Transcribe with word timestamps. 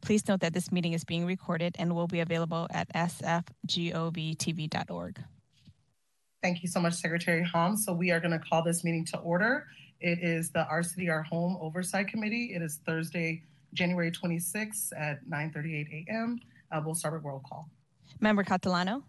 Please 0.00 0.26
note 0.28 0.40
that 0.40 0.54
this 0.54 0.70
meeting 0.70 0.92
is 0.92 1.04
being 1.04 1.26
recorded 1.26 1.74
and 1.78 1.94
will 1.94 2.06
be 2.06 2.20
available 2.20 2.66
at 2.70 2.88
sfgovtv.org. 2.94 3.58
Thank 6.40 6.62
you 6.62 6.68
so 6.68 6.78
much, 6.80 6.94
Secretary 6.94 7.42
Hom. 7.42 7.76
So 7.76 7.92
we 7.92 8.12
are 8.12 8.20
going 8.20 8.30
to 8.30 8.38
call 8.38 8.62
this 8.62 8.84
meeting 8.84 9.04
to 9.06 9.18
order. 9.18 9.66
It 10.00 10.20
is 10.22 10.50
the 10.50 10.64
Our 10.66 10.84
City, 10.84 11.10
Our 11.10 11.24
Home 11.24 11.58
Oversight 11.60 12.06
Committee. 12.06 12.52
It 12.54 12.62
is 12.62 12.78
Thursday, 12.86 13.42
January 13.74 14.12
26th 14.12 14.92
at 14.96 15.24
9.38 15.28 16.06
a.m. 16.06 16.38
Uh, 16.70 16.80
we'll 16.84 16.94
start 16.94 17.14
with 17.14 17.24
roll 17.24 17.42
call. 17.48 17.68
Member 18.20 18.44
Catalano, 18.44 19.02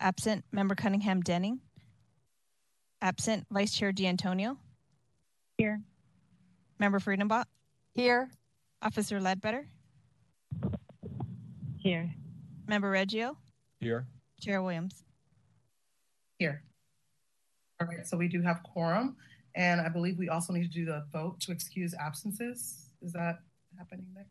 absent. 0.00 0.44
Member 0.50 0.74
Cunningham 0.74 1.20
Denning, 1.20 1.60
Absent. 3.04 3.46
Vice 3.50 3.74
Chair 3.74 3.92
D'Antonio. 3.92 4.56
Here. 5.58 5.82
Member 6.78 6.98
Friedenbach. 6.98 7.44
Here. 7.92 8.30
Officer 8.80 9.20
Ledbetter. 9.20 9.68
Here. 11.76 12.10
Member 12.66 12.88
Reggio. 12.88 13.36
Here. 13.78 14.06
Chair 14.40 14.62
Williams. 14.62 15.04
Here. 16.38 16.62
All 17.78 17.86
right, 17.86 18.06
so 18.06 18.16
we 18.16 18.26
do 18.26 18.40
have 18.40 18.62
quorum, 18.62 19.16
and 19.54 19.82
I 19.82 19.90
believe 19.90 20.16
we 20.16 20.30
also 20.30 20.54
need 20.54 20.62
to 20.62 20.72
do 20.72 20.86
the 20.86 21.04
vote 21.12 21.38
to 21.40 21.52
excuse 21.52 21.92
absences. 21.92 22.88
Is 23.02 23.12
that 23.12 23.40
happening 23.76 24.06
next? 24.14 24.30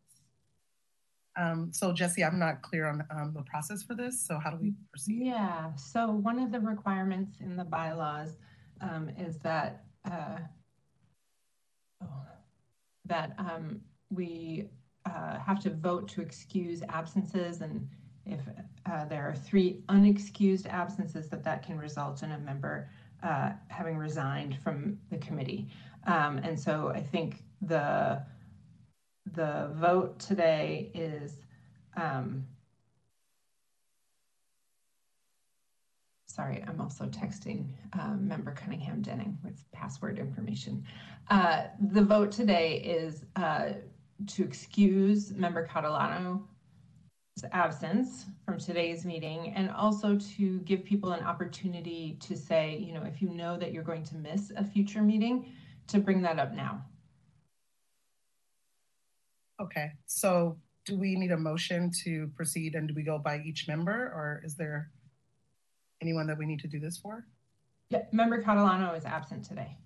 Um, 1.36 1.72
so 1.72 1.94
Jesse, 1.94 2.24
I'm 2.24 2.40
not 2.40 2.64
clear 2.64 2.88
on 2.88 3.04
um, 3.12 3.34
the 3.36 3.44
process 3.44 3.84
for 3.84 3.94
this. 3.94 4.20
So 4.20 4.40
how 4.40 4.50
do 4.50 4.58
we 4.58 4.74
proceed? 4.90 5.28
Yeah. 5.28 5.76
So 5.76 6.10
one 6.10 6.40
of 6.40 6.52
the 6.52 6.60
requirements 6.60 7.38
in 7.40 7.56
the 7.56 7.66
bylaws 7.66 8.38
um, 8.84 9.10
is 9.18 9.38
that 9.40 9.86
uh, 10.10 10.38
oh, 12.04 12.26
that 13.06 13.34
um, 13.38 13.82
we 14.10 14.70
uh, 15.06 15.40
have 15.40 15.60
to 15.62 15.70
vote 15.70 16.08
to 16.10 16.22
excuse 16.22 16.82
absences, 16.90 17.62
and 17.62 17.88
if 18.26 18.42
uh, 18.86 19.06
there 19.06 19.28
are 19.28 19.36
three 19.36 19.84
unexcused 19.90 20.68
absences, 20.68 21.30
that 21.30 21.44
that 21.44 21.66
can 21.66 21.78
result 21.78 22.24
in 22.24 22.32
a 22.32 22.38
member 22.40 22.90
uh, 23.24 23.52
having 23.70 23.98
resigned 23.98 24.58
from 24.62 24.98
the 25.10 25.18
committee. 25.18 25.68
Um, 26.06 26.38
and 26.40 26.60
so 26.60 26.92
I 26.94 27.02
think 27.02 27.44
the 27.62 28.22
the 29.34 29.72
vote 29.76 30.20
today 30.20 30.92
is 30.94 31.38
um, 31.96 32.46
Sorry, 36.34 36.64
I'm 36.68 36.82
also 36.82 37.06
texting 37.06 37.68
um, 37.94 38.28
member 38.28 38.54
Cunningham 38.54 39.04
Denning 39.04 39.38
with 39.44 39.72
password 39.72 40.18
information. 40.18 40.84
Uh, 41.30 41.66
the 41.92 42.02
vote 42.04 42.32
today 42.32 42.78
is 42.78 43.24
uh, 43.36 43.74
to 44.26 44.44
excuse 44.44 45.30
member 45.30 45.64
Catalano's 45.64 46.42
absence 47.52 48.26
from 48.48 48.58
today's 48.58 49.06
meeting 49.06 49.54
and 49.56 49.70
also 49.70 50.18
to 50.36 50.58
give 50.62 50.84
people 50.84 51.12
an 51.12 51.24
opportunity 51.24 52.18
to 52.22 52.36
say, 52.36 52.80
you 52.80 52.96
know, 52.96 53.04
if 53.04 53.22
you 53.22 53.30
know 53.30 53.56
that 53.56 53.72
you're 53.72 53.84
going 53.84 54.04
to 54.06 54.16
miss 54.16 54.52
a 54.58 54.64
future 54.64 55.04
meeting, 55.04 55.46
to 55.86 56.00
bring 56.00 56.20
that 56.24 56.40
up 56.40 56.52
now. 56.56 56.84
Okay, 59.62 59.92
so 60.08 60.58
do 60.84 60.98
we 60.98 61.16
need 61.16 61.32
a 61.32 61.38
motion 61.38 61.92
to 62.06 62.32
proceed 62.36 62.74
and 62.74 62.88
do 62.88 62.96
we 62.96 63.04
go 63.04 63.20
by 63.20 63.40
each 63.46 63.68
member 63.68 63.92
or 63.92 64.42
is 64.44 64.56
there 64.56 64.90
anyone 66.04 66.28
that 66.28 66.38
we 66.38 66.46
need 66.46 66.60
to 66.60 66.68
do 66.68 66.80
this 66.80 66.98
for? 66.98 67.26
Yeah, 67.90 68.04
member 68.12 68.44
Catalano 68.44 68.96
is 68.98 69.06
absent 69.06 69.46
today. 69.46 69.78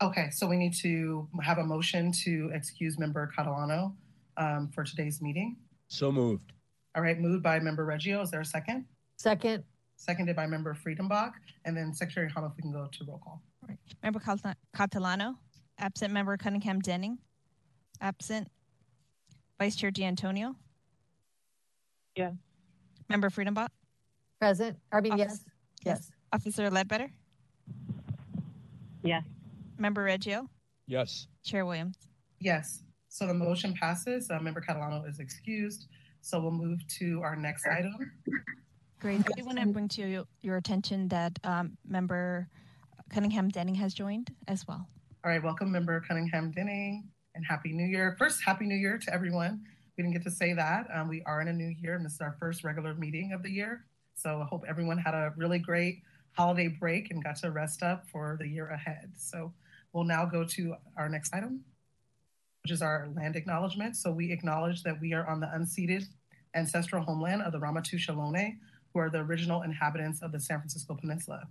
Okay, 0.00 0.30
so 0.30 0.46
we 0.46 0.56
need 0.56 0.74
to 0.82 1.28
have 1.42 1.58
a 1.58 1.64
motion 1.64 2.12
to 2.24 2.50
excuse 2.54 2.98
member 2.98 3.30
Catalano 3.36 3.92
um, 4.36 4.70
for 4.74 4.84
today's 4.84 5.20
meeting. 5.20 5.56
So 5.88 6.12
moved. 6.12 6.52
All 6.94 7.02
right, 7.02 7.18
moved 7.18 7.42
by 7.42 7.58
member 7.58 7.84
Reggio. 7.84 8.22
Is 8.22 8.30
there 8.30 8.40
a 8.40 8.44
second? 8.44 8.84
Second. 9.16 9.64
Seconded 9.96 10.36
by 10.36 10.46
member 10.46 10.74
Friedenbach. 10.74 11.32
And 11.64 11.76
then 11.76 11.92
Secretary 11.92 12.28
Hom, 12.30 12.44
if 12.44 12.52
we 12.56 12.62
can 12.62 12.72
go 12.72 12.88
to 12.90 13.04
roll 13.04 13.18
call. 13.18 13.42
All 13.62 13.68
right. 13.68 13.78
Member 14.02 14.20
Catalano, 14.76 15.36
absent 15.78 16.12
member 16.12 16.36
Cunningham 16.36 16.80
Denning, 16.80 17.18
absent. 18.00 18.48
Vice 19.58 19.76
Chair 19.76 19.92
D'Antonio. 19.92 20.56
Yes. 22.16 22.34
Member 23.08 23.30
Friedenbach. 23.30 23.68
Present. 24.40 24.76
I 24.92 25.00
mean, 25.00 25.16
yes. 25.16 25.44
Yes. 25.84 26.10
Officer 26.32 26.70
Ledbetter. 26.70 27.10
Yes. 29.02 29.24
Member 29.78 30.02
Reggio. 30.02 30.48
Yes. 30.86 31.28
Chair 31.44 31.66
Williams. 31.66 31.96
Yes. 32.40 32.82
So 33.08 33.26
the 33.26 33.34
motion 33.34 33.74
passes. 33.74 34.30
Uh, 34.30 34.40
member 34.40 34.60
Catalano 34.60 35.08
is 35.08 35.20
excused. 35.20 35.86
So 36.20 36.40
we'll 36.40 36.52
move 36.52 36.80
to 36.98 37.20
our 37.22 37.36
next 37.36 37.66
item. 37.66 37.94
Great. 39.00 39.20
I 39.20 39.36
do 39.36 39.44
want 39.44 39.58
to 39.58 39.66
bring 39.66 39.88
to 39.88 40.08
your, 40.08 40.24
your 40.40 40.56
attention 40.56 41.08
that 41.08 41.38
um, 41.44 41.76
member 41.86 42.48
Cunningham 43.10 43.50
Denning 43.50 43.74
has 43.74 43.92
joined 43.92 44.32
as 44.48 44.66
well. 44.66 44.88
All 45.24 45.30
right, 45.30 45.42
welcome 45.42 45.70
member 45.70 46.00
Cunningham 46.00 46.50
Denning 46.50 47.08
and 47.34 47.44
Happy 47.46 47.72
New 47.72 47.86
Year. 47.86 48.16
First, 48.18 48.42
Happy 48.44 48.64
New 48.64 48.74
Year 48.76 48.98
to 48.98 49.12
everyone. 49.12 49.60
We 49.96 50.02
didn't 50.02 50.14
get 50.14 50.24
to 50.24 50.30
say 50.30 50.54
that. 50.54 50.86
Um, 50.92 51.08
we 51.08 51.22
are 51.26 51.40
in 51.42 51.48
a 51.48 51.52
new 51.52 51.72
year 51.78 51.94
and 51.94 52.04
this 52.04 52.14
is 52.14 52.20
our 52.20 52.36
first 52.40 52.64
regular 52.64 52.94
meeting 52.94 53.32
of 53.32 53.42
the 53.42 53.50
year. 53.50 53.84
So 54.14 54.40
I 54.40 54.44
hope 54.44 54.64
everyone 54.68 54.98
had 54.98 55.14
a 55.14 55.32
really 55.36 55.58
great 55.58 56.02
holiday 56.32 56.68
break 56.68 57.10
and 57.10 57.22
got 57.22 57.36
to 57.36 57.50
rest 57.50 57.82
up 57.82 58.08
for 58.08 58.36
the 58.40 58.48
year 58.48 58.68
ahead. 58.68 59.12
So 59.16 59.52
we'll 59.92 60.04
now 60.04 60.24
go 60.24 60.44
to 60.44 60.74
our 60.96 61.08
next 61.08 61.34
item, 61.34 61.60
which 62.62 62.72
is 62.72 62.82
our 62.82 63.08
land 63.14 63.36
acknowledgement. 63.36 63.96
So 63.96 64.10
we 64.10 64.32
acknowledge 64.32 64.82
that 64.82 65.00
we 65.00 65.12
are 65.12 65.26
on 65.26 65.40
the 65.40 65.46
unceded 65.46 66.04
ancestral 66.54 67.02
homeland 67.02 67.42
of 67.42 67.52
the 67.52 67.58
Ramaytush 67.58 68.08
Ohlone, 68.08 68.56
who 68.92 69.00
are 69.00 69.10
the 69.10 69.18
original 69.18 69.62
inhabitants 69.62 70.22
of 70.22 70.32
the 70.32 70.40
San 70.40 70.58
Francisco 70.58 70.94
Peninsula. 70.94 71.48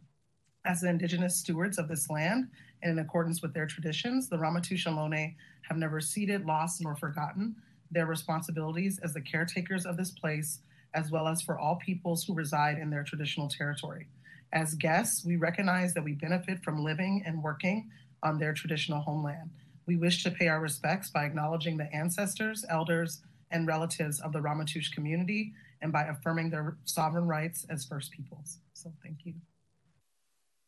As 0.66 0.80
the 0.80 0.90
indigenous 0.90 1.36
stewards 1.36 1.78
of 1.78 1.90
this 1.90 2.10
land, 2.10 2.48
and 2.82 2.92
in 2.92 3.00
accordance 3.00 3.42
with 3.42 3.54
their 3.54 3.68
traditions, 3.68 4.30
the 4.30 4.38
Ramaytush 4.38 4.88
Ohlone 4.88 5.36
have 5.64 5.78
never 5.78 6.00
ceded, 6.00 6.46
lost, 6.46 6.82
nor 6.82 6.96
forgotten 6.96 7.56
their 7.92 8.06
responsibilities 8.06 9.00
as 9.04 9.14
the 9.14 9.22
caretakers 9.22 9.86
of 9.86 9.98
this 9.98 10.12
place 10.12 10.60
as 10.94 11.12
well 11.12 11.28
as 11.28 11.42
for 11.42 11.58
all 11.58 11.76
peoples 11.76 12.24
who 12.24 12.34
reside 12.34 12.78
in 12.78 12.90
their 12.90 13.04
traditional 13.04 13.48
territory. 13.48 14.08
As 14.52 14.76
guests, 14.76 15.26
we 15.26 15.36
recognize 15.36 15.94
that 15.94 16.04
we 16.04 16.14
benefit 16.14 16.64
from 16.64 16.84
living 16.84 17.24
and 17.26 17.42
working 17.42 17.90
on 18.22 18.38
their 18.38 18.54
traditional 18.54 19.02
homeland. 19.02 19.50
We 19.86 19.98
wish 19.98 20.24
to 20.24 20.32
pay 20.32 20.48
our 20.48 20.62
respects 20.62 21.10
by 21.10 21.26
acknowledging 21.26 21.78
the 21.78 21.94
ancestors, 21.94 22.64
elders, 22.70 23.22
and 23.52 23.68
relatives 23.68 24.20
of 24.22 24.32
the 24.32 24.40
Ramaytush 24.40 24.92
community 24.94 25.54
and 25.82 25.92
by 25.92 26.04
affirming 26.04 26.50
their 26.50 26.78
sovereign 26.86 27.28
rights 27.28 27.66
as 27.70 27.86
First 27.86 28.12
Peoples. 28.12 28.60
So 28.74 28.92
thank 29.04 29.26
you. 29.26 29.34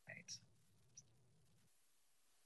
Right. 0.08 0.32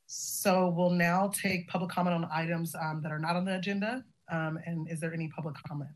So 0.06 0.70
we'll 0.70 0.92
now 0.92 1.32
take 1.34 1.68
public 1.68 1.90
comment 1.90 2.16
on 2.16 2.30
items 2.32 2.76
um, 2.76 3.02
that 3.02 3.12
are 3.12 3.20
not 3.20 3.36
on 3.36 3.46
the 3.46 3.56
agenda. 3.56 4.04
Um, 4.32 4.60
and 4.66 4.90
is 4.90 5.00
there 5.00 5.14
any 5.14 5.30
public 5.30 5.56
comment? 5.68 5.90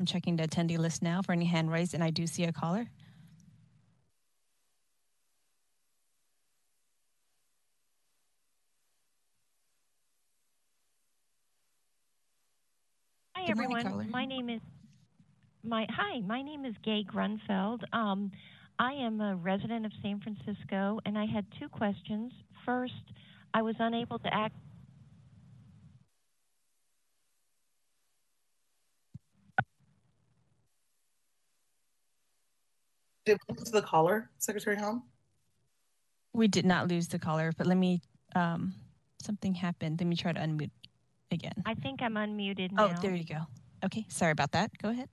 I'm 0.01 0.07
checking 0.07 0.37
the 0.37 0.49
attendee 0.49 0.79
list 0.79 1.03
now 1.03 1.21
for 1.21 1.33
any 1.33 1.45
hand 1.45 1.71
raised, 1.71 1.93
and 1.93 2.03
I 2.03 2.09
do 2.09 2.27
see 2.27 2.45
a 2.45 2.53
caller. 2.53 2.87
Hi 13.47 13.53
Good 13.53 13.63
everyone. 13.63 13.83
caller. 13.85 14.07
My 14.11 14.25
name 14.25 14.49
is 14.51 14.61
my 15.63 15.87
hi. 15.89 16.21
My 16.23 16.43
name 16.43 16.65
is 16.65 16.75
Gay 16.83 17.05
Grunfeld. 17.05 17.79
Um, 17.93 18.33
I 18.81 18.93
am 18.93 19.21
a 19.21 19.37
resident 19.37 19.87
of 19.87 19.93
San 20.03 20.21
Francisco, 20.21 20.99
and 21.07 21.17
I 21.17 21.27
had 21.27 21.47
two 21.61 21.69
questions. 21.69 22.33
First, 22.65 23.13
I 23.55 23.63
was 23.63 23.77
unable 23.79 24.19
to 24.19 24.35
act. 24.35 24.57
Did 33.27 33.39
we 33.49 33.55
lose 33.57 33.71
the 33.71 33.83
caller, 33.83 34.29
Secretary 34.39 34.75
Hom? 34.75 35.05
We 36.33 36.49
did 36.49 36.67
not 36.67 36.89
lose 36.89 37.07
the 37.07 37.21
caller, 37.21 37.53
but 37.57 37.69
let 37.69 37.77
me, 37.77 38.03
um, 38.35 38.75
something 39.23 39.55
happened. 39.55 40.01
Let 40.01 40.09
me 40.09 40.17
try 40.17 40.33
to 40.33 40.41
unmute 40.41 40.71
again. 41.31 41.63
I 41.65 41.75
think 41.75 42.03
I'm 42.03 42.15
unmuted 42.15 42.73
now. 42.73 42.93
Oh, 42.97 43.01
there 43.03 43.15
you 43.15 43.25
go. 43.25 43.41
Okay, 43.85 44.05
sorry 44.09 44.33
about 44.33 44.53
that. 44.53 44.71
Go 44.79 44.91
ahead. 44.91 45.09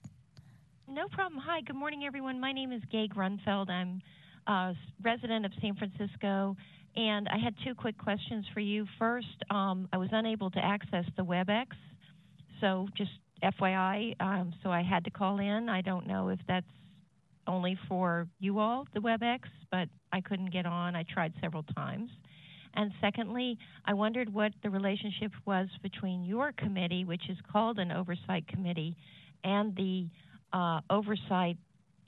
No 0.87 1.07
problem. 1.07 1.41
Hi, 1.45 1.61
good 1.61 1.75
morning, 1.75 2.03
everyone. 2.05 2.39
My 2.39 2.51
name 2.51 2.71
is 2.71 2.81
Gay 2.91 3.07
Grunfeld. 3.07 3.69
I'm 3.69 4.01
a 4.47 4.75
resident 5.01 5.45
of 5.45 5.51
San 5.61 5.75
Francisco, 5.75 6.55
and 6.95 7.27
I 7.29 7.37
had 7.37 7.55
two 7.63 7.73
quick 7.73 7.97
questions 7.97 8.45
for 8.53 8.59
you. 8.59 8.85
First, 8.99 9.43
um, 9.49 9.87
I 9.91 9.97
was 9.97 10.09
unable 10.11 10.51
to 10.51 10.59
access 10.63 11.05
the 11.17 11.23
WebEx, 11.23 11.67
so 12.61 12.87
just 12.95 13.11
FYI, 13.43 14.15
um, 14.21 14.53
so 14.61 14.71
I 14.71 14.83
had 14.83 15.03
to 15.05 15.11
call 15.11 15.39
in. 15.39 15.69
I 15.69 15.81
don't 15.81 16.07
know 16.07 16.29
if 16.29 16.39
that's 16.47 16.65
only 17.47 17.77
for 17.89 18.27
you 18.39 18.59
all, 18.59 18.87
the 18.93 18.99
WebEx, 18.99 19.39
but 19.71 19.89
I 20.11 20.21
couldn't 20.21 20.51
get 20.51 20.65
on. 20.65 20.95
I 20.95 21.03
tried 21.03 21.33
several 21.41 21.63
times. 21.63 22.09
And 22.75 22.91
secondly, 23.01 23.57
I 23.85 23.93
wondered 23.93 24.33
what 24.33 24.51
the 24.63 24.69
relationship 24.69 25.31
was 25.45 25.67
between 25.81 26.23
your 26.23 26.51
committee, 26.53 27.05
which 27.05 27.29
is 27.29 27.37
called 27.51 27.77
an 27.79 27.91
oversight 27.91 28.47
committee, 28.47 28.95
and 29.43 29.75
the 29.75 30.07
uh, 30.51 30.81
oversight 30.89 31.57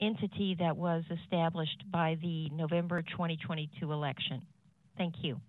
entity 0.00 0.56
that 0.58 0.76
was 0.76 1.04
established 1.22 1.84
by 1.90 2.16
the 2.20 2.48
November 2.50 3.02
2022 3.02 3.92
election. 3.92 4.42
Thank 4.98 5.14
you. 5.22 5.40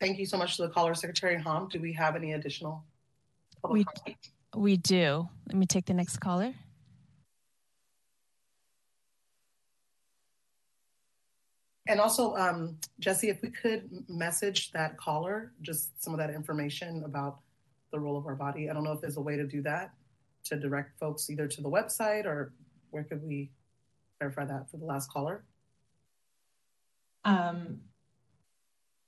Thank 0.00 0.18
you 0.18 0.26
so 0.26 0.36
much 0.38 0.56
to 0.56 0.62
the 0.62 0.68
caller, 0.68 0.94
Secretary 0.94 1.36
Hom. 1.40 1.68
Do 1.68 1.80
we 1.80 1.92
have 1.94 2.14
any 2.14 2.32
additional 2.32 2.84
public 3.62 3.78
We- 3.78 3.84
comment? 3.84 4.28
We 4.56 4.76
do. 4.78 5.28
Let 5.48 5.56
me 5.56 5.66
take 5.66 5.84
the 5.86 5.92
next 5.94 6.18
caller. 6.18 6.54
And 11.88 12.00
also, 12.00 12.36
um, 12.36 12.76
Jesse, 13.00 13.30
if 13.30 13.40
we 13.40 13.48
could 13.48 13.88
message 14.08 14.70
that 14.72 14.98
caller, 14.98 15.52
just 15.62 16.02
some 16.02 16.12
of 16.12 16.18
that 16.18 16.28
information 16.30 17.02
about 17.04 17.38
the 17.90 17.98
role 17.98 18.18
of 18.18 18.26
our 18.26 18.34
body. 18.34 18.68
I 18.68 18.74
don't 18.74 18.84
know 18.84 18.92
if 18.92 19.00
there's 19.00 19.16
a 19.16 19.22
way 19.22 19.36
to 19.36 19.46
do 19.46 19.62
that 19.62 19.94
to 20.44 20.56
direct 20.56 20.98
folks 20.98 21.30
either 21.30 21.48
to 21.48 21.62
the 21.62 21.70
website 21.70 22.26
or 22.26 22.52
where 22.90 23.04
could 23.04 23.22
we 23.22 23.50
verify 24.18 24.44
that 24.44 24.70
for 24.70 24.76
the 24.76 24.84
last 24.84 25.10
caller? 25.10 25.44
Um, 27.24 27.80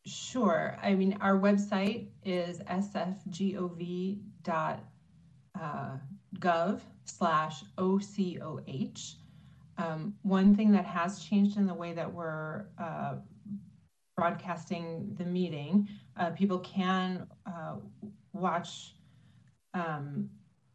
sure. 0.07 0.79
I 0.83 0.95
mean, 0.95 1.19
our 1.21 1.39
website 1.39 2.09
is 2.25 2.61
sfgov 2.61 4.19
dot 4.43 4.81
uh, 5.61 5.97
slash 7.05 7.63
OCOH. 7.77 9.17
Um, 9.81 10.15
one 10.23 10.55
thing 10.55 10.73
that 10.73 10.85
has 10.85 11.25
changed 11.25 11.57
in 11.57 11.67
the 11.67 11.75
way 11.75 11.93
that 11.95 12.13
we're 12.13 12.67
uh, 12.79 13.15
broadcasting 14.17 15.15
the 15.17 15.25
meeting, 15.25 15.89
uh, 16.19 16.31
people 16.31 16.59
can 16.59 17.27
uh, 17.47 17.77
watch, 18.35 18.95
um, 19.73 20.29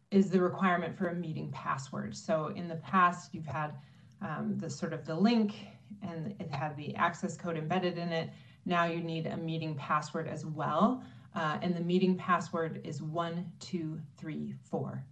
is 0.09 0.29
the 0.31 0.41
requirement 0.41 0.97
for 0.97 1.09
a 1.09 1.13
meeting 1.13 1.51
password. 1.51 2.15
So 2.15 2.47
in 2.55 2.67
the 2.67 2.77
past, 2.77 3.33
you've 3.33 3.45
had 3.45 3.75
um, 4.21 4.57
the 4.57 4.69
sort 4.69 4.93
of 4.93 5.05
the 5.05 5.15
link 5.15 5.53
and 6.01 6.33
it 6.39 6.51
had 6.51 6.75
the 6.75 6.95
access 6.95 7.37
code 7.37 7.57
embedded 7.57 7.97
in 7.97 8.09
it. 8.09 8.29
Now 8.65 8.85
you 8.85 9.01
need 9.01 9.27
a 9.27 9.37
meeting 9.37 9.75
password 9.75 10.27
as 10.27 10.45
well. 10.45 11.03
Uh, 11.35 11.57
and 11.61 11.75
the 11.75 11.81
meeting 11.81 12.15
password 12.15 12.81
is 12.83 13.01
one, 13.01 13.51
two, 13.59 13.99
three, 14.17 14.55
four. 14.69 15.03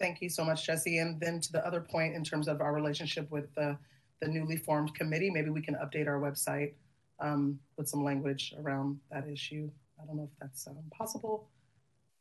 Thank 0.00 0.22
you 0.22 0.30
so 0.30 0.44
much, 0.44 0.66
Jesse. 0.66 0.98
And 0.98 1.20
then 1.20 1.40
to 1.40 1.52
the 1.52 1.64
other 1.66 1.80
point, 1.80 2.14
in 2.16 2.24
terms 2.24 2.48
of 2.48 2.62
our 2.62 2.72
relationship 2.72 3.30
with 3.30 3.54
the, 3.54 3.76
the 4.22 4.28
newly 4.28 4.56
formed 4.56 4.94
committee, 4.94 5.30
maybe 5.30 5.50
we 5.50 5.60
can 5.60 5.74
update 5.74 6.08
our 6.08 6.18
website 6.18 6.72
um, 7.20 7.58
with 7.76 7.86
some 7.86 8.02
language 8.02 8.54
around 8.58 8.98
that 9.12 9.28
issue. 9.28 9.70
I 10.02 10.06
don't 10.06 10.16
know 10.16 10.28
if 10.32 10.38
that's 10.40 10.66
um, 10.66 10.78
possible, 10.96 11.50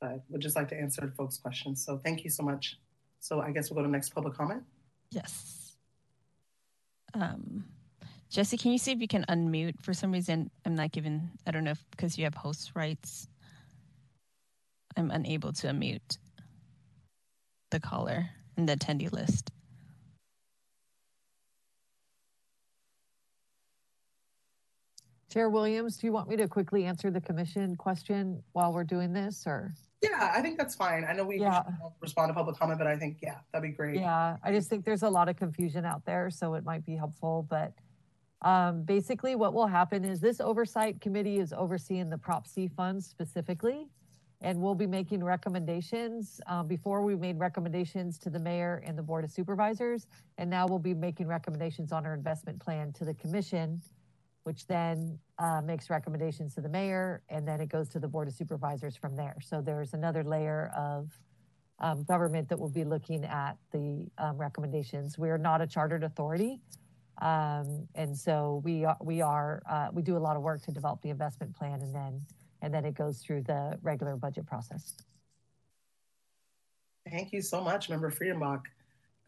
but 0.01 0.21
would 0.27 0.41
just 0.41 0.57
like 0.57 0.67
to 0.69 0.77
answer 0.77 1.13
folks' 1.15 1.37
questions. 1.37 1.83
So 1.85 1.97
thank 2.03 2.25
you 2.25 2.29
so 2.29 2.43
much. 2.43 2.77
So 3.21 3.39
I 3.39 3.51
guess 3.51 3.69
we'll 3.69 3.77
go 3.77 3.83
to 3.83 3.91
next 3.91 4.09
public 4.09 4.33
comment. 4.33 4.63
Yes. 5.11 5.77
Um, 7.13 7.63
Jesse, 8.29 8.57
can 8.57 8.73
you 8.73 8.77
see 8.77 8.91
if 8.91 8.99
you 8.99 9.07
can 9.07 9.25
unmute? 9.29 9.81
For 9.81 9.93
some 9.93 10.11
reason, 10.11 10.51
I'm 10.65 10.75
not 10.75 10.91
given, 10.91 11.31
I 11.47 11.51
don't 11.51 11.63
know 11.63 11.71
if 11.71 11.83
because 11.91 12.17
you 12.17 12.25
have 12.25 12.35
host 12.35 12.71
rights, 12.75 13.29
I'm 14.97 15.11
unable 15.11 15.53
to 15.53 15.67
unmute 15.67 16.17
the 17.69 17.79
caller 17.79 18.29
in 18.57 18.65
the 18.65 18.75
attendee 18.75 19.11
list. 19.11 19.51
Chair 25.31 25.49
Williams, 25.49 25.97
do 25.97 26.07
you 26.07 26.13
want 26.13 26.27
me 26.27 26.35
to 26.37 26.47
quickly 26.47 26.85
answer 26.85 27.11
the 27.11 27.21
commission 27.21 27.75
question 27.75 28.41
while 28.53 28.73
we're 28.73 28.83
doing 28.83 29.13
this 29.13 29.43
or? 29.45 29.73
Yeah, 30.01 30.31
I 30.33 30.41
think 30.41 30.57
that's 30.57 30.73
fine. 30.73 31.05
I 31.07 31.13
know 31.13 31.23
we 31.23 31.39
Yeah. 31.39 31.61
don't 31.79 31.93
respond 31.99 32.29
to 32.29 32.33
public 32.33 32.57
comment, 32.57 32.79
but 32.79 32.87
I 32.87 32.97
think, 32.97 33.19
yeah, 33.21 33.39
that'd 33.51 33.69
be 33.69 33.75
great. 33.75 33.95
Yeah, 33.99 34.37
I 34.41 34.51
just 34.51 34.69
think 34.69 34.85
there's 34.85 35.03
a 35.03 35.09
lot 35.09 35.29
of 35.29 35.35
confusion 35.35 35.85
out 35.85 36.03
there, 36.05 36.31
so 36.31 36.55
it 36.55 36.63
might 36.63 36.83
be 36.83 36.95
helpful, 36.95 37.45
but 37.47 37.73
um, 38.41 38.83
basically 38.83 39.35
what 39.35 39.53
will 39.53 39.67
happen 39.67 40.03
is 40.05 40.19
this 40.19 40.39
oversight 40.39 40.99
committee 41.01 41.37
is 41.39 41.51
overseeing 41.53 42.09
the 42.09 42.17
Prop 42.17 42.47
C 42.47 42.67
funds 42.69 43.05
specifically. 43.05 43.89
And 44.41 44.61
we'll 44.61 44.75
be 44.75 44.87
making 44.87 45.23
recommendations. 45.23 46.39
Um, 46.47 46.67
before 46.67 47.01
we 47.01 47.15
made 47.15 47.39
recommendations 47.39 48.17
to 48.19 48.29
the 48.29 48.39
mayor 48.39 48.81
and 48.85 48.97
the 48.97 49.03
board 49.03 49.23
of 49.25 49.31
supervisors. 49.31 50.07
And 50.37 50.49
now 50.49 50.65
we'll 50.65 50.79
be 50.79 50.93
making 50.93 51.27
recommendations 51.27 51.91
on 51.91 52.05
our 52.05 52.13
investment 52.13 52.59
plan 52.59 52.93
to 52.93 53.05
the 53.05 53.13
commission, 53.13 53.81
which 54.43 54.65
then 54.67 55.19
uh, 55.39 55.61
makes 55.61 55.89
recommendations 55.89 56.55
to 56.55 56.61
the 56.61 56.69
mayor 56.69 57.21
and 57.29 57.47
then 57.47 57.59
it 57.59 57.67
goes 57.69 57.89
to 57.89 57.99
the 57.99 58.07
board 58.07 58.27
of 58.27 58.33
supervisors 58.33 58.95
from 58.95 59.15
there. 59.15 59.35
So 59.41 59.61
there's 59.61 59.93
another 59.93 60.23
layer 60.23 60.71
of 60.75 61.11
um, 61.79 62.03
government 62.03 62.49
that 62.49 62.59
will 62.59 62.69
be 62.69 62.83
looking 62.83 63.25
at 63.25 63.57
the 63.71 64.07
um, 64.17 64.37
recommendations. 64.37 65.17
We 65.17 65.29
are 65.29 65.37
not 65.37 65.61
a 65.61 65.67
chartered 65.67 66.03
authority. 66.03 66.61
Um, 67.21 67.87
and 67.95 68.17
so 68.17 68.61
we 68.63 68.85
are, 68.85 68.97
we 69.01 69.21
are, 69.21 69.61
uh, 69.69 69.89
we 69.91 70.01
do 70.01 70.15
a 70.15 70.19
lot 70.19 70.37
of 70.37 70.41
work 70.41 70.61
to 70.63 70.71
develop 70.71 71.01
the 71.01 71.09
investment 71.09 71.55
plan 71.55 71.81
and 71.81 71.93
then, 71.93 72.21
and 72.61 72.73
then 72.73 72.85
it 72.85 72.95
goes 72.95 73.19
through 73.21 73.43
the 73.43 73.77
regular 73.81 74.15
budget 74.15 74.45
process. 74.45 74.95
Thank 77.09 77.33
you 77.33 77.41
so 77.41 77.61
much, 77.61 77.89
Member 77.89 78.11
Friedenbach. 78.11 78.61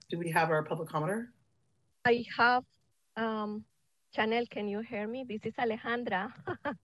Do 0.10 0.20
we 0.20 0.30
have 0.32 0.50
our 0.50 0.64
public 0.64 0.90
commenter? 0.90 1.28
I 2.06 2.26
have 2.38 2.64
um 3.18 3.64
Shanell, 4.16 4.50
can 4.50 4.68
you 4.68 4.82
hear 4.82 5.08
me? 5.08 5.26
This 5.28 5.42
is 5.46 5.54
Alejandra. 5.56 6.32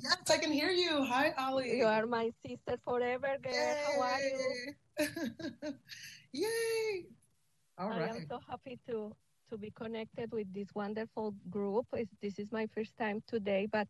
Yes, 0.00 0.30
I 0.30 0.38
can 0.38 0.52
hear 0.52 0.70
you. 0.70 1.02
Hi, 1.02 1.34
Ali. 1.36 1.76
you 1.78 1.84
are 1.84 2.06
my 2.06 2.30
sister 2.46 2.78
forever, 2.84 3.34
girl. 3.42 3.76
How 3.84 4.00
are 4.00 4.20
you? 4.20 4.74
you? 5.00 5.74
Yay! 6.46 7.06
All 7.76 7.90
I 7.90 7.98
right. 7.98 8.10
am 8.10 8.26
so 8.30 8.38
happy 8.48 8.78
to 8.86 9.12
to 9.50 9.58
be 9.58 9.72
connected 9.72 10.30
with 10.30 10.46
this 10.54 10.68
wonderful 10.74 11.34
group. 11.50 11.86
It's, 11.94 12.14
this 12.22 12.38
is 12.38 12.52
my 12.52 12.68
first 12.74 12.96
time 12.96 13.24
today, 13.26 13.66
but 13.66 13.88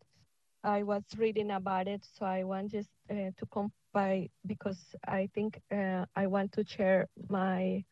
I 0.63 0.83
was 0.83 1.03
reading 1.17 1.51
about 1.51 1.87
it, 1.87 2.05
so 2.17 2.25
I 2.25 2.43
want 2.43 2.71
just 2.71 2.89
uh, 3.09 3.31
to 3.37 3.45
come 3.53 3.71
by 3.93 4.29
because 4.45 4.79
I 5.07 5.29
think 5.33 5.59
uh, 5.71 6.05
I 6.15 6.27
want 6.27 6.51
to 6.53 6.65
share 6.65 7.07
my 7.29 7.83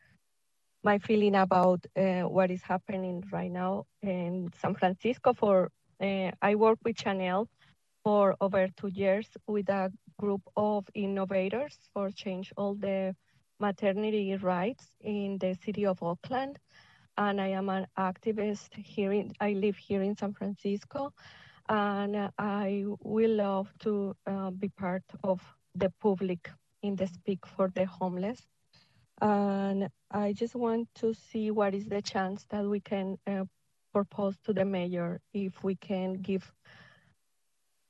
my 0.84 1.00
feeling 1.00 1.36
about 1.36 1.86
uh, 1.98 2.22
what 2.24 2.52
is 2.52 2.62
happening 2.62 3.24
right 3.32 3.52
now 3.52 3.86
in 4.02 4.50
San 4.62 4.76
Francisco. 4.76 5.34
For 5.34 5.70
uh, 6.02 6.32
I 6.42 6.56
work 6.56 6.80
with 6.84 6.98
Shanell 6.98 7.48
for 8.04 8.36
over 8.42 8.68
two 8.78 8.88
years 8.88 9.28
with 9.48 9.70
a 9.70 9.92
group 10.20 10.42
of 10.56 10.86
innovators 10.94 11.78
for 11.94 12.12
change 12.12 12.54
all 12.58 12.76
the 12.76 13.16
maternity 13.60 14.36
rights 14.38 14.92
in 15.02 15.38
the 15.40 15.56
city 15.66 15.86
of 15.86 16.02
Oakland. 16.04 16.60
And 17.18 17.42
I 17.42 17.48
am 17.48 17.70
an 17.70 17.88
activist 17.98 18.74
here 18.76 19.12
in, 19.12 19.32
I 19.42 19.54
live 19.54 19.78
here 19.78 20.04
in 20.04 20.16
San 20.16 20.34
Francisco. 20.34 21.14
And 21.70 22.32
I 22.38 22.86
will 23.02 23.36
love 23.36 23.74
to 23.80 24.16
uh, 24.26 24.52
be 24.52 24.70
part 24.70 25.04
of 25.24 25.42
the 25.76 25.92
public 26.02 26.50
in 26.82 26.96
the 26.96 27.08
Speak 27.08 27.46
for 27.46 27.70
the 27.76 27.86
Homeless. 27.86 28.42
And 29.22 29.90
I 30.12 30.34
just 30.34 30.56
want 30.56 30.88
to 30.96 31.14
see 31.14 31.52
what 31.52 31.74
is 31.74 31.86
the 31.88 32.02
chance 32.02 32.46
that 32.50 32.64
we 32.64 32.80
can 32.80 33.18
uh, 33.28 33.46
propose 33.92 34.38
to 34.46 34.54
the 34.54 34.64
mayor 34.64 35.20
if 35.34 35.64
we 35.64 35.76
can 35.76 36.14
give 36.14 36.52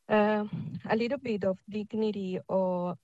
uh, 0.10 0.46
a 0.89 0.96
little 0.96 1.17
bit 1.17 1.43
of 1.43 1.57
dignity 1.69 2.39
or 2.48 2.96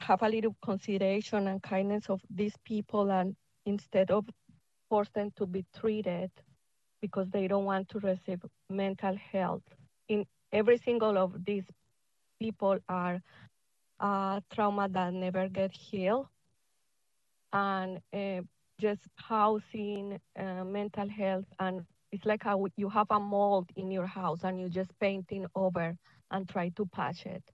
have 0.00 0.22
a 0.22 0.28
little 0.28 0.54
consideration 0.62 1.48
and 1.48 1.62
kindness 1.62 2.10
of 2.10 2.20
these 2.28 2.56
people 2.64 3.10
and 3.10 3.34
instead 3.64 4.10
of 4.10 4.26
force 4.88 5.08
them 5.14 5.30
to 5.36 5.46
be 5.46 5.64
treated 5.74 6.30
because 7.00 7.30
they 7.30 7.48
don't 7.48 7.64
want 7.64 7.88
to 7.88 7.98
receive 8.00 8.40
mental 8.68 9.16
health 9.16 9.62
in 10.12 10.26
every 10.52 10.78
single 10.78 11.18
of 11.18 11.44
these 11.46 11.70
people 12.40 12.78
are 12.88 13.22
uh, 14.00 14.40
trauma 14.50 14.88
that 14.88 15.12
never 15.14 15.48
get 15.48 15.72
healed. 15.72 16.28
And 17.52 18.00
uh, 18.12 18.42
just 18.78 19.08
housing 19.16 20.20
uh, 20.38 20.64
mental 20.64 21.08
health 21.08 21.46
and 21.58 21.86
it's 22.12 22.24
like 22.26 22.44
how 22.44 22.66
you 22.76 22.88
have 22.90 23.08
a 23.10 23.20
mold 23.20 23.70
in 23.76 23.90
your 23.90 24.06
house 24.06 24.44
and 24.44 24.60
you're 24.60 24.68
just 24.68 24.98
painting 25.00 25.46
over 25.54 25.96
and 26.30 26.48
try 26.48 26.68
to 26.70 26.86
patch 26.86 27.26
it. 27.26 27.44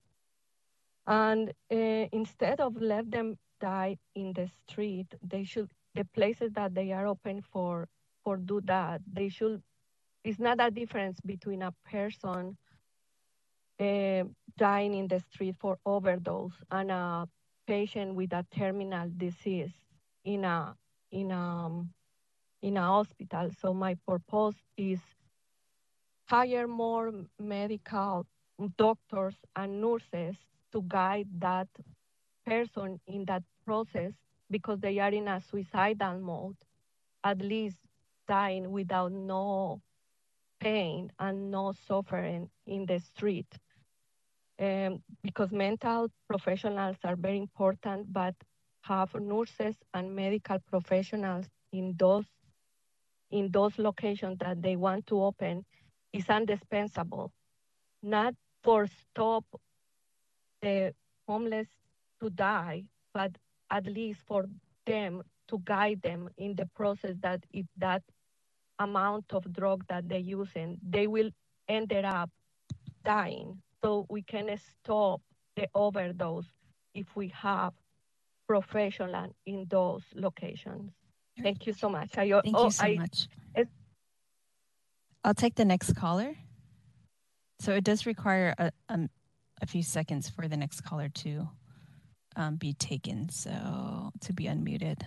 And 1.06 1.50
uh, 1.70 2.06
instead 2.12 2.60
of 2.60 2.76
let 2.80 3.10
them 3.10 3.38
die 3.60 3.98
in 4.14 4.32
the 4.34 4.48
street 4.48 5.14
they 5.22 5.44
should 5.44 5.70
the 5.94 6.04
places 6.04 6.52
that 6.52 6.74
they 6.74 6.92
are 6.92 7.06
open 7.06 7.42
for 7.42 7.88
for 8.22 8.36
do 8.36 8.60
that 8.62 9.00
they 9.12 9.28
should 9.28 9.62
it's 10.24 10.38
not 10.38 10.58
a 10.60 10.70
difference 10.70 11.20
between 11.20 11.62
a 11.62 11.72
person 11.90 12.56
uh, 13.80 14.24
dying 14.56 14.94
in 14.94 15.08
the 15.08 15.20
street 15.20 15.56
for 15.58 15.78
overdose 15.86 16.54
and 16.70 16.90
a 16.90 17.28
patient 17.66 18.14
with 18.14 18.32
a 18.32 18.44
terminal 18.50 19.08
disease 19.16 19.72
in 20.24 20.44
a 20.44 20.76
in 21.10 21.30
a 21.30 21.84
in 22.62 22.76
a 22.76 22.82
hospital. 22.82 23.50
So 23.60 23.72
my 23.74 23.94
purpose 24.06 24.56
is 24.76 25.00
hire 26.26 26.66
more 26.68 27.12
medical 27.38 28.26
doctors 28.76 29.36
and 29.56 29.80
nurses 29.80 30.36
to 30.72 30.82
guide 30.86 31.28
that 31.40 31.68
person 32.44 33.00
in 33.06 33.24
that 33.26 33.42
process 33.64 34.12
because 34.50 34.80
they 34.80 34.98
are 34.98 35.10
in 35.10 35.28
a 35.28 35.40
suicidal 35.40 36.18
mode, 36.20 36.56
at 37.24 37.40
least 37.40 37.78
dying 38.26 38.70
without 38.70 39.12
no 39.12 39.80
pain 40.60 41.12
and 41.18 41.50
no 41.50 41.72
suffering 41.86 42.50
in 42.66 42.86
the 42.86 42.98
street. 42.98 43.46
Um, 44.60 45.02
because 45.22 45.52
mental 45.52 46.10
professionals 46.28 46.96
are 47.04 47.16
very 47.16 47.38
important, 47.38 48.12
but 48.12 48.34
have 48.82 49.14
nurses 49.14 49.76
and 49.94 50.14
medical 50.14 50.58
professionals 50.70 51.46
in 51.72 51.94
those 51.98 52.24
in 53.30 53.50
those 53.52 53.78
locations 53.78 54.38
that 54.38 54.62
they 54.62 54.76
want 54.76 55.06
to 55.06 55.22
open 55.22 55.64
is 56.12 56.28
indispensable. 56.28 57.30
Not 58.02 58.34
for 58.62 58.86
stop 58.86 59.44
the 60.62 60.94
homeless 61.26 61.68
to 62.20 62.30
die, 62.30 62.84
but 63.12 63.32
at 63.70 63.86
least 63.86 64.20
for 64.26 64.46
them 64.86 65.22
to 65.48 65.60
guide 65.64 66.00
them 66.02 66.30
in 66.38 66.54
the 66.54 66.66
process 66.74 67.16
that 67.20 67.44
if 67.52 67.66
that 67.76 68.02
amount 68.78 69.32
of 69.32 69.52
drug 69.52 69.84
that 69.88 70.08
they're 70.08 70.18
using, 70.18 70.78
they 70.88 71.06
will 71.06 71.30
end 71.68 71.92
up 71.92 72.30
dying. 73.04 73.60
So 73.82 74.06
we 74.08 74.22
can 74.22 74.56
stop 74.58 75.20
the 75.56 75.68
overdose 75.74 76.46
if 76.94 77.06
we 77.14 77.28
have 77.28 77.72
professional 78.46 79.34
in 79.46 79.66
those 79.68 80.02
locations. 80.14 80.92
Thank 81.42 81.66
you 81.66 81.72
so 81.72 81.88
much. 81.88 82.18
I, 82.18 82.28
Thank 82.28 82.56
oh, 82.56 82.64
you 82.64 82.70
so 82.70 82.84
I, 82.84 82.96
much. 82.96 83.28
It, 83.54 83.68
I'll 85.24 85.34
take 85.34 85.54
the 85.54 85.64
next 85.64 85.94
caller. 85.94 86.34
So 87.60 87.72
it 87.74 87.84
does 87.84 88.06
require 88.06 88.54
a, 88.58 88.72
um, 88.88 89.08
a 89.60 89.66
few 89.66 89.82
seconds 89.82 90.28
for 90.28 90.48
the 90.48 90.56
next 90.56 90.82
caller 90.82 91.08
to 91.08 91.48
um, 92.36 92.56
be 92.56 92.72
taken, 92.72 93.28
so 93.28 94.12
to 94.20 94.32
be 94.32 94.44
unmuted. 94.44 95.02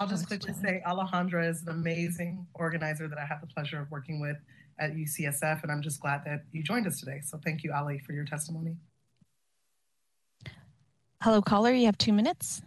I'll 0.00 0.08
just 0.08 0.26
quickly 0.26 0.52
say 0.52 0.82
Alejandra 0.86 1.48
is 1.48 1.62
an 1.62 1.68
amazing 1.68 2.46
organizer 2.54 3.06
that 3.06 3.18
I 3.18 3.24
have 3.24 3.40
the 3.40 3.46
pleasure 3.46 3.80
of 3.80 3.90
working 3.90 4.20
with 4.20 4.36
at 4.78 4.94
UCSF, 4.94 5.62
and 5.62 5.70
I'm 5.70 5.82
just 5.82 6.00
glad 6.00 6.24
that 6.24 6.44
you 6.50 6.62
joined 6.62 6.86
us 6.86 6.98
today. 6.98 7.20
So 7.22 7.38
thank 7.44 7.62
you, 7.62 7.72
Ali, 7.72 8.00
for 8.00 8.12
your 8.12 8.24
testimony. 8.24 8.76
Hello, 11.22 11.40
caller. 11.40 11.72
You 11.72 11.86
have 11.86 11.96
two 11.96 12.12
minutes. 12.12 12.62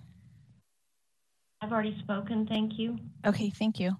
I've 1.61 1.71
already 1.71 1.97
spoken. 1.99 2.47
Thank 2.47 2.79
you. 2.79 2.97
Okay, 3.25 3.49
thank 3.49 3.79
you. 3.79 3.97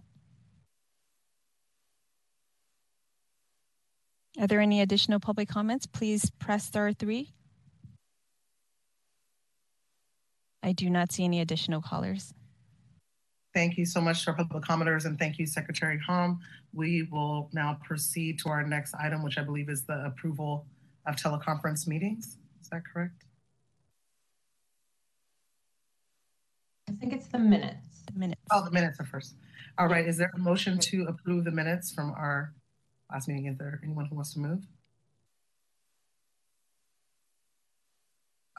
Are 4.39 4.47
there 4.47 4.61
any 4.61 4.81
additional 4.81 5.19
public 5.19 5.49
comments? 5.49 5.85
Please 5.85 6.29
press 6.39 6.63
star 6.63 6.93
three. 6.93 7.33
I 10.63 10.71
do 10.71 10.89
not 10.89 11.11
see 11.11 11.23
any 11.23 11.41
additional 11.41 11.81
callers. 11.81 12.33
Thank 13.57 13.75
you 13.75 13.87
so 13.87 13.99
much 13.99 14.23
to 14.23 14.29
our 14.29 14.37
public 14.37 14.63
commenters 14.63 15.05
and 15.05 15.17
thank 15.17 15.39
you, 15.39 15.47
Secretary 15.47 15.97
Hom. 16.05 16.39
We 16.73 17.07
will 17.11 17.49
now 17.53 17.79
proceed 17.83 18.37
to 18.43 18.49
our 18.49 18.63
next 18.63 18.93
item, 18.93 19.23
which 19.23 19.39
I 19.39 19.41
believe 19.41 19.67
is 19.67 19.83
the 19.83 20.05
approval 20.05 20.67
of 21.07 21.15
teleconference 21.15 21.87
meetings. 21.87 22.37
Is 22.61 22.69
that 22.69 22.83
correct? 22.85 23.23
I 26.87 26.91
think 26.99 27.13
it's 27.13 27.25
the 27.29 27.39
minutes. 27.39 28.03
The 28.05 28.19
minutes. 28.19 28.41
Oh, 28.51 28.63
the 28.63 28.69
minutes 28.69 28.99
are 28.99 29.07
first. 29.07 29.33
All 29.79 29.87
right. 29.87 30.07
Is 30.07 30.17
there 30.17 30.29
a 30.35 30.37
motion 30.37 30.77
to 30.77 31.07
approve 31.09 31.43
the 31.43 31.49
minutes 31.49 31.91
from 31.91 32.11
our 32.11 32.53
last 33.11 33.27
meeting? 33.27 33.47
Is 33.47 33.57
there 33.57 33.79
anyone 33.83 34.05
who 34.05 34.13
wants 34.13 34.33
to 34.33 34.39
move? 34.39 34.67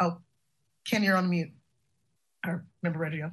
Oh, 0.00 0.19
Ken, 0.85 1.05
you're 1.05 1.17
on 1.17 1.31
mute. 1.31 1.52
Or 2.45 2.64
member 2.83 2.99
Reggio. 2.99 3.31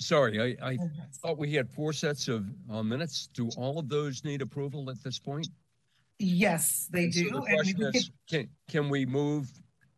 Sorry, 0.00 0.56
I, 0.60 0.70
I 0.70 0.78
thought 1.22 1.36
we 1.36 1.52
had 1.52 1.68
four 1.68 1.92
sets 1.92 2.26
of 2.26 2.46
uh, 2.70 2.82
minutes. 2.82 3.28
Do 3.34 3.50
all 3.58 3.78
of 3.78 3.88
those 3.90 4.24
need 4.24 4.40
approval 4.40 4.88
at 4.88 5.02
this 5.04 5.18
point? 5.18 5.48
Yes, 6.18 6.88
they 6.90 7.08
do. 7.08 7.28
So 7.28 7.34
the 7.36 7.42
question 7.42 7.82
is, 7.94 8.10
can, 8.28 8.48
can 8.68 8.88
we 8.88 9.04
move 9.04 9.50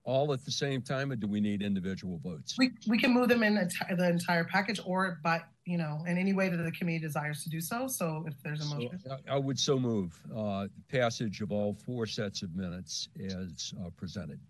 all 0.03 0.33
at 0.33 0.45
the 0.45 0.51
same 0.51 0.83
time, 0.83 1.13
or 1.13 1.17
do 1.17 1.29
we 1.29 1.41
need 1.41 1.63
individual 1.63 2.19
votes? 2.19 2.57
We, 2.59 2.73
we 2.89 2.99
can 2.99 3.15
move 3.15 3.29
them 3.29 3.45
in 3.45 3.55
the 3.55 4.09
entire 4.09 4.43
package 4.43 4.81
or 4.85 5.21
by, 5.23 5.43
you 5.65 5.79
know, 5.79 6.03
in 6.09 6.19
any 6.19 6.33
way 6.33 6.49
that 6.49 6.57
the 6.57 6.73
committee 6.73 6.99
desires 6.99 7.45
to 7.45 7.49
do 7.49 7.61
so. 7.61 7.87
So 7.87 8.25
if 8.27 8.35
there's 8.43 8.61
a 8.61 8.75
motion. 8.75 8.99
So 9.05 9.17
I 9.31 9.39
would 9.39 9.59
so 9.59 9.79
move 9.79 10.19
uh, 10.37 10.67
passage 10.89 11.41
of 11.41 11.53
all 11.53 11.73
four 11.73 12.07
sets 12.07 12.43
of 12.43 12.57
minutes 12.57 13.09
as 13.21 13.73
uh, 13.81 13.91
presented. 13.97 14.41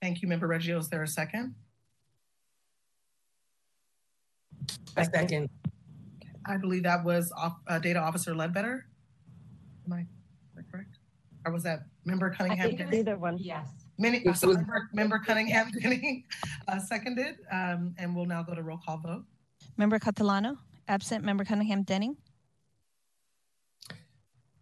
Thank 0.00 0.22
you, 0.22 0.26
Member 0.26 0.48
Reggio. 0.48 0.78
Is 0.78 0.88
there 0.88 1.04
a 1.04 1.08
second? 1.08 1.54
A 4.96 5.04
second. 5.04 5.48
I 6.46 6.56
believe 6.56 6.82
that 6.82 7.04
was 7.04 7.32
off, 7.36 7.56
uh, 7.68 7.78
Data 7.78 8.00
Officer 8.00 8.34
Ledbetter. 8.34 8.86
Am 9.86 9.92
I 9.92 10.06
correct? 10.70 10.98
Or 11.44 11.52
was 11.52 11.62
that 11.64 11.86
Member 12.04 12.30
Cunningham? 12.30 12.92
Either 12.92 13.16
one. 13.16 13.38
Yes. 13.38 13.68
Many, 13.98 14.26
uh, 14.26 14.32
so 14.32 14.48
member, 14.52 14.88
member, 14.92 15.18
Cunningham 15.18 15.70
uh, 16.68 16.78
seconded, 16.78 17.36
um, 17.50 17.94
and 17.98 18.16
we'll 18.16 18.26
now 18.26 18.42
go 18.42 18.54
to 18.54 18.62
roll 18.62 18.78
call 18.78 18.98
vote. 18.98 19.24
Member 19.76 19.98
Catalano, 19.98 20.56
absent. 20.88 21.24
Member 21.24 21.44
Cunningham 21.44 21.82
Denning. 21.82 22.16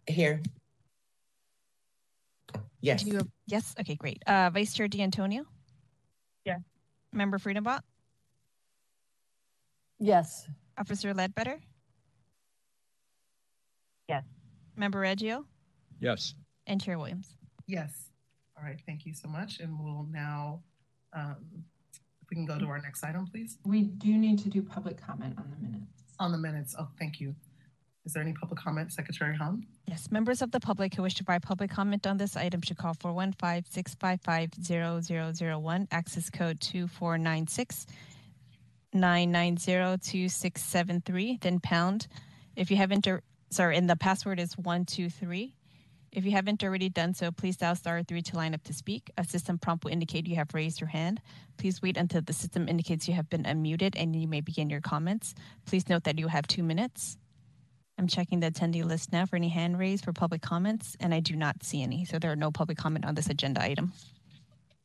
Here. 0.07 0.41
Yes. 2.81 3.05
You, 3.05 3.21
yes. 3.47 3.73
Okay, 3.79 3.95
great. 3.95 4.21
Uh, 4.27 4.49
Vice 4.51 4.73
Chair 4.73 4.87
D'Antonio. 4.87 5.45
Yes. 6.45 6.59
Member 7.13 7.37
Friedenbach. 7.37 7.81
Yes. 10.01 10.45
Officer 10.79 11.13
Ledbetter. 11.13 11.59
Yes. 14.09 14.23
Member 14.75 14.99
Reggio. 14.99 15.45
Yes. 15.99 16.33
And 16.65 16.81
Chair 16.81 16.97
Williams. 16.97 17.35
Yes. 17.67 18.09
All 18.57 18.63
right, 18.63 18.81
thank 18.87 19.05
you 19.05 19.13
so 19.13 19.27
much. 19.27 19.59
And 19.59 19.79
we'll 19.79 20.07
now 20.11 20.63
um, 21.13 21.35
we 22.29 22.35
can 22.35 22.47
go 22.47 22.57
to 22.57 22.65
our 22.65 22.81
next 22.81 23.03
item, 23.03 23.27
please. 23.27 23.59
We 23.63 23.83
do 23.83 24.17
need 24.17 24.39
to 24.39 24.49
do 24.49 24.63
public 24.63 24.99
comment 24.99 25.35
on 25.37 25.51
the 25.51 25.57
minutes. 25.57 25.85
On 26.19 26.31
the 26.31 26.39
minutes. 26.39 26.73
Oh, 26.79 26.87
thank 26.97 27.19
you. 27.19 27.35
Is 28.03 28.13
there 28.13 28.23
any 28.23 28.33
public 28.33 28.59
comment, 28.59 28.91
Secretary 28.91 29.37
Hahn? 29.37 29.63
Yes, 29.85 30.09
members 30.09 30.41
of 30.41 30.49
the 30.49 30.59
public 30.59 30.95
who 30.95 31.03
wish 31.03 31.13
to 31.15 31.23
provide 31.23 31.43
public 31.43 31.69
comment 31.69 32.07
on 32.07 32.17
this 32.17 32.35
item 32.35 32.63
should 32.63 32.77
call 32.77 32.95
415-655-0001, 32.95 35.87
access 35.91 36.31
code 36.31 36.59
2496 36.59 37.85
990-2673, 38.93 41.41
then 41.41 41.59
pound. 41.59 42.07
If 42.55 42.71
you 42.71 42.77
haven't, 42.77 43.07
sorry, 43.49 43.77
and 43.77 43.89
the 43.89 43.95
password 43.95 44.39
is 44.39 44.57
123. 44.57 45.55
If 46.11 46.25
you 46.25 46.31
haven't 46.31 46.61
already 46.61 46.89
done 46.89 47.13
so, 47.13 47.31
please 47.31 47.55
dial 47.55 47.75
star 47.75 48.03
3 48.03 48.21
to 48.21 48.35
line 48.35 48.53
up 48.53 48.63
to 48.63 48.73
speak. 48.73 49.09
A 49.17 49.23
system 49.23 49.57
prompt 49.57 49.85
will 49.85 49.93
indicate 49.93 50.27
you 50.27 50.35
have 50.35 50.53
raised 50.53 50.81
your 50.81 50.89
hand. 50.89 51.21
Please 51.57 51.81
wait 51.81 51.95
until 51.95 52.21
the 52.21 52.33
system 52.33 52.67
indicates 52.67 53.07
you 53.07 53.13
have 53.13 53.29
been 53.29 53.43
unmuted 53.43 53.93
and 53.95 54.13
you 54.13 54.27
may 54.27 54.41
begin 54.41 54.69
your 54.69 54.81
comments. 54.81 55.33
Please 55.65 55.87
note 55.87 56.03
that 56.03 56.19
you 56.19 56.27
have 56.27 56.47
two 56.47 56.63
minutes. 56.63 57.17
I'm 57.97 58.07
checking 58.07 58.41
the 58.41 58.51
attendee 58.51 58.83
list 58.83 59.13
now 59.13 59.25
for 59.25 59.37
any 59.37 59.47
hand 59.47 59.79
raised 59.79 60.03
for 60.03 60.11
public 60.11 60.41
comments, 60.41 60.97
and 60.99 61.13
I 61.13 61.19
do 61.19 61.35
not 61.35 61.63
see 61.63 61.83
any. 61.83 62.03
So 62.03 62.19
there 62.19 62.31
are 62.31 62.35
no 62.35 62.51
public 62.51 62.77
comment 62.77 63.05
on 63.05 63.15
this 63.15 63.29
agenda 63.29 63.63
item. 63.63 63.93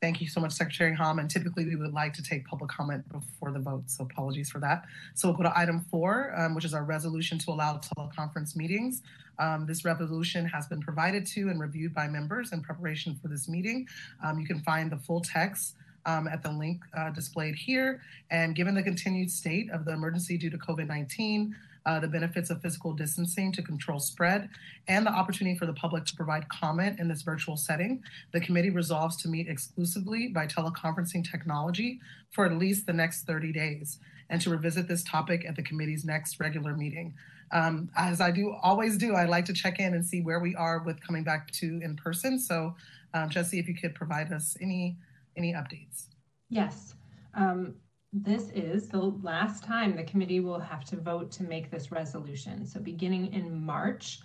Thank 0.03 0.21
you 0.21 0.29
so 0.29 0.41
much, 0.41 0.53
Secretary 0.53 0.95
Hom. 0.95 1.19
And 1.19 1.31
typically, 1.31 1.65
we 1.65 1.75
would 1.75 1.95
like 1.95 2.13
to 2.15 2.23
take 2.23 2.45
public 2.45 2.71
comment 2.71 3.11
before 3.11 3.51
the 3.51 3.59
vote, 3.59 3.85
so 3.87 4.05
apologies 4.05 4.51
for 4.51 4.59
that. 4.59 4.85
So 5.15 5.29
we'll 5.29 5.39
go 5.39 5.45
to 5.45 5.59
item 5.59 5.81
four, 5.91 6.35
um, 6.37 6.55
which 6.55 6.67
is 6.67 6.75
our 6.75 6.85
resolution 6.85 7.39
to 7.39 7.51
allow 7.51 7.79
teleconference 7.79 8.55
meetings. 8.55 9.03
Um, 9.39 9.65
this 9.67 9.87
resolution 9.87 10.45
has 10.47 10.67
been 10.67 10.83
provided 10.83 11.27
to 11.29 11.49
and 11.49 11.59
reviewed 11.59 11.95
by 11.95 12.09
members 12.09 12.53
in 12.53 12.61
preparation 12.61 13.19
for 13.23 13.29
this 13.29 13.49
meeting. 13.49 13.89
Um, 14.23 14.39
you 14.39 14.47
can 14.47 14.61
find 14.61 14.93
the 14.93 14.99
full 14.99 15.23
text 15.23 15.77
um, 16.05 16.29
at 16.29 16.43
the 16.43 16.51
link 16.51 16.83
uh, 16.97 17.11
displayed 17.11 17.55
here. 17.55 18.03
And 18.31 18.55
given 18.55 18.75
the 18.75 18.83
continued 18.83 19.31
state 19.31 19.71
of 19.71 19.87
the 19.87 19.93
emergency 19.93 20.37
due 20.37 20.51
to 20.51 20.59
COVID 20.59 20.89
19, 20.89 21.57
uh, 21.87 22.01
the 22.01 22.09
benefits 22.09 22.51
of 22.51 22.61
physical 22.61 22.93
distancing 22.93 23.53
to 23.53 23.63
control 23.63 23.99
spread, 23.99 24.49
and 24.89 25.07
the 25.07 25.11
opportunity 25.11 25.57
for 25.57 25.67
the 25.67 25.73
public 25.73 26.05
to 26.05 26.17
provide 26.17 26.49
comment 26.49 26.99
in 26.99 27.09
this 27.09 27.23
virtual 27.23 27.57
setting, 27.57 28.03
the 28.33 28.41
committee 28.41 28.71
resolves 28.71 29.17
to 29.17 29.29
meet 29.29 29.49
exclusively 29.49 30.29
by 30.29 30.47
teleconferencing 30.47 31.29
technology 31.29 32.01
for 32.31 32.45
at 32.45 32.59
least 32.59 32.87
the 32.87 32.93
next 32.93 33.23
30 33.23 33.53
days 33.53 33.99
and 34.29 34.41
to 34.41 34.51
revisit 34.51 34.89
this 34.89 35.05
topic 35.05 35.47
at 35.47 35.55
the 35.55 35.63
committee's 35.63 36.05
next 36.05 36.41
regular 36.41 36.75
meeting. 36.75 37.15
Um, 37.53 37.89
as 37.97 38.21
I 38.21 38.33
do 38.33 38.55
always 38.61 38.97
do, 38.97 39.15
I 39.15 39.25
like 39.25 39.45
to 39.45 39.53
check 39.53 39.79
in 39.79 39.95
and 39.95 40.05
see 40.05 40.21
where 40.21 40.41
we 40.41 40.57
are 40.57 40.81
with 40.81 41.01
coming 41.01 41.23
back 41.23 41.51
to 41.53 41.81
in 41.83 41.95
person. 41.95 42.41
So, 42.41 42.75
um, 43.15 43.31
Jesse, 43.31 43.61
if 43.61 43.69
you 43.69 43.75
could 43.75 43.95
provide 43.95 44.33
us 44.33 44.57
any 44.61 44.97
any 45.37 45.53
updates. 45.53 46.07
Yes. 46.49 46.95
Um, 47.35 47.75
this 48.23 48.51
is 48.55 48.89
the 48.89 49.03
last 49.23 49.63
time 49.63 49.95
the 49.95 50.03
committee 50.05 50.41
will 50.41 50.59
have 50.59 50.85
to 50.85 50.97
vote 50.97 51.31
to 51.33 51.43
make 51.43 51.71
this 51.71 51.93
resolution. 51.93 52.65
So 52.65 52.81
beginning 52.81 53.33
in 53.35 53.63
March, 53.63 54.21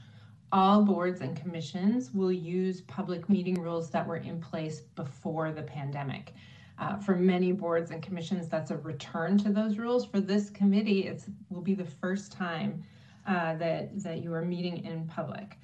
all 0.53 0.83
boards 0.83 1.19
and 1.19 1.35
commissions 1.35 2.13
will 2.13 2.31
use 2.31 2.81
public 2.81 3.27
meeting 3.27 3.61
rules 3.61 3.89
that 3.89 4.07
were 4.07 4.17
in 4.17 4.39
place 4.39 4.81
before 4.95 5.51
the 5.51 5.63
pandemic. 5.63 6.33
Uh, 6.79 6.97
for 6.97 7.15
many 7.15 7.51
boards 7.51 7.91
and 7.91 8.01
commissions, 8.01 8.47
that's 8.47 8.71
a 8.71 8.77
return 8.77 9.37
to 9.39 9.49
those 9.49 9.77
rules. 9.77 10.05
For 10.05 10.21
this 10.21 10.49
committee, 10.49 11.07
it 11.07 11.25
will 11.49 11.61
be 11.61 11.75
the 11.75 11.85
first 11.85 12.31
time 12.31 12.83
uh, 13.27 13.55
that, 13.55 14.01
that 14.03 14.23
you 14.23 14.33
are 14.33 14.43
meeting 14.43 14.85
in 14.85 15.05
public. 15.05 15.57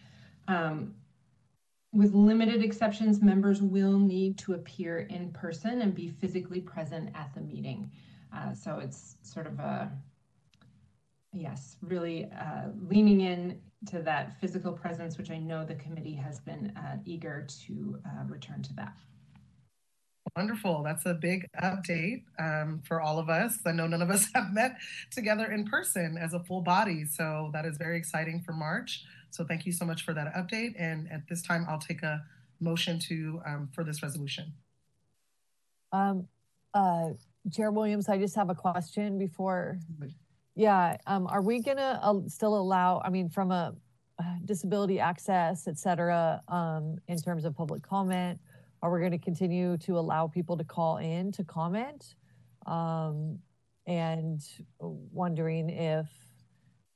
Um, 0.49 0.95
with 1.93 2.13
limited 2.13 2.61
exceptions, 2.61 3.21
members 3.21 3.61
will 3.61 3.97
need 3.97 4.37
to 4.39 4.53
appear 4.53 4.99
in 4.99 5.31
person 5.31 5.81
and 5.81 5.95
be 5.95 6.09
physically 6.09 6.59
present 6.59 7.09
at 7.15 7.33
the 7.33 7.41
meeting. 7.41 7.89
Uh, 8.35 8.53
so 8.53 8.79
it's 8.79 9.15
sort 9.23 9.47
of 9.47 9.59
a, 9.59 9.91
yes, 11.33 11.77
really 11.81 12.25
uh, 12.25 12.69
leaning 12.87 13.21
in 13.21 13.59
to 13.87 14.01
that 14.01 14.39
physical 14.39 14.71
presence, 14.71 15.17
which 15.17 15.31
I 15.31 15.37
know 15.37 15.65
the 15.65 15.75
committee 15.75 16.15
has 16.15 16.39
been 16.39 16.73
uh, 16.75 16.97
eager 17.05 17.47
to 17.65 17.99
uh, 18.05 18.23
return 18.27 18.61
to 18.63 18.73
that. 18.75 18.93
Wonderful. 20.35 20.83
That's 20.83 21.05
a 21.05 21.13
big 21.13 21.47
update 21.63 22.23
um, 22.37 22.81
for 22.85 23.01
all 23.01 23.17
of 23.17 23.29
us. 23.29 23.57
I 23.65 23.71
know 23.71 23.87
none 23.87 24.01
of 24.01 24.09
us 24.09 24.27
have 24.35 24.51
met 24.51 24.77
together 25.11 25.51
in 25.51 25.65
person 25.65 26.17
as 26.19 26.33
a 26.33 26.43
full 26.43 26.61
body. 26.61 27.05
So 27.05 27.49
that 27.53 27.65
is 27.65 27.77
very 27.77 27.97
exciting 27.97 28.41
for 28.45 28.51
March. 28.51 29.03
So 29.31 29.43
thank 29.43 29.65
you 29.65 29.71
so 29.71 29.85
much 29.85 30.03
for 30.03 30.13
that 30.13 30.33
update. 30.35 30.73
And 30.77 31.11
at 31.11 31.27
this 31.29 31.41
time, 31.41 31.65
I'll 31.69 31.79
take 31.79 32.03
a 32.03 32.23
motion 32.59 32.99
to 32.99 33.41
um, 33.45 33.69
for 33.73 33.83
this 33.83 34.03
resolution. 34.03 34.53
Um, 35.91 36.27
uh, 36.73 37.09
Chair 37.51 37.71
Williams, 37.71 38.09
I 38.09 38.17
just 38.17 38.35
have 38.35 38.49
a 38.49 38.55
question 38.55 39.17
before. 39.17 39.79
Yeah, 40.55 40.97
um, 41.05 41.27
are 41.27 41.41
we 41.41 41.61
gonna 41.61 41.99
uh, 42.01 42.27
still 42.27 42.57
allow, 42.57 43.01
I 43.05 43.09
mean, 43.09 43.29
from 43.29 43.51
a 43.51 43.75
uh, 44.19 44.23
disability 44.45 44.99
access, 44.99 45.67
et 45.67 45.77
cetera, 45.77 46.41
um, 46.47 46.97
in 47.07 47.17
terms 47.17 47.45
of 47.45 47.55
public 47.55 47.83
comment, 47.83 48.39
are 48.81 48.91
we 48.91 49.01
gonna 49.01 49.19
continue 49.19 49.77
to 49.77 49.97
allow 49.97 50.27
people 50.27 50.57
to 50.57 50.63
call 50.63 50.97
in 50.97 51.31
to 51.33 51.43
comment? 51.43 52.15
Um, 52.65 53.39
and 53.85 54.41
wondering 54.79 55.69
if, 55.69 56.07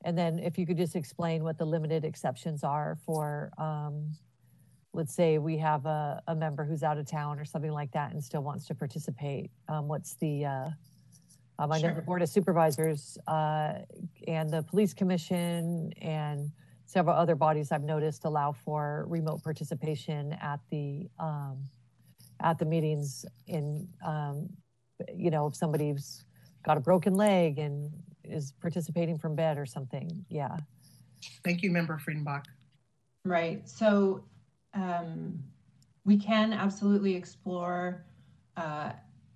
and 0.04 0.18
then 0.18 0.38
if 0.38 0.58
you 0.58 0.66
could 0.66 0.76
just 0.76 0.96
explain 0.96 1.42
what 1.42 1.56
the 1.56 1.64
limited 1.64 2.04
exceptions 2.04 2.64
are 2.64 2.98
for, 3.06 3.50
um, 3.56 4.10
let's 4.94 5.14
say 5.14 5.38
we 5.38 5.56
have 5.56 5.86
a, 5.86 6.22
a 6.28 6.34
member 6.34 6.64
who's 6.64 6.82
out 6.82 6.98
of 6.98 7.06
town 7.06 7.38
or 7.38 7.44
something 7.44 7.72
like 7.72 7.90
that 7.92 8.12
and 8.12 8.22
still 8.22 8.42
wants 8.42 8.66
to 8.66 8.74
participate, 8.74 9.50
um, 9.68 9.88
what's 9.88 10.14
the, 10.16 10.44
uh, 10.44 10.68
um, 11.58 11.72
I 11.72 11.80
know 11.80 11.94
the 11.94 12.02
Board 12.02 12.22
of 12.22 12.28
Supervisors, 12.28 13.16
uh, 13.26 13.74
and 14.26 14.50
the 14.50 14.62
Police 14.62 14.92
Commission 14.92 15.92
and 16.02 16.50
several 16.84 17.16
other 17.16 17.34
bodies 17.34 17.72
I've 17.72 17.84
noticed 17.84 18.24
allow 18.24 18.52
for 18.52 19.06
remote 19.08 19.42
participation 19.42 20.34
at 20.42 20.60
the, 20.70 21.08
um, 21.18 21.58
at 22.42 22.58
the 22.58 22.66
meetings 22.66 23.24
in, 23.46 23.88
um, 24.04 24.48
you 25.14 25.30
know, 25.30 25.46
if 25.46 25.54
somebody's 25.54 26.24
got 26.64 26.76
a 26.76 26.80
broken 26.80 27.14
leg 27.14 27.58
and 27.58 27.90
is 28.24 28.52
participating 28.60 29.16
from 29.18 29.34
bed 29.34 29.56
or 29.56 29.64
something, 29.64 30.24
yeah. 30.28 30.56
Thank 31.44 31.62
you, 31.62 31.70
Member 31.70 31.98
Friedenbach. 31.98 32.44
Right. 33.24 33.68
So 33.68 34.24
um, 34.74 35.38
we 36.04 36.16
can 36.16 36.52
absolutely 36.52 37.14
explore 37.14 38.04
uh, 38.56 38.92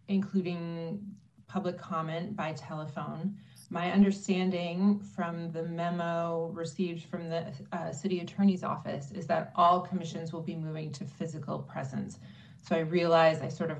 including 0.08 1.00
public 1.46 1.78
comment 1.78 2.36
by 2.36 2.52
telephone. 2.52 3.36
My 3.70 3.90
understanding 3.90 5.00
from 5.00 5.50
the 5.50 5.64
memo 5.64 6.50
received 6.54 7.04
from 7.04 7.28
the 7.28 7.52
uh, 7.72 7.92
city 7.92 8.20
attorney's 8.20 8.62
office 8.62 9.10
is 9.10 9.26
that 9.26 9.52
all 9.56 9.80
commissions 9.80 10.32
will 10.32 10.42
be 10.42 10.54
moving 10.54 10.92
to 10.92 11.04
physical 11.04 11.58
presence. 11.58 12.18
So 12.62 12.76
I 12.76 12.80
realized 12.80 13.42
I 13.42 13.48
sort 13.48 13.70
of 13.70 13.78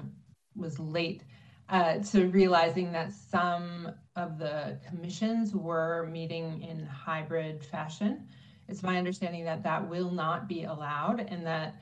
was 0.57 0.79
late 0.79 1.23
uh, 1.69 1.99
to 1.99 2.29
realizing 2.29 2.93
that 2.93 3.13
some 3.13 3.93
of 4.17 4.39
the 4.39 4.79
commissions 4.89 5.55
were 5.55 6.09
meeting 6.11 6.63
in 6.63 6.85
hybrid 6.87 7.65
fashion. 7.65 8.27
It's 8.69 8.83
my 8.83 8.99
understanding 8.99 9.45
that 9.45 9.63
that 9.63 9.89
will 9.89 10.11
not 10.11 10.49
be 10.49 10.65
allowed 10.65 11.21
and 11.21 11.47
that 11.47 11.77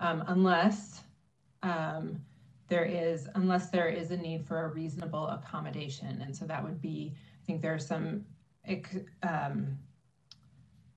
um, 0.00 0.24
unless 0.28 1.02
um, 1.62 2.20
there 2.68 2.84
is, 2.84 3.28
unless 3.34 3.70
there 3.70 3.88
is 3.88 4.10
a 4.10 4.16
need 4.16 4.46
for 4.46 4.64
a 4.64 4.68
reasonable 4.68 5.26
accommodation. 5.28 6.22
And 6.22 6.36
so 6.36 6.44
that 6.46 6.62
would 6.62 6.80
be, 6.80 7.14
I 7.42 7.46
think 7.46 7.62
there 7.62 7.74
are 7.74 7.78
some, 7.78 8.24
um, 9.22 9.78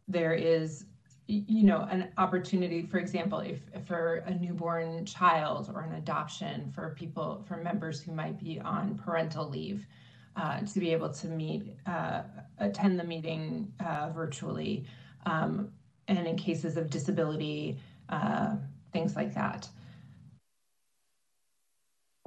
there 0.07 0.33
is, 0.33 0.85
you 1.27 1.63
know, 1.63 1.87
an 1.89 2.09
opportunity, 2.17 2.81
for 2.81 2.97
example, 2.97 3.39
if, 3.39 3.61
if 3.73 3.87
for 3.87 4.15
a 4.25 4.33
newborn 4.35 5.05
child 5.05 5.71
or 5.73 5.81
an 5.81 5.93
adoption 5.93 6.69
for 6.75 6.93
people, 6.97 7.43
for 7.47 7.55
members 7.57 8.01
who 8.01 8.11
might 8.11 8.37
be 8.37 8.59
on 8.59 8.95
parental 8.95 9.49
leave, 9.49 9.87
uh, 10.35 10.59
to 10.61 10.79
be 10.79 10.91
able 10.91 11.09
to 11.09 11.27
meet, 11.27 11.75
uh, 11.85 12.23
attend 12.59 12.99
the 12.99 13.03
meeting 13.03 13.71
uh, 13.85 14.09
virtually 14.13 14.85
um, 15.25 15.71
and 16.07 16.27
in 16.27 16.35
cases 16.35 16.77
of 16.77 16.89
disability, 16.89 17.77
uh, 18.09 18.55
things 18.91 19.15
like 19.15 19.33
that. 19.33 19.67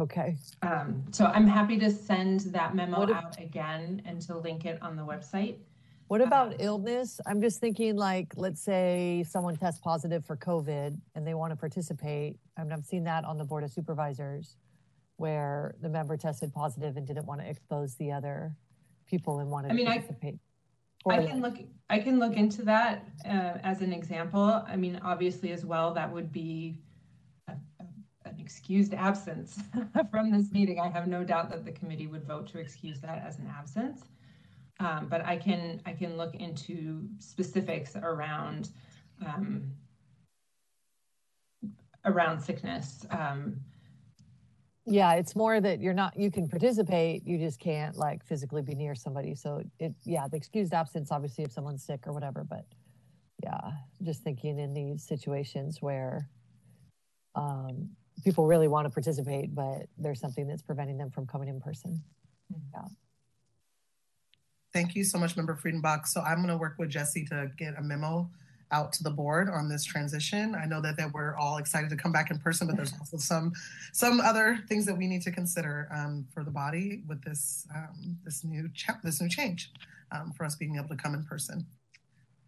Okay. 0.00 0.36
Um, 0.62 1.04
so 1.12 1.26
I'm 1.26 1.46
happy 1.46 1.78
to 1.78 1.90
send 1.90 2.40
that 2.40 2.74
memo 2.74 3.02
if- 3.02 3.10
out 3.10 3.38
again 3.38 4.02
and 4.04 4.20
to 4.22 4.36
link 4.36 4.64
it 4.64 4.82
on 4.82 4.96
the 4.96 5.04
website. 5.04 5.56
What 6.08 6.20
about 6.20 6.48
Um, 6.52 6.56
illness? 6.58 7.20
I'm 7.26 7.40
just 7.40 7.60
thinking 7.60 7.96
like, 7.96 8.34
let's 8.36 8.60
say 8.60 9.24
someone 9.26 9.56
tests 9.56 9.80
positive 9.80 10.24
for 10.24 10.36
COVID 10.36 11.00
and 11.14 11.26
they 11.26 11.34
want 11.34 11.52
to 11.52 11.56
participate. 11.56 12.38
I 12.56 12.62
mean, 12.62 12.72
I've 12.72 12.84
seen 12.84 13.04
that 13.04 13.24
on 13.24 13.38
the 13.38 13.44
Board 13.44 13.64
of 13.64 13.70
Supervisors 13.70 14.56
where 15.16 15.74
the 15.80 15.88
member 15.88 16.16
tested 16.16 16.52
positive 16.52 16.96
and 16.96 17.06
didn't 17.06 17.24
want 17.24 17.40
to 17.40 17.48
expose 17.48 17.94
the 17.94 18.10
other 18.12 18.54
people 19.06 19.38
and 19.38 19.50
wanted 19.50 19.70
I 19.70 19.74
mean, 19.74 19.86
to 19.86 19.92
participate. 19.92 20.34
I 20.34 20.38
Or 21.04 21.12
can 21.22 21.40
look, 21.42 21.58
I 21.90 21.98
can 21.98 22.18
look 22.18 22.34
into 22.36 22.62
that 22.62 23.06
uh, 23.26 23.58
as 23.62 23.82
an 23.82 23.92
example. 23.92 24.64
I 24.66 24.76
mean, 24.76 24.98
obviously 25.02 25.52
as 25.52 25.64
well, 25.64 25.92
that 25.94 26.10
would 26.10 26.32
be 26.32 26.78
a- 27.48 27.52
a- 27.80 28.28
an 28.28 28.36
excused 28.38 28.94
absence 28.94 29.58
from 30.10 30.30
this 30.30 30.50
meeting, 30.50 30.80
I 30.80 30.88
have 30.88 31.06
no 31.06 31.22
doubt 31.22 31.50
that 31.50 31.64
the 31.64 31.72
committee 31.72 32.06
would 32.06 32.24
vote 32.24 32.46
to 32.48 32.58
excuse 32.58 33.00
that 33.00 33.22
as 33.26 33.38
an 33.38 33.46
absence. 33.46 34.02
Um, 34.80 35.06
but 35.08 35.24
I 35.24 35.36
can 35.36 35.80
I 35.86 35.92
can 35.92 36.16
look 36.16 36.34
into 36.34 37.08
specifics 37.20 37.94
around 37.94 38.70
um, 39.24 39.70
around 42.04 42.40
sickness. 42.40 43.06
Um, 43.10 43.60
Yeah, 44.86 45.14
it's 45.14 45.34
more 45.34 45.60
that 45.60 45.80
you're 45.80 45.94
not, 45.94 46.18
you 46.18 46.30
can 46.30 46.46
participate, 46.46 47.26
you 47.26 47.38
just 47.38 47.58
can't 47.58 47.96
like 47.96 48.24
physically 48.24 48.60
be 48.60 48.74
near 48.74 48.94
somebody. 48.94 49.34
So 49.34 49.62
it, 49.78 49.94
yeah, 50.04 50.28
the 50.28 50.36
excused 50.36 50.74
absence, 50.74 51.10
obviously 51.10 51.44
if 51.44 51.52
someone's 51.52 51.82
sick 51.82 52.06
or 52.06 52.12
whatever, 52.12 52.44
but 52.44 52.66
yeah, 53.42 53.70
just 54.02 54.22
thinking 54.22 54.58
in 54.58 54.74
these 54.74 55.02
situations 55.02 55.80
where 55.80 56.28
um, 57.34 57.88
people 58.24 58.46
really 58.46 58.68
want 58.68 58.84
to 58.84 58.90
participate, 58.90 59.54
but 59.54 59.86
there's 59.96 60.20
something 60.20 60.46
that's 60.46 60.62
preventing 60.62 60.98
them 60.98 61.10
from 61.10 61.26
coming 61.26 61.48
in 61.48 61.60
person. 61.60 62.02
Yeah. 62.72 62.82
Thank 64.72 64.94
you 64.94 65.04
so 65.04 65.18
much, 65.18 65.36
Member 65.36 65.56
Friedenbach. 65.56 66.06
So 66.06 66.20
I'm 66.20 66.36
going 66.36 66.48
to 66.48 66.58
work 66.58 66.76
with 66.78 66.90
Jesse 66.90 67.24
to 67.26 67.50
get 67.56 67.78
a 67.78 67.82
memo 67.82 68.30
out 68.70 68.92
to 68.94 69.02
the 69.02 69.10
board 69.10 69.48
on 69.48 69.68
this 69.68 69.84
transition. 69.84 70.54
I 70.54 70.66
know 70.66 70.80
that, 70.80 70.96
that 70.96 71.12
we're 71.12 71.36
all 71.36 71.58
excited 71.58 71.90
to 71.90 71.96
come 71.96 72.12
back 72.12 72.30
in 72.30 72.38
person, 72.38 72.66
but 72.66 72.76
there's 72.76 72.92
also 72.98 73.18
some 73.18 73.52
some 73.92 74.20
other 74.20 74.58
things 74.68 74.86
that 74.86 74.96
we 74.96 75.06
need 75.06 75.22
to 75.22 75.30
consider 75.30 75.88
um, 75.94 76.26
for 76.32 76.44
the 76.44 76.50
body 76.50 77.02
with 77.06 77.22
this 77.22 77.66
um, 77.74 78.18
this 78.24 78.44
new 78.44 78.68
cha- 78.74 78.98
this 79.02 79.20
new 79.20 79.28
change 79.28 79.72
um, 80.12 80.32
for 80.32 80.44
us 80.44 80.56
being 80.56 80.76
able 80.76 80.88
to 80.88 80.96
come 80.96 81.14
in 81.14 81.24
person. 81.24 81.66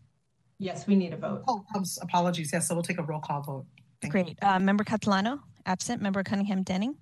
Yes, 0.60 0.86
we 0.88 0.95
need 0.95 1.13
a 1.13 1.17
vote. 1.17 1.43
Oh, 1.48 1.65
um, 1.76 1.84
apologies. 2.02 2.52
Yes, 2.54 2.67
so 2.67 2.76
we'll 2.76 2.84
take 2.84 3.00
a 3.00 3.04
roll 3.04 3.19
call 3.19 3.41
vote. 3.41 3.65
Thank 4.02 4.13
you. 4.13 4.24
Great. 4.24 4.38
Uh, 4.43 4.60
Member 4.60 4.84
Catalano, 4.84 5.39
absent. 5.65 6.02
Member 6.02 6.24
Cunningham 6.24 6.63
Denning, 6.63 6.95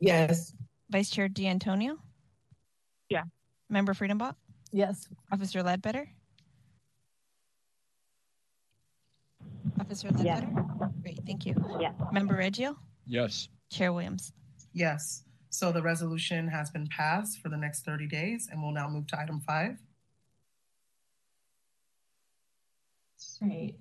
Yes. 0.00 0.52
Vice 0.90 1.10
Chair 1.10 1.28
D'Antonio. 1.28 1.96
Yeah. 3.08 3.24
Member 3.70 3.94
Friedenbach, 3.94 4.34
Yes, 4.72 5.06
Officer 5.30 5.62
Ledbetter. 5.62 6.08
Officer 9.80 10.08
Yes. 10.18 10.40
Ledbetter. 10.42 10.92
Great, 11.02 11.20
thank 11.26 11.46
you. 11.46 11.54
Yeah. 11.80 11.92
Member 12.12 12.34
Reggio, 12.34 12.76
Yes. 13.06 13.48
Chair 13.70 13.92
Williams. 13.92 14.32
Yes. 14.72 15.24
So 15.50 15.70
the 15.70 15.82
resolution 15.82 16.48
has 16.48 16.70
been 16.70 16.86
passed 16.88 17.38
for 17.40 17.48
the 17.50 17.56
next 17.56 17.84
30 17.84 18.06
days, 18.06 18.48
and 18.50 18.62
we'll 18.62 18.72
now 18.72 18.88
move 18.88 19.06
to 19.08 19.20
item 19.20 19.40
five. 19.40 19.78
Great. 23.42 23.76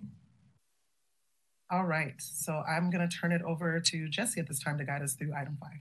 All 1.69 1.85
right. 1.85 2.15
So 2.17 2.63
I'm 2.67 2.89
going 2.89 3.07
to 3.07 3.15
turn 3.15 3.31
it 3.31 3.41
over 3.43 3.79
to 3.79 4.09
Jesse 4.09 4.39
at 4.39 4.47
this 4.47 4.59
time 4.59 4.77
to 4.77 4.83
guide 4.83 5.01
us 5.01 5.13
through 5.13 5.33
item 5.33 5.57
five. 5.59 5.79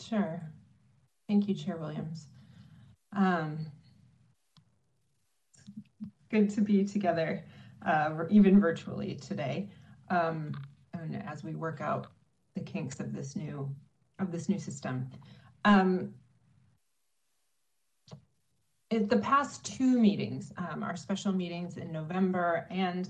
Sure. 0.00 0.42
Thank 1.28 1.48
you, 1.48 1.54
Chair 1.54 1.76
Williams. 1.76 2.26
Um, 3.16 3.66
good 6.30 6.50
to 6.50 6.60
be 6.60 6.84
together, 6.84 7.44
uh, 7.86 8.10
even 8.30 8.58
virtually 8.60 9.14
today, 9.14 9.70
um, 10.10 10.52
and 10.92 11.22
as 11.26 11.44
we 11.44 11.54
work 11.54 11.80
out 11.80 12.08
the 12.54 12.62
kinks 12.62 13.00
of 13.00 13.14
this 13.14 13.36
new 13.36 13.70
of 14.18 14.32
this 14.32 14.48
new 14.48 14.58
system. 14.58 15.08
Um, 15.64 16.14
the 19.00 19.18
past 19.18 19.64
two 19.64 19.98
meetings, 19.98 20.52
um, 20.56 20.82
our 20.82 20.96
special 20.96 21.32
meetings 21.32 21.76
in 21.76 21.92
November 21.92 22.66
and 22.70 23.08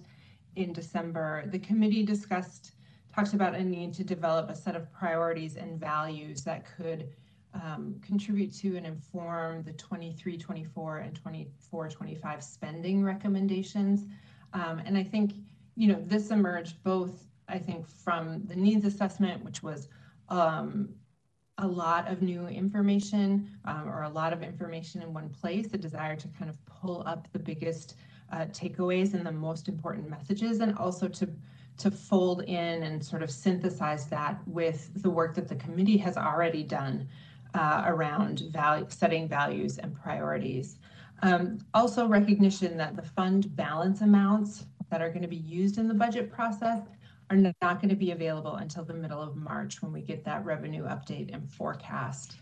in 0.56 0.72
December, 0.72 1.44
the 1.46 1.58
committee 1.58 2.04
discussed 2.04 2.72
talked 3.14 3.34
about 3.34 3.54
a 3.54 3.62
need 3.62 3.92
to 3.94 4.04
develop 4.04 4.48
a 4.48 4.54
set 4.54 4.76
of 4.76 4.90
priorities 4.92 5.56
and 5.56 5.78
values 5.78 6.42
that 6.44 6.64
could 6.76 7.08
um, 7.54 7.96
contribute 8.00 8.54
to 8.54 8.76
and 8.76 8.86
inform 8.86 9.62
the 9.62 9.72
23, 9.72 10.38
24, 10.38 10.98
and 10.98 11.14
24, 11.14 11.88
25 11.88 12.42
spending 12.42 13.04
recommendations. 13.04 14.06
Um, 14.54 14.80
and 14.86 14.96
I 14.96 15.02
think, 15.02 15.34
you 15.76 15.88
know, 15.88 16.02
this 16.06 16.30
emerged 16.30 16.82
both, 16.82 17.26
I 17.48 17.58
think, 17.58 17.86
from 17.86 18.42
the 18.46 18.56
needs 18.56 18.86
assessment, 18.86 19.44
which 19.44 19.62
was 19.62 19.88
um, 20.30 20.88
a 21.62 21.66
lot 21.66 22.10
of 22.10 22.20
new 22.22 22.46
information 22.48 23.48
um, 23.64 23.88
or 23.88 24.02
a 24.02 24.08
lot 24.08 24.32
of 24.32 24.42
information 24.42 25.00
in 25.00 25.14
one 25.14 25.28
place, 25.30 25.72
a 25.72 25.78
desire 25.78 26.16
to 26.16 26.28
kind 26.36 26.50
of 26.50 26.56
pull 26.66 27.02
up 27.06 27.28
the 27.32 27.38
biggest 27.38 27.96
uh, 28.32 28.46
takeaways 28.46 29.14
and 29.14 29.24
the 29.24 29.32
most 29.32 29.68
important 29.68 30.10
messages, 30.10 30.60
and 30.60 30.76
also 30.76 31.08
to 31.08 31.28
to 31.78 31.90
fold 31.90 32.42
in 32.42 32.82
and 32.82 33.02
sort 33.02 33.22
of 33.22 33.30
synthesize 33.30 34.06
that 34.06 34.36
with 34.46 34.90
the 35.02 35.08
work 35.08 35.34
that 35.34 35.48
the 35.48 35.54
committee 35.54 35.96
has 35.96 36.18
already 36.18 36.62
done 36.62 37.08
uh, 37.54 37.84
around 37.86 38.42
value, 38.50 38.84
setting 38.88 39.26
values 39.26 39.78
and 39.78 39.94
priorities. 39.94 40.78
Um, 41.22 41.58
also 41.72 42.06
recognition 42.06 42.76
that 42.76 42.94
the 42.94 43.02
fund 43.02 43.56
balance 43.56 44.02
amounts 44.02 44.66
that 44.90 45.00
are 45.00 45.08
going 45.08 45.22
to 45.22 45.28
be 45.28 45.36
used 45.36 45.78
in 45.78 45.88
the 45.88 45.94
budget 45.94 46.30
process 46.30 46.82
are 47.32 47.54
not 47.62 47.80
going 47.80 47.88
to 47.88 47.96
be 47.96 48.10
available 48.10 48.56
until 48.56 48.84
the 48.84 48.94
middle 48.94 49.22
of 49.22 49.36
March 49.36 49.82
when 49.82 49.92
we 49.92 50.02
get 50.02 50.24
that 50.24 50.44
revenue 50.44 50.84
update 50.84 51.32
and 51.32 51.50
forecast. 51.50 52.36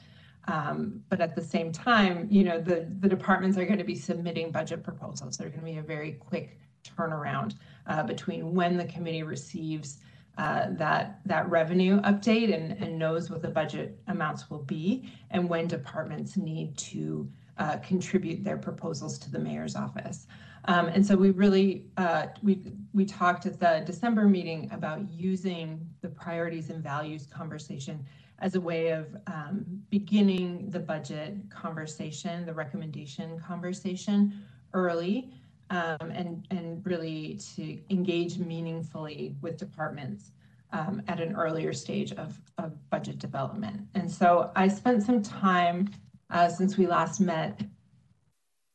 Um, 0.48 1.02
but 1.08 1.20
at 1.20 1.36
the 1.36 1.42
same 1.42 1.70
time, 1.70 2.26
you 2.30 2.42
know, 2.42 2.60
the, 2.60 2.88
the 2.98 3.08
departments 3.08 3.56
are 3.56 3.64
going 3.64 3.78
to 3.78 3.84
be 3.84 3.94
submitting 3.94 4.50
budget 4.50 4.82
proposals. 4.82 5.36
They're 5.36 5.48
going 5.48 5.60
to 5.60 5.66
be 5.66 5.78
a 5.78 5.82
very 5.82 6.12
quick 6.12 6.58
turnaround 6.84 7.54
uh, 7.86 8.02
between 8.02 8.54
when 8.54 8.76
the 8.76 8.86
committee 8.86 9.22
receives 9.22 9.98
uh, 10.38 10.68
that 10.70 11.20
that 11.26 11.48
revenue 11.50 12.00
update 12.00 12.54
and, 12.54 12.72
and 12.82 12.98
knows 12.98 13.30
what 13.30 13.42
the 13.42 13.48
budget 13.48 14.00
amounts 14.06 14.48
will 14.48 14.62
be 14.62 15.12
and 15.30 15.46
when 15.46 15.66
departments 15.66 16.36
need 16.36 16.76
to 16.78 17.28
uh, 17.58 17.76
contribute 17.78 18.42
their 18.42 18.56
proposals 18.56 19.18
to 19.18 19.30
the 19.30 19.38
mayor's 19.38 19.76
office. 19.76 20.26
Um, 20.66 20.88
and 20.88 21.04
so 21.04 21.16
we 21.16 21.30
really 21.30 21.86
uh, 21.96 22.26
we 22.42 22.60
we 22.92 23.04
talked 23.04 23.46
at 23.46 23.58
the 23.58 23.82
December 23.86 24.26
meeting 24.26 24.68
about 24.72 25.00
using 25.10 25.80
the 26.00 26.08
priorities 26.08 26.70
and 26.70 26.82
values 26.82 27.26
conversation 27.26 28.04
as 28.40 28.54
a 28.54 28.60
way 28.60 28.88
of 28.88 29.06
um, 29.26 29.64
beginning 29.90 30.70
the 30.70 30.80
budget 30.80 31.36
conversation, 31.50 32.46
the 32.46 32.54
recommendation 32.54 33.38
conversation 33.38 34.42
early 34.72 35.30
um, 35.70 35.96
and, 36.00 36.46
and 36.50 36.84
really 36.84 37.38
to 37.54 37.78
engage 37.90 38.38
meaningfully 38.38 39.36
with 39.40 39.56
departments 39.56 40.32
um, 40.72 41.02
at 41.08 41.20
an 41.20 41.34
earlier 41.36 41.72
stage 41.72 42.12
of, 42.12 42.40
of 42.58 42.72
budget 42.90 43.18
development. 43.18 43.80
And 43.94 44.10
so 44.10 44.50
I 44.56 44.68
spent 44.68 45.02
some 45.02 45.22
time 45.22 45.90
uh, 46.30 46.48
since 46.48 46.76
we 46.76 46.86
last 46.86 47.20
met 47.20 47.60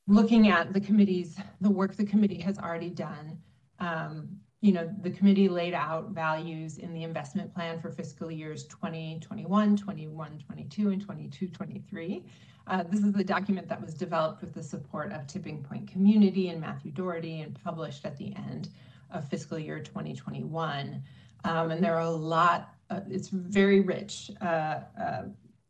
looking 0.08 0.50
at 0.50 0.74
the 0.74 0.80
committee's, 0.80 1.38
the 1.62 1.70
work 1.70 1.96
the 1.96 2.06
committee 2.06 2.40
has 2.40 2.58
already 2.60 2.90
done. 2.90 3.40
Um, 3.80 4.38
you 4.62 4.72
know, 4.72 4.90
the 5.02 5.12
committee 5.12 5.48
laid 5.48 5.74
out 5.74 6.10
values 6.12 6.78
in 6.78 6.94
the 6.94 7.04
investment 7.04 7.54
plan 7.54 7.80
for 7.80 7.92
fiscal 7.92 8.32
years 8.32 8.66
2021, 8.66 9.78
21, 9.78 10.40
22, 10.40 10.90
and 10.90 11.02
22, 11.02 11.48
23. 11.50 12.24
Uh, 12.68 12.84
this 12.90 13.02
is 13.02 13.12
the 13.12 13.24
document 13.24 13.68
that 13.68 13.80
was 13.80 13.94
developed 13.94 14.42
with 14.42 14.54
the 14.54 14.64
support 14.64 15.12
of 15.12 15.28
Tipping 15.28 15.62
Point 15.64 15.88
Community 15.88 16.50
and 16.50 16.60
Matthew 16.60 16.92
Doherty 16.92 17.42
and 17.42 17.60
published 17.64 18.06
at 18.06 18.18
the 18.18 18.34
end 18.36 18.70
of 19.12 19.28
fiscal 19.30 19.60
year 19.60 19.80
2021. 19.80 21.04
Um, 21.44 21.70
and 21.70 21.84
there 21.84 21.96
are 21.96 22.02
a 22.02 22.10
lot, 22.10 22.74
uh, 22.90 23.02
it's 23.08 23.30
very 23.30 23.82
rich 23.82 24.32
uh, 24.42 24.80
uh 25.00 25.24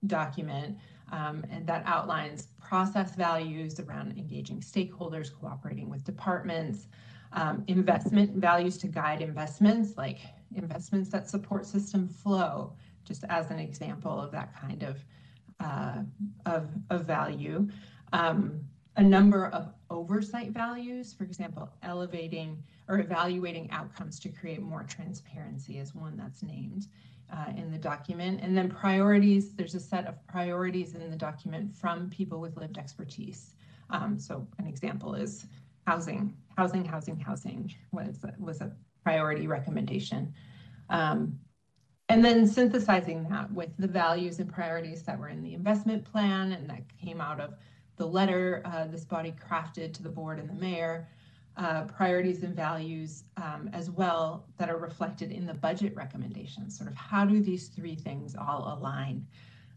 document 0.08 0.78
um, 1.12 1.46
and 1.52 1.66
that 1.68 1.84
outlines 1.86 2.48
process 2.60 3.16
values 3.16 3.80
around 3.80 4.18
engaging 4.18 4.60
stakeholders, 4.60 5.30
cooperating 5.40 5.90
with 5.90 6.04
departments, 6.04 6.88
um, 7.34 7.64
investment 7.68 8.32
values 8.36 8.78
to 8.78 8.88
guide 8.88 9.22
investments 9.22 9.98
like 9.98 10.20
investments 10.56 11.10
that 11.10 11.30
support 11.30 11.66
system 11.66 12.08
flow, 12.08 12.74
just 13.04 13.24
as 13.30 13.52
an 13.52 13.60
example 13.60 14.20
of 14.20 14.32
that 14.32 14.56
kind 14.60 14.84
of 14.84 15.04
uh, 15.60 16.02
of, 16.46 16.70
of 16.90 17.06
value. 17.06 17.68
Um, 18.14 18.60
a 18.98 19.04
number 19.04 19.48
of 19.48 19.74
oversight 19.90 20.52
values, 20.52 21.14
for 21.14 21.24
example, 21.24 21.70
elevating 21.84 22.64
or 22.88 23.00
evaluating 23.00 23.70
outcomes 23.72 24.20
to 24.22 24.30
create 24.30 24.62
more 24.62 24.84
transparency 24.84 25.80
is 25.80 25.94
one 25.94 26.16
that's 26.16 26.44
named 26.44 26.88
uh, 27.32 27.52
in 27.58 27.72
the 27.72 27.78
document. 27.78 28.40
And 28.42 28.58
then 28.58 28.70
priorities, 28.70 29.54
there's 29.54 29.76
a 29.76 29.80
set 29.80 30.08
of 30.08 30.16
priorities 30.28 30.96
in 30.96 31.10
the 31.10 31.16
document 31.16 31.76
from 31.76 32.10
people 32.10 32.40
with 32.40 32.58
lived 32.58 32.78
expertise. 32.78 33.56
Um, 33.90 34.20
so 34.20 34.48
an 34.58 34.68
example 34.68 35.16
is 35.16 35.46
housing, 35.86 36.34
housing, 36.58 36.86
housing, 36.86 37.20
housing 37.20 37.74
was, 37.92 38.26
was 38.40 38.62
a 38.62 38.72
priority 39.04 39.48
recommendation. 39.48 40.34
Um, 40.90 41.40
and 42.10 42.24
then 42.24 42.48
synthesizing 42.48 43.28
that 43.30 43.52
with 43.52 43.70
the 43.78 43.88
values 43.88 44.40
and 44.40 44.52
priorities 44.52 45.04
that 45.04 45.20
were 45.20 45.30
in 45.30 45.42
the 45.42 45.54
investment 45.54 46.06
plan 46.06 46.52
and 46.52 46.70
that 46.70 46.84
came 47.02 47.20
out 47.20 47.40
of 47.40 47.56
the 47.98 48.06
letter 48.06 48.62
uh, 48.66 48.86
this 48.86 49.06
body 49.06 49.34
crafted 49.50 49.94
to 49.94 50.04
the 50.04 50.10
board 50.10 50.40
and 50.40 50.50
the 50.50 50.54
mayor, 50.54 51.08
uh, 51.58 51.84
priorities 51.84 52.44
and 52.44 52.56
values 52.56 53.24
um, 53.38 53.70
as 53.74 53.90
well 53.90 54.46
that 54.58 54.70
are 54.70 54.78
reflected 54.78 55.32
in 55.32 55.46
the 55.46 55.54
budget 55.54 55.96
recommendations. 55.96 56.78
Sort 56.78 56.90
of 56.90 56.96
how 56.96 57.26
do 57.26 57.42
these 57.42 57.70
three 57.70 57.96
things 57.96 58.36
all 58.36 58.78
align? 58.78 59.26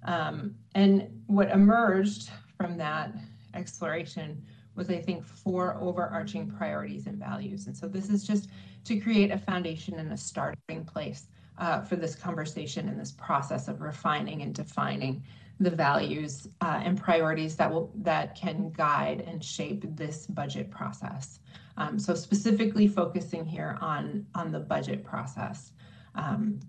Um, 0.04 0.54
and 0.74 1.08
what 1.26 1.50
emerged 1.50 2.30
from 2.56 2.76
that 2.78 3.14
exploration 3.54 4.42
was, 4.74 4.90
I 4.90 5.00
think, 5.00 5.24
four 5.24 5.76
overarching 5.80 6.50
priorities 6.50 7.06
and 7.06 7.18
values. 7.18 7.66
And 7.66 7.76
so 7.76 7.88
this 7.88 8.08
is 8.08 8.24
just 8.24 8.48
to 8.84 8.98
create 8.98 9.30
a 9.30 9.38
foundation 9.38 9.98
and 9.98 10.12
a 10.12 10.16
starting 10.16 10.84
place 10.84 11.26
uh, 11.58 11.82
for 11.82 11.96
this 11.96 12.14
conversation 12.14 12.88
and 12.88 12.98
this 12.98 13.12
process 13.12 13.68
of 13.68 13.80
refining 13.80 14.42
and 14.42 14.54
defining 14.54 15.22
the 15.60 15.70
values 15.70 16.46
uh, 16.60 16.80
and 16.84 17.00
priorities 17.00 17.56
that 17.56 17.70
will 17.70 17.90
that 17.96 18.36
can 18.36 18.70
guide 18.70 19.24
and 19.26 19.44
shape 19.44 19.84
this 19.96 20.26
budget 20.28 20.70
process. 20.70 21.40
Um, 21.78 21.98
so 21.98 22.14
specifically 22.14 22.88
focusing 22.88 23.46
here 23.46 23.78
on 23.80 24.26
on 24.34 24.52
the 24.52 24.60
budget 24.60 25.04
process. 25.04 25.72
Um, 26.14 26.60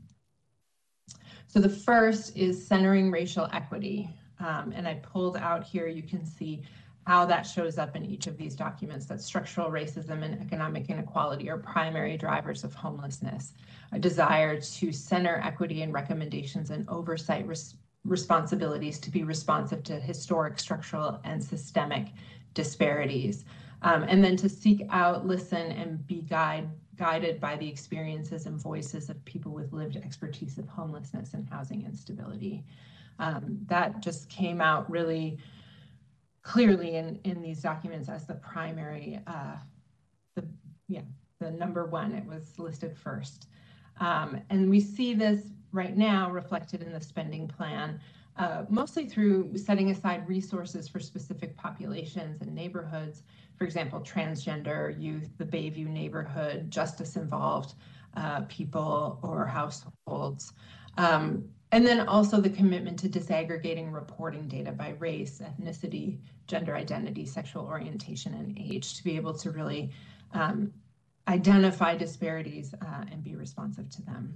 so 1.48 1.60
the 1.60 1.70
first 1.70 2.38
is 2.38 2.66
centering 2.66 3.10
racial 3.10 3.50
equity, 3.52 4.08
um, 4.40 4.72
and 4.76 4.88
I 4.88 4.94
pulled 4.96 5.36
out 5.36 5.64
here. 5.64 5.88
You 5.88 6.04
can 6.04 6.24
see 6.24 6.62
how 7.08 7.26
that 7.26 7.42
shows 7.42 7.80
up 7.80 7.96
in 7.96 8.06
each 8.06 8.28
of 8.28 8.38
these 8.38 8.56
documents 8.56 9.08
that 9.08 9.20
structural 9.20 9.72
racism 9.72 10.24
and 10.24 10.40
economic 10.40 10.92
inequality 10.92 11.50
are 11.50 11.58
primary 11.58 12.16
drivers 12.16 12.64
of 12.64 12.76
homelessness. 12.76 13.54
A 13.94 13.98
desire 13.98 14.62
to 14.62 14.92
center 14.92 15.42
equity 15.44 15.82
and 15.82 15.92
recommendations 15.92 16.70
and 16.70 16.88
oversight 16.88 17.48
res 17.48 17.76
responsibilities 18.06 19.00
to 19.00 19.10
be 19.10 19.24
responsive 19.24 19.84
to 19.84 20.00
historic, 20.00 20.60
structural, 20.60 21.20
and 21.24 21.44
systemic 21.44 22.10
disparities. 22.54 23.44
Um, 23.82 24.04
and 24.04 24.24
then 24.24 24.36
to 24.38 24.50
seek 24.50 24.82
out, 24.90 25.26
listen, 25.26 25.72
and 25.72 26.06
be 26.06 26.22
guide, 26.22 26.70
guided 26.98 27.40
by 27.40 27.56
the 27.56 27.68
experiences 27.68 28.46
and 28.46 28.60
voices 28.60 29.10
of 29.10 29.24
people 29.26 29.54
with 29.54 29.72
lived 29.72 29.96
expertise 29.96 30.58
of 30.58 30.68
homelessness 30.68 31.34
and 31.34 31.48
housing 31.50 31.86
instability. 31.86 32.66
Um, 33.20 33.60
that 33.68 34.02
just 34.02 34.30
came 34.30 34.62
out 34.62 34.90
really 34.90 35.38
clearly 36.42 36.96
in, 36.96 37.20
in 37.24 37.42
these 37.42 37.62
documents 37.62 38.10
as 38.10 38.26
the 38.26 38.36
primary, 38.36 39.20
uh, 39.28 39.56
the, 40.36 40.46
yeah, 40.88 41.02
the 41.40 41.52
number 41.52 41.86
one, 41.86 42.14
it 42.14 42.26
was 42.26 42.58
listed 42.58 42.98
first. 42.98 43.48
Um, 44.00 44.42
and 44.50 44.70
we 44.70 44.80
see 44.80 45.14
this 45.14 45.42
right 45.72 45.96
now 45.96 46.32
reflected 46.32 46.82
in 46.82 46.92
the 46.92 47.02
spending 47.02 47.48
plan, 47.48 48.00
uh, 48.38 48.64
mostly 48.70 49.06
through 49.06 49.58
setting 49.58 49.92
aside 49.92 50.28
resources 50.28 50.88
for 50.88 51.00
specific 51.00 51.56
populations 51.58 52.42
and 52.42 52.54
neighborhoods. 52.54 53.24
For 53.60 53.66
example, 53.66 54.00
transgender 54.00 55.00
youth, 55.00 55.30
the 55.38 55.44
Bayview 55.44 55.86
neighborhood, 55.86 56.72
justice 56.72 57.18
involved 57.18 57.76
uh, 58.16 58.42
people 58.48 59.20
or 59.22 59.46
households. 59.46 60.54
Um, 60.98 61.44
and 61.74 61.86
then 61.86 62.08
also 62.08 62.40
the 62.40 62.50
commitment 62.50 62.98
to 63.00 63.10
disaggregating 63.10 63.94
reporting 63.94 64.48
data 64.48 64.72
by 64.72 64.96
race, 64.98 65.42
ethnicity, 65.44 66.20
gender 66.48 66.74
identity, 66.74 67.26
sexual 67.26 67.66
orientation, 67.66 68.34
and 68.34 68.58
age 68.58 68.96
to 68.96 69.04
be 69.04 69.18
able 69.18 69.34
to 69.34 69.52
really 69.52 69.92
um, 70.32 70.74
identify 71.28 71.98
disparities 71.98 72.74
uh, 72.74 73.04
and 73.12 73.24
be 73.24 73.36
responsive 73.36 73.90
to 73.90 74.02
them. 74.04 74.34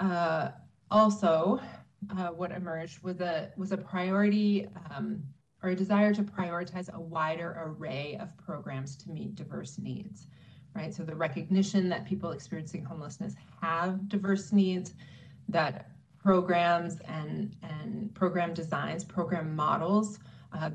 Uh, 0.00 0.50
also, 0.90 1.60
uh, 2.18 2.28
what 2.28 2.50
emerged 2.50 3.02
was 3.02 3.20
a 3.20 3.50
was 3.56 3.72
a 3.72 3.76
priority 3.76 4.68
um, 4.90 5.22
or 5.62 5.70
a 5.70 5.76
desire 5.76 6.14
to 6.14 6.22
prioritize 6.22 6.92
a 6.92 7.00
wider 7.00 7.56
array 7.64 8.16
of 8.20 8.36
programs 8.36 8.96
to 8.96 9.10
meet 9.10 9.34
diverse 9.34 9.78
needs 9.78 10.26
right? 10.74 10.94
So 10.94 11.02
the 11.02 11.14
recognition 11.14 11.88
that 11.88 12.04
people 12.04 12.30
experiencing 12.32 12.84
homelessness 12.84 13.34
have 13.60 14.08
diverse 14.08 14.52
needs, 14.52 14.94
that 15.48 15.90
programs 16.22 17.00
and, 17.00 17.56
and 17.62 18.14
program 18.14 18.54
designs, 18.54 19.04
program 19.04 19.54
models, 19.54 20.18
uh, 20.52 20.70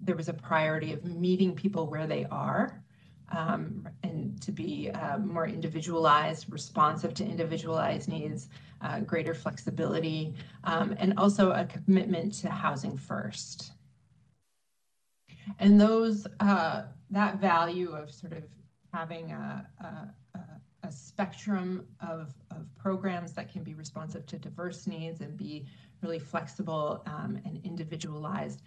there 0.00 0.16
was 0.16 0.28
a 0.28 0.32
priority 0.32 0.92
of 0.92 1.04
meeting 1.04 1.54
people 1.54 1.86
where 1.86 2.06
they 2.06 2.24
are 2.30 2.82
um, 3.32 3.88
and 4.02 4.40
to 4.42 4.50
be 4.50 4.90
uh, 4.90 5.18
more 5.18 5.46
individualized, 5.46 6.52
responsive 6.52 7.14
to 7.14 7.24
individualized 7.24 8.08
needs, 8.08 8.48
uh, 8.80 8.98
greater 9.00 9.34
flexibility, 9.34 10.34
um, 10.64 10.96
and 10.98 11.14
also 11.16 11.52
a 11.52 11.64
commitment 11.64 12.32
to 12.32 12.48
housing 12.48 12.96
first. 12.96 13.72
And 15.58 15.80
those, 15.80 16.26
uh, 16.40 16.84
that 17.10 17.40
value 17.40 17.92
of 17.92 18.10
sort 18.10 18.32
of 18.32 18.44
having 18.92 19.32
a, 19.32 19.66
a, 19.80 20.38
a 20.86 20.92
spectrum 20.92 21.86
of, 22.00 22.32
of 22.50 22.66
programs 22.76 23.32
that 23.34 23.52
can 23.52 23.62
be 23.62 23.74
responsive 23.74 24.26
to 24.26 24.38
diverse 24.38 24.86
needs 24.86 25.20
and 25.20 25.36
be 25.36 25.66
really 26.02 26.18
flexible 26.18 27.02
um, 27.06 27.38
and 27.44 27.60
individualized 27.64 28.62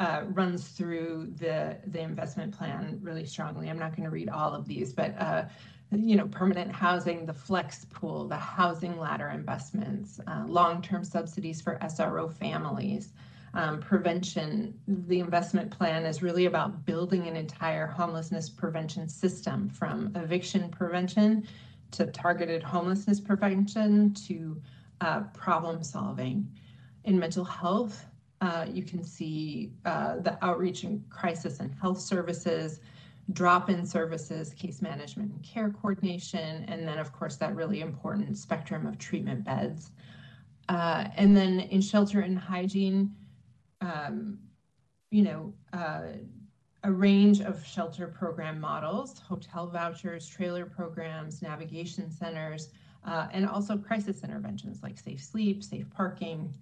uh, 0.00 0.22
runs 0.30 0.68
through 0.68 1.30
the 1.36 1.76
the 1.88 2.00
investment 2.00 2.56
plan 2.56 2.98
really 3.02 3.26
strongly. 3.26 3.68
I'm 3.68 3.78
not 3.78 3.94
going 3.94 4.04
to 4.04 4.10
read 4.10 4.30
all 4.30 4.54
of 4.54 4.66
these, 4.66 4.94
but 4.94 5.14
uh, 5.20 5.44
you 5.92 6.16
know, 6.16 6.26
permanent 6.28 6.72
housing, 6.72 7.26
the 7.26 7.34
flex 7.34 7.84
pool, 7.90 8.26
the 8.26 8.36
housing 8.36 8.98
ladder 8.98 9.28
investments, 9.28 10.18
uh, 10.26 10.44
long-term 10.46 11.04
subsidies 11.04 11.60
for 11.60 11.78
SRO 11.82 12.32
families, 12.32 13.12
um, 13.54 13.80
prevention, 13.80 14.78
the 14.86 15.20
investment 15.20 15.70
plan 15.70 16.04
is 16.04 16.22
really 16.22 16.46
about 16.46 16.84
building 16.84 17.26
an 17.26 17.36
entire 17.36 17.86
homelessness 17.86 18.48
prevention 18.48 19.08
system 19.08 19.68
from 19.68 20.12
eviction 20.14 20.68
prevention 20.68 21.46
to 21.92 22.06
targeted 22.06 22.62
homelessness 22.62 23.20
prevention 23.20 24.14
to 24.14 24.60
uh, 25.00 25.20
problem 25.34 25.82
solving. 25.82 26.48
In 27.04 27.18
mental 27.18 27.44
health, 27.44 28.06
uh, 28.40 28.66
you 28.72 28.84
can 28.84 29.02
see 29.02 29.72
uh, 29.84 30.18
the 30.18 30.38
outreach 30.44 30.84
and 30.84 31.02
crisis 31.10 31.60
and 31.60 31.74
health 31.74 32.00
services, 32.00 32.80
drop-in 33.32 33.84
services, 33.84 34.54
case 34.54 34.80
management 34.80 35.32
and 35.32 35.42
care 35.42 35.70
coordination, 35.70 36.64
and 36.68 36.86
then 36.86 36.98
of 36.98 37.12
course 37.12 37.36
that 37.36 37.54
really 37.54 37.80
important 37.80 38.36
spectrum 38.38 38.86
of 38.86 38.98
treatment 38.98 39.44
beds. 39.44 39.90
Uh, 40.68 41.08
and 41.16 41.36
then 41.36 41.60
in 41.60 41.80
shelter 41.80 42.20
and 42.20 42.38
hygiene, 42.38 43.12
um, 43.80 44.38
you 45.10 45.22
know, 45.22 45.52
uh, 45.72 46.02
a 46.84 46.90
range 46.90 47.40
of 47.40 47.64
shelter 47.64 48.06
program 48.06 48.58
models, 48.60 49.18
hotel 49.18 49.66
vouchers, 49.66 50.26
trailer 50.26 50.64
programs, 50.64 51.42
navigation 51.42 52.10
centers, 52.10 52.70
uh, 53.04 53.26
and 53.32 53.46
also 53.46 53.76
crisis 53.76 54.22
interventions 54.24 54.82
like 54.82 54.98
safe 54.98 55.22
sleep, 55.22 55.62
safe 55.62 55.88
parking. 55.90 56.52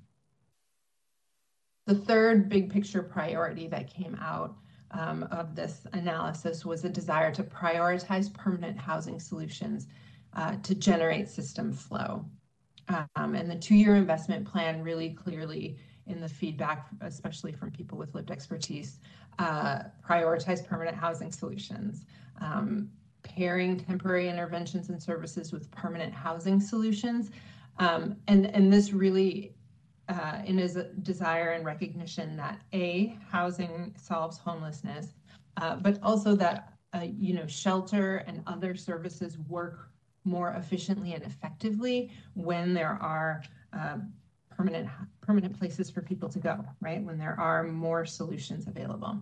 The 1.86 1.94
third 1.94 2.48
big 2.48 2.70
picture 2.70 3.02
priority 3.02 3.66
that 3.68 3.88
came 3.88 4.16
out 4.20 4.56
um, 4.90 5.24
of 5.30 5.54
this 5.54 5.86
analysis 5.92 6.64
was 6.64 6.84
a 6.84 6.88
desire 6.88 7.32
to 7.34 7.42
prioritize 7.42 8.32
permanent 8.32 8.78
housing 8.78 9.20
solutions 9.20 9.86
uh, 10.34 10.56
to 10.62 10.74
generate 10.74 11.28
system 11.28 11.72
flow. 11.72 12.24
Um, 13.16 13.34
and 13.34 13.50
the 13.50 13.56
two-year 13.56 13.96
investment 13.96 14.46
plan 14.46 14.82
really 14.82 15.10
clearly 15.10 15.76
in 16.08 16.20
the 16.20 16.28
feedback, 16.28 16.88
especially 17.00 17.52
from 17.52 17.70
people 17.70 17.96
with 17.96 18.14
lived 18.14 18.30
expertise, 18.30 19.00
uh, 19.38 19.80
prioritize 20.06 20.66
permanent 20.66 20.96
housing 20.96 21.30
solutions, 21.30 22.04
um, 22.40 22.90
pairing 23.22 23.78
temporary 23.78 24.28
interventions 24.28 24.88
and 24.88 25.02
services 25.02 25.52
with 25.52 25.70
permanent 25.70 26.12
housing 26.12 26.60
solutions. 26.60 27.30
Um, 27.78 28.16
and, 28.26 28.46
and 28.46 28.72
this 28.72 28.92
really 28.92 29.54
uh, 30.08 30.40
in 30.44 30.58
his 30.58 30.78
desire 31.02 31.50
and 31.50 31.64
recognition 31.64 32.36
that 32.36 32.60
A, 32.72 33.18
housing 33.30 33.94
solves 33.96 34.38
homelessness, 34.38 35.14
uh, 35.58 35.76
but 35.76 35.98
also 36.02 36.34
that, 36.36 36.72
uh, 36.94 37.04
you 37.04 37.34
know, 37.34 37.46
shelter 37.46 38.24
and 38.26 38.42
other 38.46 38.74
services 38.74 39.38
work 39.48 39.90
more 40.24 40.52
efficiently 40.52 41.12
and 41.14 41.22
effectively 41.24 42.10
when 42.34 42.74
there 42.74 42.98
are 43.00 43.42
uh, 43.78 43.98
permanent 44.58 44.88
permanent 45.20 45.56
places 45.56 45.88
for 45.88 46.02
people 46.02 46.28
to 46.28 46.38
go, 46.40 46.64
right? 46.80 47.02
When 47.02 47.16
there 47.16 47.38
are 47.38 47.62
more 47.62 48.04
solutions 48.04 48.66
available. 48.66 49.16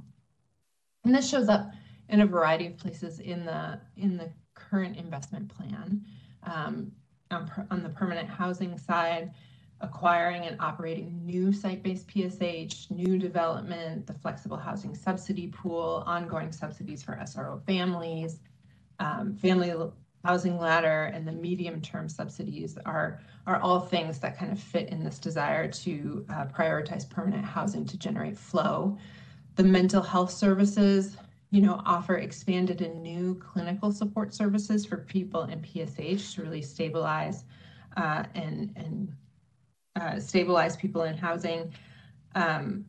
And 1.05 1.15
this 1.15 1.29
shows 1.29 1.49
up 1.49 1.71
in 2.09 2.21
a 2.21 2.27
variety 2.27 2.67
of 2.67 2.79
places 2.79 3.21
in 3.21 3.45
the 3.45 3.79
in 3.97 4.17
the 4.17 4.31
current 4.55 4.97
investment 4.97 5.55
plan. 5.55 6.05
Um, 6.43 6.91
on, 7.33 7.51
on 7.73 7.83
the 7.83 7.89
permanent 7.89 8.29
housing 8.29 8.79
side, 8.79 9.33
acquiring 9.81 10.47
and 10.47 10.57
operating 10.61 11.27
new 11.27 11.53
site-based 11.53 12.07
PSH, 12.07 12.89
new 12.93 13.19
development, 13.19 14.07
the 14.07 14.15
flexible 14.15 14.57
housing 14.57 14.95
subsidy 14.95 15.49
pool, 15.49 16.05
ongoing 16.07 16.53
subsidies 16.53 17.03
for 17.03 17.19
SRO 17.23 17.61
families, 17.67 18.39
um, 19.01 19.35
family 19.35 19.75
housing 20.27 20.59
ladder, 20.59 21.13
and 21.15 21.27
the 21.27 21.33
medium-term 21.33 22.09
subsidies 22.09 22.77
are, 22.85 23.21
are 23.47 23.61
all 23.61 23.79
things 23.79 24.19
that 24.19 24.37
kind 24.37 24.51
of 24.51 24.59
fit 24.59 24.89
in 24.89 25.05
this 25.05 25.21
desire 25.21 25.69
to 25.69 26.27
uh, 26.29 26.47
prioritize 26.47 27.09
permanent 27.09 27.45
housing 27.45 27.85
to 27.87 27.97
generate 27.97 28.37
flow. 28.37 28.99
The 29.55 29.63
mental 29.63 30.03
health 30.03 30.33
services, 30.33 31.17
you 31.51 31.63
know, 31.63 31.81
offer 31.87 32.17
expanded 32.17 32.83
and 32.83 33.03
new 33.03 33.37
clinical 33.37 33.93
support 33.93 34.35
services 34.35 34.85
for 34.85 34.97
people 34.97 35.43
in 35.45 35.61
PSH 35.61 36.35
to 36.35 36.43
really 36.43 36.63
stabilize 36.63 37.45
uh, 37.97 38.25
and, 38.35 38.73
and 38.75 39.13
uh, 39.95 40.19
stabilize 40.19 40.77
people 40.77 41.05
in 41.05 41.17
housing, 41.17 41.73
um, 42.35 42.85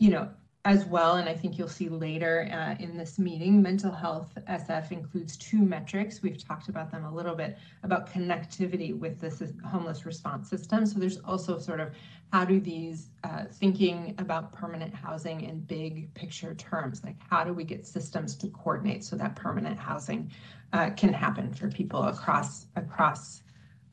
you 0.00 0.10
know, 0.10 0.28
as 0.64 0.86
well. 0.86 1.16
And 1.16 1.28
I 1.28 1.34
think 1.34 1.58
you'll 1.58 1.68
see 1.68 1.90
later 1.90 2.48
uh, 2.50 2.82
in 2.82 2.96
this 2.96 3.18
meeting, 3.18 3.60
mental 3.60 3.92
health 3.92 4.32
SF 4.48 4.92
includes 4.92 5.36
two 5.36 5.58
metrics. 5.58 6.22
We've 6.22 6.42
talked 6.42 6.68
about 6.68 6.90
them 6.90 7.04
a 7.04 7.14
little 7.14 7.34
bit 7.34 7.58
about 7.82 8.10
connectivity 8.10 8.98
with 8.98 9.20
the 9.20 9.52
homeless 9.68 10.06
response 10.06 10.48
system. 10.48 10.86
So 10.86 10.98
there's 10.98 11.18
also 11.20 11.58
sort 11.58 11.80
of 11.80 11.90
how 12.32 12.46
do 12.46 12.60
these 12.60 13.10
uh, 13.24 13.44
thinking 13.52 14.14
about 14.18 14.52
permanent 14.52 14.94
housing 14.94 15.42
in 15.42 15.60
big 15.60 16.12
picture 16.14 16.54
terms, 16.54 17.04
like 17.04 17.16
how 17.30 17.44
do 17.44 17.52
we 17.52 17.64
get 17.64 17.86
systems 17.86 18.34
to 18.36 18.48
coordinate 18.48 19.04
so 19.04 19.16
that 19.16 19.36
permanent 19.36 19.78
housing 19.78 20.30
uh, 20.72 20.90
can 20.90 21.12
happen 21.12 21.52
for 21.52 21.70
people 21.70 22.04
across 22.04 22.66
across 22.74 23.42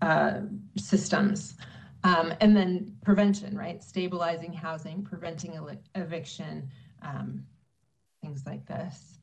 uh, 0.02 0.40
systems. 0.78 1.56
Um, 2.04 2.34
and 2.42 2.56
then 2.56 2.96
prevention, 3.04 3.56
right? 3.56 3.84
Stabilizing 3.84 4.54
housing, 4.54 5.04
preventing 5.04 5.60
eviction, 5.96 6.70
um, 7.04 7.44
things 8.24 8.44
like 8.46 8.66
this. 8.66 9.20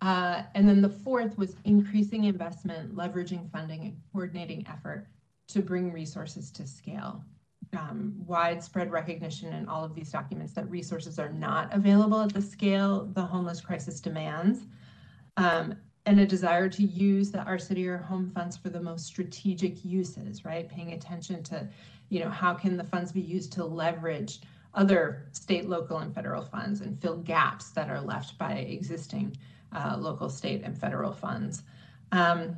Uh, 0.00 0.42
and 0.54 0.68
then 0.68 0.82
the 0.82 0.88
fourth 0.88 1.36
was 1.38 1.56
increasing 1.64 2.24
investment, 2.24 2.94
leveraging 2.94 3.50
funding, 3.50 3.80
and 3.82 3.96
coordinating 4.12 4.66
effort 4.68 5.06
to 5.48 5.60
bring 5.60 5.92
resources 5.92 6.50
to 6.50 6.66
scale. 6.66 7.24
Um, 7.76 8.14
widespread 8.26 8.92
recognition 8.92 9.52
in 9.52 9.66
all 9.66 9.84
of 9.84 9.94
these 9.94 10.12
documents 10.12 10.52
that 10.52 10.68
resources 10.70 11.18
are 11.18 11.32
not 11.32 11.74
available 11.74 12.20
at 12.20 12.32
the 12.32 12.42
scale 12.42 13.06
the 13.14 13.22
homeless 13.22 13.60
crisis 13.60 14.00
demands. 14.00 14.66
Um, 15.36 15.74
and 16.06 16.20
a 16.20 16.26
desire 16.26 16.68
to 16.68 16.82
use 16.82 17.30
the 17.30 17.42
Our 17.44 17.58
City 17.58 17.88
Our 17.88 17.96
Home 17.96 18.30
funds 18.34 18.56
for 18.56 18.68
the 18.68 18.80
most 18.80 19.06
strategic 19.06 19.84
uses, 19.84 20.44
right? 20.44 20.68
Paying 20.68 20.92
attention 20.92 21.42
to 21.44 21.66
you 22.08 22.20
know, 22.20 22.30
how 22.30 22.54
can 22.54 22.76
the 22.76 22.84
funds 22.84 23.12
be 23.12 23.20
used 23.20 23.52
to 23.52 23.64
leverage 23.64 24.40
other 24.74 25.26
state, 25.32 25.68
local, 25.68 25.98
and 25.98 26.14
federal 26.14 26.42
funds 26.42 26.80
and 26.80 27.00
fill 27.00 27.16
gaps 27.18 27.70
that 27.70 27.88
are 27.88 28.00
left 28.00 28.36
by 28.38 28.52
existing 28.52 29.36
uh, 29.72 29.96
local, 29.98 30.28
state, 30.28 30.62
and 30.64 30.78
federal 30.78 31.12
funds. 31.12 31.62
Um, 32.12 32.56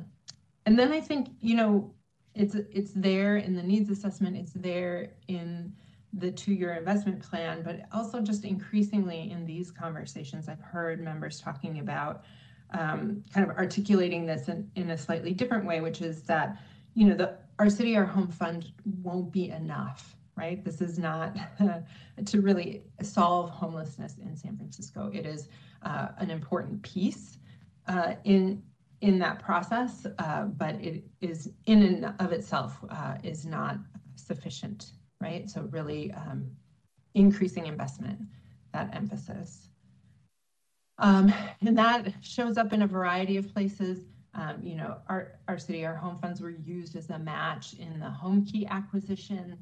and 0.65 0.77
then 0.77 0.91
I 0.91 0.99
think, 0.99 1.29
you 1.39 1.55
know, 1.55 1.93
it's 2.35 2.55
it's 2.55 2.91
there 2.91 3.37
in 3.37 3.55
the 3.55 3.63
needs 3.63 3.89
assessment, 3.89 4.37
it's 4.37 4.53
there 4.53 5.13
in 5.27 5.73
the 6.13 6.31
two-year 6.31 6.73
investment 6.73 7.21
plan, 7.21 7.63
but 7.63 7.81
also 7.91 8.21
just 8.21 8.45
increasingly 8.45 9.31
in 9.31 9.45
these 9.45 9.71
conversations, 9.71 10.47
I've 10.47 10.61
heard 10.61 11.01
members 11.01 11.39
talking 11.39 11.79
about 11.79 12.23
um, 12.71 13.23
kind 13.33 13.49
of 13.49 13.55
articulating 13.55 14.25
this 14.25 14.47
in, 14.47 14.69
in 14.75 14.91
a 14.91 14.97
slightly 14.97 15.33
different 15.33 15.65
way, 15.65 15.81
which 15.81 16.01
is 16.01 16.23
that, 16.23 16.59
you 16.93 17.05
know, 17.07 17.15
the 17.15 17.37
our 17.59 17.69
city, 17.69 17.97
our 17.97 18.05
home 18.05 18.27
fund 18.27 18.71
won't 19.01 19.31
be 19.31 19.49
enough, 19.49 20.15
right? 20.35 20.63
This 20.63 20.81
is 20.81 20.99
not 20.99 21.35
to 22.25 22.41
really 22.41 22.83
solve 23.01 23.49
homelessness 23.49 24.15
in 24.21 24.35
San 24.35 24.57
Francisco. 24.57 25.09
It 25.13 25.25
is 25.25 25.49
uh, 25.83 26.09
an 26.17 26.29
important 26.29 26.81
piece 26.83 27.39
uh, 27.87 28.13
in 28.23 28.61
in 29.01 29.19
that 29.19 29.37
process, 29.37 30.07
uh, 30.17 30.45
but 30.45 30.73
it 30.75 31.03
is 31.21 31.51
in 31.67 31.83
and 31.83 32.15
of 32.19 32.31
itself 32.31 32.83
uh, 32.89 33.15
is 33.23 33.45
not 33.45 33.77
sufficient, 34.15 34.93
right? 35.21 35.47
So 35.47 35.69
really 35.71 36.11
um, 36.13 36.49
increasing 37.13 37.67
investment, 37.67 38.19
that 38.73 38.89
emphasis. 38.95 39.69
Um, 40.97 41.31
and 41.61 41.77
that 41.77 42.11
shows 42.21 42.57
up 42.57 42.73
in 42.73 42.81
a 42.81 42.87
variety 42.87 43.37
of 43.37 43.53
places. 43.53 44.05
Um, 44.33 44.57
you 44.61 44.75
know, 44.75 44.97
our, 45.07 45.39
our 45.47 45.57
city, 45.57 45.85
our 45.85 45.95
home 45.95 46.17
funds 46.17 46.41
were 46.41 46.51
used 46.51 46.95
as 46.95 47.09
a 47.09 47.17
match 47.17 47.73
in 47.73 47.99
the 47.99 48.05
Homekey 48.05 48.67
acquisition. 48.69 49.57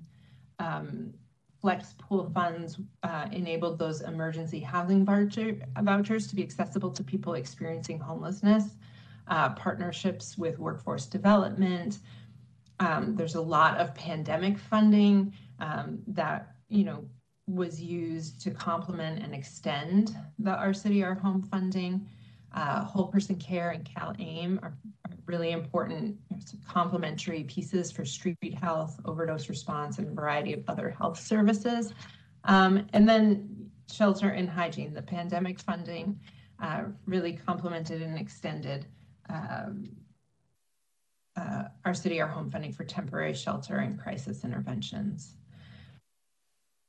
Um, 0.60 1.14
flex 1.62 1.96
pool 1.98 2.30
funds 2.34 2.80
uh, 3.04 3.28
enabled 3.32 3.80
those 3.80 4.02
emergency 4.02 4.60
housing 4.60 5.06
voucher, 5.06 5.58
vouchers 5.82 6.28
to 6.28 6.36
be 6.36 6.44
accessible 6.44 6.92
to 6.92 7.04
people 7.04 7.34
experiencing 7.34 8.00
homelessness. 8.00 8.76
Uh, 9.28 9.50
partnerships 9.56 10.38
with 10.38 10.60
workforce 10.60 11.08
development. 11.08 11.98
Um, 12.80 13.16
there's 13.16 13.34
a 13.34 13.42
lot 13.42 13.80
of 13.80 13.96
pandemic 13.96 14.60
funding 14.60 15.34
um, 15.60 16.04
that, 16.06 16.58
you 16.70 16.84
know, 16.84 17.04
was 17.48 17.82
used 17.82 18.40
to 18.42 18.52
complement 18.52 19.24
and 19.24 19.34
extend 19.34 20.16
the 20.38 20.52
Our 20.52 20.76
City, 20.76 21.04
Our 21.04 21.16
Home 21.16 21.42
funding. 21.42 22.08
Uh, 22.56 22.86
whole 22.86 23.08
person 23.08 23.36
care 23.36 23.72
and 23.72 23.84
CalAIM 23.84 24.58
are, 24.64 24.74
are 25.06 25.18
really 25.26 25.52
important 25.52 26.18
complementary 26.66 27.44
pieces 27.44 27.92
for 27.92 28.06
street 28.06 28.56
health, 28.62 28.98
overdose 29.04 29.50
response, 29.50 30.00
and 30.00 30.08
a 30.08 30.12
variety 30.12 30.54
of 30.54 30.64
other 30.70 30.90
health 30.90 31.20
services. 31.20 31.94
Um, 32.46 32.88
and 32.94 33.08
then 33.08 33.70
shelter 33.92 34.30
and 34.30 34.50
hygiene, 34.50 34.94
the 34.94 35.02
pandemic 35.02 35.60
funding 35.60 36.18
uh, 36.62 36.84
really 37.06 37.34
complemented 37.34 38.02
and 38.02 38.18
extended 38.18 38.86
um, 39.30 39.90
uh, 41.36 41.64
our 41.84 41.94
city, 41.94 42.22
our 42.22 42.28
home 42.28 42.50
funding 42.50 42.72
for 42.72 42.86
temporary 42.86 43.34
shelter 43.34 43.78
and 43.78 44.00
crisis 44.00 44.46
interventions. 44.46 45.36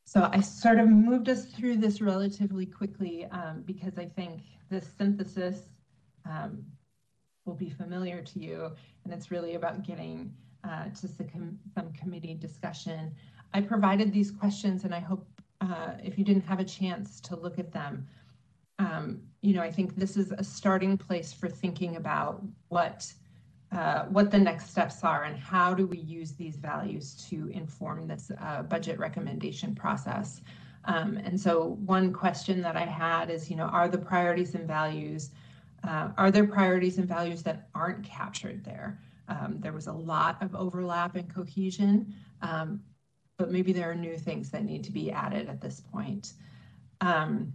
So 0.08 0.30
I 0.32 0.40
sort 0.40 0.78
of 0.78 0.88
moved 0.88 1.28
us 1.28 1.46
through 1.46 1.78
this 1.78 2.00
relatively 2.00 2.64
quickly 2.64 3.24
um, 3.26 3.64
because 3.66 3.98
I 3.98 4.06
think 4.06 4.40
this 4.70 4.88
synthesis 4.96 5.62
um, 6.24 6.64
will 7.44 7.54
be 7.54 7.70
familiar 7.70 8.22
to 8.22 8.38
you, 8.38 8.70
and 9.04 9.12
it's 9.12 9.32
really 9.32 9.56
about 9.56 9.84
getting 9.84 10.32
uh, 10.62 10.84
to 11.00 11.08
some, 11.08 11.58
committee 11.92 12.34
discussion. 12.34 13.12
I 13.52 13.60
provided 13.60 14.12
these 14.12 14.30
questions, 14.30 14.84
and 14.84 14.94
I 14.94 15.00
hope 15.00 15.26
uh, 15.60 15.94
if 16.02 16.16
you 16.16 16.24
didn't 16.24 16.44
have 16.44 16.60
a 16.60 16.64
chance 16.64 17.20
to 17.22 17.34
look 17.34 17.58
at 17.58 17.72
them, 17.72 18.06
um, 18.78 19.20
you 19.40 19.54
know, 19.54 19.62
I 19.62 19.72
think 19.72 19.96
this 19.96 20.16
is 20.16 20.30
a 20.30 20.44
starting 20.44 20.96
place 20.96 21.32
for 21.32 21.48
thinking 21.48 21.96
about 21.96 22.44
what 22.68 23.12
uh, 23.72 24.04
what 24.04 24.30
the 24.30 24.38
next 24.38 24.70
steps 24.70 25.02
are 25.02 25.24
and 25.24 25.36
how 25.36 25.74
do 25.74 25.86
we 25.86 25.98
use 25.98 26.32
these 26.32 26.56
values 26.56 27.14
to 27.28 27.48
inform 27.48 28.06
this 28.06 28.30
uh, 28.40 28.62
budget 28.62 28.98
recommendation 28.98 29.74
process. 29.74 30.40
Um, 30.84 31.16
and 31.24 31.38
so 31.40 31.76
one 31.84 32.12
question 32.12 32.62
that 32.62 32.76
I 32.76 32.84
had 32.84 33.28
is, 33.28 33.50
you 33.50 33.56
know, 33.56 33.64
are 33.64 33.88
the 33.88 33.98
priorities 33.98 34.54
and 34.54 34.68
values, 34.68 35.30
uh, 35.82 36.10
are 36.16 36.30
there 36.30 36.46
priorities 36.46 36.98
and 36.98 37.08
values 37.08 37.42
that 37.42 37.68
aren't 37.74 38.04
captured 38.04 38.64
there? 38.64 39.00
Um, 39.28 39.56
there 39.58 39.72
was 39.72 39.88
a 39.88 39.92
lot 39.92 40.40
of 40.40 40.54
overlap 40.54 41.16
and 41.16 41.32
cohesion, 41.32 42.14
um, 42.42 42.80
but 43.36 43.50
maybe 43.50 43.72
there 43.72 43.90
are 43.90 43.96
new 43.96 44.16
things 44.16 44.50
that 44.50 44.64
need 44.64 44.84
to 44.84 44.92
be 44.92 45.10
added 45.10 45.48
at 45.48 45.60
this 45.60 45.80
point. 45.80 46.34
Um, 47.00 47.52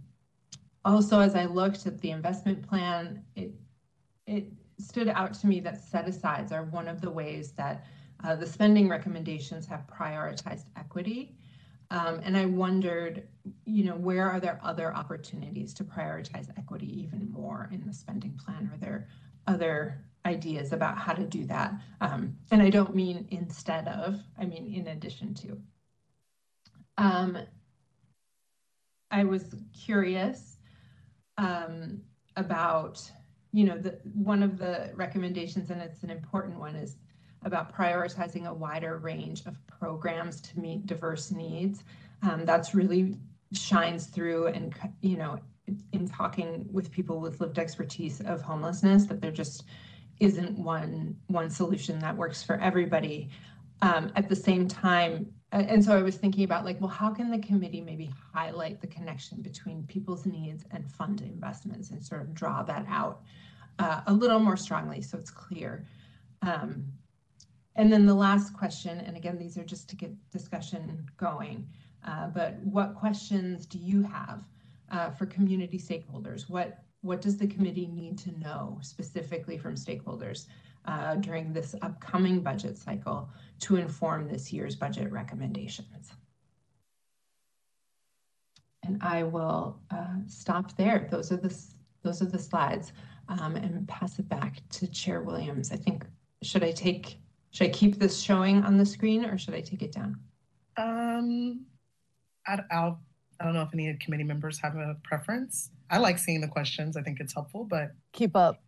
also, 0.84 1.20
as 1.20 1.34
I 1.34 1.46
looked 1.46 1.86
at 1.86 2.00
the 2.00 2.10
investment 2.10 2.68
plan, 2.68 3.24
it, 3.34 3.52
it 4.26 4.52
stood 4.82 5.08
out 5.08 5.34
to 5.34 5.46
me 5.46 5.60
that 5.60 5.80
set 5.80 6.08
asides 6.08 6.52
are 6.52 6.64
one 6.64 6.88
of 6.88 7.00
the 7.00 7.10
ways 7.10 7.52
that 7.52 7.86
uh, 8.24 8.36
the 8.36 8.46
spending 8.46 8.88
recommendations 8.88 9.66
have 9.66 9.86
prioritized 9.86 10.66
equity. 10.76 11.36
Um, 11.90 12.20
and 12.24 12.36
I 12.36 12.46
wondered, 12.46 13.28
you 13.66 13.84
know, 13.84 13.96
where 13.96 14.30
are 14.30 14.40
there 14.40 14.58
other 14.62 14.94
opportunities 14.94 15.74
to 15.74 15.84
prioritize 15.84 16.48
equity 16.56 17.02
even 17.02 17.30
more 17.30 17.68
in 17.72 17.86
the 17.86 17.92
spending 17.92 18.38
plan? 18.42 18.70
Are 18.72 18.78
there 18.78 19.08
other 19.46 20.02
ideas 20.24 20.72
about 20.72 20.96
how 20.96 21.12
to 21.12 21.24
do 21.24 21.44
that? 21.46 21.74
Um, 22.00 22.36
and 22.50 22.62
I 22.62 22.70
don't 22.70 22.94
mean 22.94 23.26
instead 23.30 23.88
of, 23.88 24.20
I 24.38 24.46
mean 24.46 24.72
in 24.72 24.88
addition 24.88 25.34
to. 25.34 25.60
Um, 26.96 27.38
I 29.10 29.24
was 29.24 29.54
curious 29.84 30.56
um, 31.36 32.00
about 32.36 33.02
you 33.52 33.64
know, 33.64 33.78
the 33.78 33.98
one 34.14 34.42
of 34.42 34.58
the 34.58 34.90
recommendations, 34.94 35.70
and 35.70 35.80
it's 35.80 36.02
an 36.02 36.10
important 36.10 36.58
one, 36.58 36.74
is 36.74 36.96
about 37.44 37.74
prioritizing 37.74 38.46
a 38.46 38.54
wider 38.54 38.98
range 38.98 39.44
of 39.46 39.56
programs 39.66 40.40
to 40.40 40.58
meet 40.58 40.86
diverse 40.86 41.30
needs. 41.30 41.84
Um, 42.22 42.44
that's 42.44 42.74
really 42.74 43.16
shines 43.52 44.06
through 44.06 44.46
and 44.46 44.74
you 45.00 45.16
know 45.16 45.38
in 45.92 46.08
talking 46.08 46.66
with 46.72 46.90
people 46.90 47.20
with 47.20 47.40
lived 47.40 47.58
expertise 47.58 48.20
of 48.22 48.42
homelessness 48.42 49.04
that 49.06 49.20
there 49.20 49.30
just 49.30 49.64
isn't 50.20 50.58
one 50.58 51.16
one 51.28 51.50
solution 51.50 51.98
that 51.98 52.16
works 52.16 52.42
for 52.42 52.58
everybody 52.60 53.28
um, 53.82 54.10
at 54.16 54.28
the 54.28 54.36
same 54.36 54.66
time 54.66 55.26
and 55.52 55.84
so 55.84 55.96
i 55.96 56.02
was 56.02 56.16
thinking 56.16 56.44
about 56.44 56.64
like 56.64 56.80
well 56.80 56.88
how 56.88 57.10
can 57.10 57.30
the 57.30 57.38
committee 57.38 57.80
maybe 57.80 58.10
highlight 58.32 58.80
the 58.80 58.86
connection 58.86 59.40
between 59.42 59.82
people's 59.84 60.26
needs 60.26 60.64
and 60.70 60.90
fund 60.90 61.20
investments 61.20 61.90
and 61.90 62.02
sort 62.02 62.22
of 62.22 62.34
draw 62.34 62.62
that 62.62 62.84
out 62.88 63.22
uh, 63.78 64.00
a 64.06 64.12
little 64.12 64.38
more 64.38 64.56
strongly 64.56 65.00
so 65.00 65.16
it's 65.18 65.30
clear 65.30 65.86
um, 66.42 66.84
and 67.76 67.92
then 67.92 68.04
the 68.06 68.14
last 68.14 68.52
question 68.52 68.98
and 69.00 69.16
again 69.16 69.38
these 69.38 69.56
are 69.56 69.64
just 69.64 69.88
to 69.88 69.96
get 69.96 70.12
discussion 70.30 71.04
going 71.16 71.66
uh, 72.06 72.28
but 72.28 72.58
what 72.64 72.94
questions 72.94 73.66
do 73.66 73.78
you 73.78 74.02
have 74.02 74.44
uh, 74.90 75.10
for 75.10 75.26
community 75.26 75.78
stakeholders? 75.78 76.48
What 76.48 76.78
what 77.00 77.20
does 77.20 77.36
the 77.36 77.48
committee 77.48 77.88
need 77.88 78.16
to 78.16 78.38
know 78.38 78.78
specifically 78.80 79.58
from 79.58 79.74
stakeholders 79.74 80.46
uh, 80.84 81.16
during 81.16 81.52
this 81.52 81.74
upcoming 81.82 82.40
budget 82.40 82.76
cycle 82.76 83.28
to 83.60 83.76
inform 83.76 84.28
this 84.28 84.52
year's 84.52 84.76
budget 84.76 85.10
recommendations? 85.10 86.12
And 88.84 89.00
I 89.02 89.22
will 89.22 89.78
uh, 89.90 90.16
stop 90.26 90.76
there. 90.76 91.06
Those 91.10 91.30
are 91.30 91.36
the 91.36 91.56
those 92.02 92.20
are 92.20 92.26
the 92.26 92.38
slides, 92.38 92.92
um, 93.28 93.54
and 93.54 93.86
pass 93.86 94.18
it 94.18 94.28
back 94.28 94.60
to 94.70 94.88
Chair 94.88 95.22
Williams. 95.22 95.70
I 95.70 95.76
think 95.76 96.04
should 96.42 96.64
I 96.64 96.72
take 96.72 97.18
should 97.52 97.66
I 97.66 97.70
keep 97.70 97.98
this 97.98 98.20
showing 98.20 98.64
on 98.64 98.78
the 98.78 98.86
screen 98.86 99.24
or 99.24 99.38
should 99.38 99.54
I 99.54 99.60
take 99.60 99.82
it 99.82 99.92
down? 99.92 100.18
Um, 100.78 101.66
I, 102.46 102.58
I'll, 102.70 103.00
I 103.38 103.44
don't 103.44 103.52
know 103.52 103.62
if 103.62 103.74
any 103.74 103.94
committee 104.00 104.24
members 104.24 104.58
have 104.58 104.74
a 104.74 104.96
preference. 105.04 105.70
I 105.90 105.98
like 105.98 106.18
seeing 106.18 106.40
the 106.40 106.48
questions. 106.48 106.96
I 106.96 107.02
think 107.02 107.20
it's 107.20 107.34
helpful, 107.34 107.64
but 107.64 107.92
keep 108.12 108.34
up. 108.34 108.62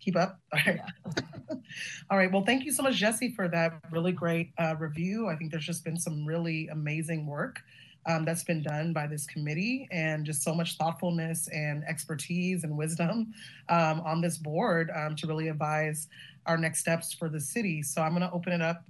Keep 0.00 0.16
up. 0.16 0.40
All 0.52 0.60
right. 0.66 0.76
Yeah. 0.76 1.54
All 2.10 2.18
right. 2.18 2.30
Well, 2.30 2.44
thank 2.44 2.64
you 2.64 2.72
so 2.72 2.82
much, 2.82 2.94
Jesse, 2.94 3.32
for 3.32 3.48
that 3.48 3.80
really 3.90 4.12
great 4.12 4.50
uh, 4.58 4.76
review. 4.78 5.28
I 5.28 5.36
think 5.36 5.50
there's 5.50 5.66
just 5.66 5.84
been 5.84 5.98
some 5.98 6.24
really 6.24 6.68
amazing 6.68 7.26
work 7.26 7.60
um, 8.06 8.24
that's 8.24 8.44
been 8.44 8.62
done 8.62 8.92
by 8.92 9.06
this 9.06 9.26
committee 9.26 9.88
and 9.90 10.24
just 10.24 10.42
so 10.42 10.54
much 10.54 10.76
thoughtfulness 10.76 11.48
and 11.48 11.82
expertise 11.84 12.64
and 12.64 12.76
wisdom 12.76 13.32
um, 13.68 14.00
on 14.00 14.20
this 14.20 14.38
board 14.38 14.90
um, 14.94 15.16
to 15.16 15.26
really 15.26 15.48
advise 15.48 16.08
our 16.46 16.56
next 16.56 16.78
steps 16.78 17.12
for 17.12 17.28
the 17.28 17.40
city. 17.40 17.82
So 17.82 18.02
I'm 18.02 18.10
going 18.10 18.22
to 18.22 18.32
open 18.32 18.52
it 18.52 18.62
up 18.62 18.84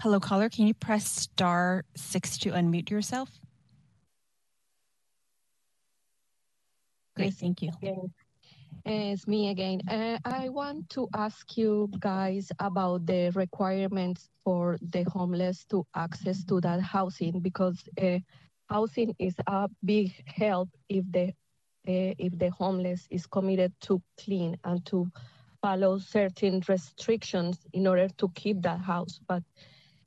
Hello, 0.00 0.20
caller. 0.20 0.48
Can 0.48 0.66
you 0.66 0.74
press 0.74 1.06
star 1.06 1.84
six 1.96 2.38
to 2.38 2.52
unmute 2.52 2.88
yourself? 2.88 3.28
Great, 7.14 7.34
thank 7.34 7.60
you. 7.60 7.72
It's 8.90 9.26
me 9.26 9.50
again. 9.50 9.82
Uh, 9.86 10.18
I 10.24 10.48
want 10.48 10.88
to 10.90 11.08
ask 11.14 11.58
you 11.58 11.90
guys 11.98 12.50
about 12.58 13.04
the 13.04 13.30
requirements 13.34 14.30
for 14.42 14.78
the 14.80 15.02
homeless 15.02 15.64
to 15.66 15.84
access 15.94 16.42
to 16.44 16.58
that 16.62 16.80
housing 16.80 17.40
because 17.40 17.86
uh, 18.00 18.18
housing 18.70 19.14
is 19.18 19.34
a 19.46 19.68
big 19.84 20.14
help 20.26 20.70
if 20.88 21.04
the 21.12 21.28
uh, 21.86 22.14
if 22.16 22.38
the 22.38 22.48
homeless 22.48 23.06
is 23.10 23.26
committed 23.26 23.74
to 23.82 24.00
clean 24.16 24.56
and 24.64 24.86
to 24.86 25.06
follow 25.60 25.98
certain 25.98 26.62
restrictions 26.66 27.66
in 27.74 27.86
order 27.86 28.08
to 28.16 28.30
keep 28.30 28.62
that 28.62 28.80
house. 28.80 29.20
But 29.28 29.42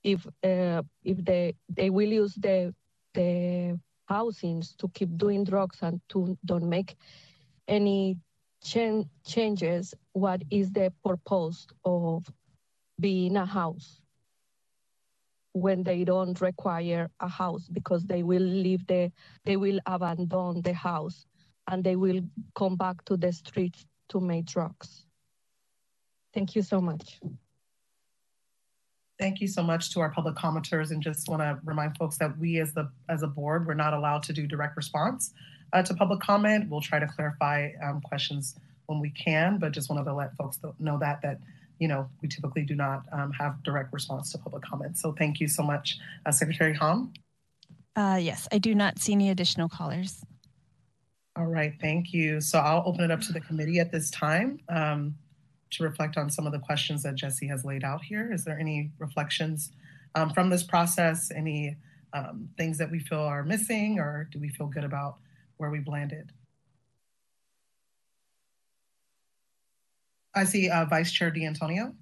if 0.03 0.25
uh, 0.43 0.82
if 1.03 1.23
they 1.23 1.53
they 1.69 1.91
will 1.91 2.11
use 2.11 2.34
the 2.34 2.73
the 3.13 3.79
housings 4.05 4.73
to 4.77 4.88
keep 4.89 5.15
doing 5.17 5.43
drugs 5.43 5.77
and 5.84 6.01
to 6.09 6.36
don't 6.43 6.67
make 6.67 6.95
any 7.67 8.17
ch- 8.64 9.05
changes, 9.26 9.93
what 10.14 10.41
is 10.49 10.72
the 10.72 10.93
purpose 11.03 11.68
of 11.84 12.26
being 12.99 13.38
a 13.38 13.45
house? 13.45 14.01
when 15.53 15.84
they 15.84 16.03
don't 16.03 16.39
require 16.39 17.09
a 17.20 17.28
house 17.28 17.68
because 17.68 18.05
they 18.05 18.24
will 18.24 18.41
leave 18.41 18.86
the 18.88 19.12
they 19.43 19.57
will 19.57 19.80
abandon 19.86 20.62
the 20.62 20.74
house 20.74 21.26
and 21.70 21.84
they 21.84 21.95
will 21.95 22.22
come 22.55 22.76
back 22.76 23.03
to 23.05 23.18
the 23.18 23.32
streets 23.32 23.86
to 24.07 24.20
make 24.20 24.45
drugs 24.45 25.05
thank 26.34 26.55
you 26.55 26.62
so 26.62 26.80
much 26.80 27.20
thank 29.20 29.41
you 29.41 29.47
so 29.47 29.62
much 29.62 29.91
to 29.91 29.99
our 29.99 30.09
public 30.09 30.36
commenters 30.36 30.91
and 30.91 31.03
just 31.03 31.28
want 31.28 31.41
to 31.41 31.59
remind 31.66 31.97
folks 31.97 32.18
that 32.18 32.38
we 32.38 32.59
as 32.59 32.74
the 32.74 32.89
as 33.09 33.22
a 33.24 33.28
board 33.28 33.68
we're 33.68 33.74
not 33.74 33.93
allowed 33.93 34.24
to 34.24 34.34
do 34.34 34.47
direct 34.47 34.78
response 34.78 35.34
uh, 35.74 35.82
to 35.82 35.93
public 35.93 36.19
comment 36.19 36.69
we'll 36.69 36.82
try 36.82 36.99
to 36.99 37.07
clarify 37.07 37.69
um, 37.84 38.01
questions 38.01 38.55
when 38.88 38.99
we 38.99 39.09
can 39.11 39.57
but 39.57 39.72
just 39.72 39.89
wanted 39.89 40.03
to 40.05 40.13
let 40.13 40.36
folks 40.36 40.59
know 40.80 40.97
that 40.97 41.22
that 41.22 41.39
you 41.82 41.88
know, 41.88 42.07
we 42.22 42.30
typically 42.30 42.61
do 42.61 42.76
not 42.76 43.05
um, 43.11 43.32
have 43.32 43.61
direct 43.63 43.91
response 43.91 44.32
to 44.32 44.38
public 44.38 44.61
comment. 44.61 44.99
So 44.99 45.13
thank 45.13 45.39
you 45.39 45.47
so 45.47 45.63
much, 45.63 45.97
uh, 46.28 46.32
Secretary 46.32 46.76
Hom. 46.76 47.11
Uh, 47.95 48.19
yes, 48.22 48.47
I 48.51 48.59
do 48.59 48.76
not 48.76 48.99
see 48.99 49.13
any 49.13 49.32
additional 49.32 49.67
callers. 49.67 50.24
All 51.36 51.47
right, 51.47 51.74
thank 51.82 52.13
you. 52.13 52.39
So 52.39 52.59
I'll 52.59 52.84
open 52.86 53.03
it 53.03 53.09
up 53.09 53.22
to 53.22 53.34
the 53.34 53.39
committee 53.39 53.80
at 53.80 53.91
this 53.91 54.11
time 54.11 54.59
um, 54.69 55.15
to 55.72 55.84
reflect 55.84 56.17
on 56.17 56.30
some 56.30 56.45
of 56.45 56.53
the 56.53 56.59
questions 56.59 57.01
that 57.01 57.15
Jesse 57.15 57.47
has 57.47 57.65
laid 57.65 57.84
out 57.84 58.03
here. 58.03 58.32
Is 58.32 58.45
there 58.45 58.59
any 58.59 58.91
reflections 58.99 59.72
um, 60.13 60.30
from 60.30 60.51
this 60.51 60.61
process? 60.61 61.32
Any 61.36 61.78
um, 62.13 62.47
things 62.57 62.78
that 62.78 62.91
we 62.91 62.99
feel 62.99 63.22
are 63.22 63.43
missing, 63.43 63.97
or 63.97 64.30
do 64.32 64.38
we 64.38 64.49
feel 64.49 64.67
good 64.67 64.84
about 64.84 65.17
where 65.62 65.70
we've 65.70 65.88
landed? 65.88 66.32
I 70.34 70.43
see 70.43 70.70
uh, 70.70 70.86
Vice 70.86 71.12
Chair 71.12 71.30
D'Antonio. 71.30 71.93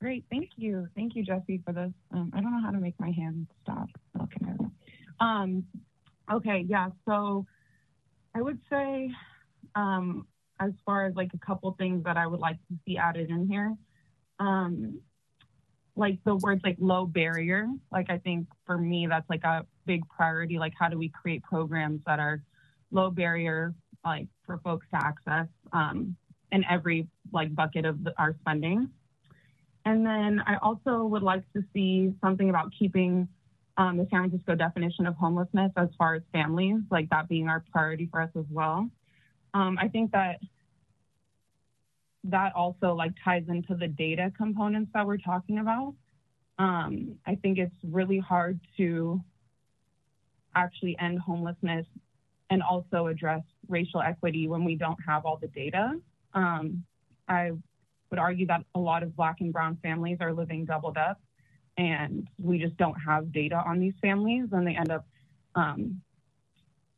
Great, 0.00 0.26
thank 0.30 0.50
you. 0.56 0.86
Thank 0.94 1.16
you, 1.16 1.24
Jesse, 1.24 1.62
for 1.64 1.72
this. 1.72 1.92
Um, 2.12 2.30
I 2.34 2.42
don't 2.42 2.52
know 2.52 2.60
how 2.60 2.70
to 2.70 2.78
make 2.78 3.00
my 3.00 3.10
hand 3.10 3.46
stop. 3.62 3.88
Okay, 4.20 4.52
um, 5.20 5.64
okay, 6.30 6.66
yeah, 6.68 6.90
so 7.08 7.46
I 8.34 8.42
would 8.42 8.58
say 8.68 9.10
um, 9.74 10.26
as 10.60 10.72
far 10.84 11.06
as 11.06 11.14
like 11.14 11.30
a 11.32 11.38
couple 11.38 11.74
things 11.78 12.04
that 12.04 12.18
I 12.18 12.26
would 12.26 12.40
like 12.40 12.56
to 12.68 12.78
see 12.84 12.98
added 12.98 13.30
in 13.30 13.48
here, 13.48 13.74
um, 14.38 15.00
like 15.96 16.18
the 16.24 16.36
words 16.36 16.62
like 16.64 16.76
low 16.80 17.06
barrier, 17.06 17.68
like 17.92 18.10
I 18.10 18.18
think 18.18 18.48
for 18.66 18.76
me, 18.76 19.06
that's 19.08 19.28
like 19.30 19.44
a 19.44 19.64
big 19.86 20.02
priority. 20.08 20.58
Like 20.58 20.72
how 20.78 20.88
do 20.88 20.98
we 20.98 21.08
create 21.08 21.42
programs 21.42 22.00
that 22.06 22.18
are 22.18 22.42
low 22.90 23.10
barrier 23.10 23.74
like 24.04 24.26
for 24.44 24.58
folks 24.58 24.86
to 24.92 25.04
access 25.04 25.46
um, 25.72 26.16
in 26.52 26.64
every 26.70 27.06
like 27.32 27.54
bucket 27.54 27.84
of 27.84 28.02
the, 28.04 28.12
our 28.18 28.34
spending. 28.40 28.88
And 29.84 30.04
then 30.04 30.42
I 30.46 30.56
also 30.62 31.04
would 31.04 31.22
like 31.22 31.44
to 31.52 31.62
see 31.72 32.12
something 32.22 32.50
about 32.50 32.72
keeping 32.78 33.28
um, 33.76 33.96
the 33.96 34.06
San 34.10 34.28
Francisco 34.28 34.54
definition 34.54 35.06
of 35.06 35.14
homelessness 35.14 35.72
as 35.76 35.88
far 35.98 36.14
as 36.14 36.22
families, 36.32 36.80
like 36.90 37.10
that 37.10 37.28
being 37.28 37.48
our 37.48 37.62
priority 37.72 38.08
for 38.10 38.20
us 38.20 38.30
as 38.38 38.46
well. 38.50 38.88
Um, 39.52 39.78
I 39.80 39.88
think 39.88 40.12
that 40.12 40.38
that 42.24 42.54
also 42.54 42.94
like 42.94 43.12
ties 43.22 43.44
into 43.48 43.74
the 43.74 43.88
data 43.88 44.32
components 44.36 44.90
that 44.94 45.06
we're 45.06 45.18
talking 45.18 45.58
about. 45.58 45.94
Um, 46.58 47.16
I 47.26 47.34
think 47.34 47.58
it's 47.58 47.74
really 47.82 48.18
hard 48.18 48.58
to 48.78 49.20
actually 50.54 50.96
end 50.98 51.18
homelessness 51.18 51.86
and 52.50 52.62
also 52.62 53.08
address 53.08 53.42
racial 53.68 54.00
equity 54.00 54.48
when 54.48 54.64
we 54.64 54.76
don't 54.76 54.98
have 55.06 55.26
all 55.26 55.36
the 55.36 55.48
data. 55.48 55.94
Um, 56.32 56.84
I 57.28 57.52
would 58.10 58.18
argue 58.18 58.46
that 58.46 58.64
a 58.74 58.78
lot 58.78 59.02
of 59.02 59.16
Black 59.16 59.36
and 59.40 59.52
Brown 59.52 59.78
families 59.82 60.18
are 60.20 60.32
living 60.32 60.64
doubled 60.64 60.96
up, 60.96 61.20
and 61.76 62.28
we 62.38 62.58
just 62.58 62.76
don't 62.76 62.94
have 62.94 63.32
data 63.32 63.56
on 63.56 63.80
these 63.80 63.94
families, 64.00 64.46
and 64.52 64.66
they 64.66 64.76
end 64.76 64.90
up 64.90 65.06
um, 65.54 66.00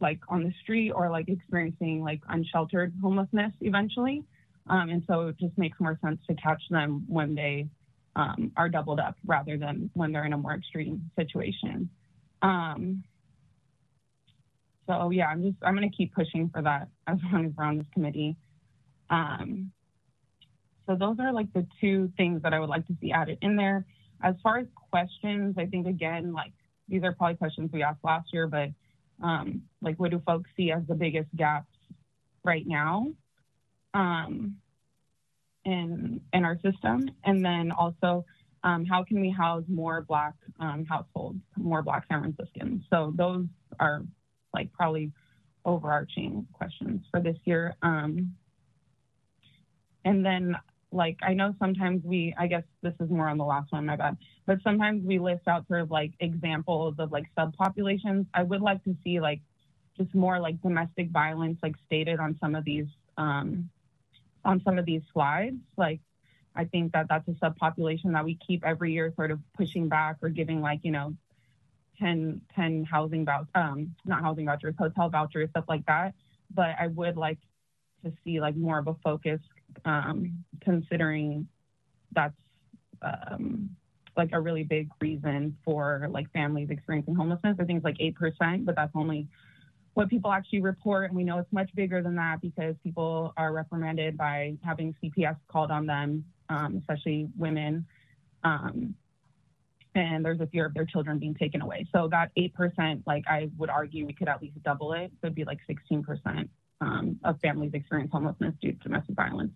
like 0.00 0.20
on 0.28 0.42
the 0.44 0.52
street 0.62 0.90
or 0.90 1.10
like 1.10 1.28
experiencing 1.28 2.02
like 2.02 2.20
unsheltered 2.28 2.92
homelessness 3.00 3.52
eventually. 3.60 4.24
Um, 4.68 4.90
and 4.90 5.02
so 5.06 5.28
it 5.28 5.38
just 5.38 5.56
makes 5.56 5.78
more 5.80 5.98
sense 6.02 6.18
to 6.28 6.34
catch 6.34 6.62
them 6.70 7.04
when 7.08 7.34
they 7.34 7.68
um, 8.16 8.50
are 8.56 8.68
doubled 8.68 8.98
up 8.98 9.16
rather 9.24 9.56
than 9.56 9.90
when 9.94 10.12
they're 10.12 10.24
in 10.24 10.32
a 10.32 10.38
more 10.38 10.54
extreme 10.54 11.10
situation. 11.16 11.88
Um, 12.42 13.04
so 14.88 15.10
yeah, 15.10 15.26
I'm 15.26 15.42
just 15.42 15.56
I'm 15.62 15.74
gonna 15.74 15.90
keep 15.90 16.14
pushing 16.14 16.48
for 16.52 16.62
that 16.62 16.88
as 17.06 17.18
long 17.32 17.46
as 17.46 17.52
we're 17.56 17.64
on 17.64 17.78
this 17.78 17.86
committee. 17.92 18.36
Um, 19.10 19.70
so 20.86 20.96
those 20.96 21.16
are 21.20 21.32
like 21.32 21.52
the 21.52 21.66
two 21.80 22.10
things 22.16 22.42
that 22.42 22.52
I 22.54 22.60
would 22.60 22.68
like 22.68 22.86
to 22.86 22.96
see 23.00 23.12
added 23.12 23.38
in 23.42 23.56
there. 23.56 23.84
As 24.22 24.34
far 24.42 24.58
as 24.58 24.66
questions, 24.90 25.56
I 25.58 25.66
think 25.66 25.86
again, 25.86 26.32
like 26.32 26.52
these 26.88 27.02
are 27.02 27.12
probably 27.12 27.36
questions 27.36 27.70
we 27.72 27.82
asked 27.82 28.04
last 28.04 28.32
year, 28.32 28.46
but 28.46 28.70
um, 29.22 29.62
like 29.82 29.98
what 29.98 30.10
do 30.10 30.22
folks 30.24 30.48
see 30.56 30.70
as 30.70 30.82
the 30.88 30.94
biggest 30.94 31.28
gaps 31.36 31.72
right 32.44 32.66
now 32.66 33.08
um, 33.96 34.56
in 35.64 36.20
in 36.32 36.44
our 36.44 36.56
system, 36.60 37.10
and 37.24 37.44
then 37.44 37.72
also 37.72 38.24
um, 38.62 38.84
how 38.84 39.02
can 39.02 39.20
we 39.20 39.30
house 39.30 39.64
more 39.68 40.02
Black 40.02 40.34
um, 40.60 40.84
households, 40.84 41.40
more 41.56 41.82
Black 41.82 42.04
San 42.08 42.20
Franciscans? 42.20 42.82
So 42.90 43.12
those 43.16 43.46
are 43.80 44.02
like 44.52 44.72
probably 44.72 45.12
overarching 45.64 46.46
questions 46.52 47.04
for 47.10 47.20
this 47.20 47.36
year. 47.44 47.74
Um, 47.82 48.34
and 50.04 50.24
then 50.24 50.56
like 50.92 51.18
I 51.22 51.32
know 51.32 51.54
sometimes 51.58 52.02
we, 52.04 52.34
I 52.38 52.46
guess 52.46 52.64
this 52.82 52.94
is 53.00 53.10
more 53.10 53.28
on 53.28 53.38
the 53.38 53.44
last 53.44 53.72
one, 53.72 53.86
my 53.86 53.96
bad, 53.96 54.16
but 54.46 54.58
sometimes 54.62 55.04
we 55.04 55.18
list 55.18 55.48
out 55.48 55.66
sort 55.68 55.80
of 55.80 55.90
like 55.90 56.12
examples 56.20 56.96
of 56.98 57.12
like 57.12 57.24
subpopulations. 57.36 58.26
I 58.34 58.42
would 58.42 58.60
like 58.60 58.84
to 58.84 58.94
see 59.02 59.20
like 59.20 59.40
just 59.96 60.14
more 60.14 60.38
like 60.38 60.60
domestic 60.60 61.10
violence 61.10 61.58
like 61.62 61.74
stated 61.86 62.20
on 62.20 62.36
some 62.40 62.54
of 62.54 62.64
these 62.64 62.86
um, 63.16 63.70
on 64.46 64.62
some 64.64 64.78
of 64.78 64.86
these 64.86 65.02
slides. 65.12 65.56
Like 65.76 66.00
I 66.54 66.64
think 66.64 66.92
that 66.92 67.06
that's 67.08 67.28
a 67.28 67.32
subpopulation 67.32 68.12
that 68.12 68.24
we 68.24 68.38
keep 68.46 68.64
every 68.64 68.92
year 68.92 69.12
sort 69.14 69.30
of 69.30 69.40
pushing 69.54 69.88
back 69.88 70.16
or 70.22 70.30
giving 70.30 70.60
like 70.62 70.80
you 70.82 70.92
know 70.92 71.14
10, 71.98 72.40
10 72.54 72.84
housing 72.84 73.24
vouchers, 73.24 73.48
um, 73.54 73.94
not 74.04 74.22
housing 74.22 74.46
vouchers, 74.46 74.74
hotel 74.78 75.08
vouchers, 75.08 75.50
stuff 75.50 75.64
like 75.68 75.84
that. 75.86 76.14
But 76.54 76.76
I 76.78 76.86
would 76.88 77.16
like 77.16 77.38
to 78.04 78.12
see 78.24 78.40
like 78.40 78.56
more 78.56 78.78
of 78.78 78.86
a 78.86 78.94
focus, 79.02 79.40
um, 79.84 80.44
considering 80.60 81.48
that's 82.12 82.34
um, 83.02 83.70
like 84.16 84.30
a 84.32 84.40
really 84.40 84.62
big 84.62 84.88
reason 85.00 85.56
for 85.64 86.06
like 86.10 86.30
families 86.32 86.70
experiencing 86.70 87.14
homelessness. 87.14 87.56
I 87.60 87.64
think 87.64 87.78
it's 87.78 87.84
like 87.84 87.96
eight 88.00 88.14
percent, 88.14 88.64
but 88.64 88.76
that's 88.76 88.92
only 88.94 89.28
what 89.96 90.10
people 90.10 90.30
actually 90.30 90.60
report. 90.60 91.06
And 91.06 91.16
we 91.16 91.24
know 91.24 91.38
it's 91.38 91.52
much 91.52 91.74
bigger 91.74 92.02
than 92.02 92.16
that 92.16 92.42
because 92.42 92.74
people 92.84 93.32
are 93.38 93.50
reprimanded 93.50 94.18
by 94.18 94.54
having 94.62 94.94
CPS 95.02 95.36
called 95.48 95.70
on 95.70 95.86
them, 95.86 96.22
um, 96.50 96.76
especially 96.76 97.28
women. 97.34 97.86
Um, 98.44 98.94
and 99.94 100.22
there's 100.22 100.40
a 100.40 100.46
fear 100.48 100.66
of 100.66 100.74
their 100.74 100.84
children 100.84 101.18
being 101.18 101.34
taken 101.34 101.62
away. 101.62 101.86
So 101.94 102.08
that 102.10 102.30
8%, 102.36 103.04
like 103.06 103.24
I 103.26 103.48
would 103.56 103.70
argue 103.70 104.04
we 104.04 104.12
could 104.12 104.28
at 104.28 104.42
least 104.42 104.62
double 104.62 104.92
it. 104.92 105.10
So 105.22 105.28
it'd 105.28 105.34
be 105.34 105.44
like 105.44 105.60
16% 105.66 106.46
um, 106.82 107.18
of 107.24 107.40
families 107.40 107.70
experience 107.72 108.10
homelessness 108.12 108.52
due 108.60 108.72
to 108.72 108.78
domestic 108.78 109.14
violence. 109.14 109.52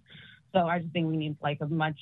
So 0.54 0.60
I 0.60 0.78
just 0.78 0.90
think 0.94 1.06
we 1.06 1.18
need 1.18 1.36
like 1.42 1.58
a 1.60 1.66
much 1.66 1.98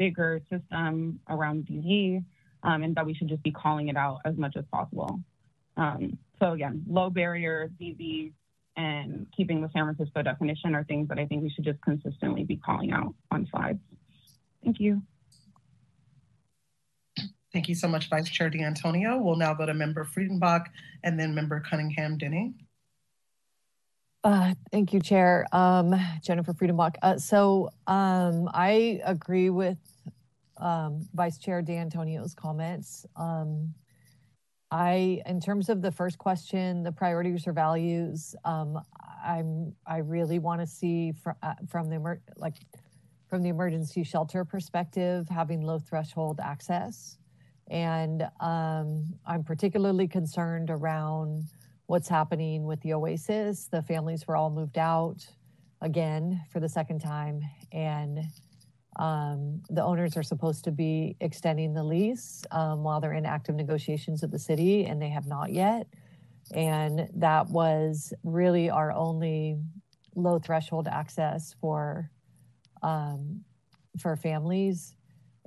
bigger 0.00 0.42
system 0.50 1.20
around 1.28 1.68
DV 1.70 2.24
um, 2.64 2.82
and 2.82 2.96
that 2.96 3.06
we 3.06 3.14
should 3.14 3.28
just 3.28 3.44
be 3.44 3.52
calling 3.52 3.86
it 3.86 3.96
out 3.96 4.18
as 4.24 4.36
much 4.36 4.56
as 4.56 4.64
possible. 4.72 5.20
Um, 5.76 6.18
so 6.40 6.52
again, 6.52 6.84
low 6.88 7.10
barrier, 7.10 7.70
DV, 7.80 8.32
and 8.76 9.26
keeping 9.36 9.60
the 9.60 9.68
San 9.72 9.84
Francisco 9.84 10.22
definition 10.22 10.74
are 10.74 10.84
things 10.84 11.08
that 11.08 11.18
I 11.18 11.26
think 11.26 11.42
we 11.42 11.50
should 11.50 11.64
just 11.64 11.80
consistently 11.82 12.44
be 12.44 12.56
calling 12.56 12.92
out 12.92 13.14
on 13.30 13.46
slides. 13.50 13.80
Thank 14.64 14.80
you. 14.80 15.02
Thank 17.52 17.68
you 17.68 17.74
so 17.74 17.86
much, 17.86 18.08
Vice 18.08 18.30
Chair 18.30 18.48
D'Antonio. 18.48 19.18
We'll 19.18 19.36
now 19.36 19.52
go 19.52 19.66
to 19.66 19.74
Member 19.74 20.04
Friedenbach 20.04 20.66
and 21.04 21.20
then 21.20 21.34
Member 21.34 21.60
Cunningham 21.60 22.16
Denny. 22.16 22.54
Uh, 24.24 24.54
thank 24.70 24.92
you, 24.92 25.00
Chair. 25.00 25.46
Um, 25.52 25.94
Jennifer 26.22 26.54
Friedenbach. 26.54 26.94
Uh, 27.02 27.18
so 27.18 27.70
um, 27.86 28.48
I 28.54 29.00
agree 29.04 29.50
with 29.50 29.78
um, 30.56 31.06
Vice 31.12 31.38
Chair 31.38 31.60
D'Antonio's 31.60 32.34
comments. 32.34 33.04
Um, 33.16 33.74
I, 34.72 35.20
in 35.26 35.38
terms 35.38 35.68
of 35.68 35.82
the 35.82 35.92
first 35.92 36.16
question, 36.16 36.82
the 36.82 36.90
priorities 36.90 37.46
or 37.46 37.52
values, 37.52 38.34
um, 38.46 38.80
I'm 39.22 39.74
I 39.86 39.98
really 39.98 40.38
want 40.38 40.62
to 40.62 40.66
see 40.66 41.12
fr- 41.12 41.32
uh, 41.42 41.54
from 41.68 41.90
the 41.90 42.18
like 42.36 42.54
from 43.28 43.42
the 43.42 43.50
emergency 43.50 44.02
shelter 44.02 44.46
perspective 44.46 45.28
having 45.28 45.60
low 45.60 45.78
threshold 45.78 46.40
access. 46.42 47.18
And 47.68 48.22
um, 48.40 49.04
I'm 49.26 49.44
particularly 49.44 50.08
concerned 50.08 50.70
around 50.70 51.44
what's 51.86 52.08
happening 52.08 52.64
with 52.64 52.80
the 52.80 52.94
Oasis. 52.94 53.68
The 53.70 53.82
families 53.82 54.26
were 54.26 54.36
all 54.36 54.50
moved 54.50 54.78
out 54.78 55.26
again 55.82 56.40
for 56.50 56.60
the 56.60 56.68
second 56.68 57.00
time. 57.00 57.42
And 57.72 58.20
um, 58.96 59.62
the 59.70 59.82
owners 59.82 60.16
are 60.16 60.22
supposed 60.22 60.64
to 60.64 60.70
be 60.70 61.16
extending 61.20 61.72
the 61.72 61.82
lease 61.82 62.44
um, 62.50 62.82
while 62.82 63.00
they're 63.00 63.14
in 63.14 63.24
active 63.24 63.54
negotiations 63.54 64.22
with 64.22 64.30
the 64.30 64.38
city, 64.38 64.84
and 64.84 65.00
they 65.00 65.08
have 65.08 65.26
not 65.26 65.52
yet. 65.52 65.86
And 66.54 67.08
that 67.14 67.48
was 67.48 68.12
really 68.24 68.68
our 68.68 68.92
only 68.92 69.58
low 70.14 70.38
threshold 70.38 70.88
access 70.88 71.54
for 71.60 72.10
um, 72.82 73.44
for 73.98 74.16
families. 74.16 74.94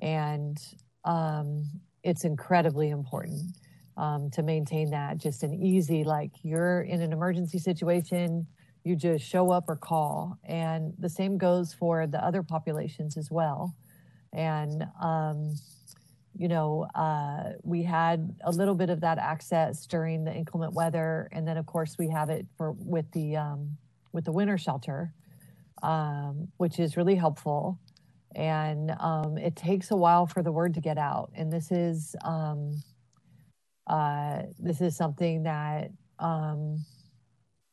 And 0.01 0.57
um, 1.03 1.65
it's 2.03 2.23
incredibly 2.25 2.89
important 2.89 3.57
um, 3.97 4.29
to 4.31 4.43
maintain 4.43 4.89
that 4.91 5.17
just 5.17 5.43
an 5.43 5.53
easy 5.53 6.03
like 6.03 6.31
you're 6.43 6.81
in 6.81 7.01
an 7.01 7.13
emergency 7.13 7.59
situation 7.59 8.47
you 8.86 8.95
just 8.97 9.25
show 9.25 9.51
up 9.51 9.65
or 9.69 9.77
call. 9.77 10.39
And 10.45 10.93
the 10.99 11.09
same 11.09 11.38
goes 11.39 11.73
for 11.73 12.07
the 12.07 12.23
other 12.25 12.43
populations 12.43 13.17
as 13.17 13.31
well. 13.31 13.75
And 14.33 14.86
um, 15.01 15.55
you 16.38 16.49
know 16.49 16.88
uh, 16.95 17.53
we 17.63 17.83
had 17.83 18.36
a 18.45 18.51
little 18.51 18.75
bit 18.75 18.91
of 18.91 19.01
that 19.01 19.19
access 19.19 19.88
during 19.88 20.25
the 20.25 20.33
inclement 20.33 20.73
weather. 20.73 21.29
And 21.33 21.47
then 21.47 21.57
of 21.57 21.67
course 21.67 21.97
we 21.99 22.09
have 22.09 22.29
it 22.31 22.47
for 22.57 22.73
with 22.73 23.11
the 23.13 23.38
um, 23.38 23.77
with 24.13 24.25
the 24.25 24.33
winter 24.33 24.57
shelter 24.57 25.13
um, 25.83 26.49
which 26.57 26.79
is 26.79 26.97
really 26.97 27.15
helpful. 27.15 27.79
And 28.36 28.91
um, 28.99 29.38
it 29.38 29.55
takes 29.55 29.91
a 29.91 29.95
while 29.95 30.27
for 30.27 30.43
the 30.43 30.51
word 30.51 30.73
to 30.75 30.81
get 30.81 30.97
out. 30.97 31.31
And 31.36 31.51
this 31.53 31.71
is 31.71 32.15
um, 32.25 32.83
uh, 33.88 34.43
this 34.59 34.81
is 34.81 34.97
something 34.97 35.43
that 35.43 35.91
um, 36.19 36.86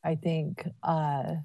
I 0.03 0.15
think 0.15 0.67
uh, 0.83 1.35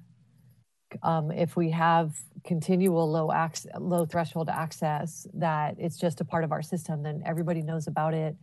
um, 1.03 1.31
if 1.31 1.55
we 1.55 1.69
have 1.71 2.15
continual 2.43 3.09
low 3.09 3.31
access, 3.31 3.71
low 3.79 4.05
threshold 4.05 4.49
access, 4.49 5.27
that 5.33 5.75
it's 5.77 5.97
just 5.97 6.21
a 6.21 6.25
part 6.25 6.43
of 6.43 6.51
our 6.51 6.61
system, 6.61 7.03
then 7.03 7.21
everybody 7.25 7.61
knows 7.61 7.87
about 7.87 8.13
it. 8.13 8.35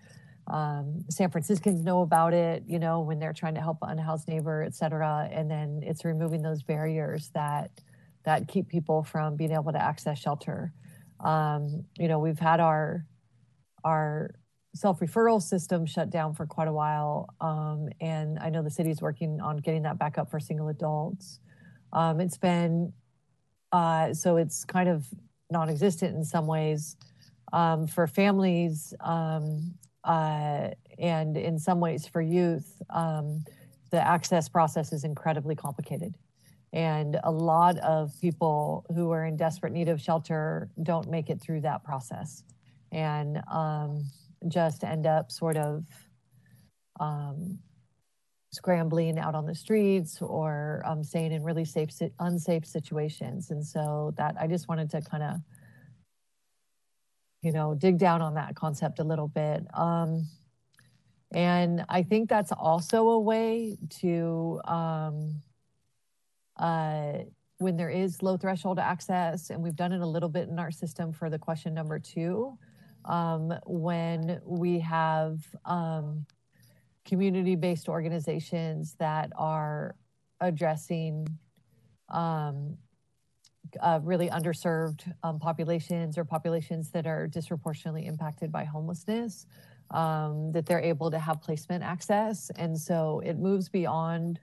Um, 0.48 1.04
San 1.10 1.30
Franciscans 1.30 1.82
know 1.82 2.02
about 2.02 2.32
it, 2.32 2.62
you 2.66 2.78
know, 2.78 3.00
when 3.00 3.18
they're 3.18 3.32
trying 3.32 3.54
to 3.56 3.60
help 3.60 3.78
an 3.82 3.90
unhoused 3.90 4.28
neighbor, 4.28 4.62
et 4.62 4.74
cetera. 4.74 5.28
And 5.32 5.50
then 5.50 5.80
it's 5.82 6.04
removing 6.04 6.42
those 6.42 6.62
barriers 6.62 7.30
that 7.34 7.70
that 8.24 8.48
keep 8.48 8.68
people 8.68 9.04
from 9.04 9.36
being 9.36 9.52
able 9.52 9.72
to 9.72 9.82
access 9.82 10.18
shelter. 10.18 10.72
Um, 11.20 11.84
you 11.98 12.08
know, 12.08 12.18
we've 12.18 12.38
had 12.38 12.60
our 12.60 13.04
our 13.84 14.34
self 14.76 15.00
referral 15.00 15.42
system 15.42 15.86
shut 15.86 16.10
down 16.10 16.34
for 16.34 16.46
quite 16.46 16.68
a 16.68 16.72
while, 16.72 17.28
um, 17.40 17.88
and 18.00 18.38
I 18.38 18.50
know 18.50 18.62
the 18.62 18.70
city 18.70 18.90
is 18.90 19.02
working 19.02 19.40
on 19.40 19.58
getting 19.58 19.82
that 19.82 19.98
back 19.98 20.18
up 20.18 20.30
for 20.30 20.40
single 20.40 20.68
adults. 20.68 21.40
Um, 21.92 22.20
it's 22.20 22.38
been 22.38 22.92
uh, 23.72 24.14
so 24.14 24.36
it's 24.36 24.64
kind 24.64 24.88
of 24.88 25.06
non-existent 25.50 26.16
in 26.16 26.24
some 26.24 26.46
ways 26.46 26.96
um, 27.52 27.86
for 27.86 28.06
families, 28.06 28.94
um, 29.00 29.74
uh, 30.04 30.70
and 30.98 31.36
in 31.36 31.58
some 31.58 31.80
ways 31.80 32.06
for 32.06 32.22
youth. 32.22 32.82
Um, 32.90 33.44
the 33.90 34.06
access 34.06 34.48
process 34.48 34.92
is 34.92 35.04
incredibly 35.04 35.54
complicated 35.54 36.14
And 36.72 37.18
a 37.24 37.30
lot 37.30 37.78
of 37.78 38.12
people 38.20 38.84
who 38.94 39.10
are 39.12 39.24
in 39.24 39.36
desperate 39.36 39.72
need 39.72 39.88
of 39.88 40.00
shelter 40.00 40.68
don't 40.82 41.10
make 41.10 41.30
it 41.30 41.40
through 41.40 41.62
that 41.62 41.84
process 41.84 42.44
and 42.92 43.38
um, 43.52 44.04
just 44.48 44.84
end 44.84 45.06
up 45.06 45.30
sort 45.30 45.56
of 45.56 45.84
um, 47.00 47.58
scrambling 48.52 49.18
out 49.18 49.34
on 49.34 49.46
the 49.46 49.54
streets 49.54 50.22
or 50.22 50.82
um, 50.86 51.02
staying 51.02 51.32
in 51.32 51.42
really 51.42 51.64
safe, 51.64 51.90
unsafe 52.20 52.64
situations. 52.64 53.50
And 53.50 53.64
so 53.64 54.14
that 54.16 54.36
I 54.40 54.46
just 54.46 54.68
wanted 54.68 54.90
to 54.90 55.02
kind 55.02 55.22
of, 55.22 55.36
you 57.42 57.52
know, 57.52 57.74
dig 57.74 57.98
down 57.98 58.22
on 58.22 58.34
that 58.34 58.54
concept 58.54 58.98
a 58.98 59.04
little 59.04 59.28
bit. 59.28 59.64
Um, 59.74 60.26
and 61.32 61.84
I 61.88 62.02
think 62.02 62.28
that's 62.28 62.52
also 62.52 63.08
a 63.08 63.20
way 63.20 63.76
to, 64.00 64.60
um, 64.64 65.42
uh, 66.56 67.12
when 67.58 67.76
there 67.76 67.90
is 67.90 68.22
low 68.22 68.36
threshold 68.36 68.78
access, 68.78 69.50
and 69.50 69.62
we've 69.62 69.76
done 69.76 69.92
it 69.92 70.00
a 70.00 70.06
little 70.06 70.28
bit 70.28 70.48
in 70.48 70.58
our 70.58 70.70
system 70.70 71.12
for 71.12 71.28
the 71.30 71.38
question 71.38 71.74
number 71.74 71.98
two, 71.98 72.58
um, 73.06 73.52
when 73.66 74.40
we 74.44 74.80
have 74.80 75.40
um, 75.64 76.26
community-based 77.04 77.88
organizations 77.88 78.94
that 78.98 79.30
are 79.36 79.94
addressing 80.40 81.26
um, 82.08 82.76
uh, 83.80 84.00
really 84.02 84.28
underserved 84.28 85.12
um, 85.22 85.38
populations 85.38 86.18
or 86.18 86.24
populations 86.24 86.90
that 86.90 87.06
are 87.06 87.26
disproportionately 87.26 88.06
impacted 88.06 88.50
by 88.52 88.64
homelessness, 88.64 89.46
um, 89.90 90.52
that 90.52 90.66
they're 90.66 90.80
able 90.80 91.10
to 91.10 91.18
have 91.18 91.40
placement 91.40 91.82
access. 91.82 92.50
And 92.56 92.78
so 92.78 93.20
it 93.24 93.38
moves 93.38 93.68
beyond 93.68 94.40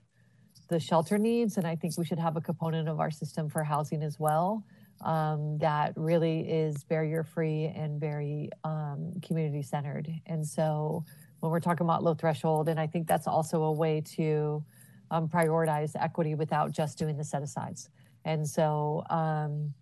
the 0.69 0.79
shelter 0.79 1.17
needs. 1.17 1.57
And 1.57 1.67
I 1.67 1.75
think 1.75 1.97
we 1.97 2.05
should 2.05 2.19
have 2.19 2.37
a 2.37 2.41
component 2.41 2.87
of 2.87 2.99
our 2.99 3.11
system 3.11 3.49
for 3.49 3.63
housing 3.63 4.03
as 4.03 4.19
well 4.19 4.63
um, 5.01 5.57
that 5.59 5.93
really 5.95 6.41
is 6.41 6.83
barrier 6.85 7.23
free 7.23 7.65
and 7.75 7.99
very 7.99 8.49
um, 8.63 9.13
community 9.21 9.61
centered. 9.61 10.09
And 10.25 10.47
so 10.47 11.03
when 11.39 11.51
we're 11.51 11.59
talking 11.59 11.85
about 11.85 12.03
low 12.03 12.13
threshold, 12.13 12.69
and 12.69 12.79
I 12.79 12.87
think 12.87 13.07
that's 13.07 13.27
also 13.27 13.63
a 13.63 13.71
way 13.71 14.01
to 14.15 14.63
um, 15.11 15.27
prioritize 15.27 15.91
equity 15.99 16.35
without 16.35 16.71
just 16.71 16.97
doing 16.97 17.17
the 17.17 17.23
set 17.23 17.43
asides. 17.43 17.89
And 18.25 18.47
so, 18.47 19.03
um, 19.09 19.73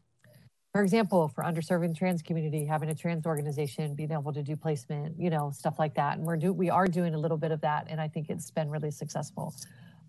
for 0.72 0.82
example, 0.82 1.28
for 1.28 1.44
underserving 1.44 1.96
trans 1.98 2.22
community, 2.22 2.66
having 2.66 2.90
a 2.90 2.96
trans 2.96 3.26
organization 3.26 3.94
being 3.94 4.12
able 4.12 4.34
to 4.34 4.42
do 4.42 4.56
placement, 4.56 5.20
you 5.20 5.30
know, 5.30 5.52
stuff 5.52 5.78
like 5.78 5.94
that. 5.96 6.18
And 6.18 6.26
we're 6.26 6.38
do 6.38 6.54
we 6.54 6.70
are 6.70 6.88
doing 6.88 7.14
a 7.14 7.18
little 7.18 7.38
bit 7.38 7.52
of 7.52 7.62
that, 7.62 7.88
and 7.90 8.00
I 8.00 8.08
think 8.08 8.30
it's 8.30 8.50
been 8.50 8.70
really 8.70 8.92
successful, 8.92 9.54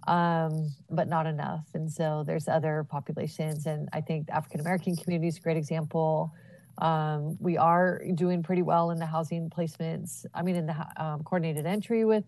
um, 0.06 0.72
but 0.90 1.08
not 1.08 1.26
enough. 1.26 1.66
And 1.74 1.90
so 1.90 2.24
there's 2.26 2.48
other 2.48 2.84
populations, 2.88 3.66
and 3.66 3.88
I 3.92 4.00
think 4.00 4.26
the 4.26 4.36
African 4.36 4.60
American 4.60 4.96
community 4.96 5.28
is 5.28 5.38
a 5.38 5.40
great 5.40 5.56
example. 5.56 6.32
Um, 6.78 7.36
we 7.40 7.56
are 7.56 8.02
doing 8.14 8.42
pretty 8.42 8.62
well 8.62 8.90
in 8.90 8.98
the 8.98 9.06
housing 9.06 9.50
placements. 9.50 10.24
I 10.34 10.42
mean, 10.42 10.56
in 10.56 10.66
the 10.66 10.86
um, 10.96 11.22
coordinated 11.22 11.66
entry 11.66 12.04
with 12.04 12.24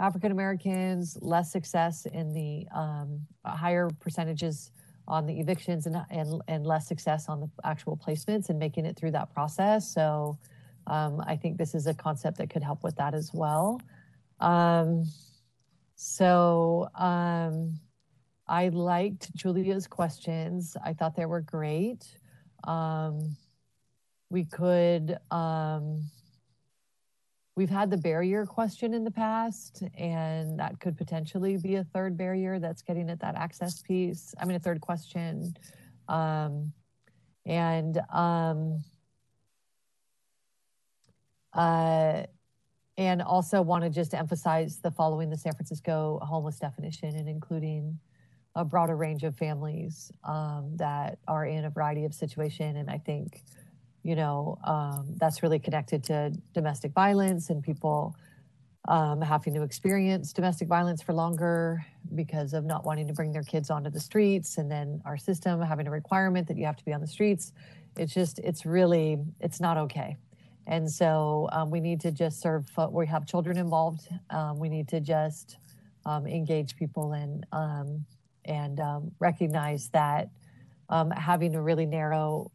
African 0.00 0.32
Americans, 0.32 1.18
less 1.20 1.52
success 1.52 2.06
in 2.06 2.32
the 2.32 2.66
um, 2.74 3.20
higher 3.44 3.88
percentages 4.00 4.70
on 5.06 5.26
the 5.26 5.38
evictions 5.38 5.86
and, 5.86 5.96
and, 6.10 6.40
and 6.48 6.66
less 6.66 6.86
success 6.86 7.28
on 7.28 7.40
the 7.40 7.50
actual 7.64 7.96
placements 7.96 8.48
and 8.48 8.58
making 8.58 8.86
it 8.86 8.96
through 8.96 9.10
that 9.10 9.32
process. 9.32 9.92
So 9.92 10.38
um, 10.86 11.20
I 11.26 11.36
think 11.36 11.58
this 11.58 11.74
is 11.74 11.86
a 11.86 11.94
concept 11.94 12.38
that 12.38 12.50
could 12.50 12.62
help 12.62 12.82
with 12.82 12.96
that 12.96 13.14
as 13.14 13.30
well. 13.32 13.80
So 16.04 16.88
um, 16.96 17.78
I 18.48 18.70
liked 18.70 19.32
Julia's 19.36 19.86
questions. 19.86 20.76
I 20.84 20.94
thought 20.94 21.14
they 21.14 21.26
were 21.26 21.42
great. 21.42 22.18
Um, 22.64 23.36
we 24.28 24.44
could, 24.44 25.16
um, 25.30 26.10
We've 27.54 27.68
had 27.68 27.90
the 27.90 27.98
barrier 27.98 28.46
question 28.46 28.94
in 28.94 29.04
the 29.04 29.10
past, 29.10 29.82
and 29.98 30.58
that 30.58 30.80
could 30.80 30.96
potentially 30.96 31.58
be 31.58 31.74
a 31.74 31.84
third 31.84 32.16
barrier 32.16 32.58
that's 32.58 32.80
getting 32.80 33.10
at 33.10 33.20
that 33.20 33.34
access 33.34 33.82
piece. 33.82 34.34
I 34.40 34.46
mean, 34.46 34.56
a 34.56 34.58
third 34.58 34.80
question. 34.80 35.54
Um, 36.08 36.72
and 37.44 38.00
um, 38.10 38.82
uh, 41.52 42.22
and 42.98 43.22
also 43.22 43.62
want 43.62 43.84
to 43.84 43.90
just 43.90 44.14
emphasize 44.14 44.78
the 44.78 44.90
following 44.90 45.30
the 45.30 45.36
San 45.36 45.52
Francisco 45.52 46.18
homeless 46.22 46.58
definition 46.58 47.16
and 47.16 47.28
including 47.28 47.98
a 48.54 48.64
broader 48.64 48.96
range 48.96 49.22
of 49.22 49.36
families 49.36 50.12
um, 50.24 50.72
that 50.76 51.18
are 51.26 51.46
in 51.46 51.64
a 51.64 51.70
variety 51.70 52.04
of 52.04 52.12
situation. 52.12 52.76
And 52.76 52.90
I 52.90 52.98
think 52.98 53.42
you 54.02 54.16
know, 54.16 54.58
um, 54.64 55.06
that's 55.16 55.42
really 55.42 55.58
connected 55.58 56.02
to 56.04 56.32
domestic 56.54 56.92
violence 56.92 57.50
and 57.50 57.62
people 57.62 58.16
um, 58.88 59.20
having 59.20 59.54
to 59.54 59.62
experience 59.62 60.32
domestic 60.32 60.66
violence 60.66 61.00
for 61.00 61.12
longer 61.12 61.84
because 62.14 62.52
of 62.52 62.64
not 62.64 62.84
wanting 62.84 63.06
to 63.06 63.12
bring 63.12 63.32
their 63.32 63.44
kids 63.44 63.70
onto 63.70 63.90
the 63.90 64.00
streets. 64.00 64.58
And 64.58 64.68
then 64.70 65.00
our 65.04 65.16
system 65.16 65.60
having 65.60 65.86
a 65.86 65.90
requirement 65.90 66.48
that 66.48 66.56
you 66.56 66.66
have 66.66 66.76
to 66.76 66.84
be 66.84 66.92
on 66.92 67.00
the 67.00 67.06
streets. 67.06 67.52
It's 67.96 68.12
just 68.12 68.38
it's 68.40 68.66
really 68.66 69.18
it's 69.40 69.60
not 69.60 69.76
okay 69.76 70.16
and 70.66 70.90
so 70.90 71.48
um, 71.52 71.70
we 71.70 71.80
need 71.80 72.00
to 72.00 72.12
just 72.12 72.40
serve 72.40 72.66
we 72.90 73.06
have 73.06 73.26
children 73.26 73.56
involved 73.56 74.08
um, 74.30 74.58
we 74.58 74.68
need 74.68 74.88
to 74.88 75.00
just 75.00 75.56
um, 76.06 76.26
engage 76.26 76.76
people 76.76 77.12
and 77.12 77.46
um, 77.52 78.04
and 78.44 78.80
recognize 79.20 79.88
that 79.90 80.30
having 81.16 81.54
a 81.54 81.62
really 81.62 81.86
narrow 81.86 82.50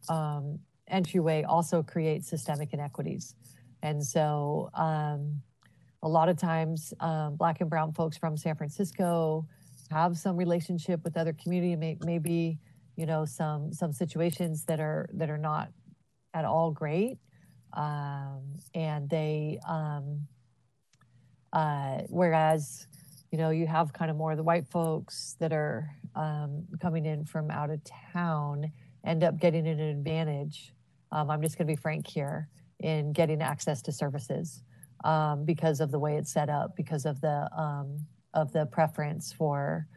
entryway 0.89 1.43
also 1.43 1.83
creates 1.83 2.27
systemic 2.27 2.73
inequities. 2.73 3.35
And 3.83 4.03
so 4.03 4.69
um, 4.73 5.41
a 6.03 6.09
lot 6.09 6.29
of 6.29 6.37
times 6.37 6.93
um, 6.99 7.35
black 7.35 7.61
and 7.61 7.69
brown 7.69 7.93
folks 7.93 8.17
from 8.17 8.37
San 8.37 8.55
Francisco 8.55 9.45
have 9.91 10.17
some 10.17 10.35
relationship 10.35 11.03
with 11.03 11.17
other 11.17 11.33
community, 11.33 11.75
may, 11.75 11.97
maybe, 12.03 12.59
you 12.95 13.05
know, 13.05 13.25
some, 13.25 13.71
some 13.71 13.93
situations 13.93 14.65
that 14.65 14.79
are, 14.79 15.09
that 15.13 15.29
are 15.29 15.37
not 15.37 15.69
at 16.33 16.45
all 16.45 16.71
great. 16.71 17.17
Um, 17.77 18.41
and 18.73 19.07
they, 19.07 19.59
um, 19.69 20.27
uh, 21.53 21.99
whereas, 22.09 22.87
you 23.31 23.37
know, 23.37 23.51
you 23.51 23.67
have 23.67 23.93
kind 23.93 24.09
of 24.09 24.17
more 24.17 24.31
of 24.31 24.37
the 24.37 24.43
white 24.43 24.67
folks 24.67 25.35
that 25.39 25.53
are 25.53 25.87
um, 26.15 26.65
coming 26.81 27.05
in 27.05 27.23
from 27.23 27.51
out 27.51 27.69
of 27.69 27.79
town 27.83 28.71
end 29.05 29.23
up 29.23 29.39
getting 29.39 29.67
an 29.67 29.79
advantage. 29.79 30.73
Um, 31.11 31.29
I'm 31.29 31.41
just 31.41 31.55
going 31.57 31.67
to 31.67 31.71
be 31.71 31.79
frank 31.79 32.07
here 32.07 32.49
in 32.79 33.13
getting 33.13 33.43
access 33.43 33.81
to 33.83 33.91
services 33.91 34.63
um, 35.03 35.45
because 35.45 35.79
of 35.79 35.91
the 35.91 35.99
way 35.99 36.17
it's 36.17 36.33
set 36.33 36.49
up, 36.49 36.75
because 36.75 37.05
of 37.05 37.21
the 37.21 37.47
um, 37.55 37.99
of 38.33 38.51
the 38.51 38.65
preference 38.65 39.31
for 39.31 39.87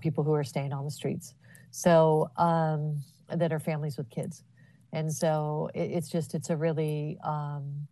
people 0.00 0.24
who 0.24 0.32
are 0.34 0.44
staying 0.44 0.72
on 0.72 0.84
the 0.84 0.90
streets, 0.90 1.34
so 1.70 2.28
that 2.36 3.52
are 3.52 3.58
families 3.60 3.96
with 3.96 4.10
kids, 4.10 4.44
and 4.92 5.12
so 5.12 5.70
it, 5.74 5.90
it's 5.90 6.08
just 6.08 6.34
it's 6.34 6.50
a 6.50 6.56
really 6.56 7.18
um, 7.24 7.86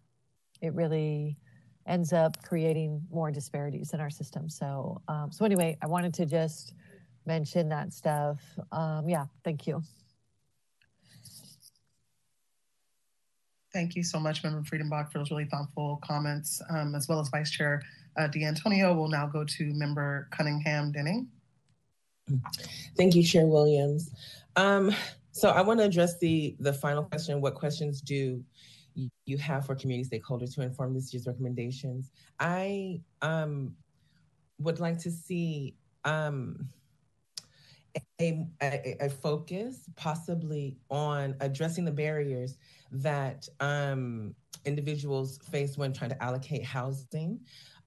it 0.61 0.73
really 0.75 1.37
ends 1.87 2.13
up 2.13 2.43
creating 2.43 3.01
more 3.11 3.31
disparities 3.31 3.93
in 3.93 4.01
our 4.01 4.11
system. 4.11 4.49
So 4.49 5.01
so 5.31 5.45
anyway, 5.45 5.77
I 5.83 5.87
wanted 5.87 6.15
to 6.15 6.27
just 6.27 6.75
mention 7.27 7.69
that 7.69 7.93
stuff. 7.93 8.41
yeah, 9.07 9.27
thank 9.45 9.67
you. 9.67 9.83
Thank 13.77 13.95
you 13.95 14.03
so 14.03 14.19
much, 14.19 14.43
Member 14.43 14.63
Friedenbach, 14.63 15.13
for 15.13 15.19
those 15.19 15.31
really 15.31 15.45
thoughtful 15.45 16.01
comments, 16.03 16.63
um, 16.71 16.95
as 16.95 17.09
well 17.09 17.21
as 17.21 17.29
Vice 17.29 17.51
Chair 17.51 17.83
uh, 18.17 18.27
D'Antonio. 18.27 18.95
We'll 18.95 19.11
now 19.11 19.27
go 19.27 19.45
to 19.45 19.65
Member 19.75 20.29
Cunningham 20.31 20.93
Denning. 20.93 21.29
Thank 22.97 23.15
you, 23.15 23.23
Chair 23.23 23.45
Williams. 23.45 24.11
Um, 24.57 24.95
so 25.37 25.51
I 25.51 25.61
want 25.61 25.81
to 25.81 25.85
address 25.85 26.17
the, 26.19 26.57
the 26.61 26.73
final 26.73 27.05
question, 27.05 27.43
what 27.43 27.55
questions 27.55 28.01
do 28.01 28.43
you 29.27 29.37
have 29.37 29.67
for 29.67 29.75
community 29.75 30.09
stakeholders 30.09 30.55
to 30.55 30.63
inform 30.63 30.95
this 30.95 31.13
year's 31.13 31.27
recommendations? 31.27 32.11
I 32.41 33.03
um, 33.21 33.75
would 34.59 34.81
like 34.81 34.99
to 35.01 35.11
see 35.11 35.75
um, 36.07 36.67
a, 38.19 38.47
a, 38.63 38.97
a, 39.01 39.11
focus 39.11 39.91
possibly 39.97 40.79
on 40.91 41.35
addressing 41.41 41.85
the 41.85 41.93
barriers 41.93 42.57
that 42.93 43.47
um, 43.61 44.35
individuals 44.65 45.39
face 45.51 45.77
when 45.77 45.93
trying 45.93 46.11
to 46.11 46.23
allocate 46.23 46.65
housing. 46.65 47.41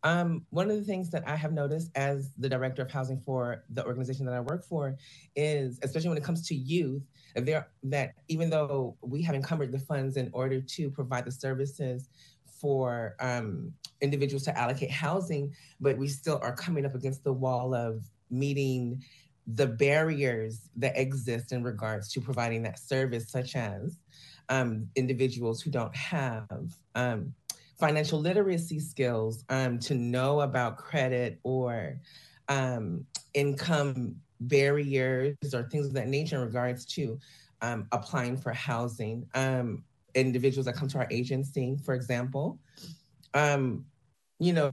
Um, 0.04 0.46
one 0.52 0.70
of 0.70 0.78
the 0.78 0.84
things 0.84 1.10
that 1.12 1.28
I 1.28 1.36
have 1.36 1.52
noticed 1.52 1.90
as 1.96 2.32
the 2.38 2.48
director 2.48 2.82
of 2.84 2.92
housing 2.92 3.20
for 3.20 3.64
the 3.72 3.84
organization 3.86 4.26
that 4.28 4.36
I 4.36 4.40
work 4.40 4.64
for 4.64 4.98
is, 5.36 5.80
especially 5.82 6.10
when 6.10 6.18
it 6.18 6.24
comes 6.24 6.48
to 6.48 6.56
youth, 6.56 7.04
there 7.40 7.70
that 7.84 8.14
even 8.28 8.50
though 8.50 8.96
we 9.02 9.22
have 9.24 9.36
encumbered 9.36 9.72
the 9.72 9.80
funds 9.80 10.18
in 10.18 10.30
order 10.34 10.62
to 10.62 10.90
provide 10.90 11.26
the 11.26 11.32
services 11.32 12.10
for 12.46 13.16
um, 13.20 13.74
individuals 14.02 14.44
to 14.44 14.58
allocate 14.58 14.92
housing, 14.92 15.54
but 15.80 15.98
we 15.98 16.08
still 16.08 16.40
are 16.42 16.56
coming 16.56 16.86
up 16.86 16.96
against 16.96 17.24
the 17.24 17.34
wall 17.34 17.74
of 17.74 18.04
meeting 18.30 19.04
the 19.56 19.66
barriers 19.66 20.70
that 20.76 20.98
exist 20.98 21.52
in 21.52 21.64
regards 21.64 22.12
to 22.12 22.22
providing 22.22 22.62
that 22.64 22.78
service, 22.78 23.30
such 23.30 23.56
as 23.56 23.98
um, 24.50 24.88
individuals 24.96 25.62
who 25.62 25.72
don't 25.72 25.96
have 25.96 26.48
um, 26.96 27.34
financial 27.80 28.20
literacy 28.20 28.80
skills 28.80 29.46
um, 29.50 29.80
to 29.80 29.96
know 29.96 30.42
about 30.42 30.78
credit 30.78 31.40
or 31.44 32.00
um, 32.48 33.06
income 33.34 34.16
barriers 34.42 35.36
or 35.54 35.64
things 35.64 35.88
of 35.88 35.94
that 35.94 36.08
nature 36.08 36.38
in 36.38 36.42
regards 36.44 36.86
to 36.86 37.20
um, 37.62 37.88
applying 37.92 38.38
for 38.38 38.54
housing. 38.54 39.28
Um, 39.34 39.84
individuals 40.16 40.66
that 40.66 40.76
come 40.76 40.88
to 40.90 40.98
our 40.98 41.08
agency, 41.12 41.78
for 41.86 41.94
example, 41.94 42.60
um, 43.34 43.86
you 44.40 44.54
know, 44.54 44.72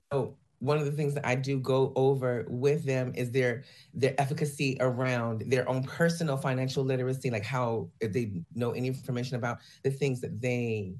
one 0.58 0.78
of 0.78 0.86
the 0.86 0.92
things 0.92 1.14
that 1.14 1.26
I 1.26 1.34
do 1.34 1.58
go 1.58 1.92
over 1.96 2.46
with 2.48 2.84
them 2.84 3.12
is 3.14 3.30
their 3.30 3.64
their 3.92 4.18
efficacy 4.18 4.76
around 4.80 5.42
their 5.46 5.68
own 5.68 5.82
personal 5.82 6.36
financial 6.36 6.84
literacy, 6.84 7.30
like 7.30 7.44
how 7.44 7.88
if 8.00 8.12
they 8.12 8.32
know 8.54 8.70
any 8.70 8.88
information 8.88 9.36
about 9.36 9.58
the 9.82 9.90
things 9.90 10.20
that 10.22 10.40
they 10.40 10.94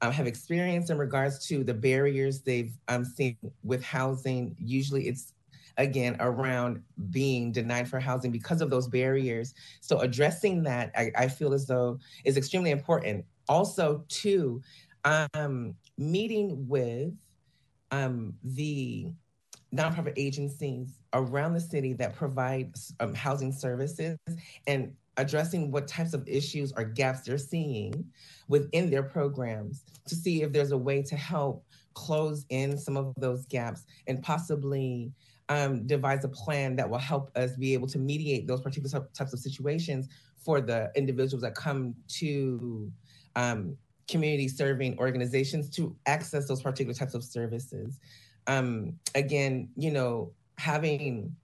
um, 0.00 0.12
have 0.12 0.26
experienced 0.26 0.90
in 0.90 0.98
regards 0.98 1.46
to 1.46 1.62
the 1.64 1.74
barriers 1.74 2.40
they've 2.40 2.76
um, 2.88 3.04
seen 3.04 3.36
with 3.62 3.82
housing. 3.82 4.56
Usually, 4.58 5.06
it's 5.06 5.34
again 5.76 6.16
around 6.20 6.82
being 7.10 7.52
denied 7.52 7.88
for 7.88 8.00
housing 8.00 8.30
because 8.30 8.60
of 8.60 8.70
those 8.70 8.88
barriers. 8.88 9.54
So 9.80 10.00
addressing 10.00 10.62
that, 10.64 10.90
I, 10.96 11.10
I 11.16 11.28
feel 11.28 11.52
as 11.52 11.66
though 11.66 11.98
is 12.24 12.36
extremely 12.36 12.70
important. 12.70 13.24
Also, 13.48 14.04
too, 14.08 14.62
um, 15.04 15.74
meeting 15.98 16.66
with 16.68 17.12
um, 17.90 18.34
the 18.42 19.12
nonprofit 19.74 20.14
agencies 20.16 20.98
around 21.12 21.54
the 21.54 21.60
city 21.60 21.92
that 21.94 22.14
provide 22.14 22.74
um, 23.00 23.14
housing 23.14 23.52
services 23.52 24.16
and 24.66 24.92
addressing 25.16 25.70
what 25.70 25.86
types 25.86 26.14
of 26.14 26.26
issues 26.28 26.72
or 26.76 26.84
gaps 26.84 27.22
they're 27.22 27.38
seeing 27.38 28.04
within 28.48 28.90
their 28.90 29.02
programs 29.02 29.84
to 30.06 30.14
see 30.14 30.42
if 30.42 30.52
there's 30.52 30.72
a 30.72 30.78
way 30.78 31.02
to 31.02 31.16
help 31.16 31.64
close 31.94 32.44
in 32.48 32.76
some 32.76 32.96
of 32.96 33.14
those 33.16 33.46
gaps 33.46 33.84
and 34.08 34.22
possibly 34.22 35.12
um, 35.48 35.86
devise 35.86 36.24
a 36.24 36.28
plan 36.28 36.76
that 36.76 36.88
will 36.88 36.98
help 36.98 37.30
us 37.36 37.56
be 37.56 37.74
able 37.74 37.88
to 37.88 37.98
mediate 37.98 38.46
those 38.46 38.60
particular 38.60 39.06
types 39.14 39.32
of 39.32 39.38
situations 39.38 40.08
for 40.38 40.60
the 40.60 40.90
individuals 40.94 41.42
that 41.42 41.54
come 41.54 41.94
to 42.08 42.90
um, 43.36 43.76
community 44.08 44.48
serving 44.48 44.98
organizations 44.98 45.70
to 45.70 45.96
access 46.06 46.46
those 46.46 46.62
particular 46.62 46.94
types 46.94 47.14
of 47.14 47.24
services. 47.24 47.98
Um, 48.46 48.94
again, 49.14 49.68
you 49.76 49.90
know, 49.90 50.32
having 50.58 51.34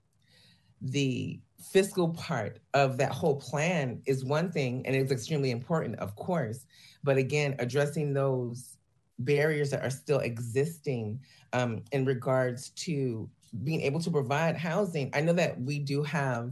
the 0.81 1.39
fiscal 1.71 2.09
part 2.09 2.59
of 2.73 2.97
that 2.97 3.11
whole 3.11 3.35
plan 3.35 4.01
is 4.05 4.25
one 4.25 4.51
thing, 4.51 4.85
and 4.85 4.95
it's 4.95 5.11
extremely 5.11 5.51
important, 5.51 5.95
of 5.99 6.15
course. 6.15 6.65
But 7.03 7.17
again, 7.17 7.55
addressing 7.59 8.13
those 8.13 8.77
barriers 9.19 9.69
that 9.71 9.83
are 9.83 9.91
still 9.91 10.19
existing 10.19 11.19
um, 11.53 11.83
in 11.91 12.05
regards 12.05 12.69
to 12.69 13.29
being 13.63 13.81
able 13.81 13.99
to 13.99 14.11
provide 14.11 14.55
housing. 14.55 15.09
I 15.13 15.21
know 15.21 15.33
that 15.33 15.59
we 15.59 15.79
do 15.79 16.03
have 16.03 16.51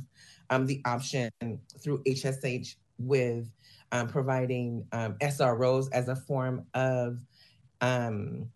um, 0.49 0.65
the 0.65 0.81
option 0.85 1.29
through 1.79 2.03
HSH 2.03 2.75
with 2.97 3.49
um, 3.91 4.07
providing 4.07 4.85
um, 4.91 5.15
SROs 5.21 5.87
as 5.91 6.09
a 6.09 6.15
form 6.15 6.65
of 6.73 7.19
um, 7.81 8.49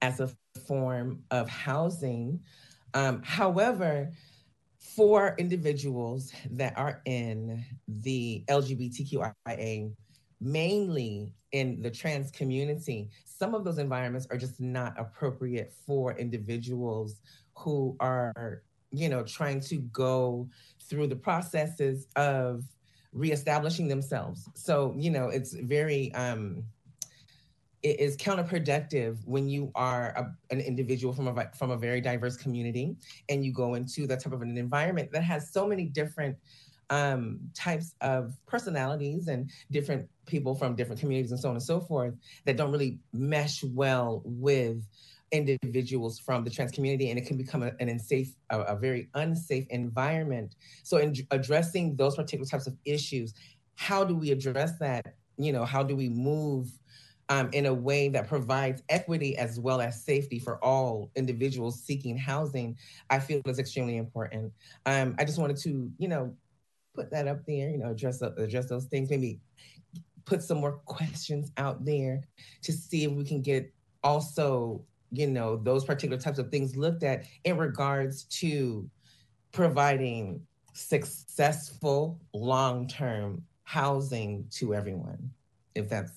as 0.00 0.20
a 0.20 0.30
form 0.66 1.22
of 1.30 1.48
housing. 1.48 2.40
Um, 2.94 3.22
however, 3.22 4.12
for 4.78 5.34
individuals 5.38 6.32
that 6.50 6.76
are 6.76 7.00
in 7.04 7.64
the 7.86 8.44
LGBTQIA, 8.48 9.92
mainly 10.40 11.32
in 11.52 11.80
the 11.82 11.90
trans 11.90 12.30
community, 12.30 13.10
some 13.24 13.54
of 13.54 13.64
those 13.64 13.78
environments 13.78 14.26
are 14.30 14.36
just 14.36 14.60
not 14.60 14.98
appropriate 14.98 15.72
for 15.86 16.16
individuals 16.16 17.20
who 17.54 17.96
are, 18.00 18.62
you 18.90 19.08
know, 19.08 19.22
trying 19.22 19.60
to 19.60 19.76
go 19.76 20.48
through 20.80 21.06
the 21.06 21.16
processes 21.16 22.06
of 22.16 22.64
reestablishing 23.12 23.88
themselves. 23.88 24.48
So, 24.54 24.94
you 24.96 25.10
know, 25.10 25.28
it's 25.28 25.52
very, 25.52 26.12
um, 26.14 26.64
it 27.82 27.98
is 27.98 28.16
counterproductive 28.16 29.18
when 29.26 29.48
you 29.48 29.70
are 29.74 30.10
a, 30.16 30.54
an 30.54 30.60
individual 30.60 31.12
from 31.12 31.26
a 31.26 31.50
from 31.56 31.70
a 31.72 31.76
very 31.76 32.00
diverse 32.00 32.36
community 32.36 32.96
and 33.28 33.44
you 33.44 33.52
go 33.52 33.74
into 33.74 34.06
that 34.06 34.20
type 34.20 34.32
of 34.32 34.40
an 34.40 34.56
environment 34.56 35.10
that 35.10 35.24
has 35.24 35.52
so 35.52 35.66
many 35.66 35.84
different 35.86 36.36
um, 36.92 37.40
types 37.54 37.94
of 38.02 38.36
personalities 38.46 39.26
and 39.28 39.50
different 39.70 40.06
people 40.26 40.54
from 40.54 40.76
different 40.76 41.00
communities 41.00 41.32
and 41.32 41.40
so 41.40 41.48
on 41.48 41.54
and 41.54 41.62
so 41.62 41.80
forth 41.80 42.14
that 42.44 42.58
don't 42.58 42.70
really 42.70 42.98
mesh 43.14 43.64
well 43.64 44.20
with 44.26 44.86
individuals 45.30 46.18
from 46.18 46.44
the 46.44 46.50
trans 46.50 46.70
community 46.70 47.08
and 47.08 47.18
it 47.18 47.26
can 47.26 47.38
become 47.38 47.62
a, 47.62 47.72
an 47.80 47.88
unsafe 47.88 48.34
a, 48.50 48.60
a 48.60 48.76
very 48.76 49.08
unsafe 49.14 49.66
environment. 49.70 50.54
So 50.82 50.98
in 50.98 51.14
addressing 51.30 51.96
those 51.96 52.14
particular 52.14 52.44
types 52.44 52.66
of 52.66 52.76
issues 52.84 53.32
how 53.74 54.04
do 54.04 54.14
we 54.14 54.30
address 54.30 54.78
that? 54.80 55.14
You 55.38 55.52
know 55.52 55.64
how 55.64 55.82
do 55.82 55.96
we 55.96 56.10
move 56.10 56.70
um, 57.30 57.48
in 57.54 57.64
a 57.64 57.72
way 57.72 58.10
that 58.10 58.28
provides 58.28 58.82
equity 58.90 59.34
as 59.38 59.58
well 59.58 59.80
as 59.80 60.04
safety 60.04 60.38
for 60.38 60.62
all 60.62 61.10
individuals 61.16 61.82
seeking 61.82 62.18
housing? 62.18 62.76
I 63.08 63.18
feel 63.18 63.40
is 63.46 63.58
extremely 63.58 63.96
important. 63.96 64.52
Um, 64.84 65.14
i 65.18 65.24
just 65.24 65.38
wanted 65.38 65.56
to 65.58 65.90
you 65.96 66.08
know 66.08 66.36
put 66.94 67.10
that 67.10 67.28
up 67.28 67.44
there 67.46 67.70
you 67.70 67.78
know 67.78 67.90
address 67.90 68.22
address 68.22 68.68
those 68.68 68.86
things 68.86 69.10
maybe 69.10 69.40
put 70.24 70.42
some 70.42 70.58
more 70.58 70.72
questions 70.84 71.50
out 71.56 71.84
there 71.84 72.22
to 72.62 72.72
see 72.72 73.04
if 73.04 73.12
we 73.12 73.24
can 73.24 73.40
get 73.40 73.72
also 74.04 74.84
you 75.10 75.26
know 75.26 75.56
those 75.56 75.84
particular 75.84 76.20
types 76.20 76.38
of 76.38 76.50
things 76.50 76.76
looked 76.76 77.02
at 77.02 77.24
in 77.44 77.56
regards 77.56 78.24
to 78.24 78.88
providing 79.52 80.40
successful 80.74 82.18
long-term 82.32 83.42
housing 83.64 84.46
to 84.50 84.74
everyone 84.74 85.30
if 85.74 85.88
that's 85.88 86.12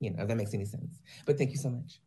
you 0.00 0.10
know 0.10 0.22
if 0.22 0.28
that 0.28 0.36
makes 0.36 0.54
any 0.54 0.64
sense 0.64 1.00
but 1.26 1.36
thank 1.38 1.50
you 1.50 1.56
so 1.56 1.70
much 1.70 2.00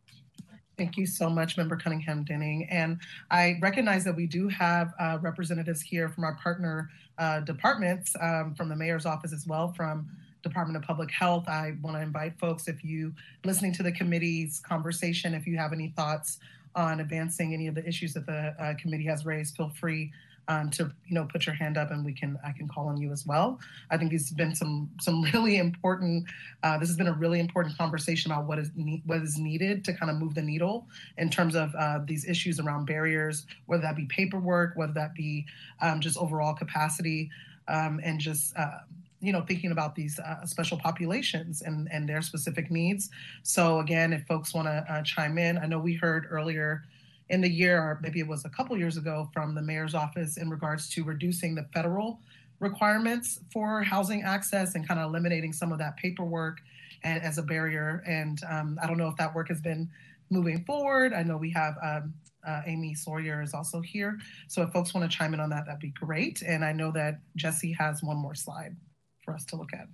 Thank 0.78 0.97
you 0.97 1.06
so 1.06 1.30
much, 1.30 1.56
Member 1.56 1.76
Cunningham 1.76 2.24
Denning. 2.24 2.68
And 2.70 2.99
I 3.30 3.60
recognize 3.62 4.04
that 4.06 4.16
we 4.16 4.26
do 4.26 4.47
have 4.47 4.93
uh, 4.99 5.20
representatives 5.22 5.82
here 5.82 6.10
from 6.10 6.24
our 6.24 6.36
partner 6.36 6.89
uh, 7.18 7.39
departments, 7.41 8.16
um, 8.20 8.53
from 8.55 8.70
the 8.70 8.76
mayor's 8.76 9.05
office 9.05 9.34
as 9.34 9.45
well, 9.47 9.72
from 9.74 10.09
Department 10.41 10.78
of 10.78 10.84
Public 10.84 11.09
Health. 11.11 11.47
I 11.47 11.76
want 11.82 11.97
to 11.97 12.01
invite 12.01 12.38
folks, 12.38 12.68
if 12.68 12.84
you 12.84 13.14
listening 13.43 13.74
to 13.74 13.84
the 13.84 13.91
committee's 13.91 14.59
conversation, 14.59 15.34
if 15.34 15.47
you 15.47 15.57
have 15.57 15.74
any 15.74 15.89
thoughts 15.89 16.39
on 16.76 16.99
advancing 16.99 17.53
any 17.53 17.68
of 17.68 17.76
the 17.76 17.88
issues 17.88 18.14
that 18.14 18.26
the 18.26 18.55
uh, 18.59 18.74
committee 18.80 19.05
has 19.05 19.26
raised, 19.26 19.55
feel 19.55 19.70
free 19.70 20.11
um, 20.48 20.70
to 20.72 20.91
you 21.06 21.16
know 21.16 21.26
put 21.26 21.46
your 21.46 21.56
hand 21.56 21.78
up 21.78 21.91
and 21.91 22.04
we 22.04 22.14
can 22.14 22.38
I 22.46 22.52
can 22.52 22.68
call 22.68 22.88
on 22.88 22.98
you 22.98 23.12
as 23.12 23.26
well. 23.26 23.60
I 23.89 23.98
think 23.98 24.12
these 24.12 24.30
have 24.30 24.38
been 24.38 24.56
some 24.56 24.89
some 25.00 25.24
really 25.34 25.58
important. 25.58 26.26
Uh, 26.62 26.78
this 26.78 26.89
has 26.89 26.98
been 26.98 27.08
a 27.08 27.14
really 27.14 27.39
important 27.39 27.78
conversation 27.78 28.32
about 28.32 28.46
what 28.46 28.60
is 28.60 28.72
ne- 28.76 29.04
what 29.06 29.22
is 29.22 29.38
needed 29.38 29.86
to 29.86 29.94
kind 29.94 30.12
of 30.12 30.18
move 30.18 30.36
the 30.36 30.41
needle 30.41 30.88
in 31.18 31.30
terms 31.30 31.56
of 31.56 31.74
uh, 31.76 32.00
these 32.06 32.28
issues 32.28 32.60
around 32.60 32.86
barriers, 32.86 33.46
whether 33.66 33.82
that 33.82 33.96
be 33.96 34.06
paperwork, 34.06 34.74
whether 34.76 34.94
that 34.94 35.14
be 35.14 35.46
um, 35.82 36.00
just 36.00 36.18
overall 36.18 36.54
capacity, 36.54 37.30
um, 37.68 38.00
and 38.04 38.20
just. 38.20 38.56
Uh, 38.58 38.80
you 39.20 39.32
know, 39.32 39.39
thinking 39.39 39.72
about 39.72 39.96
these 39.96 40.20
uh, 40.20 40.46
special 40.46 40.78
populations 40.78 41.62
and, 41.62 41.88
and 41.94 42.10
their 42.10 42.22
specific 42.22 42.70
needs. 42.70 43.10
So 43.41 43.80
again, 43.80 44.12
if 44.12 44.28
folks 44.28 44.54
want 44.54 44.68
to 44.68 44.86
uh, 44.89 45.02
chime 45.04 45.38
in, 45.38 45.58
I 45.58 45.66
know 45.66 45.80
we 45.80 45.94
heard 45.94 46.28
earlier 46.30 46.84
in 47.30 47.42
the 47.42 47.50
year, 47.50 47.80
or 47.80 48.00
maybe 48.02 48.20
it 48.20 48.28
was 48.28 48.46
a 48.46 48.50
couple 48.50 48.78
years 48.78 48.98
ago, 48.98 49.30
from 49.34 49.56
the 49.56 49.62
mayor's 49.62 49.96
office 49.96 50.38
in 50.38 50.50
regards 50.50 50.90
to 50.90 51.04
reducing 51.04 51.56
the 51.56 51.64
federal 51.74 52.20
requirements 52.60 53.40
for 53.52 53.82
housing 53.82 54.24
access 54.24 54.76
and 54.76 54.88
kind 54.88 55.00
of 55.00 55.08
eliminating 55.08 55.54
some 55.54 55.72
of 55.72 55.80
that 55.80 55.98
paperwork 55.98 56.62
and, 57.04 57.22
as 57.24 57.38
a 57.38 57.44
barrier. 57.44 58.04
And 58.06 58.40
um, 58.50 58.80
I 58.82 58.88
don't 58.88 58.98
know 58.98 59.08
if 59.08 59.18
that 59.18 59.34
work 59.34 59.50
has 59.50 59.62
been 59.62 59.90
moving 60.30 60.64
forward. 60.66 61.14
I 61.14 61.24
know 61.24 61.38
we 61.38 61.52
have 61.52 61.76
um, 61.84 62.14
uh, 62.46 62.62
Amy 62.66 62.94
Sawyer 62.94 63.42
is 63.42 63.54
also 63.54 63.82
here. 63.82 64.20
So 64.48 64.62
if 64.64 64.72
folks 64.72 64.94
want 64.94 65.10
to 65.10 65.18
chime 65.18 65.34
in 65.34 65.40
on 65.40 65.50
that, 65.50 65.66
that'd 65.66 65.80
be 65.80 65.90
great. 65.90 66.42
And 66.42 66.64
I 66.64 66.74
know 66.74 66.92
that 66.92 67.20
Jesse 67.36 67.74
has 67.74 68.04
one 68.04 68.18
more 68.18 68.36
slide 68.36 68.76
for 69.24 69.34
us 69.34 69.46
to 69.46 69.56
look 69.56 69.74
at. 69.74 69.88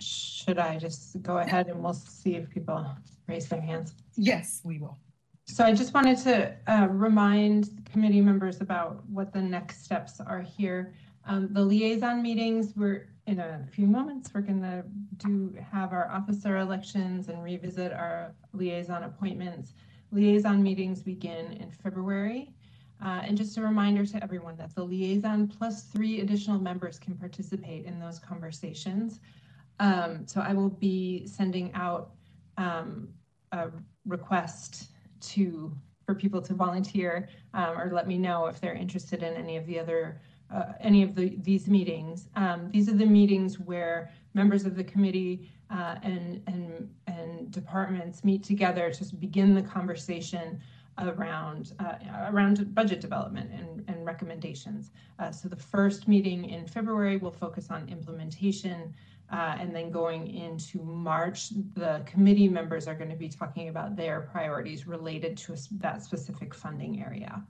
Should 0.00 0.58
I 0.58 0.76
just 0.76 1.22
go 1.22 1.38
ahead 1.38 1.68
and 1.68 1.82
we'll 1.82 1.94
see 1.94 2.34
if 2.34 2.50
people 2.50 2.84
raise 3.28 3.48
their 3.48 3.60
hands? 3.60 3.94
Yes, 4.16 4.60
we 4.64 4.78
will. 4.78 4.98
So 5.44 5.64
I 5.64 5.72
just 5.72 5.94
wanted 5.94 6.18
to 6.18 6.54
uh, 6.66 6.88
remind 6.88 7.88
committee 7.90 8.20
members 8.20 8.60
about 8.60 9.08
what 9.08 9.32
the 9.32 9.40
next 9.40 9.84
steps 9.84 10.20
are 10.20 10.42
here. 10.42 10.94
Um, 11.26 11.48
the 11.52 11.64
liaison 11.64 12.22
meetings, 12.22 12.72
we're 12.76 13.08
in 13.26 13.38
a 13.40 13.64
few 13.70 13.86
moments, 13.86 14.30
we're 14.34 14.40
gonna 14.40 14.84
do 15.18 15.54
have 15.70 15.92
our 15.92 16.10
officer 16.10 16.58
elections 16.58 17.28
and 17.28 17.42
revisit 17.42 17.92
our 17.92 18.34
liaison 18.52 19.04
appointments. 19.04 19.74
liaison 20.10 20.62
meetings 20.62 21.02
begin 21.02 21.52
in 21.52 21.70
February. 21.70 22.50
Uh, 23.04 23.20
and 23.24 23.36
just 23.36 23.56
a 23.58 23.62
reminder 23.62 24.04
to 24.04 24.22
everyone 24.22 24.56
that 24.56 24.74
the 24.74 24.82
liaison 24.82 25.46
plus 25.46 25.84
three 25.84 26.20
additional 26.20 26.58
members 26.58 26.98
can 26.98 27.14
participate 27.14 27.84
in 27.84 28.00
those 28.00 28.18
conversations. 28.18 29.20
Um, 29.80 30.26
so 30.26 30.40
I 30.40 30.52
will 30.52 30.70
be 30.70 31.26
sending 31.26 31.72
out 31.74 32.10
um, 32.56 33.08
a 33.52 33.68
request 34.06 34.90
to 35.20 35.72
for 36.04 36.14
people 36.14 36.40
to 36.40 36.54
volunteer 36.54 37.28
um, 37.52 37.78
or 37.78 37.90
let 37.92 38.08
me 38.08 38.16
know 38.16 38.46
if 38.46 38.60
they're 38.60 38.74
interested 38.74 39.22
in 39.22 39.34
any 39.34 39.56
of 39.56 39.66
the 39.66 39.78
other 39.78 40.20
uh, 40.50 40.72
any 40.80 41.02
of 41.02 41.14
the 41.14 41.36
these 41.42 41.68
meetings. 41.68 42.28
Um, 42.34 42.70
these 42.70 42.88
are 42.88 42.94
the 42.94 43.06
meetings 43.06 43.60
where 43.60 44.10
members 44.34 44.64
of 44.64 44.74
the 44.76 44.84
committee 44.84 45.50
uh, 45.70 45.96
and 46.02 46.42
and 46.46 46.88
and 47.06 47.50
departments 47.50 48.24
meet 48.24 48.42
together 48.42 48.90
to 48.90 49.16
begin 49.16 49.54
the 49.54 49.62
conversation 49.62 50.60
around 50.98 51.72
uh, 51.78 51.96
around 52.30 52.74
budget 52.74 53.00
development 53.00 53.50
and, 53.52 53.84
and 53.88 54.04
recommendations. 54.04 54.90
Uh, 55.18 55.30
so 55.30 55.48
the 55.48 55.56
first 55.56 56.08
meeting 56.08 56.48
in 56.50 56.66
February 56.66 57.18
will 57.18 57.30
focus 57.30 57.70
on 57.70 57.88
implementation. 57.88 58.94
Uh, 59.30 59.56
and 59.60 59.76
then 59.76 59.90
going 59.90 60.26
into 60.34 60.82
March, 60.82 61.50
the 61.74 62.02
committee 62.06 62.48
members 62.48 62.88
are 62.88 62.94
going 62.94 63.10
to 63.10 63.16
be 63.16 63.28
talking 63.28 63.68
about 63.68 63.94
their 63.94 64.22
priorities 64.32 64.86
related 64.86 65.36
to 65.36 65.52
a, 65.52 65.56
that 65.72 66.02
specific 66.02 66.54
funding 66.54 67.02
area. 67.02 67.44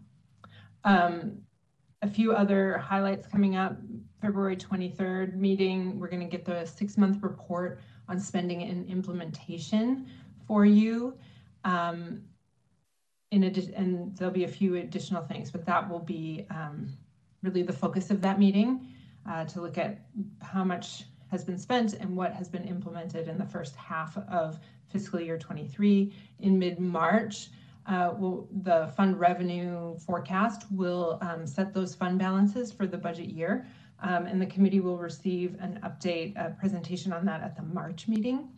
Um, 0.84 1.38
a 2.02 2.08
few 2.08 2.32
other 2.32 2.78
highlights 2.78 3.26
coming 3.26 3.56
up. 3.56 3.76
February 4.20 4.56
23rd 4.56 5.36
meeting, 5.36 5.98
we're 5.98 6.08
going 6.08 6.22
to 6.22 6.26
get 6.26 6.44
the 6.44 6.64
six 6.64 6.96
month 6.96 7.22
report 7.22 7.80
on 8.08 8.18
spending 8.18 8.62
and 8.62 8.88
implementation 8.88 10.06
for 10.46 10.64
you. 10.64 11.14
Um, 11.64 12.22
in 13.30 13.44
addition, 13.44 13.74
and 13.74 14.16
there'll 14.16 14.32
be 14.32 14.44
a 14.44 14.48
few 14.48 14.76
additional 14.76 15.22
things, 15.22 15.50
but 15.50 15.64
that 15.66 15.88
will 15.88 16.00
be 16.00 16.46
um, 16.50 16.92
really 17.42 17.62
the 17.62 17.72
focus 17.72 18.10
of 18.10 18.20
that 18.22 18.38
meeting 18.38 18.88
uh, 19.28 19.44
to 19.44 19.60
look 19.60 19.78
at 19.78 20.06
how 20.40 20.64
much 20.64 21.04
has 21.30 21.44
been 21.44 21.58
spent 21.58 21.94
and 21.94 22.16
what 22.16 22.32
has 22.32 22.48
been 22.48 22.64
implemented 22.64 23.28
in 23.28 23.38
the 23.38 23.44
first 23.44 23.76
half 23.76 24.16
of 24.28 24.58
fiscal 24.88 25.20
year 25.20 25.38
23. 25.38 26.12
In 26.40 26.58
mid-March, 26.58 27.48
uh, 27.86 28.14
will, 28.18 28.48
the 28.62 28.92
fund 28.96 29.18
revenue 29.18 29.96
forecast 29.98 30.66
will 30.70 31.18
um, 31.22 31.46
set 31.46 31.72
those 31.72 31.94
fund 31.94 32.18
balances 32.18 32.70
for 32.70 32.86
the 32.86 32.98
budget 32.98 33.26
year, 33.26 33.66
um, 34.02 34.26
and 34.26 34.40
the 34.40 34.46
committee 34.46 34.80
will 34.80 34.98
receive 34.98 35.56
an 35.60 35.80
update, 35.84 36.36
a 36.36 36.50
presentation 36.58 37.12
on 37.12 37.24
that 37.24 37.42
at 37.42 37.56
the 37.56 37.62
March 37.62 38.06
meeting. 38.06 38.48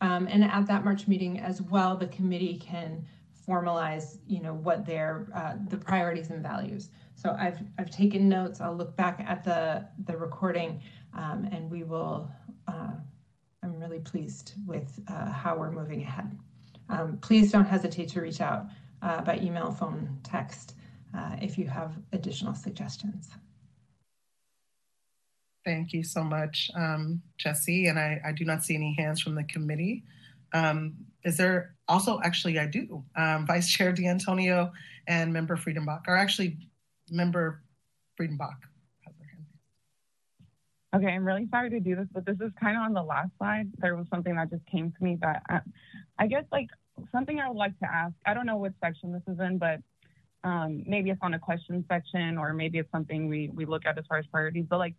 Um, 0.00 0.26
and 0.30 0.42
at 0.42 0.66
that 0.66 0.82
March 0.82 1.06
meeting 1.06 1.38
as 1.40 1.60
well, 1.60 1.94
the 1.94 2.06
committee 2.06 2.58
can 2.58 3.04
formalize, 3.46 4.18
you 4.26 4.40
know, 4.40 4.54
what 4.54 4.86
their 4.86 5.26
uh, 5.34 5.54
the 5.68 5.76
priorities 5.76 6.30
and 6.30 6.42
values. 6.42 6.88
So 7.16 7.36
I've 7.38 7.58
I've 7.78 7.90
taken 7.90 8.28
notes. 8.28 8.60
I'll 8.60 8.76
look 8.76 8.96
back 8.96 9.22
at 9.26 9.44
the 9.44 9.86
the 10.06 10.16
recording, 10.16 10.80
um, 11.14 11.48
and 11.52 11.70
we 11.70 11.82
will. 11.84 12.30
Uh, 12.66 12.92
I'm 13.62 13.78
really 13.78 14.00
pleased 14.00 14.54
with 14.66 14.98
uh, 15.08 15.30
how 15.30 15.56
we're 15.56 15.70
moving 15.70 16.02
ahead. 16.02 16.36
Um, 16.88 17.18
please 17.18 17.52
don't 17.52 17.66
hesitate 17.66 18.08
to 18.10 18.20
reach 18.20 18.40
out 18.40 18.66
uh, 19.02 19.20
by 19.22 19.38
email, 19.38 19.70
phone, 19.70 20.18
text 20.22 20.74
uh, 21.16 21.36
if 21.40 21.58
you 21.58 21.66
have 21.66 21.98
additional 22.12 22.54
suggestions. 22.54 23.28
Thank 25.64 25.92
you 25.92 26.02
so 26.02 26.24
much, 26.24 26.70
um, 26.74 27.20
Jesse. 27.36 27.88
And 27.88 27.98
I, 27.98 28.20
I 28.24 28.32
do 28.32 28.44
not 28.44 28.64
see 28.64 28.74
any 28.74 28.94
hands 28.94 29.20
from 29.20 29.34
the 29.34 29.44
committee. 29.44 30.04
Um, 30.52 30.94
is 31.22 31.36
there 31.36 31.74
also, 31.86 32.18
actually, 32.24 32.58
I 32.58 32.66
do. 32.66 33.04
Um, 33.14 33.46
Vice 33.46 33.70
Chair 33.70 33.92
D'Antonio 33.92 34.72
and 35.06 35.32
Member 35.32 35.56
Friedenbach, 35.56 36.02
are 36.08 36.16
actually 36.16 36.56
Member 37.10 37.62
Friedenbach. 38.18 38.56
Okay, 40.94 41.06
I'm 41.06 41.24
really 41.24 41.46
sorry 41.50 41.70
to 41.70 41.80
do 41.80 41.94
this, 41.94 42.08
but 42.12 42.26
this 42.26 42.36
is 42.40 42.50
kind 42.60 42.76
of 42.76 42.82
on 42.82 42.92
the 42.94 43.02
last 43.02 43.30
slide. 43.38 43.70
There 43.78 43.94
was 43.96 44.06
something 44.10 44.34
that 44.34 44.50
just 44.50 44.66
came 44.66 44.90
to 44.90 45.04
me 45.04 45.18
that 45.20 45.42
I, 45.48 45.60
I 46.18 46.26
guess 46.26 46.44
like 46.50 46.68
something 47.12 47.38
I 47.38 47.48
would 47.48 47.56
like 47.56 47.78
to 47.78 47.86
ask. 47.86 48.14
I 48.26 48.34
don't 48.34 48.46
know 48.46 48.56
what 48.56 48.72
section 48.82 49.12
this 49.12 49.22
is 49.32 49.38
in, 49.38 49.58
but 49.58 49.78
um, 50.42 50.82
maybe 50.86 51.10
it's 51.10 51.20
on 51.22 51.34
a 51.34 51.38
question 51.38 51.84
section 51.88 52.38
or 52.38 52.52
maybe 52.52 52.78
it's 52.78 52.90
something 52.90 53.28
we, 53.28 53.50
we 53.54 53.66
look 53.66 53.86
at 53.86 53.98
as 53.98 54.04
far 54.08 54.18
as 54.18 54.26
priorities, 54.26 54.66
but 54.68 54.78
like 54.78 54.94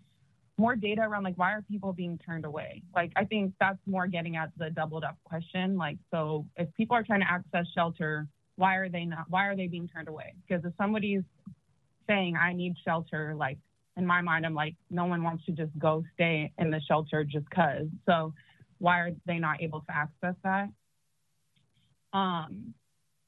more 0.58 0.76
data 0.76 1.02
around 1.02 1.24
like 1.24 1.38
why 1.38 1.52
are 1.54 1.64
people 1.64 1.92
being 1.92 2.20
turned 2.20 2.46
away 2.46 2.84
like 2.96 3.12
i 3.16 3.26
think 3.26 3.52
that's 3.60 3.80
more 3.88 4.06
getting 4.06 4.36
at 4.36 4.52
the 4.58 4.70
doubled 4.70 5.04
up 5.04 5.18
question 5.24 5.76
like 5.76 5.98
so 6.12 6.46
if 6.56 6.72
people 6.76 6.96
are 6.96 7.04
trying 7.04 7.22
to 7.22 7.32
access 7.32 7.66
shelter 7.74 8.28
why 8.58 8.76
are 8.76 8.88
they 8.88 9.04
not 9.04 9.26
why 9.28 9.48
are 9.48 9.56
they 9.56 9.66
being 9.66 9.88
turned 9.88 10.08
away 10.08 10.36
because 10.48 10.64
if 10.64 10.72
somebody's 10.78 11.24
saying 12.08 12.36
i 12.36 12.54
need 12.54 12.76
shelter 12.86 13.34
like 13.36 13.58
in 13.98 14.06
my 14.06 14.22
mind 14.22 14.46
i'm 14.46 14.54
like 14.54 14.76
no 14.90 15.06
one 15.06 15.24
wants 15.24 15.46
to 15.46 15.52
just 15.52 15.72
go 15.78 16.04
stay 16.14 16.52
in 16.58 16.72
the 16.72 16.80
shelter 16.88 17.24
just 17.24 17.50
cuz 17.50 17.88
so 18.06 18.34
why 18.80 19.00
are 19.00 19.12
they 19.26 19.38
not 19.38 19.62
able 19.62 19.82
to 19.82 19.96
access 19.96 20.34
that? 20.44 20.68
Um 22.14 22.74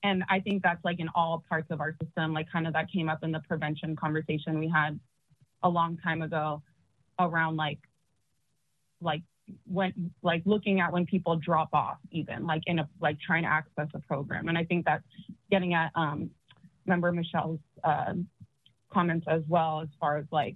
and 0.01 0.24
i 0.30 0.39
think 0.39 0.64
that's 0.64 0.84
like 0.84 0.99
in 0.99 1.09
all 1.16 1.43
parts 1.47 1.70
of 1.70 1.80
our 1.80 1.95
system 2.01 2.34
like 2.34 2.49
kind 2.51 2.68
of 2.68 2.74
that 2.74 2.91
came 2.91 3.09
up 3.09 3.24
in 3.24 3.32
the 3.32 3.39
prevention 3.41 3.95
conversation 3.95 4.59
we 4.59 4.68
had 4.68 4.99
a 5.64 5.70
long 5.70 5.97
time 5.97 6.22
ago 6.22 6.61
around 7.20 7.55
like 7.55 7.80
like 9.01 9.22
when 9.66 10.11
like 10.22 10.41
looking 10.45 10.80
at 10.80 10.91
when 10.91 11.05
people 11.05 11.36
drop 11.36 11.70
off 11.74 11.97
even 12.11 12.45
like 12.45 12.64
in 12.66 12.80
a 12.80 12.89
like 13.01 13.20
trying 13.20 13.43
to 13.43 13.49
access 13.49 13.88
a 13.93 13.99
program. 13.99 14.47
And 14.47 14.57
i 14.57 14.64
think 14.64 14.86
that's 14.86 15.03
getting 15.51 15.74
at 15.74 15.91
um 15.95 16.30
member 16.86 17.11
michelle's 17.11 17.59
uh, 17.84 18.14
comments 18.94 19.26
as 19.30 19.41
well 19.48 19.82
as 19.82 19.89
far 20.00 20.18
as 20.18 20.26
like 20.32 20.56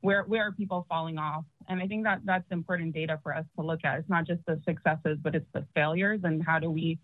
where 0.00 0.24
where 0.24 0.48
are 0.48 0.52
people 0.52 0.86
falling 0.88 1.18
off? 1.18 1.44
And 1.68 1.80
i 1.80 1.86
think 1.86 2.04
that 2.04 2.20
that's 2.24 2.50
important 2.50 2.94
data 2.94 3.18
for 3.22 3.34
us 3.34 3.44
to 3.58 3.64
look 3.64 3.84
at. 3.84 3.98
It's 3.98 4.08
not 4.08 4.26
just 4.26 4.40
the 4.46 4.60
successes 4.64 5.18
but 5.22 5.34
it's 5.34 5.50
the 5.52 5.66
failures 5.74 6.20
and 6.24 6.42
how 6.44 6.58
do 6.58 6.70
we 6.70 6.98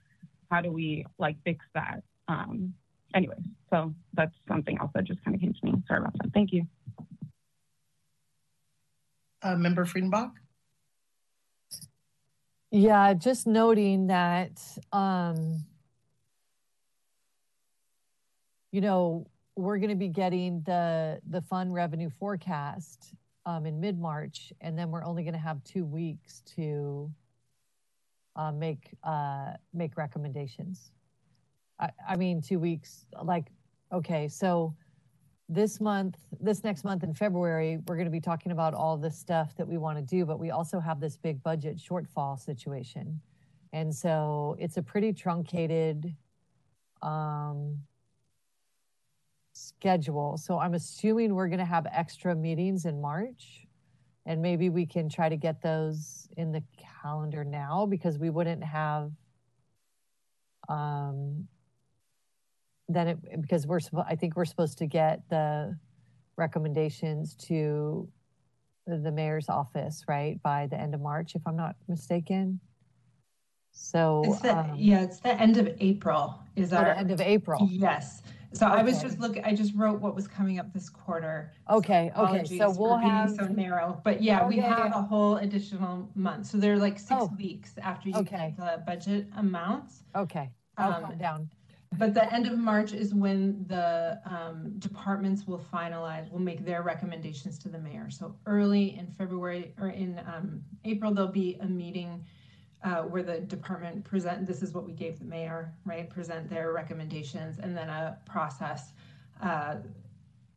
how 0.50 0.60
do 0.60 0.70
we 0.72 1.06
like 1.18 1.36
fix 1.44 1.64
that? 1.74 2.02
Um 2.28 2.74
anyway 3.14 3.36
so 3.70 3.94
that's 4.14 4.34
something 4.48 4.78
else 4.78 4.90
that 4.94 5.04
just 5.04 5.22
kind 5.24 5.34
of 5.34 5.40
came 5.40 5.54
to 5.54 5.64
me. 5.64 5.74
Sorry 5.86 6.00
about 6.00 6.14
that. 6.18 6.32
Thank 6.32 6.52
you. 6.52 6.66
Uh, 9.42 9.56
Member 9.56 9.84
Friedenbach? 9.86 10.32
Yeah, 12.72 13.14
just 13.14 13.46
noting 13.46 14.08
that, 14.08 14.60
um, 14.92 15.64
you 18.70 18.80
know, 18.80 19.26
we're 19.60 19.78
going 19.78 19.90
to 19.90 19.96
be 19.96 20.08
getting 20.08 20.62
the 20.62 21.20
the 21.28 21.42
fund 21.42 21.72
revenue 21.72 22.10
forecast 22.18 23.14
um, 23.46 23.66
in 23.66 23.80
mid 23.80 23.98
March, 23.98 24.52
and 24.60 24.78
then 24.78 24.90
we're 24.90 25.04
only 25.04 25.22
going 25.22 25.34
to 25.34 25.40
have 25.40 25.62
two 25.64 25.84
weeks 25.84 26.42
to 26.56 27.10
uh, 28.36 28.52
make 28.52 28.90
uh, 29.04 29.52
make 29.72 29.96
recommendations. 29.96 30.92
I, 31.78 31.90
I 32.08 32.16
mean, 32.16 32.40
two 32.40 32.58
weeks. 32.58 33.06
Like, 33.22 33.48
okay, 33.92 34.28
so 34.28 34.74
this 35.48 35.80
month, 35.80 36.16
this 36.40 36.62
next 36.62 36.84
month 36.84 37.02
in 37.02 37.12
February, 37.12 37.78
we're 37.86 37.96
going 37.96 38.06
to 38.06 38.10
be 38.10 38.20
talking 38.20 38.52
about 38.52 38.72
all 38.72 38.96
the 38.96 39.10
stuff 39.10 39.56
that 39.56 39.66
we 39.66 39.78
want 39.78 39.98
to 39.98 40.02
do, 40.02 40.24
but 40.24 40.38
we 40.38 40.50
also 40.50 40.78
have 40.78 41.00
this 41.00 41.16
big 41.16 41.42
budget 41.42 41.76
shortfall 41.76 42.38
situation. 42.38 43.20
And 43.72 43.94
so 43.94 44.56
it's 44.60 44.76
a 44.76 44.82
pretty 44.82 45.12
truncated 45.12 46.14
um, 47.02 47.78
schedule. 49.60 50.36
So 50.36 50.58
I'm 50.58 50.74
assuming 50.74 51.34
we're 51.34 51.48
going 51.48 51.58
to 51.58 51.64
have 51.64 51.86
extra 51.92 52.34
meetings 52.34 52.84
in 52.84 53.00
March. 53.00 53.66
And 54.26 54.42
maybe 54.42 54.68
we 54.68 54.86
can 54.86 55.08
try 55.08 55.28
to 55.28 55.36
get 55.36 55.62
those 55.62 56.28
in 56.36 56.52
the 56.52 56.62
calendar 57.02 57.44
now 57.44 57.86
because 57.86 58.18
we 58.18 58.30
wouldn't 58.30 58.62
have 58.62 59.10
um, 60.68 61.48
then 62.88 63.08
it 63.08 63.40
because 63.40 63.66
we're 63.66 63.80
I 64.06 64.14
think 64.16 64.36
we're 64.36 64.44
supposed 64.44 64.78
to 64.78 64.86
get 64.86 65.28
the 65.30 65.76
recommendations 66.36 67.34
to 67.46 68.08
the 68.86 69.12
mayor's 69.12 69.48
office 69.48 70.04
right 70.08 70.40
by 70.42 70.66
the 70.66 70.78
end 70.78 70.94
of 70.94 71.00
March, 71.00 71.34
if 71.34 71.42
I'm 71.46 71.56
not 71.56 71.76
mistaken. 71.88 72.60
So 73.72 74.22
it's 74.26 74.40
the, 74.40 74.58
um, 74.58 74.74
yeah, 74.76 75.02
it's 75.02 75.20
the 75.20 75.40
end 75.40 75.56
of 75.56 75.68
April. 75.80 76.40
Is 76.56 76.72
our 76.72 76.88
end 76.88 77.10
of 77.10 77.20
April? 77.20 77.68
Yes. 77.70 78.22
So 78.52 78.66
okay. 78.66 78.76
I 78.76 78.82
was 78.82 79.00
just 79.00 79.20
looking. 79.20 79.44
I 79.44 79.54
just 79.54 79.74
wrote 79.74 80.00
what 80.00 80.14
was 80.14 80.26
coming 80.26 80.58
up 80.58 80.72
this 80.72 80.88
quarter. 80.88 81.52
Okay. 81.70 82.10
So 82.14 82.22
okay. 82.26 82.58
So 82.58 82.70
we'll 82.70 82.96
have 82.96 83.30
so 83.30 83.46
narrow, 83.46 84.00
but 84.04 84.22
yeah, 84.22 84.46
we 84.46 84.56
have 84.56 84.92
a 84.94 85.02
whole 85.02 85.36
additional 85.36 86.08
month. 86.14 86.46
So 86.46 86.58
they're 86.58 86.76
like 86.76 86.98
six 86.98 87.12
oh. 87.12 87.30
weeks 87.38 87.74
after 87.80 88.08
you 88.08 88.16
okay. 88.16 88.54
get 88.56 88.56
the 88.56 88.82
budget 88.84 89.28
amounts. 89.36 90.02
Okay. 90.16 90.50
I'll 90.76 91.04
um, 91.04 91.18
down 91.18 91.50
but 91.98 92.14
the 92.14 92.32
end 92.32 92.46
of 92.46 92.56
March 92.56 92.92
is 92.92 93.14
when 93.14 93.64
the 93.66 94.20
um, 94.24 94.74
departments 94.78 95.46
will 95.46 95.64
finalize, 95.72 96.30
will 96.30 96.38
make 96.38 96.64
their 96.64 96.82
recommendations 96.82 97.58
to 97.60 97.68
the 97.68 97.78
mayor. 97.78 98.08
So 98.10 98.36
early 98.46 98.96
in 98.96 99.08
February 99.18 99.74
or 99.80 99.88
in 99.88 100.20
um, 100.20 100.62
April, 100.84 101.12
there'll 101.12 101.32
be 101.32 101.56
a 101.60 101.66
meeting 101.66 102.24
uh, 102.82 103.02
where 103.02 103.22
the 103.22 103.40
department 103.40 104.04
present, 104.04 104.46
this 104.46 104.62
is 104.62 104.72
what 104.72 104.84
we 104.84 104.92
gave 104.92 105.18
the 105.18 105.24
mayor, 105.24 105.72
right? 105.84 106.08
Present 106.08 106.48
their 106.48 106.72
recommendations 106.72 107.58
and 107.58 107.76
then 107.76 107.88
a 107.88 108.18
process 108.26 108.92
uh, 109.42 109.76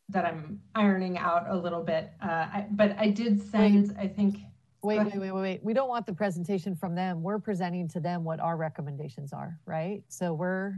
that 0.09 0.25
I'm 0.25 0.61
ironing 0.75 1.17
out 1.17 1.49
a 1.49 1.55
little 1.55 1.83
bit. 1.83 2.11
Uh, 2.21 2.27
I, 2.27 2.65
but 2.71 2.95
I 2.97 3.09
did 3.09 3.41
send, 3.41 3.95
I 3.99 4.07
think. 4.07 4.39
Wait, 4.81 4.99
wait, 4.99 5.15
wait, 5.15 5.31
wait, 5.31 5.41
wait. 5.41 5.63
We 5.63 5.73
don't 5.73 5.89
want 5.89 6.05
the 6.05 6.13
presentation 6.13 6.75
from 6.75 6.95
them. 6.95 7.23
We're 7.23 7.39
presenting 7.39 7.87
to 7.89 7.99
them 7.99 8.23
what 8.23 8.39
our 8.39 8.57
recommendations 8.57 9.31
are, 9.31 9.59
right? 9.65 10.03
So 10.09 10.33
we're 10.33 10.75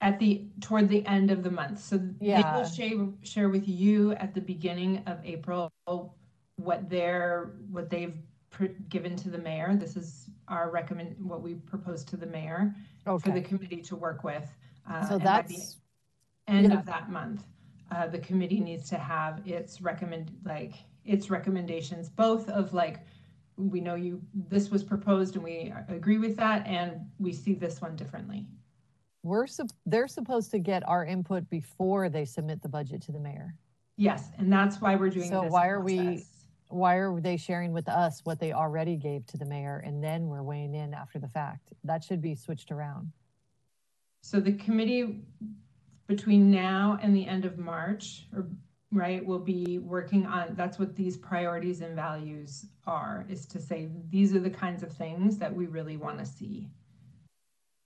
at 0.00 0.18
the 0.18 0.46
toward 0.60 0.88
the 0.88 1.04
end 1.06 1.30
of 1.30 1.42
the 1.42 1.50
month. 1.50 1.78
So 1.80 2.00
Yeah. 2.20 2.42
they 2.42 2.58
will 2.58 2.66
share 2.66 3.08
share 3.22 3.48
with 3.48 3.68
you 3.68 4.12
at 4.12 4.34
the 4.34 4.40
beginning 4.40 5.02
of 5.06 5.18
April 5.24 5.70
what 6.56 6.88
they're 6.88 7.52
what 7.70 7.90
they've 7.90 8.16
given 8.88 9.16
to 9.16 9.30
the 9.30 9.38
mayor. 9.38 9.74
This 9.74 9.96
is 9.96 10.28
our 10.48 10.70
recommend 10.70 11.16
what 11.18 11.42
we 11.42 11.54
propose 11.54 12.04
to 12.04 12.16
the 12.16 12.26
mayor 12.26 12.74
for 13.04 13.30
the 13.30 13.40
committee 13.40 13.82
to 13.82 13.96
work 13.96 14.24
with. 14.24 14.48
Uh, 14.88 15.06
So 15.06 15.14
and 15.14 15.24
by 15.24 15.42
the 15.42 15.48
that's 15.48 15.76
end 16.48 16.68
yeah. 16.72 16.78
of 16.78 16.86
that 16.86 17.10
month, 17.10 17.44
uh, 17.90 18.06
the 18.06 18.18
committee 18.18 18.60
needs 18.60 18.88
to 18.90 18.96
have 18.96 19.40
its 19.46 19.80
recommend 19.80 20.30
like 20.44 20.74
its 21.04 21.30
recommendations, 21.30 22.08
both 22.08 22.48
of 22.48 22.72
like 22.74 23.00
we 23.56 23.80
know 23.80 23.94
you 23.94 24.20
this 24.34 24.70
was 24.70 24.82
proposed 24.82 25.36
and 25.36 25.44
we 25.44 25.72
agree 25.88 26.18
with 26.18 26.36
that, 26.36 26.66
and 26.66 27.06
we 27.18 27.32
see 27.32 27.54
this 27.54 27.80
one 27.80 27.94
differently. 27.96 28.46
we're 29.22 29.46
they're 29.86 30.08
supposed 30.08 30.50
to 30.50 30.58
get 30.58 30.86
our 30.88 31.04
input 31.06 31.48
before 31.50 32.08
they 32.08 32.24
submit 32.24 32.60
the 32.62 32.68
budget 32.68 33.00
to 33.02 33.12
the 33.12 33.20
mayor. 33.20 33.54
Yes, 33.96 34.30
and 34.38 34.52
that's 34.52 34.80
why 34.80 34.96
we're 34.96 35.08
doing 35.10 35.28
So 35.30 35.44
why 35.44 35.68
are 35.68 35.80
we-. 35.80 36.24
Why 36.74 36.96
are 36.96 37.20
they 37.20 37.36
sharing 37.36 37.72
with 37.72 37.88
us 37.88 38.20
what 38.24 38.40
they 38.40 38.52
already 38.52 38.96
gave 38.96 39.24
to 39.26 39.38
the 39.38 39.44
mayor 39.44 39.80
and 39.86 40.02
then 40.02 40.26
we're 40.26 40.42
weighing 40.42 40.74
in 40.74 40.92
after 40.92 41.20
the 41.20 41.28
fact? 41.28 41.72
That 41.84 42.02
should 42.02 42.20
be 42.20 42.34
switched 42.34 42.72
around. 42.72 43.12
So 44.22 44.40
the 44.40 44.54
committee 44.54 45.20
between 46.08 46.50
now 46.50 46.98
and 47.00 47.14
the 47.14 47.28
end 47.28 47.44
of 47.44 47.58
March, 47.58 48.26
or 48.34 48.48
right, 48.90 49.24
will 49.24 49.38
be 49.38 49.78
working 49.78 50.26
on, 50.26 50.56
that's 50.56 50.76
what 50.76 50.96
these 50.96 51.16
priorities 51.16 51.80
and 51.80 51.94
values 51.94 52.66
are, 52.88 53.24
is 53.28 53.46
to 53.46 53.60
say, 53.60 53.88
these 54.10 54.34
are 54.34 54.40
the 54.40 54.50
kinds 54.50 54.82
of 54.82 54.92
things 54.92 55.38
that 55.38 55.54
we 55.54 55.66
really 55.66 55.96
want 55.96 56.18
to 56.18 56.26
see. 56.26 56.68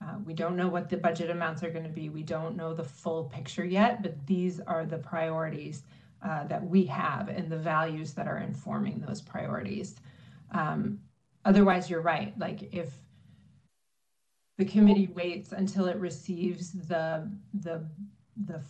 Uh, 0.02 0.14
we 0.24 0.32
don't 0.32 0.56
know 0.56 0.68
what 0.68 0.88
the 0.88 0.96
budget 0.96 1.28
amounts 1.28 1.62
are 1.62 1.70
going 1.70 1.84
to 1.84 1.90
be. 1.90 2.08
We 2.08 2.22
don't 2.22 2.56
know 2.56 2.72
the 2.72 2.84
full 2.84 3.24
picture 3.24 3.66
yet, 3.66 4.00
but 4.02 4.26
these 4.26 4.60
are 4.60 4.86
the 4.86 4.98
priorities 4.98 5.82
uh, 6.22 6.46
that 6.46 6.64
we 6.64 6.84
have 6.84 7.28
and 7.28 7.50
the 7.50 7.56
values 7.56 8.12
that 8.14 8.26
are 8.26 8.38
informing 8.38 9.00
those 9.00 9.20
priorities. 9.20 9.96
Um, 10.52 10.98
otherwise, 11.44 11.88
you're 11.88 12.00
right. 12.00 12.36
Like 12.38 12.74
if 12.74 12.92
the 14.56 14.64
committee 14.64 15.08
waits 15.14 15.52
until 15.52 15.86
it 15.86 15.96
receives 15.96 16.72
the 16.72 17.30
the 17.54 17.86
the 18.46 18.60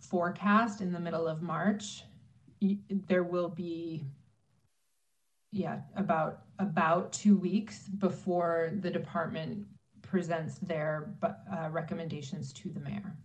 forecast 0.00 0.80
in 0.80 0.92
the 0.92 1.00
middle 1.00 1.26
of 1.26 1.42
March, 1.42 2.04
there 3.06 3.24
will 3.24 3.48
be 3.48 4.04
yeah 5.52 5.80
about 5.96 6.44
about 6.58 7.12
two 7.12 7.36
weeks 7.36 7.88
before 7.98 8.72
the 8.80 8.90
department 8.90 9.66
presents 10.02 10.58
their 10.58 11.14
uh, 11.22 11.68
recommendations 11.70 12.52
to 12.52 12.70
the 12.70 12.80
mayor 12.80 13.16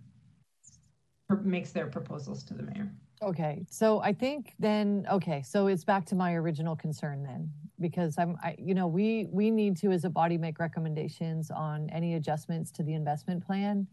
or 1.30 1.38
makes 1.38 1.72
their 1.72 1.88
proposals 1.88 2.44
to 2.44 2.54
the 2.54 2.64
mayor 2.64 2.92
Okay, 3.22 3.66
so 3.70 4.00
I 4.02 4.14
think 4.14 4.54
then, 4.60 5.06
okay, 5.12 5.42
so 5.42 5.68
it's 5.68 5.84
back 5.84 6.06
to 6.06 6.16
my 6.16 6.34
original 6.36 6.74
concern 6.76 7.22
then, 7.22 7.52
because 7.82 8.16
I'm, 8.18 8.38
I, 8.42 8.56
you 8.58 8.74
know, 8.74 8.88
we, 8.88 9.28
we 9.30 9.52
need 9.52 9.76
to 9.78 9.92
as 9.92 10.06
a 10.06 10.10
body 10.10 10.38
make 10.38 10.58
recommendations 10.58 11.52
on 11.52 11.90
any 11.90 12.14
adjustments 12.16 12.72
to 12.72 12.84
the 12.84 12.94
investment 12.94 13.46
plan 13.46 13.88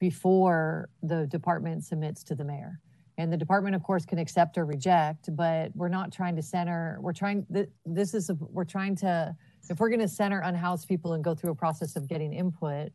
before 0.00 0.88
the 1.04 1.26
department 1.28 1.84
submits 1.84 2.24
to 2.24 2.34
the 2.34 2.44
mayor. 2.44 2.80
And 3.16 3.32
the 3.32 3.36
department, 3.36 3.76
of 3.76 3.84
course, 3.84 4.04
can 4.04 4.18
accept 4.18 4.58
or 4.58 4.64
reject, 4.64 5.34
but 5.36 5.70
we're 5.76 5.88
not 5.88 6.12
trying 6.12 6.34
to 6.34 6.42
center, 6.42 6.98
we're 7.00 7.12
trying, 7.12 7.46
th- 7.54 7.68
this 7.86 8.12
is, 8.12 8.28
a- 8.28 8.34
we're 8.34 8.64
trying 8.64 8.96
to, 8.96 9.36
if 9.70 9.78
we're 9.78 9.88
gonna 9.90 10.08
center 10.08 10.40
unhoused 10.40 10.88
people 10.88 11.12
and 11.12 11.22
go 11.22 11.32
through 11.32 11.52
a 11.52 11.54
process 11.54 11.94
of 11.94 12.08
getting 12.08 12.32
input, 12.32 12.90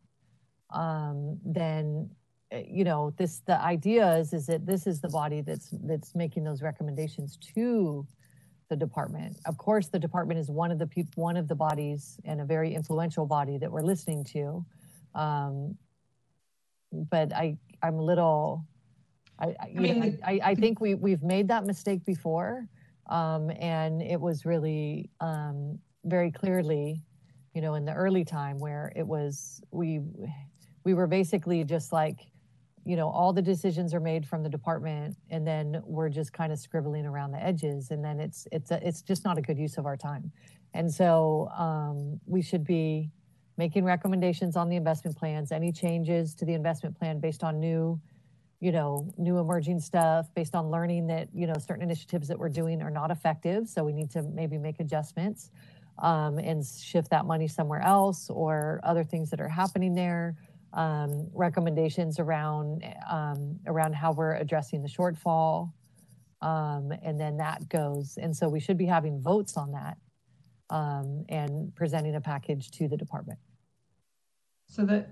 um, 0.71 1.39
then 1.45 2.09
you 2.51 2.83
know 2.83 3.13
this 3.17 3.41
the 3.45 3.61
idea 3.61 4.15
is 4.17 4.33
is 4.33 4.47
that 4.47 4.65
this 4.65 4.87
is 4.87 5.01
the 5.01 5.09
body 5.09 5.41
that's 5.41 5.69
that's 5.83 6.15
making 6.15 6.43
those 6.43 6.61
recommendations 6.61 7.37
to 7.37 8.05
the 8.69 8.75
department. 8.75 9.37
Of 9.45 9.57
course 9.57 9.87
the 9.87 9.99
department 9.99 10.39
is 10.39 10.49
one 10.49 10.71
of 10.71 10.79
the 10.79 10.87
people 10.87 11.23
one 11.23 11.37
of 11.37 11.47
the 11.47 11.55
bodies 11.55 12.19
and 12.25 12.41
a 12.41 12.45
very 12.45 12.73
influential 12.73 13.25
body 13.25 13.57
that 13.57 13.71
we're 13.71 13.81
listening 13.81 14.23
to. 14.25 14.65
Um 15.15 15.77
but 16.91 17.33
i 17.33 17.55
i'm 17.83 17.95
a 17.95 18.01
little 18.01 18.65
i 19.39 19.55
i, 19.59 19.67
you 19.67 19.81
know, 19.81 19.99
mean, 19.99 20.19
I, 20.25 20.39
I 20.43 20.55
think 20.55 20.81
we 20.81 20.95
we've 20.95 21.23
made 21.23 21.47
that 21.49 21.65
mistake 21.65 22.03
before 22.05 22.67
um 23.09 23.51
and 23.59 24.01
it 24.01 24.19
was 24.19 24.45
really 24.45 25.09
um 25.19 25.79
very 26.05 26.31
clearly 26.31 27.01
you 27.53 27.61
know 27.61 27.75
in 27.75 27.85
the 27.85 27.93
early 27.93 28.25
time 28.25 28.59
where 28.59 28.91
it 28.95 29.05
was 29.05 29.61
we 29.71 30.01
we 30.83 30.93
were 30.93 31.07
basically 31.07 31.63
just 31.63 31.91
like 31.91 32.19
you 32.85 32.95
know 32.95 33.09
all 33.09 33.33
the 33.33 33.41
decisions 33.41 33.93
are 33.93 33.99
made 33.99 34.25
from 34.25 34.43
the 34.43 34.49
department 34.49 35.15
and 35.29 35.45
then 35.45 35.81
we're 35.85 36.09
just 36.09 36.33
kind 36.33 36.51
of 36.51 36.59
scribbling 36.59 37.05
around 37.05 37.31
the 37.31 37.43
edges 37.43 37.91
and 37.91 38.03
then 38.03 38.19
it's 38.19 38.47
it's 38.51 38.71
a, 38.71 38.87
it's 38.87 39.01
just 39.01 39.25
not 39.25 39.37
a 39.37 39.41
good 39.41 39.57
use 39.57 39.77
of 39.77 39.85
our 39.85 39.97
time. 39.97 40.31
And 40.73 40.91
so 40.91 41.49
um, 41.57 42.19
we 42.25 42.41
should 42.41 42.63
be 42.63 43.09
making 43.57 43.83
recommendations 43.83 44.55
on 44.55 44.69
the 44.69 44.75
investment 44.75 45.17
plans 45.17 45.51
any 45.51 45.71
changes 45.71 46.33
to 46.35 46.45
the 46.45 46.53
investment 46.53 46.97
plan 46.97 47.19
based 47.19 47.43
on 47.43 47.59
new 47.59 47.99
you 48.61 48.71
know 48.71 49.11
new 49.17 49.37
emerging 49.37 49.79
stuff 49.79 50.27
based 50.33 50.55
on 50.55 50.69
learning 50.69 51.07
that 51.07 51.27
you 51.33 51.47
know 51.47 51.55
certain 51.57 51.83
initiatives 51.83 52.27
that 52.27 52.37
we're 52.37 52.49
doing 52.49 52.81
are 52.81 52.89
not 52.89 53.11
effective 53.11 53.67
so 53.67 53.83
we 53.83 53.93
need 53.93 54.09
to 54.09 54.21
maybe 54.21 54.57
make 54.57 54.79
adjustments 54.79 55.51
um, 55.99 56.37
and 56.37 56.65
shift 56.65 57.09
that 57.09 57.25
money 57.25 57.47
somewhere 57.47 57.81
else 57.81 58.29
or 58.29 58.79
other 58.83 59.03
things 59.03 59.29
that 59.29 59.41
are 59.41 59.49
happening 59.49 59.93
there 59.93 60.35
um, 60.73 61.29
recommendations 61.33 62.19
around 62.19 62.83
um, 63.09 63.59
around 63.65 63.95
how 63.95 64.11
we're 64.11 64.35
addressing 64.35 64.81
the 64.81 64.89
shortfall, 64.89 65.71
um, 66.41 66.91
and 67.03 67.19
then 67.19 67.37
that 67.37 67.67
goes. 67.69 68.17
And 68.21 68.35
so 68.35 68.47
we 68.49 68.59
should 68.59 68.77
be 68.77 68.85
having 68.85 69.21
votes 69.21 69.57
on 69.57 69.71
that 69.71 69.97
um, 70.69 71.25
and 71.29 71.73
presenting 71.75 72.15
a 72.15 72.21
package 72.21 72.71
to 72.71 72.87
the 72.87 72.97
department, 72.97 73.39
so 74.67 74.85
that 74.85 75.11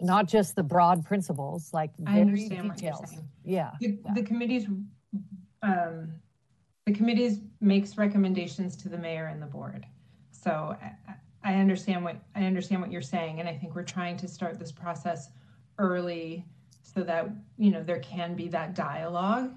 not 0.00 0.26
just 0.26 0.56
the 0.56 0.62
broad 0.62 1.04
principles, 1.04 1.70
like 1.72 1.90
I 2.06 2.20
understand 2.20 2.68
what 2.68 2.82
you're 2.82 2.94
saying. 3.06 3.28
Yeah, 3.44 3.72
The, 3.80 3.98
yeah. 4.04 4.14
the 4.14 4.22
committee's, 4.22 4.66
um, 5.62 6.14
the 6.86 6.92
committee's 6.92 7.40
makes 7.60 7.98
recommendations 7.98 8.76
to 8.76 8.88
the 8.88 8.96
mayor 8.96 9.26
and 9.26 9.42
the 9.42 9.46
board. 9.46 9.86
So 10.30 10.74
I, 10.80 11.14
I- 11.42 11.54
understand 11.54 12.04
what, 12.04 12.16
I 12.34 12.44
understand 12.44 12.80
what 12.82 12.90
you're 12.90 13.02
saying, 13.02 13.40
and 13.40 13.48
I 13.48 13.54
think 13.54 13.74
we're 13.74 13.82
trying 13.82 14.16
to 14.18 14.28
start 14.28 14.58
this 14.58 14.72
process 14.72 15.30
early 15.78 16.44
so 16.82 17.02
that, 17.02 17.30
you 17.56 17.70
know, 17.70 17.82
there 17.82 18.00
can 18.00 18.34
be 18.34 18.48
that 18.48 18.74
dialogue 18.74 19.54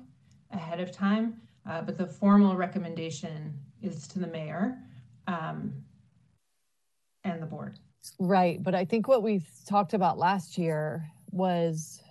ahead 0.51 0.79
of 0.79 0.91
time. 0.91 1.41
Uh, 1.65 1.81
but 1.81 1.97
the 1.97 2.05
formal 2.05 2.55
recommendation 2.55 3.53
is 3.81 4.07
to 4.09 4.19
the 4.19 4.27
mayor, 4.27 4.77
um, 5.27 5.73
and 7.23 7.41
the 7.41 7.45
board. 7.45 7.79
Right, 8.19 8.61
but 8.61 8.75
I 8.75 8.83
think 8.83 9.07
what 9.07 9.23
we 9.23 9.41
talked 9.65 9.93
about 9.93 10.17
last 10.17 10.57
year 10.57 11.09
was 11.31 12.01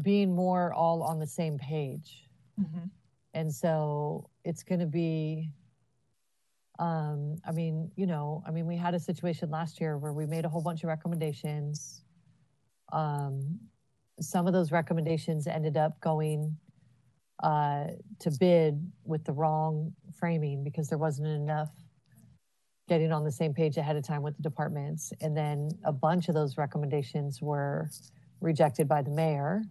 being 0.00 0.34
more 0.34 0.72
all 0.72 1.02
on 1.02 1.18
the 1.18 1.26
same 1.26 1.58
page. 1.58 2.28
And 3.34 3.52
so 3.52 4.30
it's 4.44 4.62
going 4.62 4.78
to 4.80 4.86
be, 4.86 5.50
um, 6.78 7.36
I 7.46 7.52
mean, 7.52 7.90
you 7.96 8.06
know, 8.06 8.42
I 8.46 8.50
mean, 8.50 8.66
we 8.66 8.76
had 8.76 8.94
a 8.94 9.00
situation 9.00 9.50
last 9.50 9.80
year 9.80 9.96
where 9.96 10.12
we 10.12 10.26
made 10.26 10.44
a 10.44 10.48
whole 10.48 10.62
bunch 10.62 10.82
of 10.82 10.88
recommendations. 10.88 12.02
Um, 12.92 13.60
some 14.20 14.46
of 14.46 14.52
those 14.52 14.72
recommendations 14.72 15.46
ended 15.46 15.76
up 15.76 16.00
going 16.00 16.56
uh, 17.42 17.86
to 18.20 18.30
bid 18.38 18.80
with 19.04 19.24
the 19.24 19.32
wrong 19.32 19.92
framing 20.18 20.64
because 20.64 20.88
there 20.88 20.98
wasn't 20.98 21.28
enough 21.28 21.70
getting 22.88 23.12
on 23.12 23.24
the 23.24 23.32
same 23.32 23.54
page 23.54 23.76
ahead 23.76 23.96
of 23.96 24.04
time 24.04 24.22
with 24.22 24.36
the 24.36 24.42
departments. 24.42 25.12
And 25.20 25.36
then 25.36 25.70
a 25.84 25.92
bunch 25.92 26.28
of 26.28 26.34
those 26.34 26.58
recommendations 26.58 27.40
were 27.40 27.88
rejected 28.40 28.88
by 28.88 29.02
the 29.02 29.10
mayor. 29.10 29.62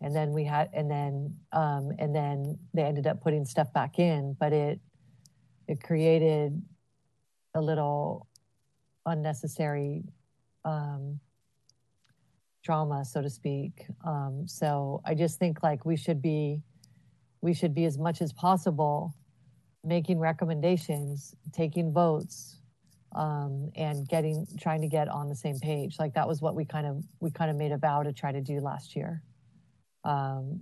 And 0.00 0.14
then 0.14 0.32
we 0.32 0.44
had, 0.44 0.70
and 0.72 0.90
then, 0.90 1.36
um, 1.52 1.90
and 1.98 2.14
then 2.14 2.58
they 2.72 2.82
ended 2.82 3.06
up 3.06 3.22
putting 3.22 3.44
stuff 3.44 3.72
back 3.72 3.98
in, 3.98 4.36
but 4.38 4.52
it, 4.52 4.80
it 5.68 5.82
created 5.82 6.60
a 7.54 7.60
little 7.60 8.28
unnecessary, 9.06 10.04
um, 10.64 11.20
drama, 12.62 13.04
so 13.04 13.20
to 13.22 13.30
speak. 13.30 13.86
Um, 14.04 14.44
so 14.46 15.00
I 15.04 15.14
just 15.14 15.38
think 15.38 15.62
like 15.62 15.84
we 15.84 15.96
should 15.96 16.22
be, 16.22 16.62
we 17.40 17.52
should 17.52 17.74
be 17.74 17.84
as 17.84 17.98
much 17.98 18.22
as 18.22 18.32
possible 18.32 19.14
making 19.84 20.18
recommendations, 20.18 21.34
taking 21.52 21.92
votes, 21.92 22.60
um, 23.14 23.70
and 23.76 24.08
getting 24.08 24.46
trying 24.58 24.80
to 24.80 24.88
get 24.88 25.08
on 25.08 25.28
the 25.28 25.34
same 25.34 25.58
page. 25.60 25.96
Like 25.98 26.14
that 26.14 26.26
was 26.26 26.40
what 26.40 26.54
we 26.54 26.64
kind 26.64 26.86
of 26.86 27.04
we 27.20 27.30
kind 27.30 27.50
of 27.50 27.56
made 27.56 27.72
a 27.72 27.78
vow 27.78 28.02
to 28.02 28.12
try 28.12 28.32
to 28.32 28.40
do 28.40 28.60
last 28.60 28.96
year. 28.96 29.22
Um, 30.04 30.60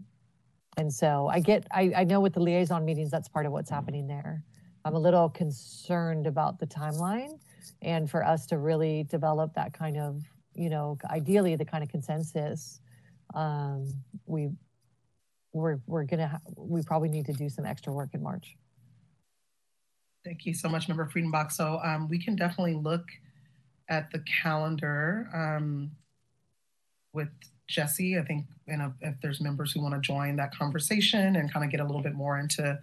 and 0.76 0.92
so 0.92 1.28
I 1.28 1.40
get 1.40 1.66
I, 1.70 1.92
I 1.96 2.04
know 2.04 2.20
with 2.20 2.34
the 2.34 2.40
liaison 2.40 2.84
meetings 2.84 3.10
that's 3.10 3.28
part 3.28 3.46
of 3.46 3.52
what's 3.52 3.70
happening 3.70 4.06
there. 4.06 4.44
I'm 4.84 4.94
a 4.94 4.98
little 4.98 5.28
concerned 5.28 6.26
about 6.26 6.58
the 6.58 6.66
timeline 6.66 7.38
and 7.80 8.10
for 8.10 8.24
us 8.24 8.46
to 8.46 8.58
really 8.58 9.04
develop 9.04 9.54
that 9.54 9.72
kind 9.72 9.96
of 9.96 10.22
you 10.54 10.68
know 10.68 10.98
ideally 11.10 11.56
the 11.56 11.64
kind 11.64 11.82
of 11.82 11.90
consensus 11.90 12.80
um, 13.34 13.86
we 14.26 14.50
we're 15.52 15.78
we're 15.86 16.04
gonna 16.04 16.28
ha- 16.28 16.40
we 16.56 16.82
probably 16.82 17.08
need 17.08 17.26
to 17.26 17.32
do 17.32 17.48
some 17.48 17.64
extra 17.64 17.92
work 17.92 18.10
in 18.14 18.22
March. 18.22 18.56
Thank 20.24 20.46
you 20.46 20.54
so 20.54 20.68
much, 20.68 20.88
Member 20.88 21.08
Friedenbach. 21.12 21.52
So 21.52 21.80
um, 21.82 22.08
we 22.08 22.22
can 22.22 22.36
definitely 22.36 22.74
look 22.74 23.04
at 23.88 24.10
the 24.12 24.20
calendar 24.42 25.28
um, 25.34 25.90
with 27.12 27.28
Jesse. 27.68 28.18
I 28.18 28.22
think 28.22 28.46
and 28.68 28.92
if 29.00 29.14
there's 29.20 29.40
members 29.40 29.72
who 29.72 29.82
want 29.82 29.94
to 29.94 30.00
join 30.00 30.36
that 30.36 30.56
conversation 30.56 31.36
and 31.36 31.52
kind 31.52 31.64
of 31.64 31.70
get 31.70 31.80
a 31.80 31.84
little 31.84 32.02
bit 32.02 32.14
more 32.14 32.38
into 32.38 32.78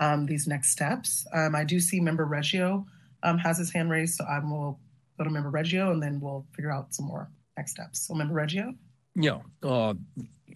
um, 0.00 0.26
these 0.26 0.46
next 0.46 0.70
steps. 0.70 1.26
Um, 1.32 1.54
I 1.54 1.64
do 1.64 1.80
see 1.80 2.00
Member 2.00 2.26
Reggio 2.26 2.86
um, 3.22 3.38
has 3.38 3.58
his 3.58 3.72
hand 3.72 3.90
raised, 3.90 4.16
so 4.16 4.24
I 4.24 4.38
will 4.38 4.78
go 5.18 5.24
to 5.24 5.30
Member 5.30 5.50
Reggio 5.50 5.92
and 5.92 6.02
then 6.02 6.20
we'll 6.20 6.46
figure 6.54 6.72
out 6.72 6.94
some 6.94 7.06
more 7.06 7.30
next 7.56 7.72
steps. 7.72 8.06
So 8.06 8.14
Member 8.14 8.34
Reggio. 8.34 8.74
Yeah, 9.14 9.38
uh, 9.62 9.94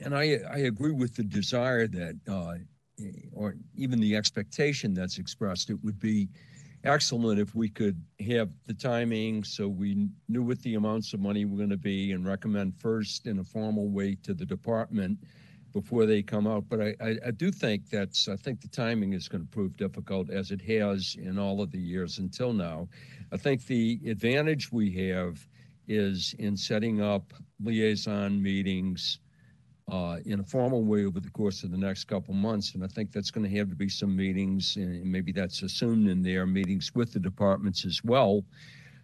and 0.00 0.16
I 0.16 0.40
I 0.50 0.58
agree 0.58 0.90
with 0.90 1.14
the 1.14 1.22
desire 1.22 1.86
that, 1.86 2.16
uh, 2.28 2.54
or 3.32 3.54
even 3.76 4.00
the 4.00 4.16
expectation 4.16 4.94
that's 4.94 5.18
expressed. 5.18 5.70
It 5.70 5.78
would 5.84 6.00
be 6.00 6.28
excellent 6.84 7.40
if 7.40 7.54
we 7.54 7.68
could 7.68 8.00
have 8.20 8.50
the 8.66 8.74
timing 8.74 9.42
so 9.42 9.66
we 9.66 10.08
knew 10.28 10.42
what 10.42 10.60
the 10.62 10.76
amounts 10.76 11.12
of 11.12 11.20
money 11.20 11.44
were 11.44 11.56
going 11.56 11.68
to 11.68 11.76
be 11.76 12.12
and 12.12 12.26
recommend 12.26 12.74
first 12.76 13.26
in 13.26 13.40
a 13.40 13.44
formal 13.44 13.88
way 13.88 14.16
to 14.22 14.32
the 14.32 14.46
department 14.46 15.18
before 15.72 16.06
they 16.06 16.22
come 16.22 16.46
out. 16.46 16.64
But 16.68 16.80
I, 16.80 16.94
I, 17.00 17.16
I 17.26 17.30
do 17.30 17.50
think 17.50 17.88
that's 17.90 18.28
I 18.28 18.36
think 18.36 18.60
the 18.60 18.68
timing 18.68 19.12
is 19.12 19.28
going 19.28 19.44
to 19.44 19.50
prove 19.50 19.76
difficult 19.76 20.30
as 20.30 20.50
it 20.50 20.60
has 20.62 21.16
in 21.20 21.38
all 21.38 21.60
of 21.60 21.70
the 21.70 21.78
years 21.78 22.18
until 22.18 22.52
now. 22.52 22.88
I 23.32 23.36
think 23.36 23.66
the 23.66 24.00
advantage 24.06 24.72
we 24.72 24.90
have 25.08 25.46
is 25.86 26.34
in 26.38 26.56
setting 26.56 27.00
up 27.00 27.32
liaison 27.62 28.42
meetings 28.42 29.20
uh, 29.90 30.18
in 30.26 30.40
a 30.40 30.44
formal 30.44 30.84
way 30.84 31.04
over 31.04 31.18
the 31.18 31.30
course 31.30 31.62
of 31.64 31.70
the 31.70 31.78
next 31.78 32.04
couple 32.04 32.34
months. 32.34 32.74
And 32.74 32.84
I 32.84 32.88
think 32.88 33.10
that's 33.10 33.30
going 33.30 33.48
to 33.48 33.56
have 33.56 33.70
to 33.70 33.76
be 33.76 33.88
some 33.88 34.14
meetings, 34.14 34.76
and 34.76 35.02
maybe 35.04 35.32
that's 35.32 35.62
assumed 35.62 36.08
in 36.08 36.22
there, 36.22 36.46
meetings 36.46 36.92
with 36.94 37.12
the 37.12 37.20
departments 37.20 37.86
as 37.86 38.04
well, 38.04 38.44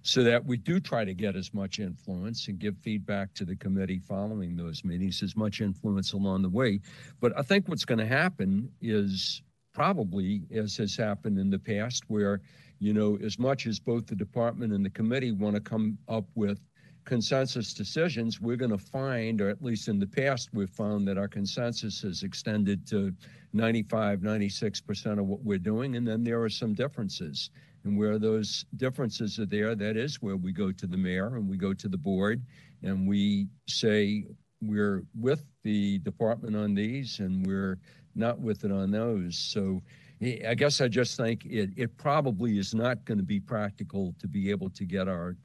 so 0.07 0.22
that 0.22 0.44
we 0.44 0.59
do 0.59 0.78
try 0.78 1.02
to 1.02 1.14
get 1.14 1.34
as 1.34 1.55
much 1.55 1.78
influence 1.78 2.48
and 2.48 2.59
give 2.59 2.76
feedback 2.76 3.32
to 3.32 3.46
the 3.46 3.57
committee 3.57 3.98
following 3.98 4.55
those 4.55 4.84
meetings, 4.84 5.22
as 5.22 5.34
much 5.34 5.62
influence 5.62 6.12
along 6.12 6.42
the 6.42 6.48
way. 6.48 6.78
But 7.20 7.32
I 7.38 7.42
think 7.42 7.68
what's 7.68 7.86
going 7.86 8.00
to 8.00 8.07
happen 8.07 8.70
is 8.82 9.42
probably, 9.72 10.42
as 10.55 10.76
has 10.76 10.94
happened 10.94 11.38
in 11.38 11.48
the 11.48 11.59
past, 11.59 12.05
where, 12.09 12.42
you 12.80 12.92
know, 12.92 13.16
as 13.24 13.38
much 13.38 13.66
as 13.66 13.80
both 13.80 14.07
the 14.07 14.14
department 14.14 14.74
and 14.74 14.84
the 14.84 14.90
committee 14.90 15.32
want 15.32 15.57
to 15.57 15.61
come 15.61 15.96
up 16.07 16.26
with 16.34 16.61
consensus 17.07 17.72
decisions, 17.72 18.42
we're 18.42 18.57
going 18.57 18.70
to 18.70 18.78
find, 18.78 19.40
or 19.40 19.48
at 19.48 19.62
least 19.64 19.88
in 19.88 19.98
the 19.98 20.07
past, 20.07 20.50
we've 20.52 20.68
found 20.68 21.09
that 21.09 21.16
our 21.16 21.28
consensus 21.28 22.02
has 22.02 22.22
extended 22.24 22.86
to 22.88 23.11
95, 23.55 24.20
96% 24.20 25.18
of 25.18 25.24
what 25.24 25.42
we're 25.42 25.57
doing. 25.57 25.96
And 25.96 26.07
then 26.07 26.24
there 26.24 26.42
are 26.42 26.50
some 26.50 26.74
differences. 26.74 27.48
And 27.85 27.99
where 27.99 28.18
those 28.18 28.64
differences 28.76 29.39
are 29.39 29.47
there, 29.47 29.74
that 29.74 29.97
is 29.97 30.22
where 30.22 30.37
we 30.37 30.53
go 30.53 30.72
to 30.72 30.87
the 30.87 30.97
mayor 30.97 31.37
and 31.37 31.49
we 31.49 31.57
go 31.57 31.74
to 31.74 31.89
the 31.89 31.99
board 31.99 32.43
and 32.82 33.07
we 33.07 33.49
say 33.68 34.26
we're 34.62 35.05
with 35.18 35.45
the 35.62 35.99
department 35.99 36.57
on 36.57 36.74
these 36.74 37.18
and 37.18 37.47
we're 37.47 37.78
not 38.14 38.39
with 38.39 38.64
it 38.64 38.72
on 38.72 38.91
those. 38.91 39.37
So 39.37 39.82
I 40.22 40.55
guess 40.55 40.80
I 40.80 40.89
just 40.89 41.16
think 41.16 41.45
it, 41.45 41.70
it 41.76 41.97
probably 41.99 42.59
is 42.59 42.74
not 42.74 43.05
going 43.05 43.18
to 43.18 43.24
be 43.24 43.41
practical 43.41 44.14
to 44.18 44.28
be 44.28 44.51
able 44.51 44.70
to 44.70 44.85
get 44.85 45.09
our 45.09 45.37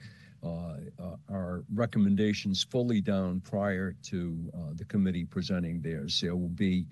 uh, 0.42 0.76
uh, 0.98 1.16
our 1.30 1.66
recommendations 1.74 2.64
fully 2.64 3.02
down 3.02 3.42
prior 3.42 3.94
to 4.02 4.50
uh, 4.54 4.72
the 4.76 4.86
committee 4.86 5.26
presenting 5.26 5.82
theirs. 5.82 6.22
There 6.22 6.34
will 6.34 6.48
be, 6.48 6.88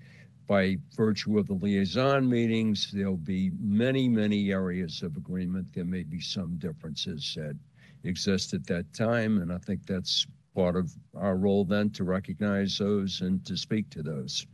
by 0.48 0.78
virtue 0.96 1.38
of 1.38 1.46
the 1.46 1.54
liaison 1.54 2.28
meetings, 2.28 2.90
there'll 2.92 3.18
be 3.18 3.52
many, 3.60 4.08
many 4.08 4.50
areas 4.50 5.02
of 5.02 5.16
agreement. 5.16 5.72
There 5.74 5.84
may 5.84 6.02
be 6.02 6.20
some 6.20 6.56
differences 6.56 7.34
that 7.36 7.56
exist 8.04 8.54
at 8.54 8.66
that 8.66 8.92
time, 8.94 9.42
and 9.42 9.52
I 9.52 9.58
think 9.58 9.86
that's 9.86 10.26
part 10.54 10.74
of 10.74 10.90
our 11.14 11.36
role 11.36 11.64
then 11.64 11.90
to 11.90 12.04
recognize 12.04 12.78
those 12.78 13.20
and 13.20 13.44
to 13.44 13.56
speak 13.56 13.90
to 13.90 14.02
those. 14.02 14.46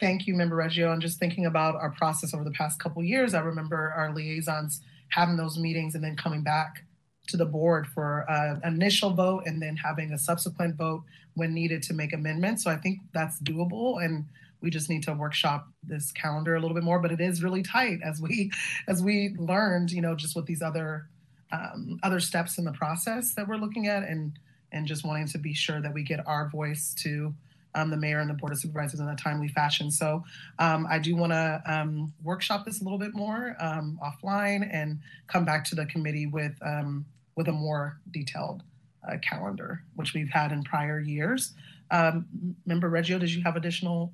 Thank 0.00 0.26
you, 0.26 0.34
Member 0.34 0.56
Reggio. 0.56 0.92
And 0.92 1.00
just 1.00 1.18
thinking 1.18 1.46
about 1.46 1.76
our 1.76 1.90
process 1.92 2.34
over 2.34 2.42
the 2.42 2.50
past 2.50 2.80
couple 2.80 3.04
years, 3.04 3.32
I 3.32 3.40
remember 3.40 3.94
our 3.96 4.12
liaisons 4.12 4.80
having 5.10 5.36
those 5.36 5.56
meetings 5.56 5.94
and 5.94 6.02
then 6.02 6.16
coming 6.16 6.42
back 6.42 6.84
to 7.30 7.36
the 7.36 7.44
board 7.44 7.86
for 7.86 8.28
uh, 8.30 8.58
an 8.62 8.74
initial 8.74 9.10
vote 9.10 9.44
and 9.46 9.60
then 9.60 9.76
having 9.76 10.12
a 10.12 10.18
subsequent 10.18 10.76
vote 10.76 11.02
when 11.34 11.54
needed 11.54 11.82
to 11.84 11.94
make 11.94 12.12
amendments. 12.12 12.64
So 12.64 12.70
I 12.70 12.76
think 12.76 13.00
that's 13.12 13.40
doable 13.40 14.04
and 14.04 14.24
we 14.60 14.70
just 14.70 14.90
need 14.90 15.02
to 15.04 15.14
workshop 15.14 15.68
this 15.82 16.12
calendar 16.12 16.54
a 16.54 16.60
little 16.60 16.74
bit 16.74 16.84
more, 16.84 16.98
but 16.98 17.12
it 17.12 17.20
is 17.20 17.42
really 17.42 17.62
tight 17.62 18.00
as 18.04 18.20
we 18.20 18.50
as 18.88 19.02
we 19.02 19.34
learned, 19.38 19.90
you 19.90 20.02
know, 20.02 20.14
just 20.14 20.36
with 20.36 20.46
these 20.46 20.62
other 20.62 21.08
um, 21.52 21.98
other 22.02 22.20
steps 22.20 22.58
in 22.58 22.64
the 22.64 22.72
process 22.72 23.34
that 23.34 23.48
we're 23.48 23.56
looking 23.56 23.86
at 23.86 24.02
and 24.02 24.38
and 24.72 24.86
just 24.86 25.04
wanting 25.04 25.26
to 25.26 25.38
be 25.38 25.54
sure 25.54 25.80
that 25.80 25.92
we 25.92 26.02
get 26.02 26.26
our 26.26 26.48
voice 26.48 26.94
to 27.02 27.34
um, 27.74 27.90
the 27.90 27.96
mayor 27.96 28.20
and 28.20 28.28
the 28.28 28.34
board 28.34 28.52
of 28.52 28.58
supervisors 28.58 29.00
in 29.00 29.08
a 29.08 29.16
timely 29.16 29.48
fashion. 29.48 29.90
So 29.90 30.24
um, 30.58 30.86
I 30.90 30.98
do 30.98 31.16
want 31.16 31.32
to 31.32 31.62
um, 31.66 32.12
workshop 32.22 32.64
this 32.64 32.80
a 32.80 32.84
little 32.84 32.98
bit 32.98 33.14
more 33.14 33.56
um, 33.60 33.98
offline 34.04 34.68
and 34.72 34.98
come 35.28 35.44
back 35.44 35.64
to 35.66 35.74
the 35.74 35.86
committee 35.86 36.26
with 36.26 36.52
um, 36.62 37.04
with 37.36 37.48
a 37.48 37.52
more 37.52 38.00
detailed 38.10 38.62
uh, 39.08 39.16
calendar, 39.18 39.84
which 39.94 40.14
we've 40.14 40.30
had 40.30 40.52
in 40.52 40.62
prior 40.62 41.00
years. 41.00 41.54
Um, 41.90 42.26
Member 42.66 42.88
Reggio, 42.88 43.18
did 43.18 43.32
you 43.32 43.42
have 43.42 43.56
additional 43.56 44.12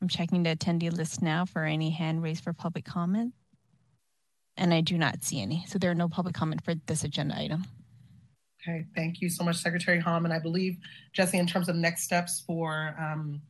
I'm 0.03 0.09
checking 0.09 0.43
the 0.43 0.57
attendee 0.57 0.93
list 0.93 1.23
now 1.23 1.45
for 1.45 1.63
any 1.63 1.91
hand 1.91 2.25
raised 2.25 2.43
for 2.43 2.53
public 2.53 2.85
comment. 2.85 3.33
And 4.57 4.75
I 4.75 4.81
do 4.81 4.99
not 4.99 5.23
see 5.23 5.41
any. 5.41 5.65
So 5.69 5.79
there 5.79 5.93
are 5.93 5.95
no 5.95 6.09
public 6.09 6.35
comment 6.35 6.65
for 6.65 6.75
this 6.87 7.05
agenda 7.05 7.39
item. 7.39 7.65
Okay, 8.67 8.85
thank 8.97 9.21
you 9.21 9.29
so 9.29 9.45
much, 9.45 9.57
Secretary 9.57 10.01
Hom. 10.01 10.25
And 10.25 10.35
I 10.35 10.41
believe, 10.41 10.77
Jesse, 11.13 11.39
in 11.39 11.47
terms 11.47 11.69
of 11.69 11.77
next 11.77 12.03
steps 12.03 12.43
for 12.45 12.97
um, 12.99 13.41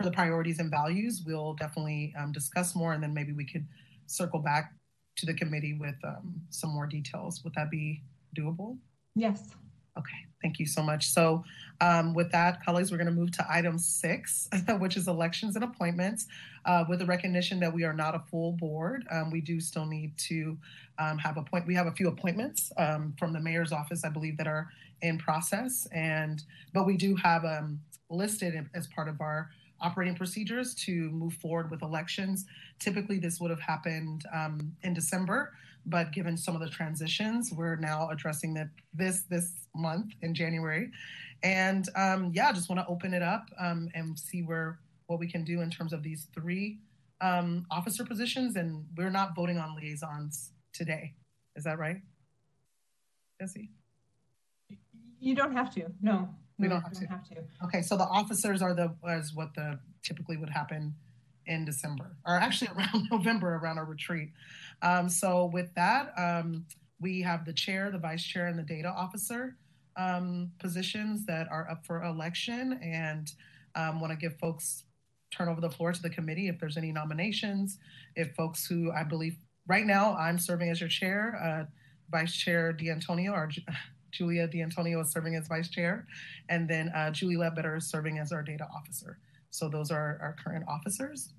for 0.00 0.08
the 0.08 0.12
priorities 0.12 0.60
and 0.60 0.70
values, 0.70 1.22
we'll 1.26 1.52
definitely 1.52 2.14
um, 2.18 2.32
discuss 2.32 2.74
more, 2.74 2.94
and 2.94 3.02
then 3.02 3.12
maybe 3.12 3.32
we 3.32 3.44
could 3.44 3.66
circle 4.06 4.40
back 4.40 4.72
to 5.16 5.26
the 5.26 5.34
committee 5.34 5.74
with 5.74 5.96
um, 6.04 6.40
some 6.48 6.70
more 6.70 6.86
details. 6.86 7.44
Would 7.44 7.52
that 7.54 7.70
be 7.70 8.02
doable? 8.34 8.78
Yes. 9.14 9.50
Okay, 9.98 10.26
thank 10.40 10.58
you 10.58 10.64
so 10.64 10.82
much. 10.82 11.08
So, 11.08 11.44
um, 11.82 12.14
with 12.14 12.32
that, 12.32 12.64
colleagues, 12.64 12.90
we're 12.90 12.96
going 12.96 13.08
to 13.08 13.12
move 13.12 13.32
to 13.32 13.46
item 13.50 13.76
six, 13.76 14.48
which 14.78 14.96
is 14.96 15.06
elections 15.06 15.54
and 15.54 15.64
appointments. 15.64 16.26
Uh, 16.64 16.84
with 16.88 17.00
the 17.00 17.06
recognition 17.06 17.60
that 17.60 17.72
we 17.72 17.84
are 17.84 17.92
not 17.92 18.14
a 18.14 18.20
full 18.30 18.52
board, 18.52 19.04
um, 19.10 19.30
we 19.30 19.42
do 19.42 19.60
still 19.60 19.84
need 19.84 20.16
to 20.16 20.56
um, 20.98 21.18
have 21.18 21.36
a 21.36 21.42
point. 21.42 21.66
We 21.66 21.74
have 21.74 21.88
a 21.88 21.92
few 21.92 22.08
appointments 22.08 22.72
um, 22.78 23.14
from 23.18 23.34
the 23.34 23.40
mayor's 23.40 23.72
office, 23.72 24.02
I 24.02 24.08
believe, 24.08 24.38
that 24.38 24.46
are 24.46 24.70
in 25.02 25.18
process, 25.18 25.86
and 25.92 26.42
but 26.72 26.86
we 26.86 26.96
do 26.96 27.16
have 27.16 27.44
um, 27.44 27.80
listed 28.08 28.54
as 28.74 28.86
part 28.86 29.08
of 29.08 29.20
our 29.20 29.50
operating 29.80 30.14
procedures 30.14 30.74
to 30.74 31.10
move 31.10 31.34
forward 31.34 31.70
with 31.70 31.82
elections. 31.82 32.46
Typically, 32.78 33.18
this 33.18 33.40
would 33.40 33.50
have 33.50 33.60
happened 33.60 34.24
um, 34.32 34.72
in 34.82 34.94
December, 34.94 35.52
but 35.86 36.12
given 36.12 36.36
some 36.36 36.54
of 36.54 36.60
the 36.60 36.68
transitions, 36.68 37.52
we're 37.52 37.76
now 37.76 38.08
addressing 38.10 38.54
that 38.54 38.68
this 38.94 39.22
this 39.22 39.66
month 39.74 40.12
in 40.22 40.34
January. 40.34 40.90
And 41.42 41.88
um, 41.96 42.30
yeah, 42.34 42.52
just 42.52 42.68
want 42.68 42.80
to 42.80 42.86
open 42.86 43.14
it 43.14 43.22
up 43.22 43.48
um, 43.58 43.88
and 43.94 44.18
see 44.18 44.42
where 44.42 44.78
what 45.06 45.18
we 45.18 45.26
can 45.26 45.44
do 45.44 45.60
in 45.60 45.70
terms 45.70 45.92
of 45.92 46.02
these 46.02 46.26
three 46.34 46.78
um, 47.20 47.66
officer 47.70 48.04
positions, 48.04 48.56
and 48.56 48.84
we're 48.96 49.10
not 49.10 49.34
voting 49.34 49.58
on 49.58 49.74
liaisons 49.76 50.52
today. 50.72 51.14
Is 51.56 51.64
that 51.64 51.78
right? 51.78 52.00
Jesse? 53.40 53.70
You 55.18 55.34
don't 55.34 55.52
have 55.52 55.72
to. 55.74 55.86
No, 56.00 56.28
We 56.60 56.68
no, 56.68 56.74
don't 56.74 56.82
have 56.82 56.94
you 56.94 57.00
to. 57.00 57.06
have 57.08 57.28
to. 57.28 57.36
Okay, 57.64 57.82
so 57.82 57.96
the 57.96 58.04
officers 58.04 58.60
are 58.62 58.74
the 58.74 58.94
as 59.08 59.32
what 59.34 59.54
the 59.54 59.78
typically 60.02 60.36
would 60.36 60.50
happen 60.50 60.94
in 61.46 61.64
December, 61.64 62.16
or 62.26 62.36
actually 62.36 62.70
around 62.76 63.08
November 63.10 63.56
around 63.56 63.78
our 63.78 63.84
retreat. 63.84 64.30
Um, 64.82 65.08
so 65.08 65.46
with 65.52 65.74
that, 65.74 66.12
um, 66.16 66.66
we 67.00 67.22
have 67.22 67.44
the 67.44 67.52
chair, 67.52 67.90
the 67.90 67.98
vice 67.98 68.22
chair, 68.22 68.46
and 68.46 68.58
the 68.58 68.62
data 68.62 68.88
officer 68.88 69.56
um, 69.96 70.52
positions 70.58 71.26
that 71.26 71.48
are 71.50 71.68
up 71.70 71.84
for 71.86 72.02
election, 72.02 72.78
and 72.82 73.32
um, 73.74 74.00
want 74.00 74.12
to 74.12 74.16
give 74.16 74.38
folks 74.38 74.84
turn 75.30 75.48
over 75.48 75.60
the 75.60 75.70
floor 75.70 75.92
to 75.92 76.02
the 76.02 76.10
committee 76.10 76.48
if 76.48 76.58
there's 76.58 76.76
any 76.76 76.92
nominations. 76.92 77.78
If 78.16 78.34
folks 78.34 78.66
who 78.66 78.90
I 78.92 79.04
believe 79.04 79.36
right 79.66 79.86
now 79.86 80.16
I'm 80.16 80.38
serving 80.38 80.70
as 80.70 80.80
your 80.80 80.88
chair, 80.88 81.38
uh, 81.42 81.70
Vice 82.10 82.34
Chair 82.34 82.72
D'Antonio 82.72 83.46
Ju- 83.46 83.62
Julia 84.10 84.46
D'Antonio 84.46 85.00
is 85.00 85.10
serving 85.10 85.36
as 85.36 85.48
vice 85.48 85.68
chair, 85.68 86.06
and 86.48 86.68
then 86.68 86.88
uh, 86.90 87.10
Julie 87.10 87.36
Ledbetter 87.36 87.76
is 87.76 87.86
serving 87.86 88.18
as 88.18 88.32
our 88.32 88.42
data 88.42 88.66
officer. 88.74 89.18
So 89.50 89.68
those 89.68 89.90
are 89.90 90.18
our 90.20 90.36
current 90.42 90.64
officers, 90.68 91.32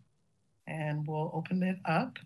and 0.68 1.06
we'll 1.07 1.31
open 1.34 1.64
it 1.64 1.77
up. 1.85 2.18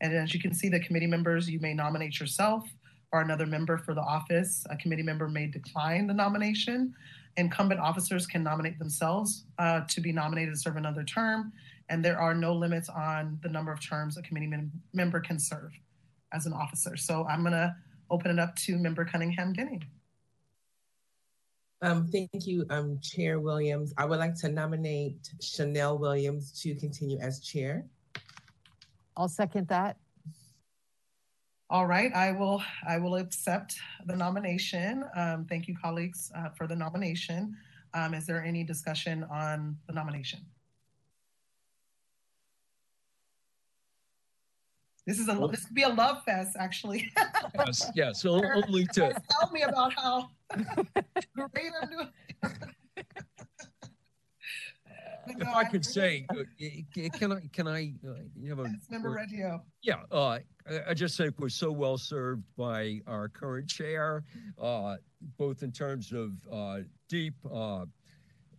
And 0.00 0.14
as 0.14 0.34
you 0.34 0.40
can 0.40 0.52
see, 0.52 0.68
the 0.68 0.80
committee 0.80 1.06
members, 1.06 1.48
you 1.48 1.60
may 1.60 1.74
nominate 1.74 2.18
yourself 2.20 2.64
or 3.12 3.20
another 3.20 3.46
member 3.46 3.78
for 3.78 3.94
the 3.94 4.00
office. 4.00 4.64
A 4.70 4.76
committee 4.76 5.02
member 5.02 5.28
may 5.28 5.46
decline 5.46 6.06
the 6.06 6.14
nomination. 6.14 6.94
Incumbent 7.36 7.80
officers 7.80 8.26
can 8.26 8.42
nominate 8.42 8.78
themselves 8.78 9.44
uh, 9.58 9.82
to 9.88 10.00
be 10.00 10.12
nominated 10.12 10.54
to 10.54 10.60
serve 10.60 10.76
another 10.76 11.04
term, 11.04 11.52
and 11.88 12.04
there 12.04 12.18
are 12.18 12.34
no 12.34 12.52
limits 12.52 12.88
on 12.88 13.38
the 13.42 13.48
number 13.48 13.72
of 13.72 13.80
terms 13.80 14.16
a 14.16 14.22
committee 14.22 14.46
mem- 14.46 14.72
member 14.92 15.20
can 15.20 15.38
serve 15.38 15.72
as 16.32 16.46
an 16.46 16.52
officer. 16.52 16.96
So 16.96 17.24
I'm 17.26 17.40
going 17.40 17.52
to 17.52 17.74
open 18.10 18.30
it 18.30 18.38
up 18.38 18.54
to 18.56 18.76
Member 18.76 19.04
Cunningham 19.04 19.52
Denning. 19.52 19.84
Um, 21.84 22.08
thank 22.08 22.46
you, 22.46 22.64
um, 22.70 22.98
Chair 23.02 23.40
Williams. 23.40 23.92
I 23.98 24.06
would 24.06 24.18
like 24.18 24.34
to 24.36 24.48
nominate 24.48 25.28
Shanell 25.42 26.00
Williams 26.00 26.58
to 26.62 26.74
continue 26.74 27.18
as 27.18 27.40
chair. 27.40 27.84
I'll 29.18 29.28
second 29.28 29.68
that. 29.68 29.98
All 31.68 31.86
right, 31.86 32.10
I 32.14 32.32
will, 32.32 32.62
I 32.88 32.96
will 32.96 33.16
accept 33.16 33.76
the 34.06 34.16
nomination. 34.16 35.04
Um, 35.14 35.44
thank 35.46 35.68
you, 35.68 35.76
colleagues, 35.76 36.32
uh, 36.34 36.48
for 36.56 36.66
the 36.66 36.74
nomination. 36.74 37.54
Um, 37.92 38.14
is 38.14 38.26
there 38.26 38.42
any 38.42 38.64
discussion 38.64 39.26
on 39.30 39.76
the 39.86 39.92
nomination? 39.92 40.40
This 45.06 45.18
is 45.18 45.28
a, 45.28 45.48
this 45.50 45.66
could 45.66 45.74
be 45.74 45.82
a 45.82 45.88
love 45.88 46.22
fest, 46.24 46.56
actually. 46.58 47.12
Yes, 47.54 47.90
yes, 47.94 48.24
only 48.24 48.86
to, 48.86 49.14
Tell 49.30 49.50
me 49.52 49.62
about 49.62 49.92
how 49.92 50.30
great 51.36 51.72
I'm 51.80 51.88
doing. 51.90 52.08
If 55.26 55.38
no, 55.38 55.54
I 55.54 55.64
could 55.64 55.86
say, 55.86 56.26
uh, 56.30 56.40
eh, 56.60 56.82
eh, 56.98 57.08
can 57.08 57.32
I, 57.32 57.40
can 57.50 57.66
I, 57.66 57.94
uh, 58.06 58.12
you 58.36 58.50
have 58.50 58.58
a? 58.58 58.64
Yes, 58.64 58.90
Member 58.90 59.08
Reggio. 59.10 59.62
Yeah, 59.82 60.02
uh, 60.12 60.26
I, 60.26 60.40
I 60.88 60.92
just 60.92 61.16
think 61.16 61.38
we're 61.38 61.48
so 61.48 61.72
well 61.72 61.96
served 61.96 62.42
by 62.58 63.00
our 63.06 63.30
current 63.30 63.66
chair, 63.66 64.22
uh, 64.60 64.96
both 65.38 65.62
in 65.62 65.72
terms 65.72 66.12
of, 66.12 66.32
uh, 66.52 66.80
deep, 67.08 67.34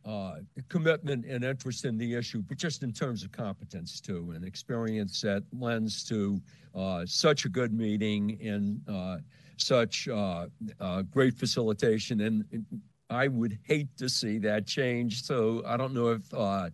uh, 0.06 0.36
commitment 0.69 1.26
and 1.26 1.44
interest 1.44 1.84
in 1.86 1.98
the 1.98 2.14
issue, 2.14 2.41
but 2.48 2.57
just 2.57 2.84
in 2.84 2.94
terms 2.94 3.23
of 3.23 3.32
competence 3.32 3.99
too, 3.99 4.34
and 4.36 4.45
experience 4.45 5.22
that 5.22 5.44
lends 5.52 6.03
to, 6.03 6.40
uh, 6.76 7.06
such 7.06 7.45
a 7.45 7.49
good 7.49 7.73
meeting 7.73 8.40
and, 8.41 8.82
uh, 8.88 9.18
such, 9.57 10.07
uh, 10.07 10.48
uh, 10.80 11.02
great 11.03 11.34
facilitation. 11.34 12.22
And 12.22 12.65
I 13.10 13.27
would 13.27 13.57
hate 13.64 13.95
to 13.98 14.07
see 14.10 14.38
that 14.40 14.68
change. 14.68 15.23
So 15.23 15.64
I 15.65 15.76
don't 15.76 15.94
know 15.94 16.10
if, 16.10 16.34
uh, 16.34 16.69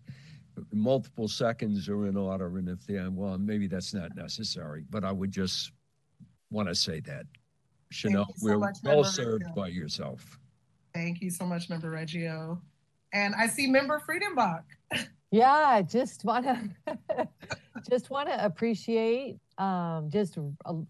multiple 0.72 1.28
seconds 1.28 1.88
are 1.88 2.06
in 2.06 2.16
order, 2.16 2.58
and 2.58 2.68
if 2.68 2.86
they, 2.86 2.98
well, 3.08 3.38
maybe 3.38 3.66
that's 3.66 3.94
not 3.94 4.14
necessary, 4.14 4.84
but 4.90 5.04
I 5.04 5.12
would 5.12 5.30
just 5.30 5.72
want 6.50 6.68
to 6.68 6.74
say 6.74 7.00
that. 7.00 7.24
Shanell, 7.92 8.26
so 8.26 8.32
we're 8.42 8.58
much, 8.58 8.78
well 8.82 8.96
Member 8.96 9.08
served 9.08 9.44
Reggio. 9.44 9.54
by 9.54 9.68
yourself. 9.68 10.38
Thank 10.94 11.22
you 11.22 11.30
so 11.30 11.46
much, 11.46 11.70
Member 11.70 11.90
Reggio. 11.90 12.60
And 13.12 13.34
I 13.34 13.46
see 13.46 13.66
Member 13.66 14.00
Friedenbach. 14.00 14.64
Yeah, 15.30 15.80
just 15.82 16.24
want 16.24 16.44
to 16.44 17.28
just 17.90 18.10
want 18.10 18.28
to 18.28 18.44
appreciate 18.44 19.38
um 19.58 20.10
just 20.10 20.38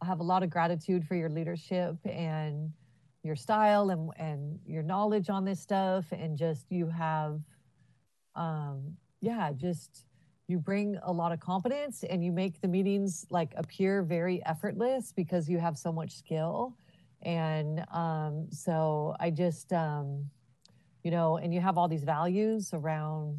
have 0.03 0.21
a 0.21 0.23
lot 0.23 0.43
of 0.43 0.51
gratitude 0.51 1.07
for 1.07 1.15
your 1.15 1.29
leadership 1.29 1.97
and 2.05 2.73
your 3.23 3.37
style 3.37 3.91
and 3.91 4.11
and 4.17 4.59
your 4.67 4.83
knowledge 4.83 5.31
on 5.31 5.45
this 5.45 5.61
stuff 5.61 6.07
and 6.13 6.37
just 6.37 6.67
you 6.71 6.89
have 6.89 7.41
um 8.35 8.97
yeah, 9.21 9.53
just 9.53 10.07
you 10.49 10.59
bring 10.59 10.99
a 11.05 11.13
lot 11.13 11.31
of 11.31 11.39
confidence 11.39 12.03
and 12.03 12.25
you 12.25 12.33
make 12.33 12.61
the 12.61 12.69
meetings 12.69 13.25
like 13.31 13.53
appear 13.57 14.03
very 14.03 14.45
effortless 14.45 15.13
because 15.13 15.49
you 15.49 15.59
have 15.59 15.79
so 15.79 15.93
much 15.93 16.11
skill 16.11 16.75
and 17.23 17.85
um 17.93 18.49
so 18.51 19.15
I 19.21 19.31
just 19.31 19.73
um 19.73 20.29
you 21.03 21.11
know 21.11 21.37
and 21.39 21.53
you 21.53 21.61
have 21.61 21.79
all 21.79 21.89
these 21.89 22.05
values 22.05 22.71
around 22.73 23.39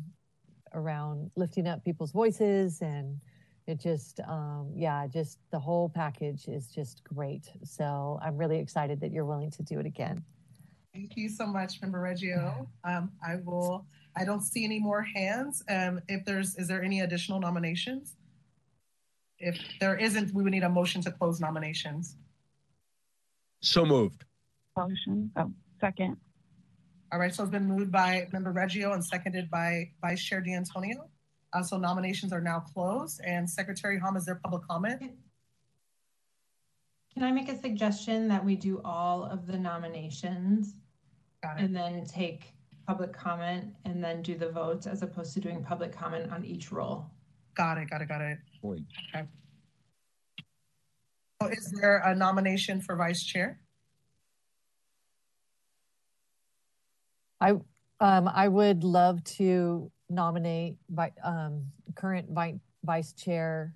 around 0.74 1.30
lifting 1.36 1.68
up 1.68 1.84
people's 1.84 2.12
voices 2.12 2.82
and 2.82 3.20
it 3.68 3.80
just 3.80 4.20
um 4.28 4.72
yeah 4.76 5.08
just 5.08 5.40
the 5.52 5.60
whole 5.60 5.90
package 5.90 6.48
is 6.48 6.68
just 6.68 7.04
great 7.04 7.50
so 7.64 8.20
i'm 8.22 8.38
really 8.38 8.60
excited 8.60 9.00
that 9.00 9.12
you're 9.12 9.26
willing 9.26 9.52
to 9.52 9.64
do 9.64 9.80
it 9.80 9.86
again 9.86 10.24
Thank 10.94 11.18
you 11.18 11.28
so 11.28 11.48
much, 11.48 11.82
Member 11.82 12.00
Reggio. 12.00 12.70
Um, 12.84 13.12
I 13.26 13.38
will, 13.44 13.88
I 14.16 14.24
don't 14.24 14.42
see 14.42 14.64
any 14.64 14.80
more 14.80 15.02
hands. 15.02 15.64
Um, 15.68 16.00
if 16.08 16.24
there's, 16.24 16.56
is 16.56 16.68
there 16.68 16.84
any 16.84 17.00
additional 17.02 17.40
nominations? 17.40 18.16
If 19.40 19.58
there 19.80 19.98
isn't, 19.98 20.32
we 20.36 20.44
would 20.44 20.52
need 20.52 20.64
a 20.64 20.70
motion 20.70 21.02
to 21.02 21.12
close 21.12 21.40
nominations. 21.40 22.18
So 23.62 23.86
moved. 23.86 24.24
Motion. 24.78 25.32
Oh, 25.36 25.52
second. 25.82 26.18
All 27.14 27.20
right, 27.20 27.34
so 27.34 27.44
it's 27.44 27.52
been 27.52 27.68
moved 27.68 27.92
by 27.92 28.28
Member 28.34 28.52
Reggio 28.52 28.94
and 28.94 29.06
seconded 29.06 29.48
by 29.52 29.92
Vice 30.02 30.24
Chair 30.24 30.42
D'Antonio. 30.42 31.12
Uh, 31.54 31.62
so 31.62 31.78
nominations 31.78 32.34
are 32.34 32.42
now 32.42 32.60
closed 32.60 33.22
and 33.24 33.48
Secretary 33.48 34.00
Hom, 34.00 34.18
is 34.18 34.26
there 34.26 34.40
public 34.44 34.68
comment? 34.68 35.00
Can 37.14 37.24
I 37.24 37.32
make 37.32 37.50
a 37.50 37.62
suggestion 37.62 38.28
that 38.30 38.44
we 38.44 38.56
do 38.56 38.82
all 38.84 39.26
of 39.26 39.46
the 39.46 39.60
nominations 39.60 40.74
and 41.44 41.76
then 41.76 42.04
take 42.06 42.56
public 42.88 43.14
comment 43.14 43.66
and 43.86 44.04
then 44.04 44.24
do 44.24 44.36
the 44.36 44.50
votes 44.50 44.88
as 44.88 45.04
opposed 45.04 45.36
to 45.36 45.40
doing 45.40 45.64
public 45.64 45.92
comment 45.92 46.32
on 46.32 46.44
each 46.44 46.72
role? 46.72 47.06
Got 47.54 47.78
it, 47.78 47.92
got 47.92 48.02
it, 48.02 48.08
got 48.08 48.22
it. 48.22 48.40
Point. 48.60 48.88
So 51.40 51.48
is 51.48 51.72
there 51.80 51.98
a 51.98 52.16
nomination 52.16 52.82
for 52.82 52.96
Vice 52.96 53.24
Chair? 53.24 53.60
Um 58.00 58.28
i 58.28 58.48
would 58.48 58.84
love 58.84 59.24
to 59.24 59.92
nominate 60.10 60.76
vi- 60.90 61.12
um 61.24 61.66
current 61.96 62.30
vi- 62.30 62.60
vice 62.84 63.14
chair 63.14 63.74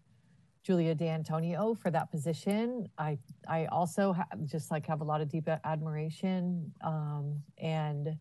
julia 0.64 0.94
d'antonio 0.94 1.74
for 1.74 1.90
that 1.92 2.12
position. 2.12 2.90
I 2.98 3.18
i 3.48 3.66
also 3.68 4.14
just 4.46 4.70
like 4.70 4.86
have 4.88 5.00
a 5.00 5.04
lot 5.06 5.22
of 5.22 5.30
deep 5.30 5.48
admiration 5.64 6.74
um 6.84 7.42
and 7.58 8.18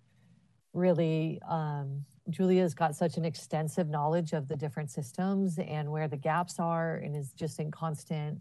really 0.72 1.40
um 1.48 2.04
julia's 2.30 2.74
got 2.74 2.94
such 2.94 3.16
an 3.16 3.24
extensive 3.24 3.88
knowledge 3.88 4.32
of 4.32 4.46
the 4.46 4.56
different 4.56 4.90
systems 4.90 5.58
and 5.58 5.90
where 5.90 6.06
the 6.08 6.16
gaps 6.16 6.60
are 6.60 6.96
and 6.96 7.16
is 7.16 7.32
just 7.32 7.58
in 7.58 7.70
constant 7.70 8.38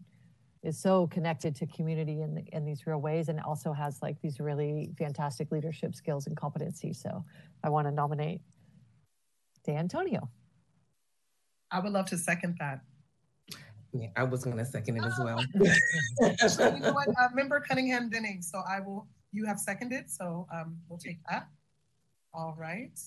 is 0.66 0.78
so 0.78 1.08
connected 1.08 1.56
to 1.56 1.66
community 1.68 2.22
in, 2.22 2.46
in 2.52 2.66
these 2.66 2.88
real 2.88 3.00
ways 3.00 3.30
and 3.30 3.40
also 3.42 3.72
has 3.72 4.02
like 4.02 4.20
these 4.22 4.40
really 4.40 4.92
fantastic 4.98 5.52
leadership 5.52 5.96
skills 5.96 6.28
and 6.28 6.36
competency 6.36 6.92
so 6.92 7.24
i 7.64 7.70
want 7.70 7.88
to 7.88 7.92
nominate 7.92 8.42
d'antonio 9.64 10.30
I 11.72 11.80
would 11.80 11.92
love 11.92 12.06
to 12.08 12.18
second 12.18 12.58
that. 12.60 12.82
Yeah, 13.92 14.08
I 14.16 14.24
was 14.24 14.44
going 14.44 14.58
to 14.58 14.66
second 14.66 14.98
it 14.98 15.06
as 15.06 15.20
well. 15.20 15.44
So 16.48 16.74
you 16.74 16.80
know 16.80 16.94
what, 16.94 17.10
uh, 17.10 17.30
Member 17.34 17.60
Cunningham 17.60 18.10
Denning, 18.10 18.42
so 18.42 18.62
I 18.68 18.80
will, 18.80 19.08
you 19.32 19.46
have 19.46 19.60
seconded, 19.60 20.10
so 20.10 20.48
um, 20.54 20.78
we'll 20.88 21.00
take 21.00 21.20
that. 21.30 21.48
All 22.34 22.56
right. 22.58 22.98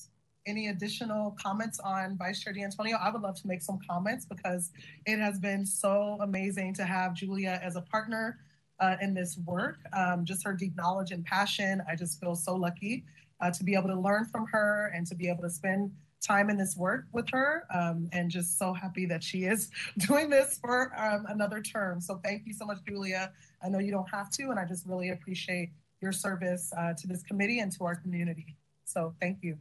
Any 0.47 0.69
additional 0.69 1.37
comments 1.41 1.79
on 1.81 2.17
Vice 2.17 2.41
Chair 2.41 2.53
D'Antonio? 2.53 2.97
I 2.97 3.11
would 3.11 3.23
love 3.23 3.41
to 3.41 3.47
make 3.47 3.63
some 3.63 3.79
comments 3.89 4.25
because 4.25 4.71
it 5.07 5.19
has 5.19 5.39
been 5.39 5.67
so 5.67 6.19
amazing 6.21 6.75
to 6.75 6.85
have 6.85 7.15
Julia 7.15 7.61
as 7.63 7.77
a 7.77 7.83
partner 7.83 8.39
uh, 8.81 8.97
in 9.03 9.15
this 9.15 9.39
work. 9.45 9.79
Um, 9.93 10.25
just 10.25 10.45
her 10.45 10.53
deep 10.53 10.77
knowledge 10.77 11.11
and 11.11 11.25
passion. 11.25 11.83
I 11.89 11.97
just 11.97 12.21
feel 12.21 12.35
so 12.35 12.55
lucky 12.55 13.05
uh, 13.41 13.51
to 13.51 13.65
be 13.65 13.75
able 13.75 13.89
to 13.89 13.99
learn 13.99 14.25
from 14.27 14.47
her 14.47 14.91
and 14.95 15.07
to 15.09 15.15
be 15.15 15.29
able 15.29 15.43
to 15.43 15.51
spend 15.51 15.91
time 16.21 16.51
in 16.51 16.57
this 16.57 16.77
work 16.77 17.07
with 17.13 17.29
her 17.31 17.65
um, 17.73 18.09
and 18.13 18.31
just 18.31 18.59
so 18.59 18.73
happy 18.73 19.07
that 19.07 19.23
she 19.23 19.45
is 19.45 19.71
doing 19.99 20.29
this 20.29 20.59
for 20.59 20.93
um, 20.99 21.27
another 21.29 21.61
term. 21.61 22.01
So 22.01 22.21
thank 22.25 22.47
you 22.47 22.53
so 22.53 22.65
much, 22.67 22.79
Julia. 22.87 23.33
I 23.63 23.69
know 23.69 23.79
you 23.79 23.91
don't 23.91 24.09
have 24.11 24.31
to, 24.33 24.51
and 24.51 24.59
I 24.59 24.65
just 24.65 24.87
really 24.87 25.11
appreciate 25.11 25.71
your 26.01 26.13
service 26.13 26.73
uh, 26.77 26.95
to 26.95 27.07
this 27.07 27.23
committee 27.23 27.61
and 27.61 27.73
to 27.73 27.85
our 27.85 27.97
community. 27.97 28.57
So 28.85 29.15
thank 29.21 29.39
you. 29.43 29.59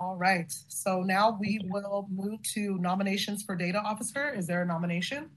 All 0.00 0.16
right, 0.16 0.50
so 0.68 1.02
now 1.02 1.36
we 1.38 1.60
will 1.64 2.08
move 2.10 2.42
to 2.54 2.78
nominations 2.78 3.42
for 3.42 3.54
data 3.54 3.78
officer. 3.78 4.32
Is 4.34 4.46
there 4.46 4.62
a 4.62 4.66
nomination? 4.66 5.28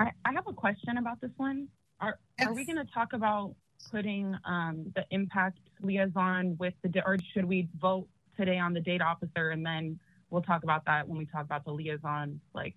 I, 0.00 0.10
I 0.24 0.32
have 0.32 0.48
a 0.48 0.52
question 0.52 0.98
about 0.98 1.20
this 1.20 1.30
one. 1.36 1.68
Are, 2.00 2.18
yes. 2.36 2.48
are 2.48 2.54
we 2.54 2.66
going 2.66 2.84
to 2.84 2.92
talk 2.92 3.12
about 3.12 3.54
putting 3.92 4.36
um, 4.44 4.92
the 4.96 5.04
impact 5.12 5.58
liaison 5.80 6.56
with 6.58 6.74
the, 6.82 7.00
or 7.06 7.16
should 7.32 7.44
we 7.44 7.68
vote 7.80 8.08
today 8.36 8.58
on 8.58 8.74
the 8.74 8.80
data 8.80 9.04
officer 9.04 9.50
and 9.50 9.64
then 9.64 9.98
we'll 10.30 10.42
talk 10.42 10.64
about 10.64 10.84
that 10.86 11.08
when 11.08 11.16
we 11.16 11.26
talk 11.26 11.44
about 11.44 11.64
the 11.64 11.70
liaison, 11.70 12.40
like 12.54 12.74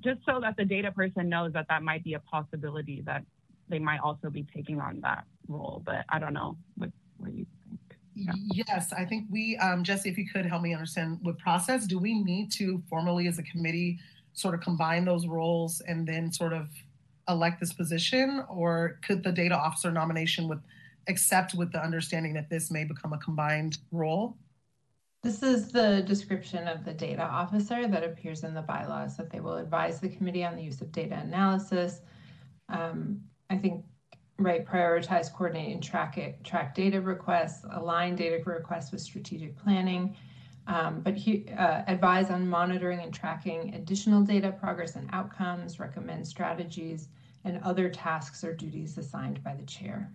just 0.00 0.20
so 0.26 0.40
that 0.40 0.58
the 0.58 0.64
data 0.64 0.92
person 0.92 1.30
knows 1.30 1.54
that 1.54 1.66
that 1.70 1.82
might 1.82 2.04
be 2.04 2.12
a 2.14 2.20
possibility 2.20 3.02
that 3.06 3.24
they 3.70 3.78
might 3.78 4.00
also 4.00 4.28
be 4.28 4.46
taking 4.54 4.78
on 4.78 5.00
that 5.00 5.24
role. 5.48 5.82
But 5.84 6.04
I 6.10 6.18
don't 6.18 6.34
know 6.34 6.58
what, 6.76 6.90
what 7.16 7.32
you 7.32 7.46
think. 7.46 7.46
Yeah. 7.46 7.63
Yes, 8.14 8.92
I 8.92 9.04
think 9.04 9.26
we, 9.30 9.56
um, 9.56 9.82
Jesse, 9.82 10.08
if 10.08 10.16
you 10.16 10.28
could 10.28 10.46
help 10.46 10.62
me 10.62 10.72
understand 10.72 11.18
what 11.22 11.38
process, 11.38 11.86
do 11.86 11.98
we 11.98 12.22
need 12.22 12.52
to 12.52 12.82
formally 12.88 13.26
as 13.26 13.38
a 13.38 13.42
committee 13.42 13.98
sort 14.32 14.54
of 14.54 14.60
combine 14.60 15.04
those 15.04 15.26
roles 15.26 15.80
and 15.82 16.06
then 16.06 16.32
sort 16.32 16.52
of 16.52 16.68
elect 17.28 17.60
this 17.60 17.72
position? 17.72 18.44
Or 18.48 18.98
could 19.04 19.22
the 19.22 19.32
data 19.32 19.56
officer 19.56 19.90
nomination 19.90 20.48
with 20.48 20.60
accept 21.08 21.54
with 21.54 21.72
the 21.72 21.82
understanding 21.82 22.32
that 22.34 22.48
this 22.48 22.70
may 22.70 22.84
become 22.84 23.12
a 23.12 23.18
combined 23.18 23.78
role? 23.92 24.36
This 25.22 25.42
is 25.42 25.72
the 25.72 26.02
description 26.06 26.68
of 26.68 26.84
the 26.84 26.92
data 26.92 27.22
officer 27.22 27.88
that 27.88 28.04
appears 28.04 28.44
in 28.44 28.52
the 28.52 28.62
bylaws 28.62 29.16
that 29.16 29.30
they 29.30 29.40
will 29.40 29.56
advise 29.56 29.98
the 29.98 30.08
committee 30.08 30.44
on 30.44 30.54
the 30.54 30.62
use 30.62 30.80
of 30.82 30.92
data 30.92 31.18
analysis. 31.18 32.00
Um, 32.68 33.22
I 33.48 33.56
think, 33.56 33.84
right, 34.38 34.66
prioritize, 34.66 35.32
coordinate, 35.32 35.72
and 35.72 35.82
track 35.82 36.18
it, 36.18 36.42
track 36.42 36.74
data 36.74 37.00
requests, 37.00 37.64
align 37.72 38.16
data 38.16 38.42
requests 38.44 38.90
with 38.90 39.00
strategic 39.00 39.56
planning, 39.56 40.16
um, 40.66 41.00
but 41.00 41.14
he, 41.14 41.46
uh, 41.56 41.82
advise 41.86 42.30
on 42.30 42.46
monitoring 42.46 43.00
and 43.00 43.12
tracking 43.12 43.74
additional 43.74 44.22
data 44.22 44.50
progress 44.50 44.96
and 44.96 45.08
outcomes, 45.12 45.78
recommend 45.78 46.26
strategies, 46.26 47.08
and 47.44 47.62
other 47.62 47.88
tasks 47.88 48.42
or 48.42 48.54
duties 48.54 48.96
assigned 48.98 49.42
by 49.44 49.54
the 49.54 49.64
chair. 49.64 50.10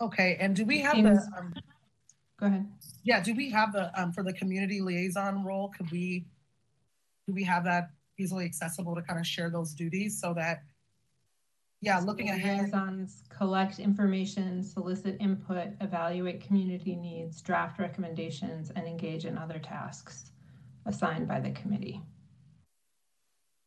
Okay, 0.00 0.36
and 0.40 0.54
do 0.54 0.64
we 0.64 0.80
have 0.80 0.94
Seems, 0.94 1.26
the? 1.26 1.38
Um, 1.38 1.54
go 2.38 2.46
ahead. 2.46 2.66
Yeah, 3.02 3.20
do 3.20 3.34
we 3.34 3.50
have 3.50 3.72
the 3.72 3.90
um, 4.00 4.12
for 4.12 4.22
the 4.22 4.32
community 4.32 4.80
liaison 4.80 5.44
role? 5.44 5.68
Could 5.76 5.90
we? 5.90 6.26
Do 7.26 7.32
we 7.32 7.44
have 7.44 7.64
that 7.64 7.90
easily 8.18 8.44
accessible 8.44 8.94
to 8.94 9.02
kind 9.02 9.18
of 9.18 9.26
share 9.26 9.50
those 9.50 9.74
duties 9.74 10.20
so 10.20 10.34
that? 10.34 10.62
Yeah, 11.84 11.98
looking 11.98 12.30
ahead. 12.30 12.62
Liaisons 12.62 13.24
collect 13.28 13.78
information, 13.78 14.62
solicit 14.62 15.18
input, 15.20 15.68
evaluate 15.82 16.40
community 16.40 16.96
needs, 16.96 17.42
draft 17.42 17.78
recommendations, 17.78 18.70
and 18.74 18.86
engage 18.86 19.26
in 19.26 19.36
other 19.36 19.58
tasks 19.58 20.32
assigned 20.86 21.28
by 21.28 21.40
the 21.40 21.50
committee. 21.50 22.00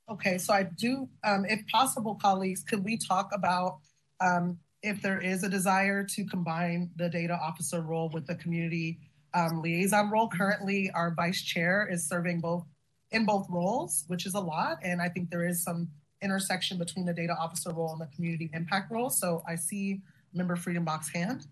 Okay, 0.09 0.39
so 0.39 0.51
I 0.51 0.63
do, 0.63 1.07
um, 1.23 1.45
if 1.45 1.67
possible, 1.67 2.15
colleagues, 2.15 2.63
could 2.63 2.83
we 2.83 2.97
talk 2.97 3.29
about 3.33 3.81
um, 4.19 4.57
if 4.81 4.99
there 4.99 5.19
is 5.19 5.43
a 5.43 5.49
desire 5.49 6.03
to 6.03 6.25
combine 6.25 6.89
the 6.95 7.09
data 7.09 7.37
officer 7.39 7.81
role 7.81 8.09
with 8.09 8.25
the 8.25 8.35
community 8.35 8.97
um, 9.35 9.61
liaison 9.61 10.09
role. 10.09 10.27
Currently, 10.27 10.89
our 10.95 11.13
vice 11.13 11.43
chair 11.43 11.87
is 11.91 12.07
serving 12.07 12.41
both 12.41 12.65
in 13.11 13.25
both 13.25 13.45
roles, 13.47 14.05
which 14.07 14.25
is 14.25 14.33
a 14.33 14.39
lot. 14.39 14.77
And 14.81 15.03
I 15.03 15.09
think 15.09 15.29
there 15.29 15.47
is 15.47 15.61
some 15.61 15.89
intersection 16.21 16.77
between 16.77 17.05
the 17.05 17.13
data 17.13 17.35
officer 17.39 17.71
role 17.71 17.91
and 17.91 18.01
the 18.01 18.07
community 18.15 18.49
impact 18.53 18.91
role. 18.91 19.09
So 19.09 19.43
I 19.47 19.55
see 19.55 20.01
member 20.33 20.55
Friedenbach's 20.55 21.09
hand. 21.09 21.47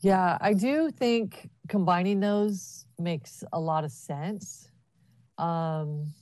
Yeah, 0.00 0.36
I 0.40 0.52
do 0.54 0.90
think 0.90 1.48
combining 1.68 2.20
those 2.20 2.86
makes 2.98 3.44
a 3.52 3.60
lot 3.60 3.84
of 3.84 3.92
sense. 3.92 4.68
Um, 5.38 6.12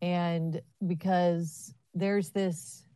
and 0.00 0.60
because 0.86 1.74
there's 1.94 2.30
this 2.30 2.86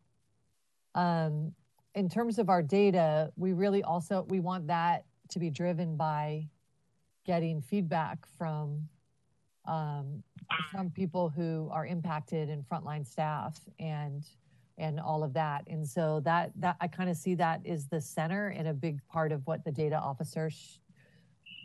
um, 0.95 1.53
in 1.95 2.09
terms 2.09 2.39
of 2.39 2.49
our 2.49 2.63
data, 2.63 3.33
we 3.37 3.53
really 3.53 3.83
also 3.83 4.25
we 4.29 4.41
want 4.41 4.67
that 4.69 5.05
to 5.31 5.39
be 5.39 5.51
driven 5.51 5.97
by 5.97 6.49
getting 7.25 7.61
feedback 7.61 8.19
from 8.37 8.89
um, 9.67 10.23
from 10.71 10.91
people 10.91 11.29
who 11.29 11.69
are 11.73 11.87
impacted 11.87 12.49
and 12.49 12.65
frontline 12.69 13.07
staff 13.07 13.59
and 13.79 14.25
and 14.77 14.99
all 14.99 15.23
of 15.23 15.33
that. 15.35 15.65
And 15.69 15.89
so 15.89 16.21
that 16.25 16.51
that 16.57 16.77
I 16.81 16.89
kind 16.89 17.09
of 17.09 17.17
see 17.17 17.35
that 17.37 17.61
is 17.65 17.87
the 17.87 18.01
center 18.01 18.49
and 18.49 18.69
a 18.69 18.75
big 18.75 18.99
part 19.09 19.31
of 19.33 19.47
what 19.47 19.65
the 19.65 19.73
data 19.73 19.97
officers 19.97 20.81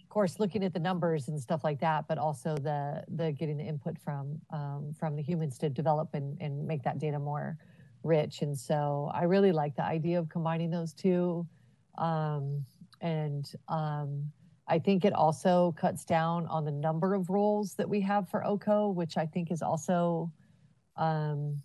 of 0.03 0.09
course 0.09 0.39
looking 0.39 0.63
at 0.63 0.73
the 0.73 0.79
numbers 0.79 1.27
and 1.27 1.39
stuff 1.39 1.63
like 1.63 1.79
that 1.79 2.07
but 2.07 2.17
also 2.17 2.55
the 2.55 3.03
the 3.09 3.31
getting 3.31 3.57
the 3.57 3.63
input 3.63 3.95
from 3.99 4.39
um, 4.51 4.93
from 4.97 5.15
the 5.15 5.21
humans 5.21 5.57
to 5.59 5.69
develop 5.69 6.09
and, 6.13 6.37
and 6.41 6.65
make 6.65 6.83
that 6.83 6.99
data 6.99 7.19
more 7.19 7.57
rich. 8.03 8.41
And 8.41 8.57
so 8.57 9.11
I 9.13 9.23
really 9.23 9.51
like 9.51 9.75
the 9.75 9.83
idea 9.83 10.19
of 10.19 10.29
combining 10.29 10.71
those 10.71 10.93
two. 10.93 11.45
Um, 11.97 12.65
and 13.01 13.51
um, 13.67 14.31
I 14.69 14.77
think 14.77 15.03
it 15.03 15.13
also 15.13 15.73
cuts 15.77 16.05
down 16.05 16.45
on 16.45 16.63
the 16.63 16.71
number 16.71 17.15
of 17.15 17.29
roles 17.29 17.73
that 17.73 17.89
we 17.89 17.99
have 18.01 18.29
for 18.29 18.45
OCO, 18.45 18.89
which 18.93 19.17
I 19.17 19.25
think 19.25 19.51
is 19.51 19.61
also, 19.63 20.31
um, 20.95 21.61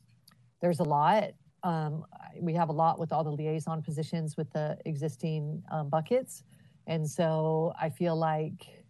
there's 0.63 0.81
a 0.81 0.85
lot. 0.85 1.33
Um, 1.63 2.05
we 2.41 2.55
have 2.55 2.71
a 2.71 2.73
lot 2.73 2.99
with 2.99 3.13
all 3.13 3.23
the 3.23 3.31
liaison 3.31 3.83
positions 3.83 4.37
with 4.37 4.51
the 4.53 4.79
existing 4.87 5.63
um, 5.71 5.91
buckets. 5.91 6.43
And 6.87 7.09
so 7.09 7.75
I 7.81 7.91
feel 7.91 8.17
like 8.17 8.85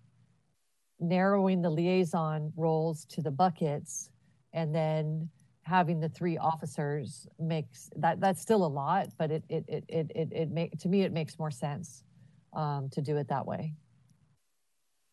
narrowing 1.00 1.60
the 1.60 1.70
liaison 1.70 2.52
roles 2.56 3.04
to 3.06 3.20
the 3.20 3.30
buckets 3.30 4.10
and 4.52 4.72
then 4.72 5.28
having 5.62 5.98
the 5.98 6.08
three 6.08 6.38
officers 6.38 7.26
makes 7.38 7.90
that 7.96 8.20
that's 8.20 8.40
still 8.40 8.64
a 8.64 8.68
lot, 8.68 9.08
but 9.18 9.30
it 9.30 9.44
it 9.48 9.64
it 9.66 9.84
it 9.88 10.12
it, 10.14 10.32
it 10.32 10.50
make 10.50 10.78
to 10.78 10.88
me 10.88 11.02
it 11.02 11.12
makes 11.12 11.38
more 11.38 11.50
sense 11.50 12.04
um, 12.52 12.88
to 12.90 13.00
do 13.00 13.16
it 13.16 13.28
that 13.28 13.46
way. 13.46 13.74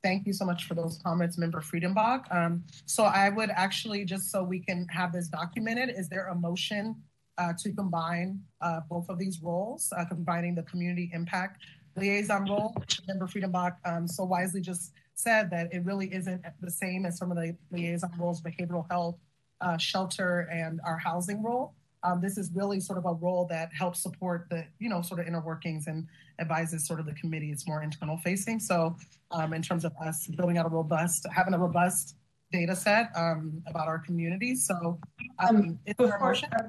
Thank 0.03 0.25
you 0.25 0.33
so 0.33 0.45
much 0.45 0.65
for 0.65 0.73
those 0.73 0.99
comments, 1.03 1.37
Member 1.37 1.61
Friedenbach. 1.61 2.33
Um, 2.33 2.63
so 2.85 3.03
I 3.03 3.29
would 3.29 3.51
actually 3.51 4.03
just 4.03 4.31
so 4.31 4.43
we 4.43 4.59
can 4.59 4.87
have 4.87 5.13
this 5.13 5.27
documented, 5.27 5.89
is 5.95 6.09
there 6.09 6.27
a 6.27 6.35
motion 6.35 6.95
uh, 7.37 7.53
to 7.59 7.71
combine 7.71 8.39
uh, 8.61 8.81
both 8.89 9.09
of 9.09 9.19
these 9.19 9.41
roles, 9.41 9.93
uh, 9.95 10.05
combining 10.05 10.55
the 10.55 10.63
community 10.63 11.11
impact 11.13 11.63
liaison 11.95 12.49
role, 12.49 12.75
Member 13.07 13.27
Friedenbach 13.27 13.75
um, 13.85 14.07
so 14.07 14.23
wisely 14.23 14.61
just 14.61 14.93
said 15.13 15.49
that 15.51 15.73
it 15.73 15.83
really 15.83 16.13
isn't 16.13 16.43
the 16.61 16.71
same 16.71 17.05
as 17.05 17.17
some 17.17 17.31
of 17.31 17.37
the 17.37 17.55
liaison 17.71 18.11
roles, 18.17 18.41
behavioral 18.41 18.89
health, 18.89 19.17
uh, 19.59 19.77
shelter 19.77 20.49
and 20.51 20.79
our 20.85 20.97
housing 20.97 21.43
role. 21.43 21.75
Um, 22.03 22.19
this 22.21 22.37
is 22.37 22.51
really 22.53 22.79
sort 22.79 22.97
of 22.97 23.05
a 23.05 23.13
role 23.13 23.45
that 23.49 23.69
helps 23.73 24.01
support 24.01 24.47
the, 24.49 24.65
you 24.79 24.89
know, 24.89 25.01
sort 25.01 25.19
of 25.19 25.27
inner 25.27 25.41
workings 25.41 25.87
and 25.87 26.07
advises 26.39 26.85
sort 26.87 26.99
of 26.99 27.05
the 27.05 27.13
committee. 27.13 27.51
It's 27.51 27.67
more 27.67 27.83
internal 27.83 28.17
facing. 28.17 28.59
So 28.59 28.95
um, 29.31 29.53
in 29.53 29.61
terms 29.61 29.85
of 29.85 29.93
us 30.03 30.27
building 30.27 30.57
out 30.57 30.65
a 30.65 30.69
robust, 30.69 31.27
having 31.33 31.53
a 31.53 31.59
robust 31.59 32.15
data 32.51 32.75
set 32.75 33.11
um, 33.15 33.63
about 33.67 33.87
our 33.87 33.99
community. 33.99 34.55
So 34.55 34.99
um, 35.39 35.55
um 35.55 35.79
before, 35.97 36.35
uh, 36.35 36.63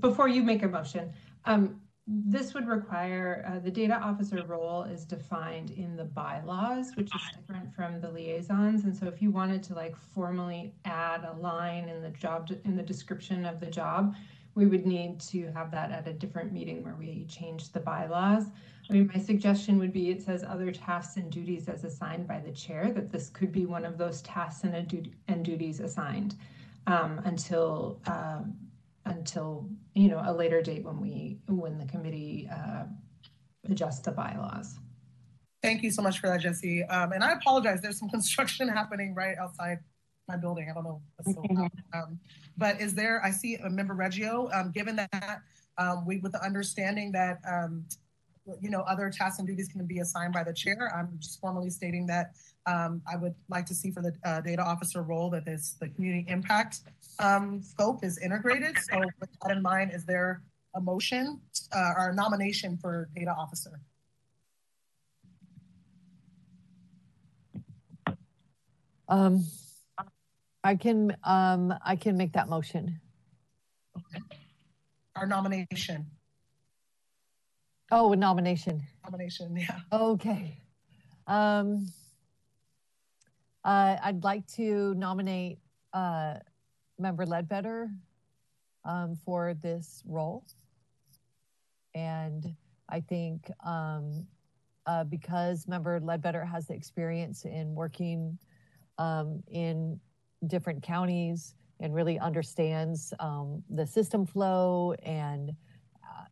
before 0.00 0.28
you 0.28 0.42
make 0.42 0.62
a 0.62 0.68
motion, 0.68 1.12
um, 1.44 1.80
this 2.06 2.52
would 2.52 2.66
require 2.66 3.44
uh, 3.48 3.60
the 3.60 3.70
data 3.70 3.94
officer 3.94 4.42
role 4.44 4.82
is 4.82 5.04
defined 5.04 5.70
in 5.70 5.96
the 5.96 6.04
bylaws, 6.04 6.90
which 6.96 7.14
is 7.14 7.22
different 7.36 7.72
from 7.74 8.00
the 8.00 8.10
liaisons. 8.10 8.84
And 8.84 8.96
so, 8.96 9.06
if 9.06 9.22
you 9.22 9.30
wanted 9.30 9.62
to 9.64 9.74
like 9.74 9.96
formally 9.96 10.74
add 10.84 11.24
a 11.24 11.38
line 11.38 11.88
in 11.88 12.02
the 12.02 12.10
job 12.10 12.50
in 12.64 12.76
the 12.76 12.82
description 12.82 13.46
of 13.46 13.60
the 13.60 13.66
job, 13.66 14.16
we 14.56 14.66
would 14.66 14.84
need 14.84 15.20
to 15.20 15.50
have 15.52 15.70
that 15.70 15.92
at 15.92 16.08
a 16.08 16.12
different 16.12 16.52
meeting 16.52 16.82
where 16.82 16.96
we 16.96 17.24
change 17.28 17.70
the 17.70 17.80
bylaws. 17.80 18.46
I 18.90 18.94
mean, 18.94 19.10
my 19.14 19.20
suggestion 19.20 19.78
would 19.78 19.92
be 19.92 20.10
it 20.10 20.22
says 20.22 20.42
other 20.42 20.72
tasks 20.72 21.16
and 21.16 21.30
duties 21.30 21.68
as 21.68 21.84
assigned 21.84 22.26
by 22.26 22.40
the 22.40 22.50
chair, 22.50 22.90
that 22.92 23.12
this 23.12 23.30
could 23.30 23.52
be 23.52 23.64
one 23.64 23.84
of 23.84 23.96
those 23.96 24.22
tasks 24.22 24.64
and, 24.64 25.14
and 25.28 25.44
duties 25.44 25.78
assigned 25.78 26.34
um, 26.88 27.20
until. 27.24 28.00
Um, 28.06 28.56
until 29.04 29.68
you 29.94 30.08
know 30.08 30.22
a 30.24 30.32
later 30.32 30.62
date 30.62 30.84
when 30.84 31.00
we 31.00 31.38
when 31.48 31.78
the 31.78 31.86
committee 31.86 32.48
uh, 32.52 32.84
adjusts 33.68 34.00
the 34.00 34.12
bylaws. 34.12 34.76
Thank 35.62 35.82
you 35.82 35.90
so 35.92 36.02
much 36.02 36.18
for 36.18 36.28
that, 36.28 36.40
Jesse. 36.40 36.82
Um, 36.84 37.12
and 37.12 37.22
I 37.22 37.32
apologize. 37.32 37.80
There's 37.80 37.98
some 37.98 38.08
construction 38.16 38.68
happening 38.68 39.14
right 39.14 39.36
outside 39.38 39.78
my 40.28 40.36
building. 40.36 40.68
I 40.70 40.74
don't 40.74 40.84
know. 40.84 41.02
Um, 41.94 42.18
but 42.56 42.80
is 42.80 42.94
there? 42.94 43.24
I 43.24 43.30
see 43.30 43.56
a 43.56 43.70
member 43.70 43.94
Reggio. 43.94 44.50
Um, 44.52 44.72
given 44.72 44.96
that 44.96 45.42
um, 45.78 46.04
we, 46.06 46.18
with 46.18 46.32
the 46.32 46.44
understanding 46.44 47.12
that 47.12 47.38
um, 47.48 47.84
you 48.60 48.70
know, 48.70 48.80
other 48.80 49.10
tasks 49.10 49.38
and 49.38 49.46
duties 49.46 49.68
can 49.68 49.84
be 49.86 50.00
assigned 50.00 50.32
by 50.32 50.42
the 50.42 50.52
chair. 50.52 50.92
I'm 50.96 51.16
just 51.18 51.40
formally 51.40 51.70
stating 51.70 52.06
that 52.06 52.32
um, 52.66 53.02
I 53.10 53.16
would 53.16 53.34
like 53.48 53.66
to 53.66 53.74
see 53.74 53.90
for 53.90 54.02
the 54.02 54.12
uh, 54.24 54.40
data 54.40 54.62
officer 54.62 55.02
role 55.02 55.30
that 55.30 55.44
this 55.44 55.76
the 55.80 55.88
community 55.88 56.24
impact 56.28 56.80
um, 57.18 57.62
scope 57.62 58.04
is 58.04 58.18
integrated. 58.18 58.76
So 58.78 58.98
with 58.98 59.30
that 59.42 59.56
in 59.56 59.62
mind, 59.62 59.92
is 59.92 60.04
there 60.04 60.42
a 60.74 60.80
motion 60.80 61.40
uh, 61.74 61.92
or 61.96 62.10
a 62.10 62.14
nomination 62.14 62.76
for 62.76 63.08
data 63.14 63.32
officer? 63.32 63.80
Um, 69.08 69.44
I 70.64 70.76
can, 70.76 71.14
um, 71.22 71.74
I 71.84 71.96
can 71.96 72.16
make 72.16 72.32
that 72.32 72.48
motion. 72.48 73.00
Okay. 73.96 74.22
Our 75.16 75.26
nomination. 75.26 76.06
Oh, 77.94 78.10
a 78.14 78.16
nomination. 78.16 78.82
Nomination, 79.04 79.54
yeah. 79.54 79.80
Okay. 79.92 80.58
Um, 81.26 81.86
uh, 83.66 83.96
I'd 84.02 84.24
like 84.24 84.46
to 84.54 84.94
nominate 84.94 85.58
uh, 85.92 86.36
Member 86.98 87.26
Ledbetter 87.26 87.90
um, 88.86 89.14
for 89.14 89.52
this 89.52 90.02
role. 90.06 90.46
And 91.94 92.56
I 92.88 93.00
think 93.00 93.50
um, 93.62 94.26
uh, 94.86 95.04
because 95.04 95.68
Member 95.68 96.00
Ledbetter 96.00 96.46
has 96.46 96.68
the 96.68 96.74
experience 96.74 97.44
in 97.44 97.74
working 97.74 98.38
um, 98.96 99.42
in 99.50 100.00
different 100.46 100.82
counties 100.82 101.56
and 101.78 101.94
really 101.94 102.18
understands 102.18 103.12
um, 103.20 103.62
the 103.68 103.86
system 103.86 104.24
flow 104.24 104.94
and 105.02 105.54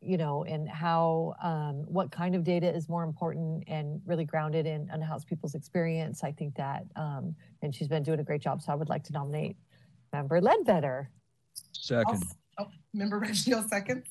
you 0.02 0.16
know 0.16 0.44
and 0.44 0.68
how 0.68 1.34
um, 1.42 1.84
what 1.86 2.10
kind 2.10 2.34
of 2.34 2.42
data 2.42 2.74
is 2.74 2.88
more 2.88 3.04
important 3.04 3.64
and 3.66 4.00
really 4.06 4.24
grounded 4.24 4.66
in 4.66 4.88
unhoused 4.92 5.26
people's 5.26 5.54
experience 5.54 6.24
i 6.24 6.32
think 6.32 6.54
that 6.54 6.84
um, 6.96 7.34
and 7.62 7.74
she's 7.74 7.88
been 7.88 8.02
doing 8.02 8.20
a 8.20 8.24
great 8.24 8.40
job 8.40 8.62
so 8.62 8.72
i 8.72 8.74
would 8.74 8.88
like 8.88 9.04
to 9.04 9.12
nominate 9.12 9.56
member 10.12 10.40
ledbetter 10.40 11.10
Second. 11.72 12.24
Oh, 12.58 12.68
member 12.92 13.18
Reggio 13.18 13.64
seconds. 13.68 14.06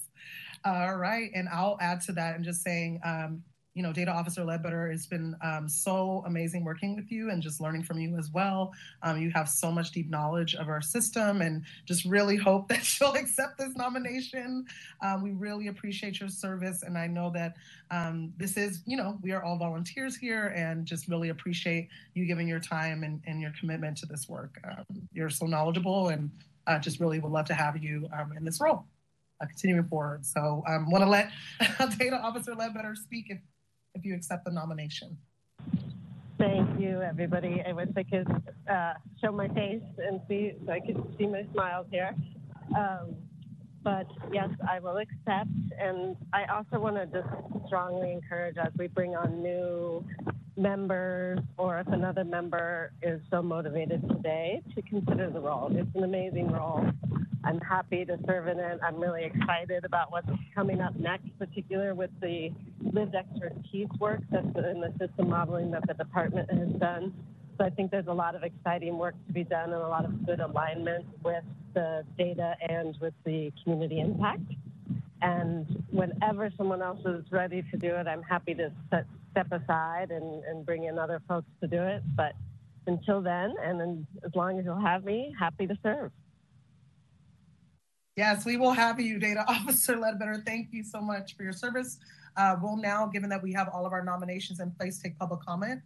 All 0.65 0.97
right, 0.97 1.31
and 1.33 1.47
I'll 1.49 1.77
add 1.79 2.01
to 2.01 2.11
that 2.13 2.35
and 2.35 2.43
just 2.43 2.61
saying, 2.61 2.99
um, 3.05 3.43
you 3.79 3.83
know, 3.83 3.93
Data 3.93 4.11
Officer 4.11 4.43
Ledbetter, 4.43 4.91
it's 4.91 5.05
been 5.05 5.37
um, 5.41 5.69
so 5.69 6.21
amazing 6.25 6.65
working 6.65 6.97
with 6.97 7.09
you 7.09 7.29
and 7.29 7.41
just 7.41 7.61
learning 7.61 7.83
from 7.83 7.97
you 7.97 8.17
as 8.17 8.29
well. 8.29 8.73
Um, 9.03 9.21
you 9.21 9.31
have 9.33 9.47
so 9.47 9.71
much 9.71 9.93
deep 9.93 10.09
knowledge 10.09 10.53
of 10.53 10.67
our 10.67 10.81
system 10.81 11.41
and 11.41 11.63
just 11.85 12.03
really 12.03 12.35
hope 12.35 12.67
that 12.67 12.99
you'll 12.99 13.13
accept 13.13 13.57
this 13.57 13.73
nomination. 13.77 14.65
Um, 15.01 15.23
we 15.23 15.31
really 15.31 15.67
appreciate 15.67 16.19
your 16.19 16.27
service. 16.27 16.83
And 16.83 16.97
I 16.97 17.07
know 17.07 17.31
that 17.33 17.55
um, 17.89 18.33
this 18.35 18.57
is, 18.57 18.81
you 18.85 18.97
know, 18.97 19.17
we 19.21 19.31
are 19.31 19.45
all 19.45 19.57
volunteers 19.57 20.17
here 20.17 20.47
and 20.47 20.85
just 20.85 21.07
really 21.07 21.29
appreciate 21.29 21.87
you 22.15 22.25
giving 22.25 22.49
your 22.49 22.59
time 22.59 23.03
and, 23.03 23.21
and 23.27 23.39
your 23.39 23.53
commitment 23.57 23.95
to 23.99 24.07
this 24.07 24.27
work. 24.27 24.59
Um, 24.69 25.07
you're 25.13 25.29
so 25.29 25.45
knowledgeable 25.45 26.09
and 26.09 26.29
uh, 26.67 26.79
just 26.79 26.99
really 26.99 27.19
would 27.19 27.31
love 27.31 27.45
to 27.45 27.53
have 27.53 27.81
you 27.81 28.09
um, 28.11 28.33
in 28.35 28.43
this 28.43 28.59
role. 28.59 28.83
Uh, 29.41 29.45
continuing 29.45 29.85
forward. 29.85 30.25
So 30.25 30.65
I 30.67 30.75
want 30.79 31.01
to 31.01 31.09
let 31.09 31.31
Data 31.97 32.19
Officer 32.21 32.53
Ledbetter 32.55 32.93
speak 32.93 33.27
if 33.29 33.37
if 33.95 34.05
you 34.05 34.15
accept 34.15 34.45
the 34.45 34.51
nomination. 34.51 35.17
Thank 36.37 36.79
you, 36.79 37.01
everybody. 37.01 37.61
I 37.67 37.73
wish 37.73 37.89
I 37.97 38.03
could 38.03 38.27
uh, 38.71 38.93
show 39.21 39.31
my 39.31 39.49
face 39.49 39.83
and 39.97 40.21
see 40.29 40.53
so 40.65 40.71
I 40.71 40.79
could 40.79 41.03
see 41.17 41.27
my 41.27 41.45
smiles 41.51 41.87
here. 41.91 42.15
Um, 42.77 43.15
but 43.83 44.07
yes, 44.31 44.49
I 44.69 44.79
will 44.79 44.97
accept. 44.97 45.49
And 45.77 46.15
I 46.33 46.45
also 46.45 46.79
want 46.79 46.95
to 46.95 47.05
just 47.07 47.27
strongly 47.67 48.13
encourage 48.13 48.55
as 48.57 48.71
we 48.77 48.87
bring 48.87 49.15
on 49.15 49.41
new 49.43 50.05
members 50.55 51.39
or 51.57 51.79
if 51.79 51.87
another 51.87 52.23
member 52.23 52.91
is 53.01 53.21
so 53.31 53.41
motivated 53.41 54.01
today 54.09 54.61
to 54.75 54.81
consider 54.83 55.29
the 55.29 55.39
role. 55.39 55.69
It's 55.73 55.95
an 55.95 56.03
amazing 56.03 56.51
role. 56.51 56.85
I'm 57.43 57.59
happy 57.61 58.05
to 58.05 58.17
serve 58.27 58.47
in 58.47 58.59
it. 58.59 58.79
I'm 58.83 58.99
really 58.99 59.23
excited 59.23 59.85
about 59.85 60.11
what's 60.11 60.27
coming 60.53 60.81
up 60.81 60.95
next, 60.95 61.27
particularly 61.37 61.93
with 61.93 62.09
the 62.21 62.49
lived 62.81 63.15
expertise 63.15 63.87
work 63.99 64.21
that's 64.29 64.45
in 64.45 64.81
the 64.81 64.93
system 64.99 65.29
modeling 65.29 65.71
that 65.71 65.87
the 65.87 65.93
department 65.93 66.51
has 66.51 66.69
done. 66.79 67.13
So 67.57 67.65
I 67.65 67.69
think 67.69 67.91
there's 67.91 68.07
a 68.07 68.13
lot 68.13 68.35
of 68.35 68.43
exciting 68.43 68.97
work 68.97 69.15
to 69.27 69.33
be 69.33 69.43
done 69.43 69.73
and 69.73 69.81
a 69.81 69.87
lot 69.87 70.05
of 70.05 70.25
good 70.25 70.39
alignment 70.39 71.05
with 71.23 71.43
the 71.73 72.03
data 72.17 72.55
and 72.67 72.97
with 73.01 73.13
the 73.25 73.51
community 73.63 73.99
impact. 73.99 74.41
And 75.21 75.83
whenever 75.91 76.51
someone 76.57 76.81
else 76.81 77.05
is 77.05 77.25
ready 77.31 77.63
to 77.71 77.77
do 77.77 77.95
it, 77.95 78.07
I'm 78.07 78.23
happy 78.23 78.53
to 78.55 78.71
set, 78.89 79.05
step 79.31 79.47
aside 79.51 80.11
and, 80.11 80.43
and 80.45 80.65
bring 80.65 80.85
in 80.85 80.97
other 80.97 81.21
folks 81.27 81.47
to 81.61 81.67
do 81.67 81.81
it. 81.81 82.01
But 82.15 82.33
until 82.87 83.21
then, 83.21 83.55
and 83.61 83.79
then 83.79 84.07
as 84.25 84.31
long 84.35 84.57
as 84.59 84.65
you'll 84.65 84.79
have 84.79 85.03
me, 85.03 85.33
happy 85.37 85.67
to 85.67 85.77
serve. 85.83 86.11
Yes, 88.19 88.43
we 88.43 88.57
will 88.57 88.73
have 88.73 88.99
you, 88.99 89.17
Data 89.17 89.45
Officer 89.47 89.95
Ledbetter. 89.95 90.43
Thank 90.45 90.73
you 90.73 90.83
so 90.83 90.99
much 90.99 91.37
for 91.37 91.43
your 91.43 91.53
service. 91.53 91.99
Uh, 92.35 92.57
we'll 92.61 92.75
now, 92.75 93.05
given 93.05 93.29
that 93.29 93.41
we 93.41 93.53
have 93.53 93.69
all 93.69 93.85
of 93.85 93.93
our 93.93 94.03
nominations 94.03 94.59
in 94.59 94.71
place, 94.71 94.99
take 94.99 95.17
public 95.17 95.39
comment. 95.39 95.81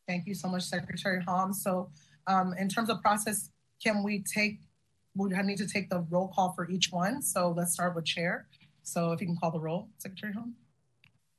Thank 0.06 0.26
you 0.26 0.34
so 0.34 0.48
much, 0.48 0.64
Secretary 0.64 1.22
Hom. 1.22 1.52
So 1.54 1.88
um, 2.26 2.54
in 2.58 2.68
terms 2.68 2.90
of 2.90 3.00
process, 3.00 3.50
can 3.82 4.02
we 4.02 4.22
take 4.22 4.60
we 5.14 5.28
need 5.42 5.58
to 5.58 5.66
take 5.66 5.88
the 5.88 6.00
roll 6.10 6.28
call 6.28 6.52
for 6.52 6.68
each 6.68 6.90
one. 6.90 7.22
So 7.22 7.54
let's 7.56 7.72
start 7.72 7.94
with 7.94 8.04
chair. 8.04 8.48
So 8.82 9.12
if 9.12 9.20
you 9.20 9.26
can 9.26 9.36
call 9.36 9.50
the 9.50 9.60
roll, 9.60 9.88
Secretary 9.98 10.32
Hom. 10.32 10.54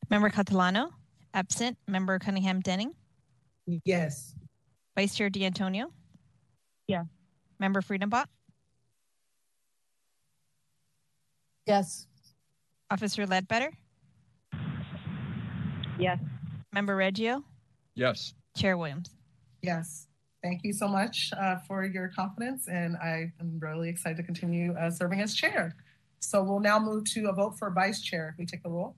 Member 0.10 0.30
Catalano, 0.30 0.90
absent. 1.34 1.78
Member 1.88 2.18
Cunningham 2.20 2.62
Denning. 2.62 2.94
Yes. 3.84 4.36
Vice 4.96 5.16
Chair 5.16 5.30
D'Antonio. 5.30 5.92
Yeah. 6.88 7.04
Member 7.60 7.82
Friedenbach. 7.82 8.28
Yes. 11.66 12.08
Officer 12.92 13.26
Ledbetter. 13.26 13.72
Yes. 16.00 16.20
Member 16.72 16.96
Reggio. 16.96 17.44
Yes. 17.96 18.34
Chair 18.56 18.78
Williams. 18.78 19.10
Yes. 19.62 20.08
Thank 20.46 20.64
you 20.64 20.74
so 20.74 20.88
much 20.88 21.32
uh, 21.40 21.56
for 21.68 21.84
your 21.84 22.08
confidence, 22.10 22.68
and 22.68 22.98
I 22.98 23.32
am 23.40 23.58
really 23.58 23.90
excited 23.90 24.18
to 24.18 24.22
continue 24.22 24.76
uh, 24.76 24.92
serving 24.92 25.20
as 25.20 25.34
chair. 25.34 25.76
So 26.20 26.44
we'll 26.44 26.60
now 26.60 26.78
move 26.78 27.06
to 27.14 27.30
a 27.30 27.34
vote 27.34 27.58
for 27.58 27.72
vice 27.72 28.00
chair. 28.00 28.36
We 28.38 28.46
take 28.46 28.62
the 28.62 28.70
roll. 28.70 28.96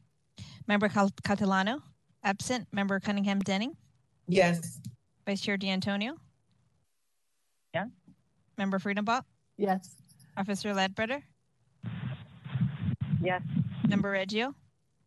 Member 0.68 0.90
Catalano, 0.90 1.80
absent. 2.26 2.68
Member 2.74 2.99
Cunningham 2.99 3.40
Denning. 3.40 3.78
Yes. 4.28 4.82
Vice 5.26 5.40
Chair 5.40 5.56
D'Antonio. 5.56 6.18
Yes. 7.74 7.88
Member 8.57 8.78
Friedenbach. 8.78 9.24
Yes. 9.57 9.95
Officer 10.36 10.74
Ledbetter. 10.74 11.24
Yes. 13.22 13.41
Member 13.88 14.11
Reggio. 14.11 14.53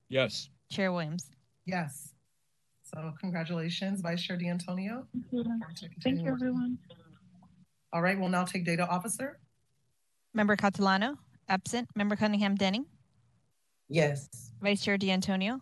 Yes. 0.09 0.49
Chair 0.71 0.91
Williams. 0.91 1.31
Yes. 1.67 2.15
So 2.93 3.13
congratulations, 3.21 4.01
Vice 4.01 4.23
Chair 4.23 4.37
D'Antonio. 4.37 5.07
Thank 5.13 5.47
you, 5.83 5.89
Thank 6.03 6.21
you 6.21 6.29
everyone. 6.33 6.79
All 7.93 8.03
right, 8.03 8.19
we'll 8.19 8.29
now 8.29 8.45
take 8.45 8.65
data 8.65 8.87
officer. 8.89 9.39
Member 10.35 10.57
Catalano, 10.57 11.17
absent. 11.49 11.89
Member 11.95 12.17
Cunningham 12.17 12.57
Denning. 12.57 12.87
Yes. 13.89 14.29
Vice 14.61 14.83
Chair 14.83 14.99
D'Antonio. 14.99 15.61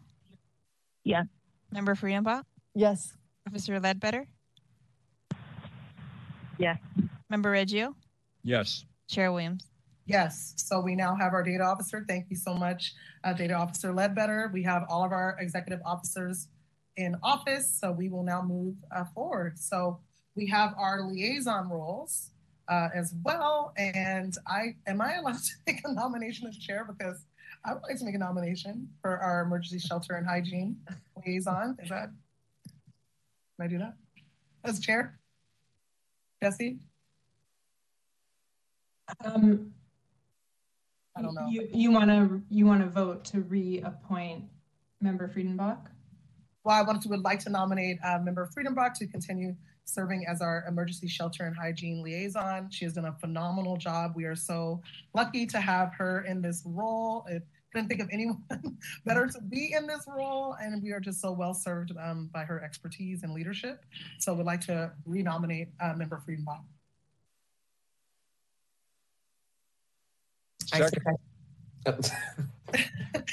Yes. 1.04 1.26
Member 1.70 1.94
Friedenbach. 1.94 2.44
Yes. 2.74 3.12
Officer 3.46 3.78
Ledbetter. 3.80 4.26
Yes. 6.58 6.78
Member 7.30 7.50
Reggio. 7.50 7.94
Yes. 8.42 8.84
Chair 9.08 9.32
Williams. 9.32 9.66
Yes. 10.06 10.54
So 10.56 10.80
we 10.80 10.94
now 10.94 11.14
have 11.14 11.34
our 11.34 11.42
data 11.42 11.64
officer. 11.64 12.04
Thank 12.08 12.26
you 12.30 12.36
so 12.36 12.54
much, 12.54 12.94
uh, 13.24 13.34
Data 13.34 13.54
Officer 13.54 13.92
Ledbetter. 13.92 14.50
We 14.52 14.62
have 14.62 14.84
all 14.88 15.04
of 15.04 15.12
our 15.12 15.36
executive 15.38 15.80
officers 15.84 16.48
in 16.98 17.16
office. 17.22 17.66
So 17.80 17.90
we 17.92 18.08
will 18.10 18.24
now 18.24 18.42
move 18.42 18.74
uh, 18.94 19.04
forward. 19.14 19.58
So 19.58 19.98
we 20.34 20.46
have 20.48 20.74
our 20.76 21.02
liaison 21.02 21.70
roles. 21.70 22.30
uh, 22.68 22.88
as 22.94 23.14
well. 23.24 23.72
And 23.76 24.36
I 24.46 24.76
am 24.86 25.00
I 25.00 25.14
allowed 25.14 25.34
to 25.48 25.52
make 25.66 25.80
a 25.84 25.92
nomination 25.92 26.46
as 26.46 26.56
chair 26.56 26.84
because 26.84 27.24
I 27.64 27.72
would 27.74 27.82
like 27.82 27.98
to 27.98 28.04
make 28.04 28.14
a 28.14 28.18
nomination 28.18 28.88
for 29.00 29.18
our 29.18 29.42
emergency 29.42 29.78
shelter 29.78 30.14
and 30.14 30.26
hygiene 30.26 30.76
liaison. 31.24 31.76
Is 31.82 31.88
that 31.88 32.10
can 33.56 33.64
I 33.64 33.66
do 33.66 33.78
that 33.78 33.94
as 34.64 34.78
chair? 34.80 35.18
Jesse? 36.42 36.78
Um, 39.24 39.72
I 41.16 41.22
don't 41.22 41.34
know. 41.34 41.48
You, 41.48 41.68
you 41.72 41.90
want 41.90 42.10
to 42.10 42.42
you 42.50 42.66
want 42.66 42.82
to 42.82 42.88
vote 42.88 43.24
to 43.26 43.40
reappoint 43.40 44.44
Member 45.00 45.28
Friedenbach? 45.28 45.78
Well, 46.64 46.76
I 46.76 46.82
wanted 46.82 47.02
to 47.02 47.08
would 47.10 47.22
like 47.22 47.40
to 47.40 47.50
nominate 47.50 47.98
uh, 48.04 48.18
Member 48.18 48.48
Friedenbach 48.54 48.94
to 48.94 49.06
continue 49.06 49.54
serving 49.84 50.26
as 50.26 50.42
our 50.42 50.64
emergency 50.68 51.08
shelter 51.08 51.44
and 51.44 51.56
hygiene 51.56 52.02
liaison. 52.02 52.68
She 52.70 52.84
has 52.84 52.94
done 52.94 53.06
a 53.06 53.12
phenomenal 53.12 53.76
job. 53.76 54.12
We 54.14 54.24
are 54.24 54.36
so 54.36 54.82
lucky 55.14 55.46
to 55.46 55.60
have 55.60 55.94
her 55.94 56.24
in 56.24 56.42
this 56.42 56.62
role. 56.66 57.26
I 57.28 57.40
couldn't 57.72 57.88
think 57.88 58.00
of 58.00 58.08
anyone 58.12 58.42
better 59.04 59.26
to 59.26 59.40
be 59.40 59.72
in 59.74 59.86
this 59.86 60.04
role, 60.06 60.56
and 60.60 60.82
we 60.82 60.90
are 60.92 61.00
just 61.00 61.20
so 61.20 61.32
well 61.32 61.54
served 61.54 61.92
um, 62.02 62.28
by 62.32 62.44
her 62.44 62.62
expertise 62.62 63.22
and 63.22 63.32
leadership. 63.32 63.84
So, 64.18 64.34
we'd 64.34 64.46
like 64.46 64.60
to 64.62 64.92
renominate 65.06 65.68
uh, 65.80 65.94
Member 65.94 66.22
Friedenbach. 66.26 66.62
Second. 70.66 71.16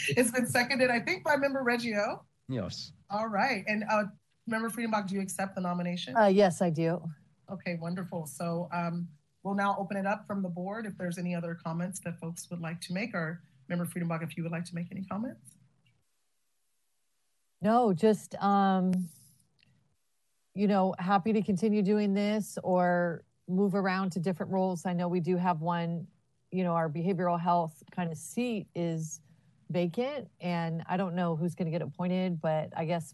it's 0.08 0.32
been 0.32 0.48
seconded, 0.48 0.90
I 0.90 1.00
think, 1.00 1.24
by 1.26 1.36
Member 1.36 1.64
Reggio. 1.64 2.24
Yes. 2.48 2.92
All 3.10 3.28
right. 3.28 3.64
And 3.68 3.84
uh, 3.92 4.04
Member 4.48 4.70
Friedenbach, 4.70 5.08
do 5.08 5.16
you 5.16 5.22
accept 5.22 5.56
the 5.56 5.62
nomination? 5.62 6.16
Uh, 6.16 6.28
yes, 6.28 6.62
I 6.62 6.70
do. 6.70 7.02
Okay, 7.52 7.78
wonderful. 7.82 8.26
So 8.28 8.70
um, 8.74 9.08
we'll 9.44 9.56
now 9.56 9.76
open 9.80 9.98
it 9.98 10.06
up 10.06 10.26
from 10.28 10.42
the 10.42 10.50
board 10.50 10.86
if 10.86 10.98
there's 10.98 11.18
any 11.18 11.36
other 11.36 11.58
comments 11.64 12.00
that 12.02 12.20
folks 12.20 12.50
would 12.50 12.62
like 12.62 12.82
to 12.82 12.94
make, 12.94 13.14
or 13.14 13.42
Member 13.70 13.86
Friedenbach, 13.86 14.24
if 14.24 14.38
you 14.38 14.44
would 14.44 14.52
like 14.52 14.66
to 14.66 14.76
make 14.76 14.88
any 14.92 15.04
comments. 15.04 15.58
No, 17.62 17.94
just, 17.94 18.36
um, 18.36 19.10
you 20.54 20.68
know, 20.68 20.94
happy 21.00 21.34
to 21.34 21.42
continue 21.42 21.82
doing 21.82 22.14
this 22.14 22.58
or 22.64 23.24
move 23.48 23.76
around 23.76 24.12
to 24.12 24.20
different 24.20 24.52
roles. 24.52 24.86
I 24.86 24.94
know 24.94 25.08
we 25.08 25.20
do 25.20 25.38
have 25.38 25.62
one, 25.62 26.06
you 26.52 26.64
know, 26.64 26.74
our 26.74 26.90
behavioral 26.90 27.40
health 27.40 27.82
kind 27.92 28.12
of 28.12 28.18
seat 28.18 28.68
is 28.76 29.22
vacant 29.70 30.28
and 30.42 30.84
I 30.88 30.98
don't 30.98 31.16
know 31.16 31.36
who's 31.36 31.56
going 31.56 31.66
to 31.66 31.72
get 31.72 31.82
appointed, 31.82 32.42
but 32.42 32.70
I 32.76 32.86
guess 32.86 33.14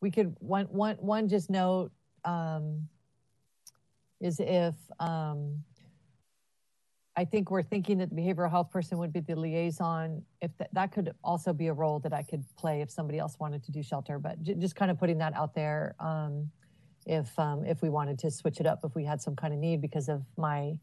we 0.00 0.10
could 0.10 0.34
one 0.40 0.66
one 0.66 0.96
one 0.96 1.28
just 1.28 1.50
note 1.50 1.90
um, 2.24 2.88
is 4.20 4.40
if 4.40 4.74
um, 5.00 5.62
I 7.16 7.24
think 7.24 7.50
we're 7.50 7.62
thinking 7.62 7.98
that 7.98 8.10
the 8.10 8.16
behavioral 8.16 8.50
health 8.50 8.70
person 8.70 8.98
would 8.98 9.12
be 9.12 9.20
the 9.20 9.34
liaison. 9.36 10.22
If 10.42 10.56
that, 10.58 10.68
that 10.74 10.92
could 10.92 11.12
also 11.24 11.52
be 11.52 11.68
a 11.68 11.72
role 11.72 11.98
that 12.00 12.12
I 12.12 12.22
could 12.22 12.44
play 12.56 12.82
if 12.82 12.90
somebody 12.90 13.18
else 13.18 13.38
wanted 13.38 13.64
to 13.64 13.72
do 13.72 13.82
shelter, 13.82 14.18
but 14.18 14.42
j- 14.42 14.54
just 14.54 14.76
kind 14.76 14.90
of 14.90 14.98
putting 14.98 15.18
that 15.18 15.34
out 15.34 15.54
there. 15.54 15.94
Um, 15.98 16.50
if 17.06 17.38
um, 17.38 17.64
if 17.64 17.82
we 17.82 17.88
wanted 17.88 18.18
to 18.20 18.30
switch 18.30 18.60
it 18.60 18.66
up, 18.66 18.80
if 18.84 18.94
we 18.94 19.04
had 19.04 19.22
some 19.22 19.36
kind 19.36 19.54
of 19.54 19.60
need 19.60 19.80
because 19.80 20.08
of 20.08 20.24
my 20.36 20.74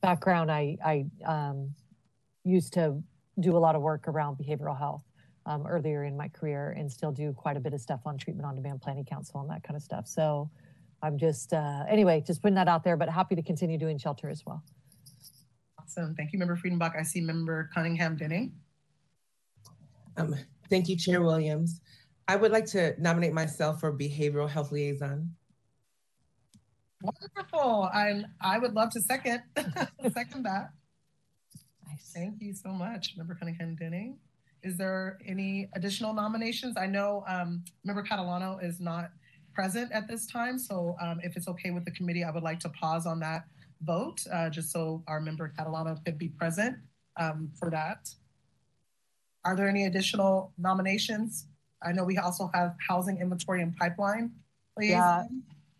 background, 0.00 0.50
I 0.50 0.78
I 0.84 1.04
um, 1.26 1.74
used 2.44 2.72
to 2.74 3.02
do 3.40 3.56
a 3.56 3.58
lot 3.58 3.74
of 3.74 3.82
work 3.82 4.08
around 4.08 4.36
behavioral 4.36 4.76
health 4.76 5.02
um, 5.46 5.66
earlier 5.66 6.04
in 6.04 6.16
my 6.16 6.28
career 6.28 6.74
and 6.76 6.90
still 6.90 7.12
do 7.12 7.32
quite 7.32 7.56
a 7.56 7.60
bit 7.60 7.72
of 7.72 7.80
stuff 7.80 8.00
on 8.06 8.18
treatment 8.18 8.46
on 8.46 8.54
demand 8.54 8.80
planning 8.82 9.04
council 9.04 9.40
and 9.40 9.50
that 9.50 9.62
kind 9.62 9.76
of 9.76 9.82
stuff. 9.82 10.06
So 10.06 10.50
I'm 11.02 11.16
just, 11.16 11.52
uh, 11.52 11.84
anyway, 11.88 12.22
just 12.26 12.42
putting 12.42 12.56
that 12.56 12.68
out 12.68 12.84
there, 12.84 12.96
but 12.96 13.08
happy 13.08 13.34
to 13.36 13.42
continue 13.42 13.78
doing 13.78 13.98
shelter 13.98 14.28
as 14.28 14.44
well. 14.44 14.62
Awesome. 15.80 16.14
Thank 16.14 16.32
you, 16.32 16.38
Member 16.38 16.56
Friedenbach. 16.56 16.98
I 16.98 17.02
see 17.02 17.20
Member 17.20 17.70
Cunningham 17.72 18.16
Denning. 18.16 18.52
Um, 20.16 20.34
thank 20.68 20.88
you, 20.88 20.96
Chair 20.96 21.22
Williams. 21.22 21.80
I 22.26 22.36
would 22.36 22.52
like 22.52 22.66
to 22.66 23.00
nominate 23.00 23.32
myself 23.32 23.80
for 23.80 23.96
behavioral 23.96 24.50
health 24.50 24.70
liaison. 24.70 25.34
Wonderful. 27.00 27.88
I 27.94 28.24
I 28.40 28.58
would 28.58 28.74
love 28.74 28.90
to 28.90 29.00
second 29.00 29.42
second 30.12 30.42
that. 30.42 30.70
Nice. 31.88 32.12
Thank 32.14 32.40
you 32.40 32.52
so 32.52 32.70
much, 32.70 33.14
Member 33.16 33.34
Cunningham 33.34 33.76
Denning. 33.76 34.18
Is 34.62 34.76
there 34.76 35.18
any 35.26 35.68
additional 35.74 36.12
nominations? 36.12 36.76
I 36.76 36.86
know 36.86 37.24
um, 37.28 37.64
Member 37.84 38.02
Catalano 38.02 38.62
is 38.62 38.80
not 38.80 39.10
present 39.54 39.92
at 39.92 40.08
this 40.08 40.26
time, 40.26 40.58
so 40.58 40.96
um, 41.00 41.20
if 41.22 41.36
it's 41.36 41.48
okay 41.48 41.70
with 41.70 41.84
the 41.84 41.90
committee, 41.92 42.24
I 42.24 42.30
would 42.30 42.42
like 42.42 42.60
to 42.60 42.68
pause 42.70 43.06
on 43.06 43.20
that 43.20 43.44
vote, 43.82 44.20
uh, 44.32 44.50
just 44.50 44.72
so 44.72 45.02
our 45.06 45.20
member 45.20 45.52
Catalano 45.56 46.04
could 46.04 46.18
be 46.18 46.28
present 46.28 46.76
um, 47.18 47.50
for 47.58 47.70
that. 47.70 48.08
Are 49.44 49.54
there 49.56 49.68
any 49.68 49.86
additional 49.86 50.52
nominations? 50.58 51.46
I 51.82 51.92
know 51.92 52.04
we 52.04 52.18
also 52.18 52.50
have 52.52 52.74
housing 52.86 53.18
inventory 53.18 53.62
and 53.62 53.76
pipeline. 53.76 54.32
Please. 54.76 54.90
Yeah. 54.90 55.24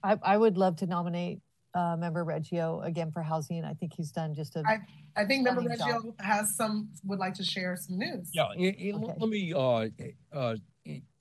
I, 0.05 0.17
I 0.23 0.37
would 0.37 0.57
love 0.57 0.77
to 0.77 0.87
nominate 0.87 1.41
uh, 1.75 1.97
member 1.99 2.25
Reggio 2.25 2.81
again 2.83 3.11
for 3.11 3.23
housing. 3.23 3.65
I 3.65 3.75
think 3.75 3.93
he's 3.95 4.13
done 4.13 4.35
just 4.35 4.57
a, 4.57 4.63
I- 4.67 4.79
I 5.19 5.25
think 5.25 5.43
Member 5.45 5.63
Stunning. 5.75 5.95
Reggio 5.97 6.15
has 6.21 6.55
some, 6.55 6.89
would 7.05 7.19
like 7.19 7.35
to 7.35 7.45
share 7.45 7.77
some 7.77 7.99
news. 7.99 8.31
Yeah, 8.33 8.47
y- 8.57 8.77
y- 8.81 8.93
Okay. 8.95 9.15
let 9.19 9.29
me, 9.29 9.53
uh, 9.53 9.89
uh, 10.33 10.57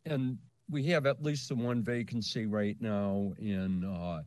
and 0.05 0.37
we 0.69 0.83
have 0.85 1.05
at 1.07 1.23
least 1.23 1.49
the 1.49 1.55
one 1.55 1.83
vacancy 1.83 2.45
right 2.45 2.77
now 2.79 3.33
in, 3.39 3.83
uh, 3.83 4.21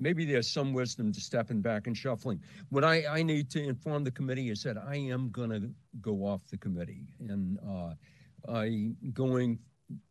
maybe 0.00 0.24
there's 0.24 0.48
some 0.48 0.72
wisdom 0.72 1.12
to 1.12 1.20
stepping 1.20 1.60
back 1.60 1.86
and 1.86 1.96
shuffling. 1.96 2.40
What 2.70 2.82
I, 2.82 3.06
I 3.06 3.22
need 3.22 3.48
to 3.50 3.62
inform 3.62 4.02
the 4.02 4.10
committee 4.10 4.50
is 4.50 4.62
that 4.64 4.76
I 4.76 4.96
am 4.96 5.30
gonna 5.30 5.60
go 6.00 6.24
off 6.26 6.40
the 6.50 6.58
committee 6.58 7.06
and, 7.20 7.58
uh, 7.66 7.94
I 8.48 8.90
going 9.12 9.58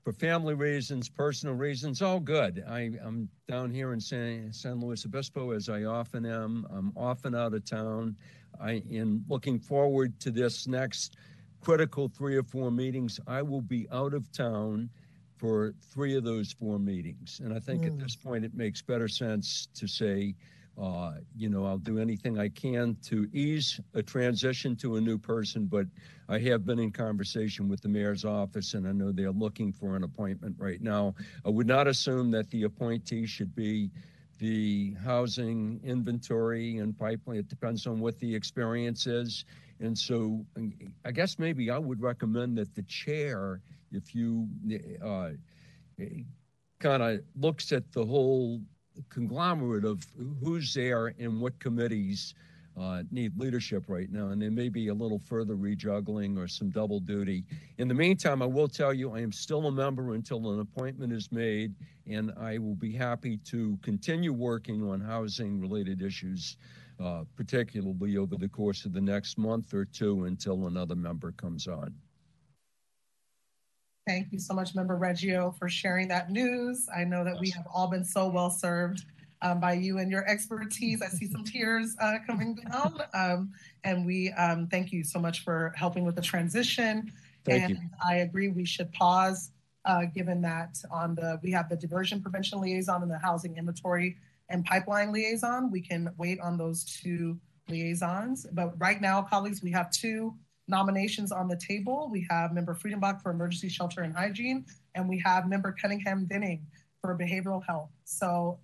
for 0.03 0.13
family 0.13 0.53
reasons, 0.53 1.09
personal 1.09 1.55
reasons, 1.55 2.01
all 2.01 2.19
good. 2.19 2.63
I, 2.67 2.91
I'm 3.03 3.29
down 3.47 3.71
here 3.71 3.93
in 3.93 3.99
San, 3.99 4.51
San 4.51 4.79
Luis 4.79 5.05
Obispo 5.05 5.51
as 5.51 5.69
I 5.69 5.83
often 5.83 6.25
am. 6.25 6.65
I'm 6.71 6.91
often 6.95 7.35
out 7.35 7.53
of 7.53 7.65
town. 7.65 8.15
I 8.59 8.81
am 8.91 9.23
looking 9.27 9.59
forward 9.59 10.19
to 10.21 10.31
this 10.31 10.67
next 10.67 11.15
critical 11.61 12.07
three 12.07 12.35
or 12.35 12.43
four 12.43 12.71
meetings. 12.71 13.19
I 13.27 13.41
will 13.41 13.61
be 13.61 13.87
out 13.91 14.13
of 14.13 14.31
town 14.31 14.89
for 15.37 15.73
three 15.81 16.15
of 16.15 16.23
those 16.23 16.51
four 16.51 16.79
meetings. 16.79 17.39
And 17.43 17.53
I 17.53 17.59
think 17.59 17.85
at 17.85 17.93
Mm. 17.93 18.01
this 18.03 18.15
point, 18.15 18.43
it 18.43 18.53
makes 18.53 18.81
better 18.81 19.07
sense 19.07 19.67
to 19.75 19.87
say, 19.87 20.35
uh, 20.79 21.15
you 21.35 21.49
know, 21.49 21.65
I'll 21.65 21.77
do 21.77 21.99
anything 21.99 22.39
I 22.39 22.47
can 22.47 22.95
to 23.03 23.27
ease 23.33 23.81
a 23.95 24.01
transition 24.01 24.75
to 24.77 24.95
a 24.95 25.01
new 25.01 25.17
person, 25.17 25.65
but 25.65 25.87
I 26.29 26.39
have 26.39 26.65
been 26.65 26.79
in 26.79 26.91
conversation 26.91 27.67
with 27.67 27.81
the 27.81 27.89
mayor's 27.89 28.23
office 28.23 28.73
and 28.75 28.87
I 28.87 28.93
know 28.93 29.11
they're 29.11 29.31
looking 29.31 29.73
for 29.73 29.95
an 29.97 30.03
appointment 30.03 30.55
right 30.57 30.81
now. 30.81 31.15
I 31.45 31.49
would 31.49 31.67
not 31.67 31.87
assume 31.87 32.31
that 32.31 32.49
the 32.49 32.63
appointee 32.63 33.25
should 33.25 33.53
be 33.55 33.91
the 34.37 34.95
housing 35.03 35.81
inventory 35.83 36.77
and 36.77 36.97
pipeline. 36.97 37.39
It 37.39 37.49
depends 37.49 37.85
on 37.85 37.99
what 37.99 38.17
the 38.19 38.33
experience 38.33 39.05
is. 39.05 39.43
And 39.81 39.97
so 39.97 40.45
I 41.03 41.11
guess 41.11 41.37
maybe 41.37 41.69
I 41.69 41.77
would 41.77 42.01
recommend 42.01 42.57
that 42.57 42.73
the 42.73 42.83
chair, 42.83 43.59
if 43.91 44.15
you 44.15 44.47
uh, 45.03 45.31
kind 46.79 47.03
of 47.03 47.19
looks 47.35 47.73
at 47.73 47.91
the 47.91 48.05
whole 48.05 48.61
conglomerate 49.09 49.85
of 49.85 50.05
who's 50.43 50.73
there 50.73 51.13
and 51.19 51.39
what 51.39 51.59
committees 51.59 52.33
uh, 52.79 53.03
need 53.11 53.37
leadership 53.37 53.83
right 53.87 54.09
now, 54.11 54.29
and 54.29 54.41
there 54.41 54.51
may 54.51 54.69
be 54.69 54.87
a 54.87 54.93
little 54.93 55.19
further 55.19 55.55
rejuggling 55.55 56.37
or 56.37 56.47
some 56.47 56.69
double 56.69 56.99
duty. 56.99 57.43
In 57.77 57.87
the 57.87 57.93
meantime, 57.93 58.41
I 58.41 58.45
will 58.45 58.67
tell 58.69 58.93
you 58.93 59.11
I 59.11 59.19
am 59.19 59.31
still 59.31 59.67
a 59.67 59.71
member 59.71 60.13
until 60.13 60.51
an 60.51 60.61
appointment 60.61 61.11
is 61.11 61.31
made, 61.31 61.75
and 62.07 62.31
I 62.39 62.57
will 62.57 62.75
be 62.75 62.93
happy 62.93 63.37
to 63.37 63.77
continue 63.81 64.31
working 64.31 64.87
on 64.87 65.01
housing 65.01 65.59
related 65.59 66.01
issues, 66.01 66.57
uh, 67.03 67.23
particularly 67.35 68.17
over 68.17 68.37
the 68.37 68.49
course 68.49 68.85
of 68.85 68.93
the 68.93 69.01
next 69.01 69.37
month 69.37 69.73
or 69.73 69.83
two 69.83 70.25
until 70.25 70.67
another 70.67 70.95
member 70.95 71.33
comes 71.33 71.67
on. 71.67 71.93
Thank 74.09 74.31
you 74.31 74.39
so 74.39 74.55
much, 74.55 74.73
Member 74.73 74.95
Reggio, 74.95 75.51
for 75.59 75.69
sharing 75.69 76.07
that 76.07 76.31
news. 76.31 76.89
I 76.97 77.03
know 77.03 77.23
that 77.23 77.39
we 77.39 77.51
have 77.51 77.67
all 77.71 77.87
been 77.87 78.03
so 78.03 78.27
well 78.27 78.49
served 78.49 79.05
um, 79.43 79.59
by 79.59 79.73
you 79.73 79.99
and 79.99 80.09
your 80.09 80.27
expertise. 80.27 81.03
I 81.03 81.09
see 81.09 81.27
some 81.27 81.43
tears 81.43 81.95
uh, 82.01 82.15
coming 82.25 82.55
down. 82.55 83.03
Um, 83.13 83.51
and 83.83 84.07
we 84.07 84.31
um, 84.31 84.65
thank 84.65 84.91
you 84.91 85.03
so 85.03 85.19
much 85.19 85.43
for 85.43 85.73
helping 85.75 86.05
with 86.05 86.15
the 86.15 86.23
transition. 86.23 87.11
Thank 87.45 87.65
and 87.65 87.69
you. 87.69 87.89
I 88.03 88.15
agree 88.15 88.47
we 88.47 88.65
should 88.65 88.91
pause, 88.93 89.51
uh, 89.85 90.05
given 90.05 90.41
that 90.41 90.81
on 90.89 91.13
the 91.13 91.39
we 91.43 91.51
have 91.51 91.69
the 91.69 91.75
diversion 91.75 92.19
prevention 92.19 92.59
liaison 92.61 93.03
and 93.03 93.11
the 93.11 93.19
housing 93.19 93.57
inventory 93.57 94.17
and 94.49 94.65
pipeline 94.65 95.13
liaison. 95.13 95.69
We 95.69 95.81
can 95.81 96.09
wait 96.17 96.39
on 96.39 96.57
those 96.57 96.83
two 96.83 97.39
liaisons. 97.67 98.47
But 98.53 98.73
right 98.79 98.99
now, 98.99 99.21
colleagues, 99.21 99.61
we 99.61 99.69
have 99.69 99.91
two 99.91 100.33
nominations 100.69 101.31
on 101.31 101.47
the 101.47 101.57
table. 101.57 102.09
We 102.11 102.25
have 102.29 102.53
Member 102.53 102.75
Friedenbach 102.75 103.21
for 103.21 103.31
Emergency 103.31 103.69
Shelter 103.69 104.01
and 104.01 104.15
Hygiene, 104.15 104.65
and 104.95 105.09
we 105.09 105.21
have 105.25 105.47
Member 105.47 105.75
Cunningham 105.81 106.25
Denning 106.25 106.65
for 107.01 107.17
Behavioral 107.17 107.65
Health. 107.65 107.89
So 108.05 108.59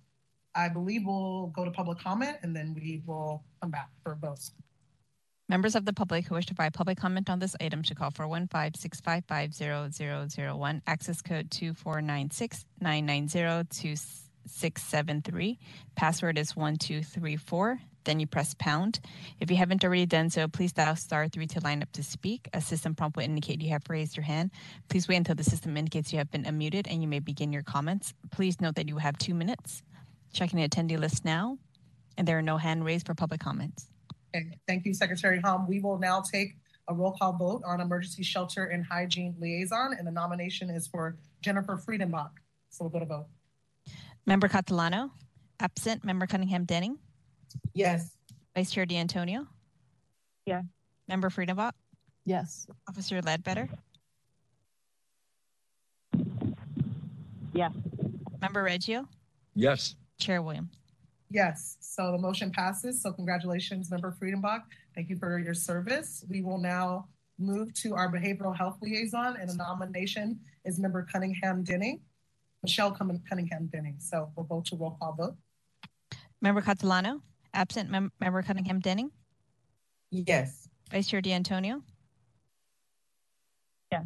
I 0.54 0.68
believe 0.68 1.02
we'll 1.04 1.48
go 1.48 1.64
to 1.64 1.70
public 1.70 1.98
comment 1.98 2.38
and 2.42 2.56
then 2.56 2.74
we 2.74 3.02
will 3.06 3.44
come 3.60 3.70
back 3.70 3.90
for 4.02 4.14
votes. 4.14 4.52
Members 5.48 5.76
of 5.76 5.84
the 5.84 5.92
public 5.92 6.26
who 6.26 6.34
wish 6.34 6.46
to 6.46 6.54
provide 6.54 6.74
public 6.74 6.98
comment 6.98 7.30
on 7.30 7.38
this 7.38 7.54
item 7.60 7.84
should 7.84 7.96
call 7.96 8.10
415-655-0001, 8.10 10.82
access 10.86 11.22
code 11.22 11.50
2496-990-2673. 14.46 15.58
Password 15.94 16.38
is 16.38 16.56
1234. 16.56 17.80
Then 18.04 18.20
you 18.20 18.26
press 18.26 18.54
pound. 18.54 19.00
If 19.40 19.50
you 19.50 19.56
haven't 19.56 19.84
already 19.84 20.06
done 20.06 20.30
so, 20.30 20.46
please 20.46 20.72
dial 20.72 20.94
star 20.94 21.28
three 21.28 21.46
to 21.48 21.60
line 21.60 21.82
up 21.82 21.90
to 21.92 22.04
speak. 22.04 22.48
A 22.54 22.60
system 22.60 22.94
prompt 22.94 23.16
will 23.16 23.24
indicate 23.24 23.60
you 23.60 23.70
have 23.70 23.82
raised 23.88 24.16
your 24.16 24.24
hand. 24.24 24.52
Please 24.88 25.08
wait 25.08 25.16
until 25.16 25.34
the 25.34 25.42
system 25.42 25.76
indicates 25.76 26.12
you 26.12 26.18
have 26.18 26.30
been 26.30 26.44
unmuted 26.44 26.86
and 26.88 27.02
you 27.02 27.08
may 27.08 27.18
begin 27.18 27.52
your 27.52 27.62
comments. 27.62 28.14
Please 28.30 28.60
note 28.60 28.76
that 28.76 28.88
you 28.88 28.98
have 28.98 29.18
two 29.18 29.34
minutes. 29.34 29.82
Checking 30.32 30.60
the 30.60 30.68
attendee 30.68 30.98
list 30.98 31.24
now, 31.24 31.58
and 32.16 32.28
there 32.28 32.38
are 32.38 32.42
no 32.42 32.58
hand 32.58 32.84
raised 32.84 33.06
for 33.06 33.14
public 33.14 33.40
comments. 33.40 33.86
Okay, 34.36 34.58
thank 34.68 34.84
you, 34.84 34.92
Secretary 34.92 35.40
Hom. 35.40 35.66
We 35.66 35.80
will 35.80 35.98
now 35.98 36.20
take 36.20 36.56
a 36.88 36.94
roll 36.94 37.12
call 37.12 37.32
vote 37.32 37.62
on 37.66 37.80
Emergency 37.80 38.22
Shelter 38.22 38.66
and 38.66 38.84
Hygiene 38.84 39.34
Liaison, 39.40 39.94
and 39.98 40.06
the 40.06 40.12
nomination 40.12 40.70
is 40.70 40.86
for 40.86 41.16
Jennifer 41.40 41.76
Friedenbach. 41.76 42.30
So 42.70 42.84
we'll 42.84 42.90
go 42.90 43.00
to 43.00 43.06
vote. 43.06 43.26
Member 44.26 44.48
Catalano, 44.48 45.10
absent. 45.60 46.04
Member 46.04 46.26
Cunningham 46.26 46.64
Denning, 46.64 46.98
Yes. 47.74 48.10
Vice 48.54 48.70
Chair 48.70 48.86
D'Antonio. 48.86 49.46
Yeah. 50.46 50.62
Member 51.08 51.30
Friedenbach, 51.30 51.72
Yes. 52.24 52.66
Officer 52.88 53.22
Ledbetter, 53.22 53.68
Yes. 57.54 57.72
Member 58.40 58.62
Reggio, 58.64 59.08
Yes. 59.54 59.94
Chair 60.18 60.42
Williams. 60.42 60.70
Yes, 61.30 61.76
so 61.80 62.12
the 62.12 62.18
motion 62.18 62.50
passes. 62.52 63.02
So 63.02 63.12
congratulations, 63.12 63.90
Member 63.90 64.12
Friedenbach. 64.12 64.62
Thank 64.94 65.08
you 65.08 65.16
for 65.16 65.38
your 65.38 65.54
service. 65.54 66.24
We 66.28 66.40
will 66.42 66.58
now 66.58 67.08
move 67.38 67.72
to 67.74 67.94
our 67.94 68.10
Behavioral 68.12 68.56
Health 68.56 68.78
Liaison, 68.80 69.36
and 69.36 69.48
the 69.48 69.54
nomination 69.56 70.40
is 70.64 70.78
Member 70.78 71.04
Cunningham 71.10 71.64
Denning, 71.64 72.00
Michelle 72.66 72.90
Cunning- 72.90 73.22
Cunningham 73.28 73.68
Denning. 73.68 73.94
So 74.00 74.32
we'll 74.34 74.44
go 74.46 74.60
to 74.66 74.76
roll 74.76 74.96
call 75.00 75.12
vote. 75.14 75.36
Member 76.42 76.60
Catalano, 76.60 77.22
absent. 77.54 77.88
Mem- 77.90 78.10
Member 78.20 78.42
Cunningham 78.42 78.80
Denning, 78.80 79.10
Yes. 80.10 80.68
Vice 80.90 81.06
Chair 81.06 81.20
D'Antonio. 81.20 81.82
Yeah. 83.92 84.02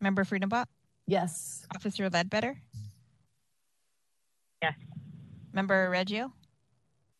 Member 0.00 0.24
Friedenbach, 0.24 0.66
Yes. 1.06 1.66
Officer 1.74 2.08
Ledbetter, 2.08 2.58
Yes. 4.62 4.74
Member 5.52 5.90
Reggio, 5.90 6.32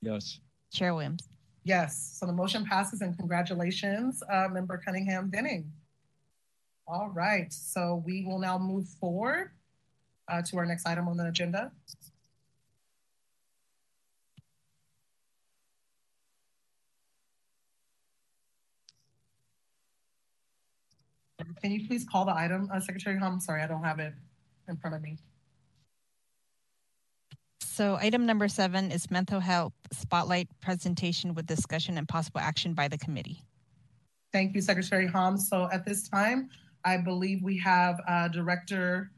Yes. 0.00 0.40
Chair 0.72 0.94
Williams. 0.94 1.28
Yes, 1.64 2.16
so 2.18 2.24
the 2.26 2.32
motion 2.32 2.64
passes 2.64 3.02
and 3.02 3.14
congratulations, 3.18 4.22
uh, 4.30 4.48
Member 4.50 4.78
Cunningham 4.78 5.28
Denning. 5.30 5.70
All 6.86 7.10
right, 7.10 7.52
so 7.52 7.96
we 8.06 8.24
will 8.24 8.38
now 8.38 8.56
move 8.58 8.88
forward 8.88 9.52
uh, 10.30 10.42
to 10.42 10.56
our 10.58 10.66
next 10.66 10.86
item 10.86 11.08
on 11.08 11.16
the 11.16 11.26
agenda. 11.26 11.72
Can 21.62 21.72
you 21.72 21.86
please 21.86 22.06
call 22.10 22.24
the 22.24 22.34
item, 22.34 22.70
uh, 22.72 22.80
Secretary 22.80 23.18
Hom? 23.18 23.40
Sorry, 23.40 23.60
I 23.60 23.66
don't 23.66 23.84
have 23.84 23.98
it 23.98 24.14
in 24.68 24.76
front 24.76 24.96
of 24.96 25.02
me. 25.02 25.18
So 27.60 27.96
item 27.96 28.24
number 28.24 28.48
seven 28.48 28.90
is 28.90 29.10
mental 29.10 29.40
health 29.40 29.72
spotlight 29.92 30.48
presentation 30.60 31.34
with 31.34 31.46
discussion 31.46 31.98
and 31.98 32.08
possible 32.08 32.40
action 32.40 32.72
by 32.74 32.88
the 32.88 32.98
committee. 32.98 33.42
Thank 34.32 34.54
you, 34.54 34.60
Secretary 34.60 35.06
Hom. 35.06 35.36
So 35.36 35.68
at 35.72 35.84
this 35.84 36.08
time, 36.08 36.48
I 36.84 36.96
believe 36.98 37.42
we 37.42 37.58
have 37.58 38.00
uh, 38.06 38.28
Director, 38.28 39.10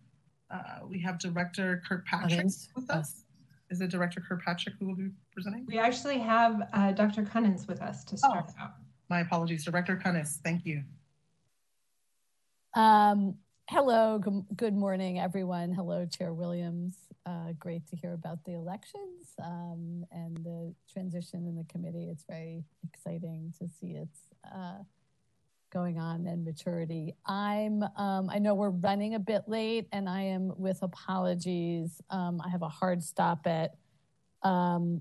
uh, 0.53 0.87
we 0.87 0.99
have 1.01 1.19
Director 1.19 1.83
Kirkpatrick 1.89 2.41
Kunins. 2.41 2.69
with 2.77 2.91
us. 2.91 3.25
Is 3.71 3.81
it 3.81 3.91
Director 3.91 4.21
Kirkpatrick 4.21 4.75
who 4.79 4.87
will 4.87 4.95
be 4.97 5.09
presenting? 5.33 5.65
We 5.67 5.79
actually 5.79 6.19
have 6.19 6.69
uh, 6.75 6.93
Dr. 6.93 7.23
Kunins 7.23 7.67
with 7.67 7.81
us 7.81 8.05
to 8.05 8.17
start 8.19 8.51
Oh. 8.59 8.63
out. 8.65 8.73
My 9.09 9.21
apologies, 9.21 9.65
Director 9.65 9.97
Kunins. 9.97 10.37
Thank 10.43 10.67
you. 10.67 10.83
Um, 12.75 13.37
hello, 13.69 14.19
good, 14.19 14.45
good 14.57 14.75
morning, 14.75 15.19
everyone. 15.21 15.73
Hello, 15.73 16.07
Chair 16.07 16.33
Williams. 16.35 16.97
Uh, 17.25 17.53
great 17.59 17.87
to 17.89 17.97
hear 17.97 18.13
about 18.15 18.43
the 18.45 18.53
elections 18.53 19.29
um, 19.43 20.05
and 20.11 20.37
the 20.39 20.75
transition 20.93 21.47
in 21.47 21.57
the 21.57 21.65
committee. 21.65 22.09
It's 22.11 22.25
very 22.29 22.65
exciting 22.93 23.55
to 23.59 23.69
see 23.81 23.93
it's 23.93 24.21
uh, 24.55 24.79
going 25.73 25.99
on 25.99 26.27
and 26.27 26.45
maturity. 26.45 27.15
I'm, 27.27 27.83
um, 27.97 28.29
I 28.31 28.39
know 28.39 28.55
we're 28.55 28.71
running 28.71 29.15
a 29.15 29.19
bit 29.19 29.43
late, 29.49 29.89
and 29.91 30.09
I 30.09 30.23
am 30.23 30.53
with 30.57 30.83
apologies. 30.83 32.01
Um, 32.11 32.41
I 32.45 32.51
have 32.51 32.63
a 32.63 32.69
hard 32.69 33.03
stop 33.03 33.47
at 33.47 33.75
um, 34.43 35.01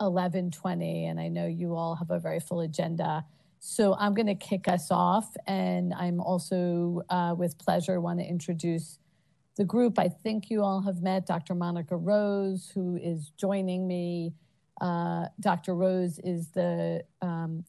11:20, 0.00 1.10
and 1.10 1.18
I 1.18 1.28
know 1.28 1.46
you 1.46 1.74
all 1.74 1.96
have 1.96 2.10
a 2.10 2.18
very 2.18 2.40
full 2.40 2.60
agenda. 2.60 3.24
So 3.58 3.94
I'm 3.94 4.12
going 4.12 4.26
to 4.26 4.34
kick 4.34 4.68
us 4.68 4.90
off, 4.90 5.34
and 5.46 5.94
I'm 5.94 6.20
also, 6.20 7.02
uh, 7.08 7.34
with 7.36 7.58
pleasure, 7.58 8.00
want 8.00 8.18
to 8.18 8.26
introduce 8.26 8.98
the 9.56 9.64
group. 9.64 9.98
I 9.98 10.08
think 10.08 10.50
you 10.50 10.62
all 10.62 10.80
have 10.82 11.00
met 11.02 11.26
Dr. 11.26 11.54
Monica 11.54 11.96
Rose, 11.96 12.70
who 12.74 12.96
is 12.96 13.30
joining 13.38 13.86
me. 13.86 14.34
Uh, 14.80 15.26
Dr. 15.38 15.74
Rose 15.76 16.18
is 16.24 16.50
the 16.50 17.04
um, 17.20 17.64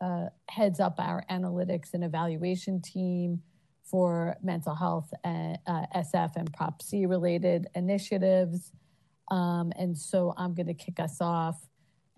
uh, 0.00 0.26
heads 0.48 0.80
up 0.80 0.96
our 0.98 1.24
analytics 1.30 1.94
and 1.94 2.04
evaluation 2.04 2.80
team 2.80 3.42
for 3.84 4.36
mental 4.42 4.74
health 4.74 5.12
and 5.24 5.58
uh, 5.66 5.86
SF 5.94 6.36
and 6.36 6.52
Prop 6.52 6.82
C 6.82 7.06
related 7.06 7.68
initiatives. 7.74 8.72
Um, 9.30 9.72
and 9.76 9.96
so 9.96 10.34
I'm 10.36 10.54
going 10.54 10.66
to 10.66 10.74
kick 10.74 11.00
us 11.00 11.20
off 11.20 11.68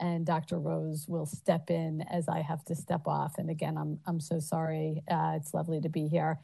and 0.00 0.24
Dr. 0.26 0.58
Rose 0.58 1.06
will 1.08 1.26
step 1.26 1.70
in 1.70 2.02
as 2.10 2.28
I 2.28 2.40
have 2.40 2.64
to 2.64 2.74
step 2.74 3.06
off. 3.06 3.38
And 3.38 3.50
again, 3.50 3.76
I'm 3.76 4.00
I'm 4.06 4.20
so 4.20 4.40
sorry. 4.40 5.02
Uh, 5.08 5.34
it's 5.36 5.54
lovely 5.54 5.80
to 5.80 5.88
be 5.88 6.08
here. 6.08 6.38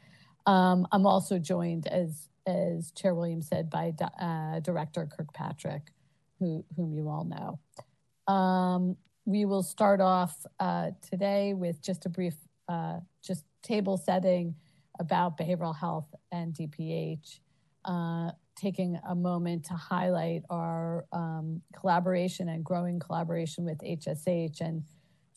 Um, 0.45 0.87
I'm 0.91 1.05
also 1.05 1.39
joined, 1.39 1.87
as 1.87 2.29
as 2.45 2.91
Chair 2.91 3.15
Williams 3.15 3.49
said, 3.49 3.69
by 3.69 3.93
uh, 4.21 4.59
Director 4.61 5.07
Kirkpatrick, 5.07 5.91
who 6.39 6.63
whom 6.75 6.93
you 6.93 7.09
all 7.09 7.25
know. 7.25 8.33
Um, 8.33 8.95
we 9.27 9.43
will 9.43 9.61
start 9.61 9.99
off 9.99 10.45
uh, 10.61 10.91
today 11.01 11.53
with 11.53 11.83
just 11.83 12.05
a 12.05 12.09
brief, 12.09 12.35
uh, 12.69 12.97
just 13.21 13.43
table 13.61 13.97
setting 13.97 14.55
about 15.01 15.37
behavioral 15.37 15.75
health 15.75 16.07
and 16.31 16.53
DPH. 16.53 17.39
Uh, 17.83 18.31
taking 18.55 18.97
a 19.07 19.13
moment 19.13 19.65
to 19.65 19.73
highlight 19.73 20.43
our 20.49 21.05
um, 21.11 21.61
collaboration 21.75 22.49
and 22.49 22.63
growing 22.63 22.99
collaboration 22.99 23.65
with 23.65 23.77
HSH 23.79 24.61
and 24.61 24.83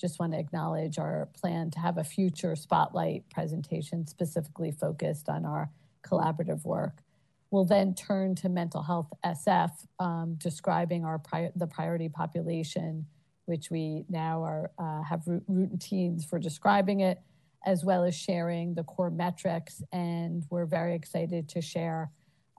just 0.01 0.19
want 0.21 0.33
to 0.33 0.39
acknowledge 0.39 0.97
our 0.97 1.29
plan 1.39 1.71
to 1.71 1.81
have 1.81 1.99
a 1.99 2.05
future 2.05 2.57
spotlight 2.57 3.29
presentation 3.29 4.07
specifically 4.07 4.71
focused 4.71 5.29
on 5.29 5.45
our 5.45 5.69
collaborative 6.03 6.65
work. 6.65 7.03
We'll 7.51 7.67
then 7.67 7.95
turn 7.95 8.37
to 8.37 8.49
mental 8.49 8.83
health 8.83 9.12
SF, 9.25 9.73
um, 9.99 10.37
describing 10.39 11.05
our 11.05 11.19
pri- 11.19 11.53
the 11.57 11.67
priority 11.67 12.09
population, 12.09 13.07
which 13.51 13.70
we 13.70 14.05
now 14.09 14.43
are 14.43 14.70
uh, 14.78 15.02
have 15.02 15.22
routines 15.48 16.24
for 16.24 16.39
describing 16.39 17.01
it, 17.01 17.20
as 17.66 17.85
well 17.85 18.05
as 18.05 18.14
sharing 18.14 18.74
the 18.74 18.85
core 18.85 19.10
metrics. 19.10 19.82
And 19.93 20.44
we're 20.51 20.66
very 20.66 20.94
excited 20.94 21.48
to 21.51 21.60
share 21.60 22.10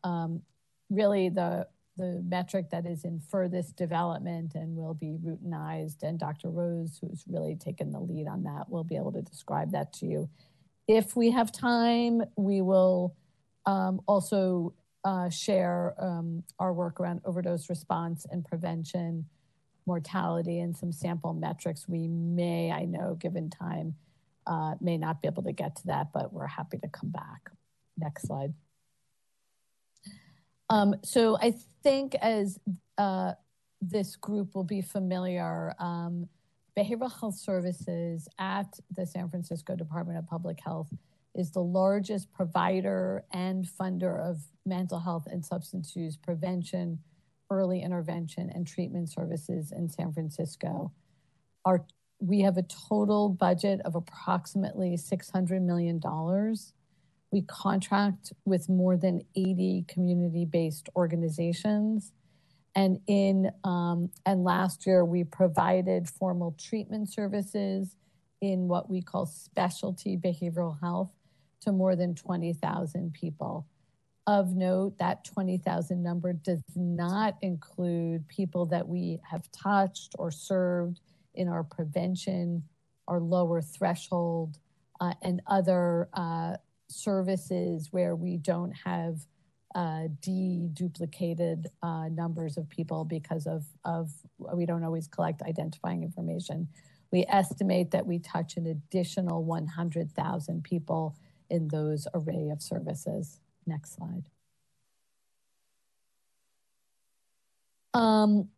um, 0.04 0.42
really 0.90 1.30
the 1.30 1.68
the 1.98 2.22
metric 2.28 2.70
that 2.72 2.86
is 2.86 3.04
in 3.06 3.20
furthest 3.20 3.76
development 3.76 4.56
and 4.56 4.76
will 4.76 4.94
be 4.94 5.18
routinized. 5.24 6.04
And 6.04 6.20
Dr. 6.20 6.50
Rose, 6.50 6.98
who's 7.00 7.24
really 7.28 7.56
taken 7.56 7.92
the 7.92 8.00
lead 8.00 8.28
on 8.28 8.44
that, 8.44 8.70
will 8.70 8.84
be 8.84 8.96
able 8.96 9.12
to 9.14 9.22
describe 9.22 9.72
that 9.72 9.94
to 9.94 10.06
you. 10.06 10.30
If 10.88 11.16
we 11.16 11.32
have 11.32 11.52
time, 11.52 12.24
we 12.36 12.62
will 12.62 13.16
um, 13.66 14.02
also 14.08 14.74
uh, 15.04 15.30
share 15.30 15.96
um, 16.00 16.44
our 16.60 16.74
work 16.74 17.00
around 17.00 17.22
overdose 17.26 17.70
response 17.70 18.26
and 18.32 18.46
prevention, 18.46 19.26
mortality, 19.86 20.60
and 20.60 20.76
some 20.76 20.92
sample 20.92 21.34
metrics. 21.34 21.88
We 21.88 22.08
may, 22.08 22.72
I 22.72 22.86
know, 22.86 23.16
given 23.16 23.50
time, 23.50 23.96
uh, 24.48 24.76
may 24.82 24.98
not 24.98 25.22
be 25.22 25.28
able 25.28 25.44
to 25.44 25.52
get 25.52 25.76
to 25.78 25.88
that, 25.88 26.12
but 26.14 26.34
we're 26.34 26.48
happy 26.48 26.78
to 26.80 26.88
come 26.88 27.10
back. 27.10 27.50
Next 27.98 28.28
slide. 28.28 28.54
Um, 30.70 30.96
so 31.04 31.38
I 31.40 31.54
think 31.84 32.16
as 32.16 32.60
uh, 32.98 33.34
this 33.82 34.16
group 34.16 34.56
will 34.56 34.64
be 34.64 34.82
familiar, 34.82 35.76
um, 35.80 36.30
behavioral 36.78 37.12
health 37.20 37.36
services 37.36 38.28
at 38.40 38.80
the 38.96 39.06
San 39.06 39.30
Francisco 39.30 39.76
Department 39.76 40.18
of 40.18 40.28
Public 40.28 40.60
Health 40.64 40.94
is 41.36 41.52
the 41.52 41.62
largest 41.62 42.32
provider 42.32 43.24
and 43.32 43.66
funder 43.66 44.20
of 44.20 44.40
mental 44.66 45.00
health 45.00 45.28
and 45.32 45.46
substance 45.46 45.96
use 45.96 46.18
prevention, 46.18 47.00
early 47.52 47.84
intervention 47.84 48.50
and 48.50 48.66
treatment 48.66 49.12
services 49.12 49.72
in 49.72 49.90
San 49.90 50.12
Francisco. 50.14 50.92
Our, 51.66 51.86
we 52.20 52.40
have 52.40 52.58
a 52.58 52.64
total 52.64 53.30
budget 53.30 53.82
of 53.86 53.94
approximately 53.96 54.98
$600 54.98 55.62
million. 55.62 56.02
We 57.32 57.42
contract 57.44 58.34
with 58.46 58.70
more 58.70 58.98
than 58.98 59.22
80 59.36 59.86
community-based 59.88 60.90
organizations. 60.96 62.14
And 62.74 63.00
in 63.08 63.52
um, 63.66 64.10
and 64.26 64.46
last 64.46 64.88
year 64.88 65.04
we 65.04 65.26
provided 65.26 66.08
formal 66.08 66.56
treatment 66.58 67.12
services 67.12 67.96
in 68.40 68.68
what 68.68 68.90
we 68.90 69.02
call 69.02 69.26
specialty 69.26 70.18
behavioral 70.18 70.80
health 70.80 71.12
to 71.62 71.72
more 71.72 71.96
than 71.96 72.16
20,000 72.16 73.14
people. 73.14 73.68
Of 74.28 74.56
note, 74.56 75.00
that 75.00 75.26
20,000 75.26 76.02
number 76.02 76.34
does 76.34 76.62
not 76.76 77.38
include 77.42 78.28
people 78.28 78.68
that 78.68 78.88
we 78.88 79.20
have 79.30 79.52
touched 79.52 80.16
or 80.20 80.30
served 80.30 81.00
in 81.34 81.48
our 81.48 81.64
prevention, 81.64 82.64
our 83.08 83.20
lower 83.20 83.62
threshold, 83.62 84.60
uh, 85.00 85.16
and 85.24 85.42
other 85.48 86.08
uh, 86.14 86.58
services 86.88 87.88
where 87.92 88.16
we 88.16 88.38
don't 88.38 88.72
have 88.72 89.26
uh, 89.74 90.08
deduplicated 90.22 91.66
uh, 91.82 92.08
numbers 92.10 92.58
of 92.58 92.70
people 92.70 93.06
because 93.06 93.48
of, 93.48 93.66
of 93.86 94.12
we 94.54 94.66
don't 94.66 94.84
always 94.84 95.08
collect 95.08 95.42
identifying 95.42 96.04
information. 96.04 96.68
We 97.12 97.26
estimate 97.28 97.92
that 97.92 98.06
we 98.06 98.20
touch 98.20 98.58
an 98.58 98.68
additional 98.68 99.44
100,000 99.44 100.64
people 100.64 101.16
in 101.50 101.68
those 101.70 102.08
array 102.14 102.50
of 102.50 102.62
services. 102.62 103.40
Next 103.72 103.96
slide. 103.96 104.26
Um, 107.94 108.50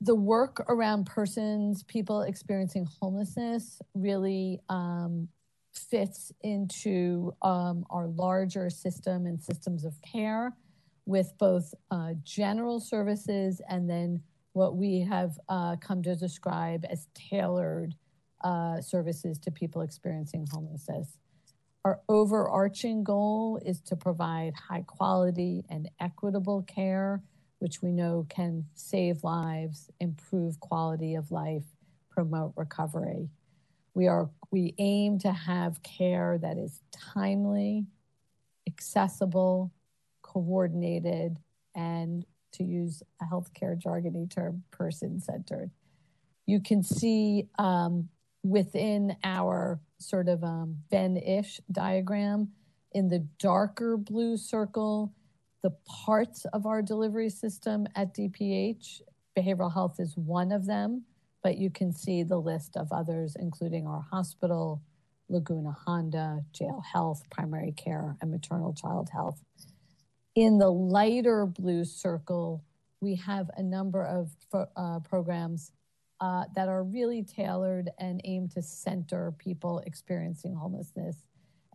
the 0.00 0.14
work 0.14 0.64
around 0.70 1.04
persons, 1.04 1.82
people 1.82 2.22
experiencing 2.22 2.88
homelessness 2.98 3.82
really 3.92 4.58
um, 4.70 5.28
fits 5.74 6.32
into 6.40 7.34
um, 7.42 7.84
our 7.90 8.08
larger 8.08 8.70
system 8.70 9.26
and 9.26 9.38
systems 9.42 9.84
of 9.84 9.92
care 10.00 10.56
with 11.04 11.34
both 11.36 11.74
uh, 11.90 12.14
general 12.22 12.80
services 12.80 13.60
and 13.68 13.88
then 13.90 14.22
what 14.54 14.76
we 14.76 15.00
have 15.00 15.38
uh, 15.50 15.76
come 15.76 16.02
to 16.02 16.16
describe 16.16 16.86
as 16.88 17.06
tailored 17.14 17.94
uh, 18.44 18.80
services 18.80 19.38
to 19.40 19.50
people 19.50 19.82
experiencing 19.82 20.46
homelessness. 20.50 21.19
Our 21.84 22.00
overarching 22.10 23.04
goal 23.04 23.58
is 23.64 23.80
to 23.82 23.96
provide 23.96 24.52
high 24.54 24.84
quality 24.86 25.64
and 25.70 25.88
equitable 25.98 26.62
care, 26.62 27.22
which 27.58 27.80
we 27.80 27.90
know 27.90 28.26
can 28.28 28.66
save 28.74 29.24
lives, 29.24 29.88
improve 29.98 30.60
quality 30.60 31.14
of 31.14 31.30
life, 31.30 31.64
promote 32.10 32.52
recovery. 32.54 33.30
We 33.94 34.08
are 34.08 34.28
we 34.50 34.74
aim 34.78 35.18
to 35.20 35.32
have 35.32 35.82
care 35.82 36.38
that 36.38 36.58
is 36.58 36.82
timely, 36.90 37.86
accessible, 38.66 39.72
coordinated, 40.22 41.38
and 41.74 42.26
to 42.52 42.64
use 42.64 43.02
a 43.22 43.24
healthcare 43.24 43.80
jargony 43.80 44.28
term, 44.28 44.64
person 44.70 45.18
centered. 45.18 45.70
You 46.46 46.60
can 46.60 46.82
see 46.82 47.48
um, 47.58 48.10
within 48.42 49.16
our 49.24 49.80
sort 49.98 50.28
of 50.28 50.42
um, 50.42 50.76
Venn-ish 50.90 51.60
diagram, 51.70 52.50
in 52.92 53.08
the 53.08 53.26
darker 53.38 53.96
blue 53.96 54.36
circle, 54.36 55.12
the 55.62 55.70
parts 55.86 56.44
of 56.46 56.66
our 56.66 56.82
delivery 56.82 57.30
system 57.30 57.86
at 57.94 58.14
DPH, 58.14 59.02
behavioral 59.38 59.72
health 59.72 60.00
is 60.00 60.16
one 60.16 60.52
of 60.52 60.66
them, 60.66 61.04
but 61.42 61.58
you 61.58 61.70
can 61.70 61.92
see 61.92 62.22
the 62.22 62.38
list 62.38 62.76
of 62.76 62.90
others, 62.92 63.36
including 63.38 63.86
our 63.86 64.04
hospital, 64.10 64.82
Laguna 65.28 65.76
Honda, 65.86 66.40
jail 66.52 66.82
health, 66.92 67.22
primary 67.30 67.72
care, 67.72 68.16
and 68.20 68.30
maternal 68.30 68.74
child 68.74 69.08
health. 69.12 69.40
In 70.34 70.58
the 70.58 70.70
lighter 70.70 71.46
blue 71.46 71.84
circle, 71.84 72.64
we 73.00 73.14
have 73.16 73.50
a 73.56 73.62
number 73.62 74.04
of 74.04 74.30
uh, 74.76 74.98
programs 75.00 75.72
uh, 76.20 76.44
that 76.54 76.68
are 76.68 76.84
really 76.84 77.22
tailored 77.22 77.90
and 77.98 78.20
aim 78.24 78.48
to 78.48 78.62
center 78.62 79.32
people 79.38 79.80
experiencing 79.86 80.54
homelessness. 80.54 81.24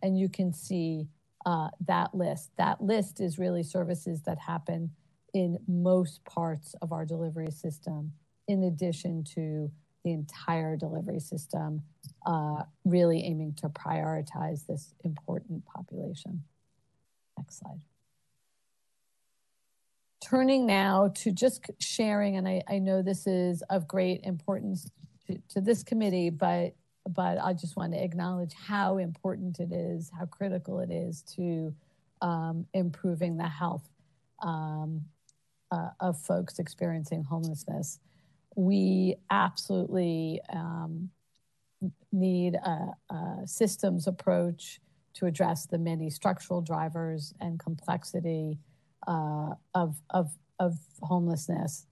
And 0.02 0.18
you 0.18 0.28
can 0.28 0.52
see 0.52 1.08
uh, 1.46 1.68
that 1.86 2.14
list. 2.14 2.50
That 2.58 2.82
list 2.82 3.20
is 3.20 3.38
really 3.38 3.62
services 3.62 4.22
that 4.22 4.38
happen 4.38 4.90
in 5.34 5.58
most 5.68 6.24
parts 6.24 6.74
of 6.82 6.92
our 6.92 7.04
delivery 7.04 7.50
system, 7.50 8.12
in 8.48 8.64
addition 8.64 9.24
to 9.34 9.70
the 10.04 10.12
entire 10.12 10.76
delivery 10.76 11.20
system, 11.20 11.82
uh, 12.26 12.62
really 12.84 13.24
aiming 13.24 13.54
to 13.54 13.68
prioritize 13.68 14.66
this 14.66 14.94
important 15.04 15.64
population. 15.66 16.44
Next 17.36 17.58
slide 17.58 17.95
turning 20.28 20.66
now 20.66 21.12
to 21.14 21.30
just 21.30 21.70
sharing, 21.78 22.36
and 22.36 22.48
I, 22.48 22.62
I 22.68 22.78
know 22.78 23.00
this 23.00 23.26
is 23.26 23.62
of 23.70 23.86
great 23.86 24.22
importance 24.24 24.90
to, 25.26 25.38
to, 25.50 25.60
this 25.60 25.82
committee, 25.82 26.30
but 26.30 26.74
but 27.08 27.38
I 27.38 27.52
just 27.52 27.76
want 27.76 27.92
to 27.92 28.02
acknowledge 28.02 28.52
how 28.52 28.98
important 28.98 29.60
it 29.60 29.70
is, 29.72 30.10
how 30.18 30.26
critical 30.26 30.80
it 30.80 30.90
is 30.90 31.22
to 31.36 31.72
um, 32.20 32.66
improving 32.74 33.36
the 33.36 33.46
health 33.46 33.88
um, 34.42 35.02
uh, 35.70 35.90
of 36.00 36.18
folks 36.18 36.58
experiencing 36.58 37.22
homelessness. 37.22 38.00
We 38.56 39.14
absolutely 39.30 40.40
um, 40.52 41.10
need 42.10 42.56
a, 42.56 43.14
a 43.14 43.42
systems 43.44 44.08
approach 44.08 44.80
to 45.14 45.26
address 45.26 45.66
the 45.66 45.78
many 45.78 46.10
structural 46.10 46.60
drivers 46.60 47.32
and 47.40 47.60
complexity 47.60 48.58
uh, 49.06 49.50
of, 49.74 49.96
of, 50.10 50.30
of 50.58 50.74
homelessness. 51.02 51.86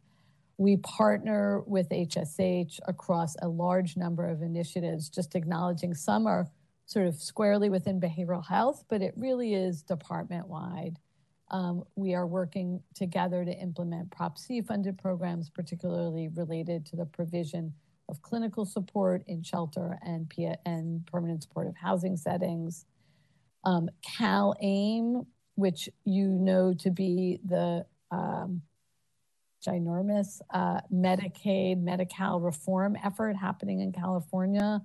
We 0.57 0.77
partner 0.78 1.62
with 1.66 1.89
HSH 1.89 2.78
across 2.86 3.36
a 3.43 3.49
large 3.49 3.97
number 3.97 4.28
of 4.28 4.43
initiatives, 4.43 5.09
just 5.09 5.35
acknowledging 5.35 5.95
some 5.95 6.27
are 6.27 6.49
sort 6.86 7.07
of 7.07 7.16
squarely 7.16 7.70
within 7.70 8.01
behavioral 8.01 8.47
health, 8.47 8.85
but 8.89 9.03
it 9.03 9.15
really 9.16 9.55
is 9.55 9.82
department 9.82 10.47
wide. 10.47 10.99
Um, 11.51 11.85
we 11.97 12.15
are 12.15 12.27
working 12.27 12.82
together 12.95 13.45
to 13.45 13.53
implement 13.53 14.11
Prop 14.11 14.39
C 14.39 14.61
funded 14.61 14.99
programs, 14.99 15.51
particularly 15.51 16.28
related 16.28 16.86
to 16.86 16.97
the 16.97 17.07
provision 17.07 17.73
of 18.09 18.23
clinical 18.23 18.65
support 18.65 19.23
in 19.27 19.43
shelter 19.43 19.99
and, 20.03 20.31
and 20.66 21.07
permanent 21.07 21.43
supportive 21.43 21.77
housing 21.77 22.16
settings. 22.16 22.86
Um, 23.65 23.89
CalAIM 24.07 25.27
which 25.55 25.89
you 26.05 26.26
know 26.28 26.74
to 26.74 26.90
be 26.90 27.40
the 27.44 27.85
um, 28.10 28.62
ginormous 29.64 30.40
uh, 30.52 30.81
Medicaid, 30.93 31.82
Medi-Cal 31.82 32.40
reform 32.40 32.97
effort 33.02 33.36
happening 33.36 33.81
in 33.81 33.93
California, 33.93 34.82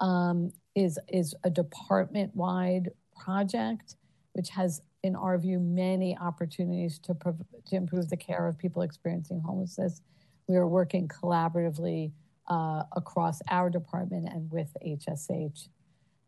um, 0.00 0.52
is, 0.74 0.98
is 1.08 1.34
a 1.44 1.50
department-wide 1.50 2.90
project, 3.18 3.96
which 4.32 4.50
has, 4.50 4.82
in 5.02 5.16
our 5.16 5.38
view, 5.38 5.58
many 5.58 6.16
opportunities 6.18 6.98
to, 6.98 7.14
prov- 7.14 7.44
to 7.66 7.76
improve 7.76 8.08
the 8.10 8.16
care 8.16 8.46
of 8.46 8.58
people 8.58 8.82
experiencing 8.82 9.40
homelessness. 9.40 10.02
We 10.48 10.56
are 10.56 10.66
working 10.66 11.08
collaboratively 11.08 12.12
uh, 12.48 12.82
across 12.92 13.40
our 13.48 13.70
department 13.70 14.28
and 14.28 14.50
with 14.50 14.76
HSH. 14.84 15.68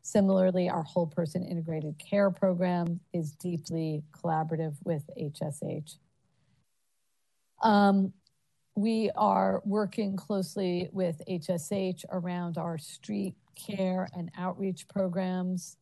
Similarly, 0.03 0.69
our 0.69 0.83
whole 0.83 1.07
person 1.07 1.45
integrated 1.45 1.99
care 1.99 2.31
program 2.31 3.01
is 3.13 3.33
deeply 3.33 4.03
collaborative 4.13 4.75
with 4.85 5.09
HSH. 5.19 5.97
Um, 7.63 8.13
we 8.75 9.11
are 9.17 9.61
working 9.65 10.17
closely 10.17 10.89
with 10.93 11.21
HSH 11.29 12.05
around 12.11 12.59
our 12.59 12.79
street 12.79 13.35
care 13.57 14.09
and 14.17 14.31
outreach 14.39 14.87
programs. 14.89 15.77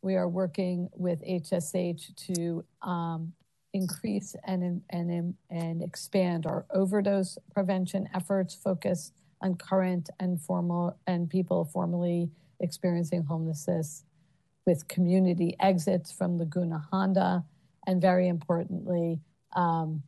We 0.00 0.16
are 0.16 0.28
working 0.28 0.88
with 0.96 1.22
HSH 1.22 2.34
to 2.34 2.64
um, 2.82 3.32
increase 3.74 4.34
and, 4.46 4.80
and, 4.90 5.34
and 5.50 5.82
expand 5.82 6.46
our 6.46 6.64
overdose 6.72 7.36
prevention 7.52 8.08
efforts 8.14 8.54
focused 8.54 9.12
on 9.42 9.54
current 9.54 10.08
and 10.18 10.40
formal 10.40 10.98
and 11.06 11.28
people 11.28 11.64
formerly 11.66 12.30
experiencing 12.60 13.22
homelessness 13.22 14.04
with 14.66 14.88
community 14.88 15.56
exits 15.60 16.12
from 16.12 16.38
Laguna 16.38 16.86
Honda, 16.90 17.44
and 17.86 18.00
very 18.00 18.28
importantly, 18.28 19.20
um, 19.54 20.02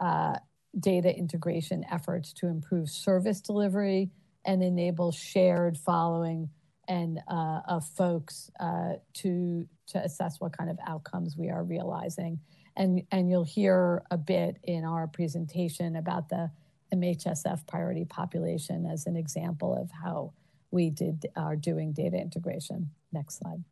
uh, 0.00 0.38
data 0.80 1.14
integration 1.16 1.84
efforts 1.90 2.32
to 2.32 2.46
improve 2.46 2.88
service 2.88 3.40
delivery 3.40 4.10
and 4.44 4.62
enable 4.62 5.12
shared 5.12 5.76
following 5.76 6.48
and 6.88 7.20
uh, 7.28 7.60
of 7.66 7.84
folks 7.84 8.50
uh, 8.60 8.94
to 9.14 9.66
to 9.86 9.98
assess 10.02 10.40
what 10.40 10.56
kind 10.56 10.70
of 10.70 10.78
outcomes 10.86 11.36
we 11.36 11.50
are 11.50 11.62
realizing. 11.62 12.40
And, 12.76 13.02
and 13.12 13.28
you'll 13.28 13.44
hear 13.44 14.02
a 14.10 14.18
bit 14.18 14.58
in 14.64 14.84
our 14.84 15.06
presentation 15.06 15.96
about 15.96 16.28
the 16.28 16.50
MHSF 16.92 17.66
priority 17.66 18.04
population 18.04 18.86
as 18.86 19.06
an 19.06 19.16
example 19.16 19.76
of 19.76 19.90
how 19.90 20.32
we 20.74 20.90
did 20.90 21.26
are 21.36 21.56
doing 21.56 21.92
data 21.92 22.16
integration. 22.16 22.90
Next 23.12 23.38
slide. 23.38 23.62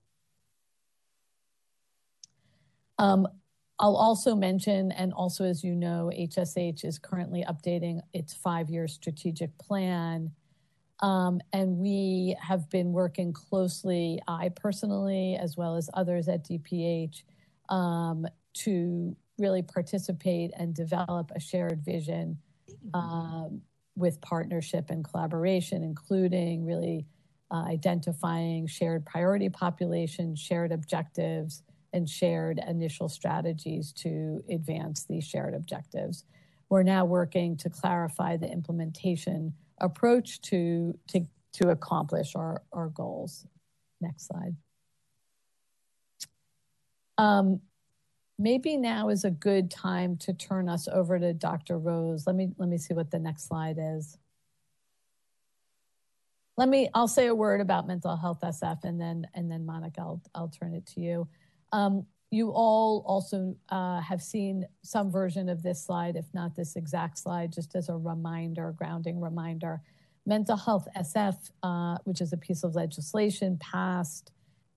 Um, 2.98 3.26
I'll 3.80 3.96
also 3.96 4.36
mention, 4.36 4.92
and 4.92 5.12
also 5.12 5.44
as 5.44 5.64
you 5.64 5.74
know, 5.74 6.12
HSH 6.16 6.84
is 6.84 7.00
currently 7.00 7.44
updating 7.44 8.00
its 8.14 8.32
five-year 8.32 8.86
strategic 8.86 9.58
plan. 9.58 10.30
Um, 11.00 11.40
and 11.52 11.78
we 11.78 12.36
have 12.40 12.70
been 12.70 12.92
working 12.92 13.32
closely, 13.32 14.20
I 14.28 14.50
personally, 14.50 15.36
as 15.36 15.56
well 15.56 15.74
as 15.74 15.90
others 15.94 16.28
at 16.28 16.44
DPH, 16.44 17.24
um, 17.68 18.24
to 18.54 19.16
really 19.38 19.62
participate 19.62 20.52
and 20.56 20.72
develop 20.72 21.32
a 21.34 21.40
shared 21.40 21.84
vision 21.84 22.38
um, 22.94 23.62
with 23.96 24.20
partnership 24.20 24.90
and 24.90 25.04
collaboration, 25.04 25.82
including 25.82 26.64
really 26.64 27.06
uh, 27.50 27.64
identifying 27.64 28.66
shared 28.66 29.04
priority 29.04 29.48
populations, 29.48 30.40
shared 30.40 30.72
objectives, 30.72 31.62
and 31.92 32.08
shared 32.08 32.58
initial 32.66 33.08
strategies 33.08 33.92
to 33.92 34.42
advance 34.48 35.04
these 35.04 35.24
shared 35.24 35.54
objectives. 35.54 36.24
We're 36.70 36.82
now 36.82 37.04
working 37.04 37.56
to 37.58 37.68
clarify 37.68 38.38
the 38.38 38.50
implementation 38.50 39.52
approach 39.78 40.40
to, 40.42 40.98
to, 41.08 41.26
to 41.54 41.68
accomplish 41.68 42.34
our, 42.34 42.62
our 42.72 42.88
goals. 42.88 43.46
Next 44.00 44.28
slide. 44.28 44.56
Um, 47.18 47.60
maybe 48.42 48.76
now 48.76 49.08
is 49.08 49.24
a 49.24 49.30
good 49.30 49.70
time 49.70 50.16
to 50.16 50.32
turn 50.32 50.68
us 50.68 50.88
over 50.88 51.18
to 51.18 51.32
Dr. 51.32 51.78
Rose. 51.78 52.26
Let 52.26 52.34
me, 52.34 52.50
let 52.58 52.68
me 52.68 52.76
see 52.76 52.92
what 52.92 53.10
the 53.10 53.18
next 53.18 53.46
slide 53.46 53.76
is. 53.78 54.18
Let 56.56 56.68
me, 56.68 56.90
I'll 56.92 57.08
say 57.08 57.28
a 57.28 57.34
word 57.34 57.60
about 57.60 57.86
mental 57.86 58.16
health 58.16 58.40
SF 58.42 58.84
and 58.84 59.00
then, 59.00 59.26
and 59.34 59.50
then 59.50 59.64
Monica, 59.64 60.00
I'll, 60.00 60.22
I'll 60.34 60.48
turn 60.48 60.74
it 60.74 60.84
to 60.86 61.00
you. 61.00 61.28
Um, 61.72 62.04
you 62.30 62.50
all 62.50 63.04
also 63.06 63.54
uh, 63.68 64.00
have 64.00 64.22
seen 64.22 64.66
some 64.82 65.10
version 65.10 65.48
of 65.48 65.62
this 65.62 65.84
slide, 65.84 66.16
if 66.16 66.26
not 66.34 66.56
this 66.56 66.76
exact 66.76 67.18
slide, 67.18 67.52
just 67.52 67.74
as 67.76 67.88
a 67.88 67.96
reminder, 67.96 68.74
grounding 68.76 69.20
reminder. 69.20 69.80
Mental 70.26 70.56
Health 70.56 70.88
SF, 70.96 71.50
uh, 71.62 71.98
which 72.04 72.20
is 72.20 72.32
a 72.32 72.36
piece 72.36 72.64
of 72.64 72.74
legislation 72.74 73.58
passed 73.58 74.32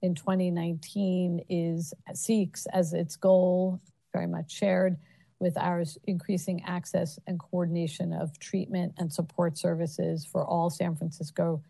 in 0.06 0.16
2019, 0.16 1.44
is 1.50 1.94
seeks 2.14 2.66
as 2.68 2.94
its 2.94 3.16
goal, 3.16 3.82
very 4.14 4.28
much 4.28 4.52
shared 4.52 4.98
with 5.40 5.58
ours, 5.58 5.98
increasing 6.06 6.64
access 6.64 7.20
and 7.28 7.40
coordination 7.40 8.14
of 8.14 8.40
treatment 8.40 8.94
and 8.98 9.12
support 9.12 9.58
services 9.58 10.26
for 10.26 10.46
all 10.46 10.70
San 10.70 10.96
Francisco 10.96 11.62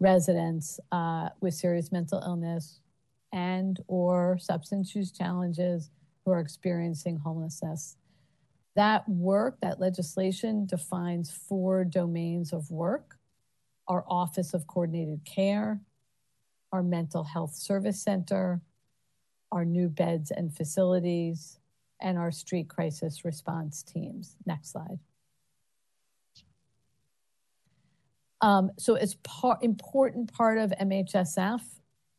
residents 0.00 0.80
uh, 0.90 1.28
with 1.40 1.54
serious 1.54 1.92
mental 1.92 2.20
illness, 2.20 2.80
and 3.32 3.78
or 3.86 4.38
substance 4.38 4.94
use 4.94 5.12
challenges 5.12 5.90
who 6.24 6.32
are 6.32 6.40
experiencing 6.40 7.16
homelessness. 7.18 7.96
That 8.74 9.08
work, 9.08 9.58
that 9.60 9.80
legislation 9.80 10.66
defines 10.66 11.30
four 11.30 11.84
domains 11.84 12.52
of 12.52 12.70
work 12.70 13.18
our 13.88 14.04
Office 14.08 14.54
of 14.54 14.66
Coordinated 14.66 15.24
Care, 15.24 15.80
our 16.72 16.82
Mental 16.82 17.22
Health 17.22 17.54
Service 17.54 18.02
Center, 18.02 18.60
our 19.50 19.64
new 19.64 19.88
beds 19.88 20.30
and 20.30 20.54
facilities, 20.54 21.58
and 22.00 22.18
our 22.18 22.32
street 22.32 22.68
crisis 22.68 23.24
response 23.24 23.82
teams. 23.82 24.36
Next 24.46 24.72
slide. 24.72 24.98
Um, 28.40 28.70
so, 28.76 28.94
as 28.94 29.14
part 29.22 29.62
important 29.62 30.32
part 30.32 30.58
of 30.58 30.72
MHSF, 30.80 31.60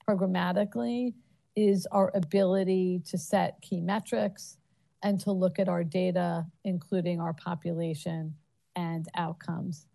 programmatically 0.08 1.14
is 1.56 1.86
our 1.92 2.12
ability 2.16 3.02
to 3.06 3.18
set 3.18 3.62
key 3.62 3.82
metrics 3.82 4.58
and 5.04 5.20
to 5.20 5.32
look 5.32 5.60
at 5.60 5.68
our 5.68 5.84
data, 5.84 6.46
including 6.64 7.20
our 7.20 7.34
population 7.34 8.34
and 8.76 9.08
outcomes. 9.16 9.86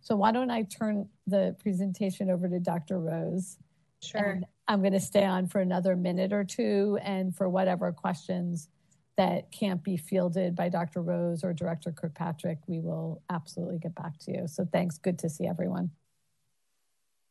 So 0.00 0.14
why 0.16 0.30
don't 0.30 0.50
I 0.50 0.62
turn 0.62 1.08
the 1.26 1.56
presentation 1.58 2.30
over 2.30 2.48
to 2.48 2.60
Dr. 2.60 2.98
Rose? 3.00 3.58
Sure. 4.02 4.20
And 4.22 4.46
I'm 4.66 4.80
going 4.80 4.92
to 4.92 5.00
stay 5.00 5.24
on 5.24 5.48
for 5.48 5.60
another 5.60 5.96
minute 5.96 6.32
or 6.32 6.44
two 6.44 6.98
and 7.02 7.34
for 7.34 7.48
whatever 7.48 7.92
questions 7.92 8.68
that 9.16 9.50
can't 9.50 9.82
be 9.82 9.96
fielded 9.96 10.54
by 10.54 10.68
Dr. 10.68 11.02
Rose 11.02 11.42
or 11.42 11.52
Director 11.52 11.90
Kirkpatrick, 11.90 12.58
we 12.68 12.78
will 12.78 13.20
absolutely 13.30 13.78
get 13.78 13.94
back 13.94 14.16
to 14.20 14.32
you. 14.32 14.46
So 14.46 14.64
thanks. 14.72 14.98
Good 14.98 15.18
to 15.20 15.28
see 15.28 15.46
everyone. 15.46 15.90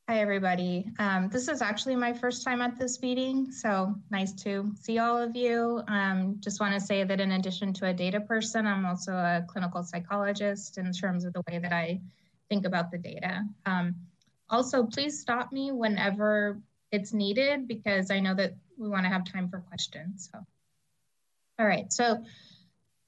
Hi, 0.09 0.19
everybody. 0.19 0.89
Um, 0.99 1.29
this 1.29 1.49
is 1.49 1.61
actually 1.61 1.97
my 1.97 2.13
first 2.13 2.45
time 2.45 2.61
at 2.61 2.79
this 2.79 3.01
meeting, 3.01 3.51
so 3.51 3.93
nice 4.09 4.31
to 4.43 4.71
see 4.79 4.99
all 4.99 5.17
of 5.17 5.35
you. 5.35 5.81
Um, 5.89 6.37
just 6.39 6.61
want 6.61 6.73
to 6.73 6.79
say 6.79 7.03
that 7.03 7.19
in 7.19 7.33
addition 7.33 7.73
to 7.73 7.87
a 7.87 7.93
data 7.93 8.21
person, 8.21 8.65
I'm 8.65 8.85
also 8.85 9.11
a 9.11 9.45
clinical 9.47 9.83
psychologist 9.83 10.77
in 10.77 10.93
terms 10.93 11.25
of 11.25 11.33
the 11.33 11.43
way 11.49 11.59
that 11.59 11.73
I 11.73 11.99
think 12.47 12.65
about 12.65 12.89
the 12.89 12.97
data. 12.97 13.43
Um, 13.65 13.95
also, 14.49 14.83
please 14.83 15.19
stop 15.19 15.51
me 15.51 15.71
whenever 15.71 16.59
it's 16.91 17.13
needed 17.13 17.67
because 17.67 18.11
I 18.11 18.19
know 18.19 18.33
that 18.35 18.55
we 18.77 18.87
want 18.87 19.03
to 19.05 19.09
have 19.09 19.25
time 19.25 19.49
for 19.49 19.59
questions. 19.59 20.29
So, 20.31 20.39
all 21.59 21.65
right. 21.65 21.91
So 21.91 22.23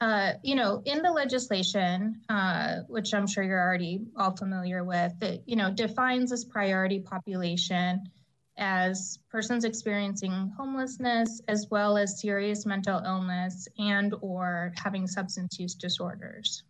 uh, 0.02 0.34
you 0.44 0.56
know, 0.56 0.82
in 0.86 1.02
the 1.02 1.12
legislation, 1.12 2.22
uh, 2.30 2.78
which 2.88 3.14
I'm 3.14 3.28
sure 3.28 3.44
you're 3.44 3.62
already 3.62 4.02
all 4.16 4.36
familiar 4.36 4.84
with, 4.84 5.14
that 5.20 5.42
you 5.46 5.58
know 5.58 5.72
defines 5.72 6.30
this 6.30 6.46
priority 6.46 7.00
population 7.00 8.10
as 8.58 9.20
persons 9.30 9.64
experiencing 9.66 10.54
homelessness 10.58 11.42
as 11.48 11.68
well 11.70 11.98
as 11.98 12.20
serious 12.20 12.66
mental 12.66 13.02
illness 13.06 13.68
and 13.78 14.14
or 14.22 14.74
having 14.82 15.08
substance 15.08 15.60
use 15.60 15.76
disorders. 15.76 16.64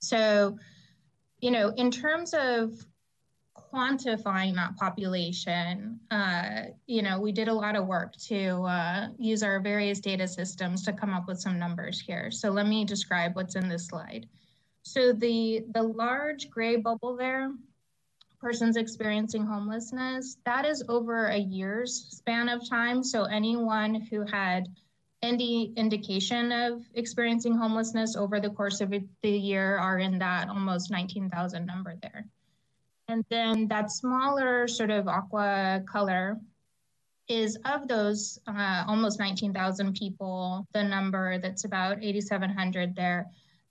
So, 0.00 0.58
you 1.40 1.50
know, 1.50 1.72
in 1.76 1.90
terms 1.90 2.34
of 2.34 2.72
quantifying 3.72 4.54
that 4.54 4.76
population, 4.76 5.98
uh, 6.10 6.64
you 6.86 7.02
know, 7.02 7.18
we 7.18 7.32
did 7.32 7.48
a 7.48 7.54
lot 7.54 7.74
of 7.74 7.86
work 7.86 8.14
to 8.16 8.62
uh, 8.64 9.08
use 9.18 9.42
our 9.42 9.60
various 9.60 9.98
data 10.00 10.28
systems 10.28 10.82
to 10.84 10.92
come 10.92 11.14
up 11.14 11.26
with 11.26 11.40
some 11.40 11.58
numbers 11.58 12.00
here. 12.00 12.30
So 12.30 12.50
let 12.50 12.66
me 12.66 12.84
describe 12.84 13.34
what's 13.34 13.56
in 13.56 13.68
this 13.68 13.86
slide. 13.86 14.28
So 14.82 15.12
the, 15.12 15.64
the 15.72 15.82
large 15.82 16.50
gray 16.50 16.76
bubble 16.76 17.16
there, 17.16 17.52
persons 18.40 18.76
experiencing 18.76 19.44
homelessness, 19.44 20.36
that 20.44 20.66
is 20.66 20.84
over 20.88 21.26
a 21.26 21.38
year's 21.38 21.94
span 22.10 22.48
of 22.48 22.68
time. 22.68 23.02
So 23.02 23.24
anyone 23.24 23.94
who 23.94 24.26
had 24.26 24.68
any 25.22 25.72
indication 25.76 26.50
of 26.50 26.82
experiencing 26.94 27.56
homelessness 27.56 28.16
over 28.16 28.40
the 28.40 28.50
course 28.50 28.80
of 28.80 28.90
the 28.90 29.30
year 29.30 29.78
are 29.78 29.98
in 29.98 30.18
that 30.18 30.48
almost 30.48 30.90
19,000 30.90 31.64
number 31.64 31.94
there. 32.02 32.26
And 33.12 33.26
then 33.28 33.68
that 33.68 33.90
smaller 33.90 34.66
sort 34.66 34.90
of 34.90 35.06
aqua 35.06 35.82
color 35.86 36.40
is 37.28 37.58
of 37.66 37.86
those 37.86 38.38
uh, 38.46 38.84
almost 38.88 39.18
19,000 39.18 39.94
people, 39.94 40.66
the 40.72 40.82
number 40.82 41.36
that's 41.38 41.64
about 41.64 42.02
8,700 42.02 42.96
there 42.96 43.26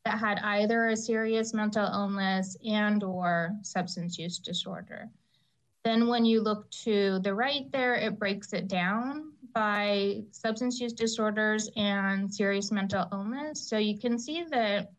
that 0.05 0.19
had 0.19 0.37
either 0.43 0.89
a 0.89 0.95
serious 0.95 1.55
mental 1.55 1.87
illness 1.87 2.55
and 2.63 3.03
or 3.03 3.49
substance 3.63 4.19
use 4.19 4.37
disorder. 4.37 5.09
Then 5.83 6.07
when 6.07 6.23
you 6.23 6.41
look 6.41 6.69
to 6.83 7.17
the 7.23 7.33
right 7.33 7.65
there, 7.71 7.95
it 7.95 8.19
breaks 8.19 8.53
it 8.53 8.67
down 8.67 9.31
by 9.55 10.21
substance 10.29 10.79
use 10.79 10.93
disorders 10.93 11.67
and 11.75 12.31
serious 12.31 12.71
mental 12.71 13.07
illness. 13.11 13.67
So 13.67 13.79
you 13.79 13.97
can 13.97 14.19
see 14.19 14.43
that 14.51 14.91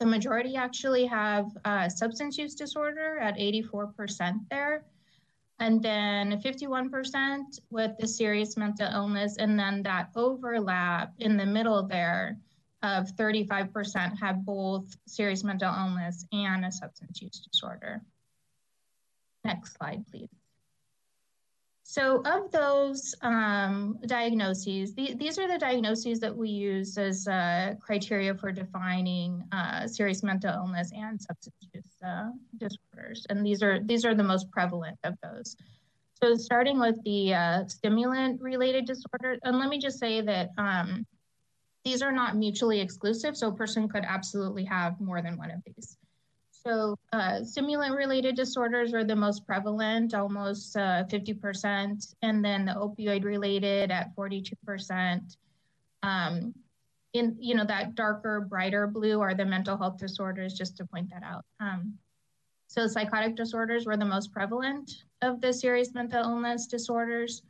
the 0.00 0.06
majority 0.06 0.56
actually 0.56 1.04
have 1.04 1.46
uh, 1.66 1.88
substance 1.88 2.38
use 2.38 2.54
disorder 2.54 3.18
at 3.18 3.36
84% 3.36 4.40
there. 4.50 4.82
And 5.58 5.82
then 5.82 6.40
51% 6.40 7.60
with 7.70 7.92
the 7.98 8.08
serious 8.08 8.56
mental 8.56 8.90
illness. 8.90 9.36
And 9.36 9.58
then 9.58 9.82
that 9.82 10.08
overlap 10.16 11.12
in 11.18 11.36
the 11.36 11.44
middle 11.44 11.86
there 11.86 12.38
of 12.82 13.14
35% 13.14 14.18
have 14.18 14.46
both 14.46 14.96
serious 15.06 15.44
mental 15.44 15.72
illness 15.72 16.24
and 16.32 16.64
a 16.64 16.72
substance 16.72 17.20
use 17.20 17.40
disorder. 17.40 18.00
Next 19.44 19.76
slide, 19.76 20.06
please. 20.10 20.39
So 21.90 22.22
of 22.24 22.52
those 22.52 23.16
um, 23.22 23.98
diagnoses, 24.06 24.94
the, 24.94 25.14
these 25.14 25.40
are 25.40 25.48
the 25.48 25.58
diagnoses 25.58 26.20
that 26.20 26.36
we 26.36 26.48
use 26.48 26.96
as 26.96 27.26
uh, 27.26 27.74
criteria 27.80 28.32
for 28.32 28.52
defining 28.52 29.42
uh, 29.50 29.88
serious 29.88 30.22
mental 30.22 30.54
illness 30.54 30.92
and 30.94 31.20
substance 31.20 31.56
use 31.74 31.84
uh, 32.06 32.30
disorders. 32.58 33.26
And 33.28 33.44
these 33.44 33.60
are, 33.60 33.80
these 33.80 34.04
are 34.04 34.14
the 34.14 34.22
most 34.22 34.52
prevalent 34.52 34.98
of 35.02 35.16
those. 35.20 35.56
So 36.22 36.36
starting 36.36 36.78
with 36.78 36.94
the 37.02 37.34
uh, 37.34 37.66
stimulant 37.66 38.40
related 38.40 38.84
disorder, 38.84 39.40
and 39.42 39.58
let 39.58 39.68
me 39.68 39.80
just 39.80 39.98
say 39.98 40.20
that 40.20 40.50
um, 40.58 41.04
these 41.84 42.02
are 42.02 42.12
not 42.12 42.36
mutually 42.36 42.78
exclusive, 42.78 43.36
so 43.36 43.48
a 43.48 43.52
person 43.52 43.88
could 43.88 44.04
absolutely 44.06 44.64
have 44.64 45.00
more 45.00 45.22
than 45.22 45.36
one 45.36 45.50
of 45.50 45.58
these. 45.66 45.96
So 46.66 46.96
uh, 47.12 47.42
stimulant-related 47.42 48.36
disorders 48.36 48.92
are 48.92 49.04
the 49.04 49.16
most 49.16 49.46
prevalent, 49.46 50.12
almost 50.12 50.76
uh, 50.76 51.04
50%, 51.10 52.14
and 52.20 52.44
then 52.44 52.66
the 52.66 52.72
opioid-related 52.72 53.90
at 53.90 54.14
42%. 54.14 55.36
Um, 56.02 56.54
in 57.12 57.36
you 57.40 57.56
know 57.56 57.64
that 57.64 57.96
darker, 57.96 58.40
brighter 58.48 58.86
blue 58.86 59.20
are 59.20 59.34
the 59.34 59.44
mental 59.44 59.76
health 59.76 59.96
disorders, 59.98 60.54
just 60.54 60.76
to 60.76 60.86
point 60.86 61.10
that 61.10 61.24
out. 61.24 61.44
Um, 61.58 61.94
so 62.68 62.86
psychotic 62.86 63.34
disorders 63.34 63.86
were 63.86 63.96
the 63.96 64.04
most 64.04 64.32
prevalent 64.32 65.02
of 65.22 65.40
the 65.40 65.52
serious 65.52 65.92
mental 65.92 66.22
illness 66.22 66.66
disorders. 66.66 67.42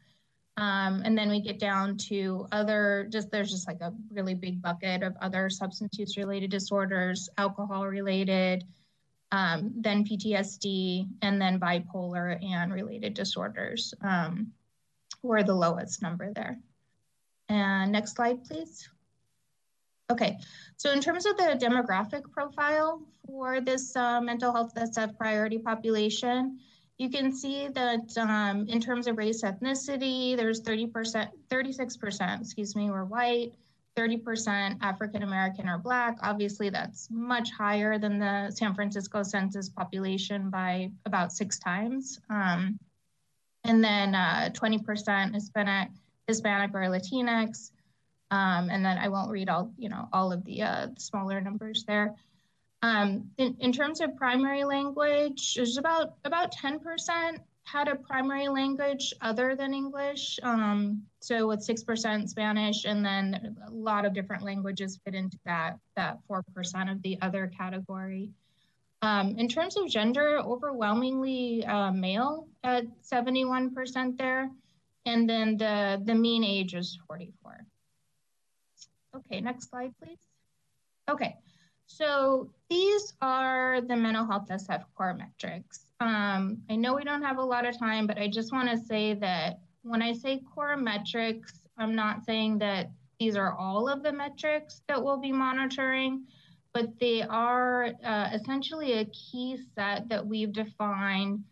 Um, 0.56 1.02
and 1.04 1.16
then 1.16 1.28
we 1.28 1.40
get 1.40 1.58
down 1.58 1.96
to 2.08 2.46
other, 2.52 3.06
just 3.10 3.30
there's 3.30 3.50
just 3.50 3.66
like 3.66 3.80
a 3.80 3.92
really 4.10 4.34
big 4.34 4.62
bucket 4.62 5.02
of 5.02 5.16
other 5.20 5.50
substance 5.50 5.98
use 5.98 6.16
related 6.16 6.50
disorders, 6.50 7.28
alcohol 7.38 7.86
related, 7.86 8.64
um, 9.32 9.72
then 9.76 10.04
PTSD, 10.04 11.08
and 11.22 11.40
then 11.40 11.60
bipolar 11.60 12.42
and 12.44 12.72
related 12.72 13.14
disorders 13.14 13.94
um, 14.02 14.52
were 15.22 15.42
the 15.42 15.54
lowest 15.54 16.02
number 16.02 16.32
there. 16.32 16.58
And 17.48 17.92
next 17.92 18.16
slide, 18.16 18.44
please. 18.44 18.88
Okay, 20.10 20.38
so 20.76 20.90
in 20.90 21.00
terms 21.00 21.24
of 21.24 21.36
the 21.36 21.56
demographic 21.60 22.28
profile 22.32 23.00
for 23.26 23.60
this 23.60 23.94
uh, 23.94 24.20
mental 24.20 24.52
health 24.52 24.72
that's 24.74 24.98
SF 24.98 25.16
priority 25.16 25.58
population, 25.58 26.58
you 26.98 27.08
can 27.08 27.32
see 27.32 27.68
that 27.68 28.18
um, 28.18 28.66
in 28.68 28.80
terms 28.80 29.06
of 29.06 29.16
race 29.16 29.42
ethnicity, 29.42 30.36
there's 30.36 30.60
30%, 30.62 31.28
36%, 31.48 32.40
excuse 32.40 32.74
me, 32.74 32.90
were 32.90 33.04
white, 33.04 33.52
30% 33.96 34.78
African 34.80 35.22
American 35.22 35.68
or 35.68 35.78
Black. 35.78 36.18
Obviously, 36.22 36.70
that's 36.70 37.08
much 37.10 37.50
higher 37.50 37.98
than 37.98 38.18
the 38.18 38.50
San 38.50 38.74
Francisco 38.74 39.22
census 39.22 39.68
population 39.68 40.50
by 40.50 40.90
about 41.06 41.32
six 41.32 41.58
times. 41.58 42.20
Um, 42.30 42.78
and 43.64 43.84
then 43.84 44.14
uh, 44.14 44.50
20% 44.52 45.34
Hispanic, 45.34 45.90
Hispanic 46.26 46.70
or 46.74 46.80
Latinx. 46.80 47.72
Um, 48.30 48.70
and 48.70 48.84
then 48.84 48.96
I 48.96 49.08
won't 49.08 49.30
read 49.30 49.48
all, 49.48 49.72
you 49.76 49.88
know, 49.88 50.08
all 50.12 50.32
of 50.32 50.44
the 50.44 50.62
uh, 50.62 50.86
smaller 50.96 51.40
numbers 51.40 51.84
there. 51.86 52.14
Um, 52.82 53.30
in, 53.36 53.56
in 53.60 53.72
terms 53.72 54.00
of 54.00 54.16
primary 54.16 54.64
language, 54.64 55.54
there's 55.54 55.76
about 55.76 56.14
about 56.24 56.54
10% 56.54 57.38
had 57.64 57.88
a 57.88 57.96
primary 57.96 58.48
language 58.48 59.14
other 59.20 59.54
than 59.54 59.72
English. 59.74 60.38
Um, 60.42 61.02
so 61.20 61.46
with 61.46 61.66
6% 61.66 62.28
Spanish, 62.28 62.84
and 62.84 63.04
then 63.04 63.56
a 63.66 63.70
lot 63.70 64.04
of 64.04 64.14
different 64.14 64.42
languages 64.42 64.98
fit 65.04 65.14
into 65.14 65.38
that, 65.44 65.78
that 65.96 66.18
4% 66.28 66.42
of 66.90 67.02
the 67.02 67.18
other 67.22 67.50
category. 67.56 68.30
Um, 69.02 69.36
in 69.38 69.48
terms 69.48 69.76
of 69.76 69.88
gender, 69.88 70.38
overwhelmingly 70.38 71.64
uh, 71.64 71.92
male 71.92 72.48
at 72.64 72.84
71% 73.02 74.18
there. 74.18 74.50
And 75.06 75.28
then 75.28 75.56
the, 75.56 76.02
the 76.04 76.14
mean 76.14 76.44
age 76.44 76.74
is 76.74 76.98
44. 77.06 77.64
Okay, 79.16 79.40
next 79.40 79.70
slide, 79.70 79.92
please. 80.02 80.18
Okay, 81.08 81.36
so 81.86 82.50
these 82.68 83.14
are 83.20 83.80
the 83.80 83.96
mental 83.96 84.26
health 84.26 84.48
SF 84.48 84.84
core 84.94 85.14
metrics. 85.14 85.86
Um, 86.00 86.62
I 86.70 86.76
know 86.76 86.94
we 86.94 87.04
don't 87.04 87.22
have 87.22 87.38
a 87.38 87.44
lot 87.44 87.66
of 87.66 87.78
time, 87.78 88.06
but 88.06 88.18
I 88.18 88.28
just 88.28 88.52
want 88.52 88.70
to 88.70 88.76
say 88.76 89.14
that 89.14 89.60
when 89.82 90.02
I 90.02 90.12
say 90.12 90.40
core 90.54 90.76
metrics, 90.76 91.60
I'm 91.78 91.94
not 91.94 92.24
saying 92.24 92.58
that 92.58 92.90
these 93.18 93.36
are 93.36 93.56
all 93.56 93.88
of 93.88 94.02
the 94.02 94.12
metrics 94.12 94.82
that 94.88 95.02
we'll 95.02 95.20
be 95.20 95.32
monitoring, 95.32 96.24
but 96.72 96.98
they 96.98 97.22
are 97.22 97.90
uh, 98.04 98.30
essentially 98.32 98.94
a 98.94 99.04
key 99.06 99.58
set 99.74 100.08
that 100.08 100.26
we've 100.26 100.52
defined 100.52 101.44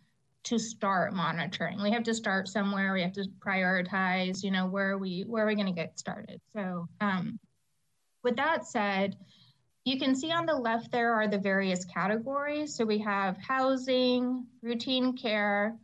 to 0.45 0.59
start 0.59 1.13
monitoring. 1.13 1.83
We 1.83 1.91
have 1.91 2.05
to 2.05 2.15
start 2.15 2.49
somewhere. 2.49 2.95
We 2.95 3.03
have 3.03 3.13
to 3.13 3.27
prioritize, 3.39 4.43
you 4.43 4.51
know, 4.51 4.67
where 4.67 4.93
are 4.93 4.99
we 4.99 5.25
where 5.27 5.45
are 5.45 5.47
we 5.47 5.55
going 5.55 5.67
to 5.67 5.73
get 5.73 5.99
started? 5.99 6.41
So 6.55 6.89
um, 7.03 7.39
with 8.23 8.37
that 8.37 8.67
said, 8.67 9.17
you 9.89 9.99
can 9.99 10.15
see 10.15 10.31
on 10.31 10.45
the 10.45 10.55
left 10.55 10.93
there 10.93 11.15
are 11.15 11.27
the 11.27 11.39
various 11.39 11.85
categories. 11.87 12.75
So 12.75 12.85
we 12.85 12.99
have 12.99 13.39
housing, 13.39 14.47
routine 14.63 15.17
care, 15.17 15.77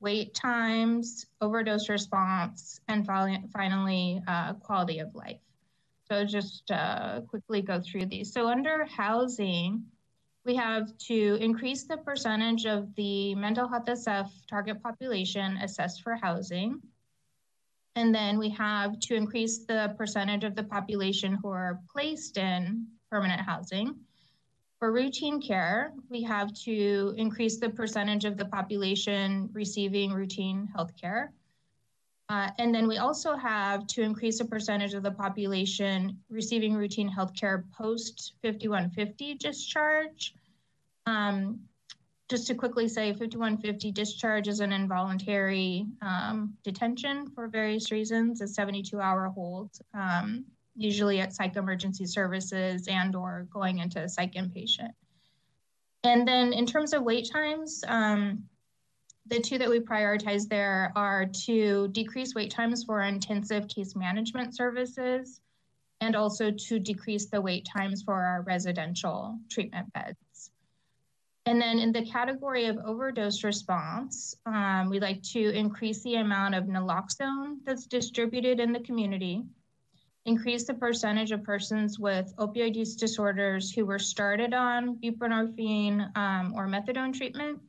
wait 0.00 0.34
times, 0.34 1.26
overdose 1.40 1.88
response, 1.88 2.80
and 2.88 3.06
finally, 3.06 4.20
uh, 4.26 4.54
quality 4.54 4.98
of 4.98 5.14
life. 5.14 5.38
So 6.10 6.24
just 6.24 6.72
uh, 6.72 7.20
quickly 7.20 7.62
go 7.62 7.80
through 7.80 8.06
these. 8.06 8.32
So 8.32 8.48
under 8.48 8.84
housing, 8.84 9.84
we 10.44 10.56
have 10.56 10.98
to 11.06 11.38
increase 11.40 11.84
the 11.84 11.98
percentage 11.98 12.66
of 12.66 12.92
the 12.96 13.36
mental 13.36 13.68
health 13.68 13.86
SF 13.86 14.28
target 14.50 14.82
population 14.82 15.56
assessed 15.58 16.02
for 16.02 16.16
housing. 16.16 16.80
And 17.94 18.12
then 18.12 18.40
we 18.40 18.50
have 18.50 18.98
to 19.00 19.14
increase 19.14 19.58
the 19.66 19.94
percentage 19.96 20.42
of 20.42 20.56
the 20.56 20.64
population 20.64 21.38
who 21.40 21.50
are 21.50 21.78
placed 21.92 22.38
in 22.38 22.88
permanent 23.12 23.42
housing. 23.42 23.94
For 24.78 24.90
routine 24.90 25.40
care, 25.42 25.92
we 26.08 26.22
have 26.22 26.50
to 26.64 27.14
increase 27.18 27.58
the 27.58 27.68
percentage 27.68 28.24
of 28.24 28.38
the 28.38 28.46
population 28.46 29.50
receiving 29.52 30.12
routine 30.12 30.66
health 30.74 30.92
care. 30.98 31.30
Uh, 32.30 32.48
and 32.58 32.74
then 32.74 32.88
we 32.88 32.96
also 32.96 33.36
have 33.36 33.86
to 33.88 34.00
increase 34.00 34.38
the 34.38 34.46
percentage 34.46 34.94
of 34.94 35.02
the 35.02 35.10
population 35.10 36.18
receiving 36.30 36.74
routine 36.74 37.06
health 37.06 37.34
care 37.38 37.66
post 37.76 38.32
5150 38.42 39.34
discharge. 39.34 40.34
Um, 41.04 41.60
just 42.30 42.46
to 42.46 42.54
quickly 42.54 42.88
say, 42.88 43.12
5150 43.12 43.92
discharge 43.92 44.48
is 44.48 44.60
an 44.60 44.72
involuntary 44.72 45.84
um, 46.00 46.54
detention 46.64 47.30
for 47.34 47.46
various 47.46 47.92
reasons, 47.92 48.40
a 48.40 48.48
72 48.48 48.98
hour 48.98 49.28
hold. 49.28 49.70
Um, 49.92 50.46
usually 50.76 51.20
at 51.20 51.34
psych 51.34 51.56
emergency 51.56 52.06
services 52.06 52.88
and 52.88 53.14
or 53.14 53.46
going 53.52 53.78
into 53.78 54.02
a 54.02 54.08
psych 54.08 54.34
inpatient. 54.34 54.92
And 56.04 56.26
then 56.26 56.52
in 56.52 56.66
terms 56.66 56.92
of 56.92 57.02
wait 57.02 57.30
times, 57.30 57.84
um, 57.86 58.44
the 59.26 59.38
two 59.38 59.58
that 59.58 59.70
we 59.70 59.78
prioritize 59.78 60.48
there 60.48 60.92
are 60.96 61.26
to 61.44 61.88
decrease 61.88 62.34
wait 62.34 62.50
times 62.50 62.84
for 62.84 63.02
intensive 63.02 63.68
case 63.68 63.94
management 63.94 64.56
services 64.56 65.40
and 66.00 66.16
also 66.16 66.50
to 66.50 66.80
decrease 66.80 67.26
the 67.26 67.40
wait 67.40 67.64
times 67.64 68.02
for 68.02 68.14
our 68.14 68.42
residential 68.42 69.38
treatment 69.48 69.92
beds. 69.92 70.50
And 71.46 71.60
then 71.60 71.78
in 71.78 71.92
the 71.92 72.04
category 72.04 72.66
of 72.66 72.78
overdose 72.84 73.44
response, 73.44 74.34
um, 74.46 74.90
we 74.90 75.00
like 75.00 75.22
to 75.32 75.50
increase 75.50 76.02
the 76.02 76.16
amount 76.16 76.54
of 76.54 76.64
naloxone 76.64 77.58
that's 77.64 77.86
distributed 77.86 78.58
in 78.58 78.72
the 78.72 78.80
community 78.80 79.44
increase 80.24 80.66
the 80.66 80.74
percentage 80.74 81.32
of 81.32 81.42
persons 81.42 81.98
with 81.98 82.34
opioid 82.36 82.76
use 82.76 82.96
disorders 82.96 83.72
who 83.72 83.84
were 83.84 83.98
started 83.98 84.54
on 84.54 84.96
buprenorphine 84.96 86.16
um, 86.16 86.54
or 86.54 86.68
methadone 86.68 87.12
treatment, 87.12 87.60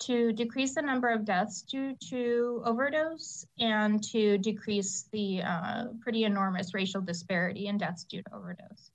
to 0.00 0.32
decrease 0.32 0.74
the 0.74 0.82
number 0.82 1.08
of 1.08 1.24
deaths 1.24 1.62
due 1.62 1.96
to 2.10 2.62
overdose, 2.66 3.46
and 3.58 4.02
to 4.02 4.36
decrease 4.38 5.08
the 5.12 5.42
uh, 5.42 5.84
pretty 6.00 6.24
enormous 6.24 6.74
racial 6.74 7.00
disparity 7.00 7.68
in 7.68 7.78
deaths 7.78 8.04
due 8.04 8.22
to 8.22 8.34
overdose. 8.34 8.90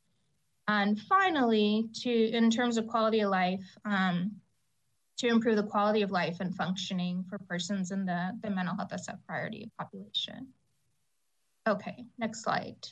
And 0.68 1.00
finally, 1.00 1.90
to 2.04 2.12
in 2.12 2.52
terms 2.52 2.78
of 2.78 2.88
quality 2.88 3.22
of 3.22 3.32
life, 3.32 3.66
um, 3.86 4.34
to 5.18 5.28
improve 5.28 5.56
the 5.56 5.64
quality 5.64 6.02
of 6.02 6.12
life 6.12 6.38
and 6.40 6.56
functioning 6.56 7.26
for 7.28 7.40
persons 7.40 7.92
in 7.92 8.06
the, 8.06 8.38
the 8.42 8.50
mental 8.50 8.76
health 8.76 8.92
SF 8.92 9.18
priority 9.28 9.72
population. 9.78 10.48
Okay, 11.70 12.06
next 12.18 12.44
slide. 12.44 12.88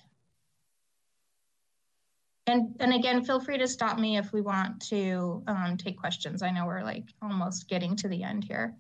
And, 2.46 2.76
and 2.80 2.94
again, 2.94 3.26
feel 3.26 3.42
free 3.42 3.58
to 3.58 3.68
stop 3.68 4.00
me 4.00 4.18
if 4.18 4.32
we 4.32 4.40
want 4.40 4.80
to 4.90 5.44
um, 5.48 5.76
take 5.78 5.98
questions. 5.98 6.42
I 6.42 6.52
know 6.52 6.66
we're 6.66 6.84
like 6.84 7.04
almost 7.22 7.68
getting 7.68 7.96
to 7.98 8.08
the 8.08 8.24
end 8.24 8.46
here. 8.46 8.74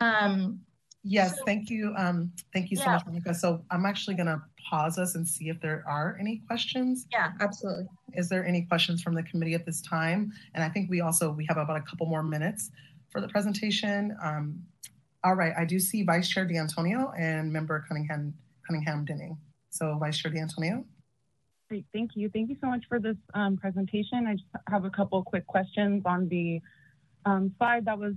Um, 0.00 0.60
yes, 1.02 1.36
so, 1.36 1.44
thank 1.44 1.68
you. 1.68 1.92
Um, 1.98 2.32
thank 2.54 2.70
you 2.70 2.76
so 2.76 2.84
yeah. 2.84 2.92
much, 2.92 3.06
Monica. 3.06 3.34
So 3.34 3.62
I'm 3.70 3.84
actually 3.84 4.14
gonna 4.14 4.42
pause 4.70 4.96
us 4.96 5.14
and 5.14 5.28
see 5.28 5.50
if 5.50 5.60
there 5.60 5.84
are 5.86 6.16
any 6.18 6.40
questions. 6.46 7.06
Yeah, 7.12 7.32
absolutely. 7.40 7.86
Is 8.14 8.30
there 8.30 8.46
any 8.46 8.62
questions 8.62 9.02
from 9.02 9.14
the 9.14 9.24
committee 9.24 9.54
at 9.54 9.66
this 9.66 9.82
time? 9.82 10.32
And 10.54 10.64
I 10.64 10.70
think 10.70 10.88
we 10.88 11.02
also, 11.02 11.30
we 11.32 11.44
have 11.48 11.58
about 11.58 11.76
a 11.76 11.82
couple 11.82 12.06
more 12.06 12.22
minutes 12.22 12.70
for 13.10 13.20
the 13.20 13.28
presentation. 13.28 14.16
Um, 14.22 14.62
all 15.24 15.34
right, 15.34 15.52
I 15.56 15.64
do 15.66 15.78
see 15.78 16.02
Vice 16.02 16.28
Chair 16.28 16.46
D'Antonio 16.46 17.12
and 17.18 17.52
Member 17.52 17.84
Cunningham 17.86 18.32
Cunningham 18.66 19.04
Denning. 19.04 19.36
So 19.70 19.96
Vice 19.98 20.18
Chair 20.18 20.32
D'Antonio. 20.32 20.84
Great, 21.68 21.86
thank 21.92 22.10
you. 22.14 22.28
Thank 22.28 22.50
you 22.50 22.56
so 22.60 22.66
much 22.66 22.84
for 22.88 23.00
this 23.00 23.16
um, 23.34 23.56
presentation. 23.56 24.26
I 24.26 24.34
just 24.34 24.46
have 24.68 24.84
a 24.84 24.90
couple 24.90 25.22
quick 25.22 25.46
questions 25.46 26.02
on 26.04 26.28
the 26.28 26.60
um, 27.24 27.54
slide 27.56 27.86
that 27.86 27.98
was 27.98 28.14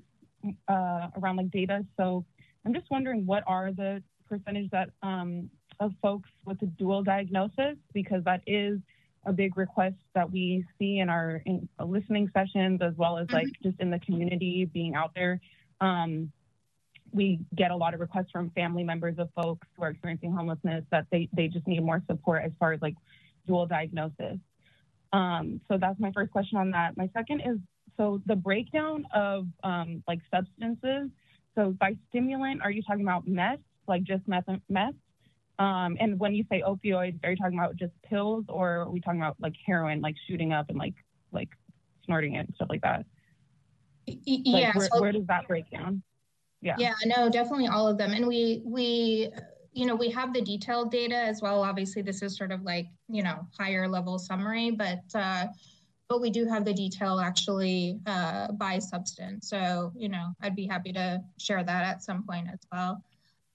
uh, 0.68 1.08
around 1.18 1.38
like 1.38 1.52
data. 1.52 1.86
So 1.98 2.26
I'm 2.66 2.74
just 2.74 2.88
wondering 2.92 3.26
what 3.26 3.44
are 3.48 3.72
the 3.72 4.04
percentage 4.28 4.70
that 4.72 4.90
um, 5.04 5.50
of 5.80 5.94
folks 6.02 6.30
with 6.46 6.62
a 6.62 6.66
dual 6.66 7.04
diagnosis 7.04 7.78
because 7.94 8.24
that 8.26 8.42
is 8.48 8.80
a 9.26 9.34
big 9.34 9.58
request 9.58 9.96
that 10.14 10.30
we 10.30 10.64
see 10.78 11.00
in 11.00 11.10
our 11.10 11.42
in 11.46 11.68
listening 11.84 12.30
sessions 12.34 12.80
as 12.82 12.94
well 12.96 13.18
as 13.18 13.28
like 13.32 13.48
just 13.64 13.80
in 13.80 13.90
the 13.90 14.00
community 14.00 14.70
being 14.72 14.96
out 14.96 15.12
there. 15.16 15.40
Um, 15.82 16.32
we 17.16 17.40
get 17.56 17.72
a 17.72 17.76
lot 17.76 17.94
of 17.94 18.00
requests 18.00 18.30
from 18.32 18.50
family 18.52 18.84
members 18.84 19.16
of 19.18 19.30
folks 19.34 19.68
who 19.76 19.84
are 19.84 19.90
experiencing 19.90 20.32
homelessness 20.32 20.84
that 20.92 21.08
they, 21.12 21.30
they 21.34 21.48
just 21.48 21.66
need 21.66 21.82
more 21.82 22.04
support 22.08 22.44
as 22.44 22.52
far 22.60 22.74
as 22.74 22.82
like 22.82 22.96
dual 23.48 23.66
diagnosis. 23.66 24.38
Um, 25.14 25.62
so 25.68 25.78
that's 25.78 26.00
my 26.00 26.12
first 26.12 26.32
question 26.32 26.58
on 26.58 26.72
that. 26.72 26.98
My 26.98 27.10
second 27.14 27.42
is 27.42 27.58
so 27.96 28.22
the 28.26 28.36
breakdown 28.36 29.08
of 29.14 29.48
um, 29.64 30.04
like 30.08 30.20
substances. 30.34 31.10
So 31.56 31.76
by 31.80 31.96
stimulant, 32.10 32.62
are 32.62 32.72
you 32.72 32.84
talking 32.84 33.04
about 33.04 33.26
meth, 33.26 33.60
like 33.88 34.04
just 34.04 34.28
meth? 34.28 34.44
meth? 34.68 34.94
Um, 35.58 35.96
and 36.02 36.20
when 36.20 36.36
you 36.36 36.44
say 36.52 36.62
opioids, 36.68 37.18
are 37.24 37.32
you 37.32 37.38
talking 37.38 37.58
about 37.58 37.78
just 37.78 37.94
pills, 38.04 38.44
or 38.50 38.82
are 38.82 38.90
we 38.90 39.00
talking 39.00 39.22
about 39.22 39.38
like 39.40 39.54
heroin, 39.66 40.02
like 40.02 40.16
shooting 40.28 40.52
up 40.52 40.70
and 40.70 40.78
like 40.78 40.96
like 41.32 41.48
snorting 42.04 42.36
it 42.36 42.48
and 42.48 42.56
stuff 42.56 42.68
like 42.70 42.82
that? 42.82 43.06
Like. 44.08 44.76
Where, 44.76 44.90
so, 44.92 45.02
where 45.02 45.12
does 45.14 45.28
that 45.28 45.48
break 45.48 45.70
down? 45.72 46.04
Yeah. 46.66 46.76
Yeah. 46.78 46.94
No, 47.06 47.30
definitely 47.30 47.68
all 47.68 47.88
of 47.88 47.98
them, 47.98 48.12
and 48.12 48.28
we 48.28 48.62
we 48.66 49.30
you 49.72 49.86
know 49.86 49.96
we 49.96 50.10
have 50.10 50.34
the 50.34 50.42
detailed 50.42 50.92
data 50.92 51.16
as 51.16 51.42
well. 51.42 51.64
Obviously, 51.64 52.02
this 52.02 52.22
is 52.22 52.36
sort 52.36 52.52
of 52.52 52.64
like 52.64 52.88
you 53.08 53.24
know 53.24 53.48
higher 53.58 53.88
level 53.88 54.20
summary, 54.20 54.72
but. 54.72 55.04
Uh, 55.14 55.48
but 56.08 56.22
we 56.22 56.30
do 56.30 56.46
have 56.46 56.66
the 56.66 56.74
detail 56.74 57.20
actually 57.20 58.00
uh, 58.06 58.52
by 58.52 58.78
substance. 58.78 59.50
So, 59.50 59.92
you 59.96 60.08
know, 60.08 60.36
I'd 60.40 60.56
be 60.56 60.68
happy 60.68 60.94
to 60.94 61.20
share 61.40 61.64
that 61.64 61.84
at 61.84 62.04
some 62.04 62.24
point 62.24 62.48
as 62.54 62.60
well. 62.72 63.02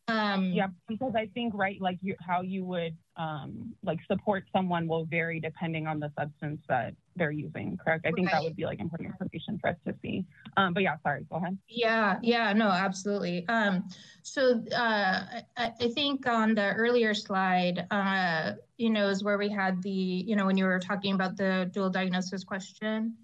Um, 0.08 0.46
yeah, 0.52 0.66
because 0.88 1.14
I 1.14 1.26
think 1.26 1.54
right, 1.54 1.80
like 1.80 1.98
you, 2.02 2.16
how 2.20 2.40
you 2.40 2.64
would 2.64 2.96
um, 3.20 3.74
like 3.84 3.98
support 4.10 4.44
someone 4.51 4.88
will 4.88 5.05
vary 5.05 5.38
depending 5.40 5.86
on 5.86 6.01
the 6.01 6.10
substance 6.18 6.60
that 6.68 6.94
they're 7.16 7.30
using. 7.30 7.76
Correct? 7.76 8.06
I 8.06 8.12
think 8.12 8.28
Right. 8.28 8.36
that 8.36 8.44
would 8.44 8.56
be 8.56 8.64
like 8.64 8.80
important 8.80 9.10
information 9.10 9.59
for 9.59 9.68
us 9.68 9.76
to 9.86 9.94
see. 10.01 10.24
Um, 10.56 10.72
but 10.72 10.82
yeah, 10.82 10.97
sorry. 11.02 11.26
Go 11.28 11.36
ahead. 11.36 11.59
Yeah, 11.68 12.18
yeah, 12.22 12.55
no, 12.55 12.68
absolutely. 12.68 13.47
Um, 13.48 13.84
so 14.22 14.64
uh, 14.72 15.24
I, 15.59 15.72
I 15.78 15.88
think 15.88 16.26
on 16.26 16.55
the 16.55 16.72
earlier 16.72 17.12
slide, 17.12 17.86
uh, 17.90 18.52
you 18.78 18.88
know, 18.88 19.09
is 19.09 19.22
where 19.22 19.36
we 19.36 19.51
had 19.51 19.82
the, 19.82 19.90
you 19.90 20.34
know, 20.34 20.47
when 20.47 20.56
you 20.56 20.64
were 20.64 20.80
talking 20.80 21.14
about 21.14 21.36
the 21.36 21.68
dual 21.72 21.90
diagnosis 21.90 22.42
question. 22.42 23.16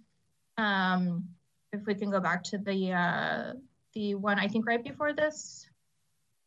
Um, 0.58 1.28
if 1.72 1.86
we 1.86 1.94
can 1.94 2.10
go 2.10 2.20
back 2.20 2.42
to 2.44 2.58
the 2.58 2.92
uh, 2.92 3.52
the 3.94 4.14
one 4.14 4.38
I 4.38 4.48
think 4.48 4.66
right 4.66 4.82
before 4.82 5.12
this. 5.14 5.66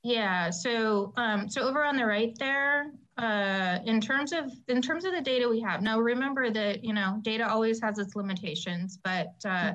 Yeah, 0.04 0.50
so 0.50 1.14
um, 1.18 1.50
so 1.50 1.62
over 1.68 1.84
on 1.84 1.98
the 1.98 2.06
right 2.06 2.34
there, 2.40 2.92
uh, 3.20 3.80
in 3.86 4.00
terms 4.00 4.32
of 4.32 4.52
in 4.70 4.82
terms 4.82 5.04
of 5.04 5.12
the 5.12 5.22
data 5.22 5.48
we 5.48 5.60
have 5.60 5.82
now, 5.82 6.00
remember 6.00 6.50
that 6.50 6.84
you 6.84 6.94
know 6.94 7.20
data 7.22 7.48
always 7.48 7.82
has 7.82 8.00
its 8.00 8.16
limitations, 8.16 8.98
but 9.04 9.34
uh, 9.46 9.74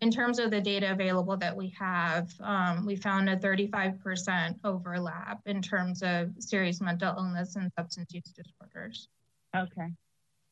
in 0.00 0.10
terms 0.10 0.38
of 0.38 0.50
the 0.50 0.60
data 0.60 0.90
available 0.90 1.36
that 1.36 1.54
we 1.56 1.72
have, 1.78 2.32
um, 2.40 2.86
we 2.86 2.96
found 2.96 3.28
a 3.28 3.36
35% 3.36 4.58
overlap 4.64 5.40
in 5.46 5.60
terms 5.62 6.02
of 6.02 6.30
serious 6.38 6.80
mental 6.80 7.14
illness 7.16 7.54
and 7.56 7.70
substance 7.78 8.12
use 8.12 8.32
disorders. 8.34 9.08
Okay. 9.54 9.88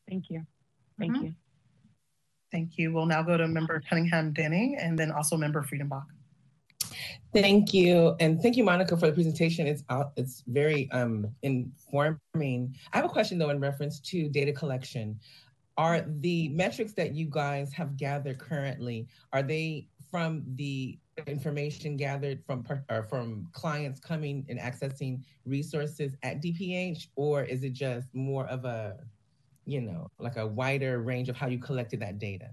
Thank 0.08 0.30
you. 0.30 0.46
Thank 0.98 1.16
Mhm. 1.16 1.22
you. 1.22 1.34
Thank 2.52 2.78
you. 2.78 2.92
We'll 2.92 3.06
now 3.06 3.22
go 3.22 3.36
to 3.36 3.48
member 3.48 3.80
Cunningham 3.80 4.32
Denning 4.32 4.76
and 4.78 4.98
then 4.98 5.10
also 5.10 5.36
member 5.36 5.62
Friedenbach. 5.62 6.06
Thank 7.32 7.74
you, 7.74 8.16
and 8.20 8.40
thank 8.40 8.56
you, 8.56 8.64
Monica, 8.64 8.96
for 8.96 9.06
the 9.06 9.12
presentation. 9.12 9.66
It's 9.66 9.84
out, 9.90 10.12
it's 10.16 10.42
very 10.46 10.90
um, 10.92 11.26
informing. 11.42 12.74
I 12.92 12.96
have 12.96 13.04
a 13.04 13.08
question 13.08 13.38
though 13.38 13.50
in 13.50 13.60
reference 13.60 14.00
to 14.00 14.28
data 14.28 14.52
collection. 14.52 15.18
Are 15.76 16.04
the 16.20 16.48
metrics 16.48 16.92
that 16.94 17.14
you 17.14 17.26
guys 17.30 17.72
have 17.72 17.96
gathered 17.96 18.38
currently 18.38 19.06
are 19.32 19.42
they 19.42 19.86
from 20.10 20.42
the 20.56 20.98
information 21.26 21.96
gathered 21.96 22.42
from 22.46 22.64
from 23.08 23.48
clients 23.52 24.00
coming 24.00 24.44
and 24.48 24.58
accessing 24.58 25.22
resources 25.44 26.14
at 26.22 26.42
DPH, 26.42 27.08
or 27.16 27.44
is 27.44 27.64
it 27.64 27.72
just 27.72 28.14
more 28.14 28.46
of 28.46 28.64
a, 28.64 28.96
you 29.66 29.80
know, 29.80 30.08
like 30.18 30.36
a 30.36 30.46
wider 30.46 31.00
range 31.00 31.28
of 31.28 31.36
how 31.36 31.46
you 31.46 31.58
collected 31.58 32.00
that 32.00 32.18
data? 32.18 32.50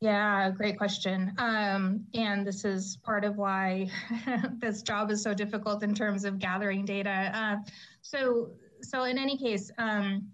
Yeah, 0.00 0.50
great 0.50 0.78
question. 0.78 1.34
Um, 1.36 2.06
and 2.14 2.46
this 2.46 2.64
is 2.64 2.96
part 3.02 3.22
of 3.22 3.36
why 3.36 3.90
this 4.58 4.80
job 4.80 5.10
is 5.10 5.22
so 5.22 5.34
difficult 5.34 5.82
in 5.82 5.94
terms 5.94 6.24
of 6.24 6.38
gathering 6.38 6.86
data. 6.86 7.30
Uh, 7.34 7.56
so, 8.00 8.52
so 8.80 9.04
in 9.04 9.18
any 9.18 9.36
case, 9.36 9.70
um, 9.76 10.26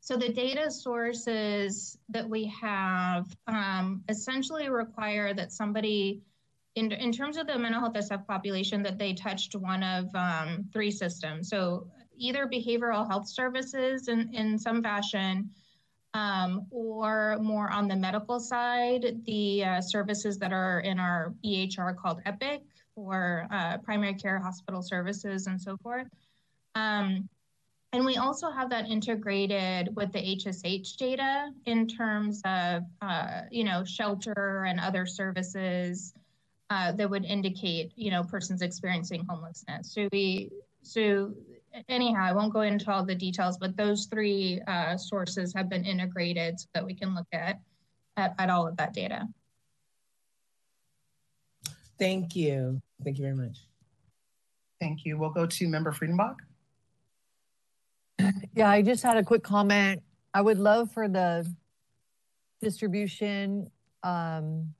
so 0.00 0.16
the 0.16 0.28
data 0.28 0.70
sources 0.70 1.98
that 2.10 2.28
we 2.28 2.52
have 2.60 3.34
um, 3.46 4.02
essentially 4.10 4.68
require 4.68 5.32
that 5.32 5.52
somebody, 5.52 6.20
in, 6.74 6.92
in 6.92 7.10
terms 7.10 7.38
of 7.38 7.46
the 7.46 7.58
mental 7.58 7.80
health 7.80 7.94
SF 7.94 8.26
population, 8.26 8.82
that 8.82 8.98
they 8.98 9.14
touched 9.14 9.54
one 9.54 9.82
of 9.82 10.14
um, 10.14 10.68
three 10.70 10.90
systems. 10.90 11.48
So 11.48 11.88
either 12.18 12.46
behavioral 12.46 13.08
health 13.08 13.28
services 13.28 14.08
in, 14.08 14.34
in 14.34 14.58
some 14.58 14.82
fashion, 14.82 15.50
um, 16.14 16.66
or 16.70 17.38
more 17.40 17.70
on 17.70 17.88
the 17.88 17.96
medical 17.96 18.40
side, 18.40 19.22
the 19.26 19.64
uh, 19.64 19.80
services 19.80 20.38
that 20.38 20.52
are 20.52 20.80
in 20.80 20.98
our 20.98 21.34
EHR 21.44 21.96
called 21.96 22.20
EPIC 22.24 22.62
for 22.94 23.46
uh, 23.50 23.78
primary 23.78 24.14
care 24.14 24.38
hospital 24.38 24.82
services 24.82 25.46
and 25.46 25.60
so 25.60 25.76
forth. 25.76 26.08
Um, 26.74 27.28
and 27.92 28.04
we 28.04 28.16
also 28.16 28.50
have 28.50 28.68
that 28.70 28.88
integrated 28.88 29.94
with 29.96 30.12
the 30.12 30.18
HSH 30.18 30.96
data 30.96 31.50
in 31.64 31.86
terms 31.86 32.42
of, 32.44 32.82
uh, 33.00 33.42
you 33.50 33.64
know, 33.64 33.82
shelter 33.84 34.64
and 34.68 34.78
other 34.78 35.06
services 35.06 36.12
uh, 36.70 36.92
that 36.92 37.08
would 37.08 37.24
indicate, 37.24 37.92
you 37.96 38.10
know, 38.10 38.22
persons 38.22 38.60
experiencing 38.60 39.24
homelessness. 39.26 39.94
So 39.94 40.08
we, 40.12 40.50
so 40.82 41.32
anyhow, 41.88 42.22
I 42.22 42.32
won't 42.32 42.52
go 42.52 42.60
into 42.62 42.90
all 42.90 43.04
the 43.04 43.14
details, 43.14 43.58
but 43.58 43.76
those 43.76 44.06
three 44.06 44.60
uh, 44.66 44.96
sources 44.96 45.52
have 45.54 45.68
been 45.68 45.84
integrated 45.84 46.60
so 46.60 46.66
that 46.74 46.84
we 46.84 46.94
can 46.94 47.14
look 47.14 47.26
at, 47.32 47.60
at, 48.16 48.34
at 48.38 48.50
all 48.50 48.66
of 48.66 48.76
that 48.76 48.92
data. 48.92 49.26
Thank 51.98 52.36
you. 52.36 52.80
Thank 53.04 53.18
you 53.18 53.24
very 53.24 53.36
much. 53.36 53.58
Thank 54.80 55.04
you. 55.04 55.18
We'll 55.18 55.30
go 55.30 55.46
to 55.46 55.68
member 55.68 55.92
Friedenbach. 55.92 56.36
Yeah, 58.54 58.70
I 58.70 58.82
just 58.82 59.02
had 59.02 59.16
a 59.16 59.22
quick 59.22 59.42
comment. 59.42 60.02
I 60.34 60.40
would 60.40 60.58
love 60.58 60.90
for 60.90 61.08
the 61.08 61.46
distribution 62.60 63.70
um, 64.02 64.74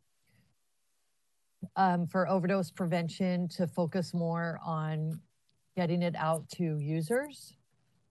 um, 1.76 2.06
for 2.06 2.28
overdose 2.28 2.70
prevention 2.70 3.48
to 3.48 3.66
focus 3.66 4.14
more 4.14 4.60
on 4.64 5.20
getting 5.78 6.02
it 6.02 6.16
out 6.16 6.42
to 6.48 6.76
users 6.80 7.54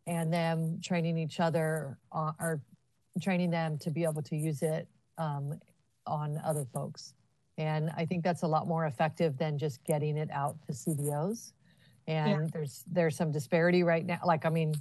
and 0.07 0.31
them 0.31 0.79
training 0.81 1.17
each 1.17 1.41
other 1.41 1.97
uh, 2.13 2.31
or 2.39 2.61
training 3.21 3.49
them 3.49 3.77
to 3.77 3.91
be 3.91 4.05
able 4.05 4.21
to 4.21 4.37
use 4.37 4.61
it 4.61 4.87
um, 5.17 5.59
on 6.05 6.39
other 6.45 6.65
folks. 6.73 7.13
And 7.57 7.91
I 7.97 8.05
think 8.05 8.23
that's 8.23 8.43
a 8.43 8.47
lot 8.47 8.69
more 8.69 8.85
effective 8.85 9.37
than 9.37 9.57
just 9.57 9.83
getting 9.83 10.15
it 10.15 10.29
out 10.31 10.55
to 10.67 10.71
CBOs. 10.71 11.51
And 12.07 12.43
Yeah. 12.43 12.47
there's 12.53 12.85
there's 12.89 13.17
some 13.17 13.33
disparity 13.33 13.83
right 13.83 14.05
now. 14.05 14.19
Like 14.23 14.45
I 14.45 14.49
mean, 14.49 14.73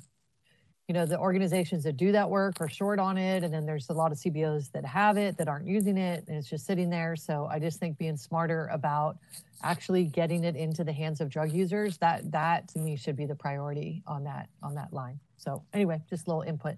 you 0.89 0.95
know, 0.95 1.05
the 1.05 1.19
organizations 1.19 1.83
that 1.83 1.97
do 1.97 2.13
that 2.13 2.31
work 2.31 2.61
are 2.61 2.69
short 2.69 3.01
on 3.01 3.19
it, 3.19 3.43
and 3.43 3.53
then 3.53 3.67
there's 3.67 3.89
a 3.89 3.93
lot 3.93 4.13
of 4.13 4.19
CBOs 4.19 4.71
that 4.71 4.85
have 4.85 5.17
it 5.17 5.37
that 5.37 5.49
aren't 5.49 5.67
using 5.67 5.97
it, 5.97 6.25
and 6.29 6.37
it's 6.37 6.49
just 6.49 6.65
sitting 6.65 6.91
there. 6.91 7.17
So 7.17 7.49
I 7.51 7.59
just 7.59 7.81
think 7.81 7.99
being 7.99 8.17
smarter 8.17 8.69
about 8.73 9.17
actually 9.63 10.05
getting 10.05 10.45
it 10.45 10.55
into 10.55 10.85
the 10.85 10.93
hands 10.93 11.21
of 11.21 11.29
drug 11.29 11.51
users 11.51 11.97
that 11.99 12.31
that 12.31 12.69
to 12.69 12.79
me 12.79 12.95
should 12.95 13.17
be 13.17 13.27
the 13.27 13.35
priority 13.35 14.03
on 14.07 14.23
that 14.25 14.49
on 14.63 14.75
that 14.77 14.93
line. 14.93 15.19
So 15.39 15.65
anyway, 15.73 16.01
just 16.09 16.27
a 16.27 16.31
little 16.31 16.43
input. 16.43 16.77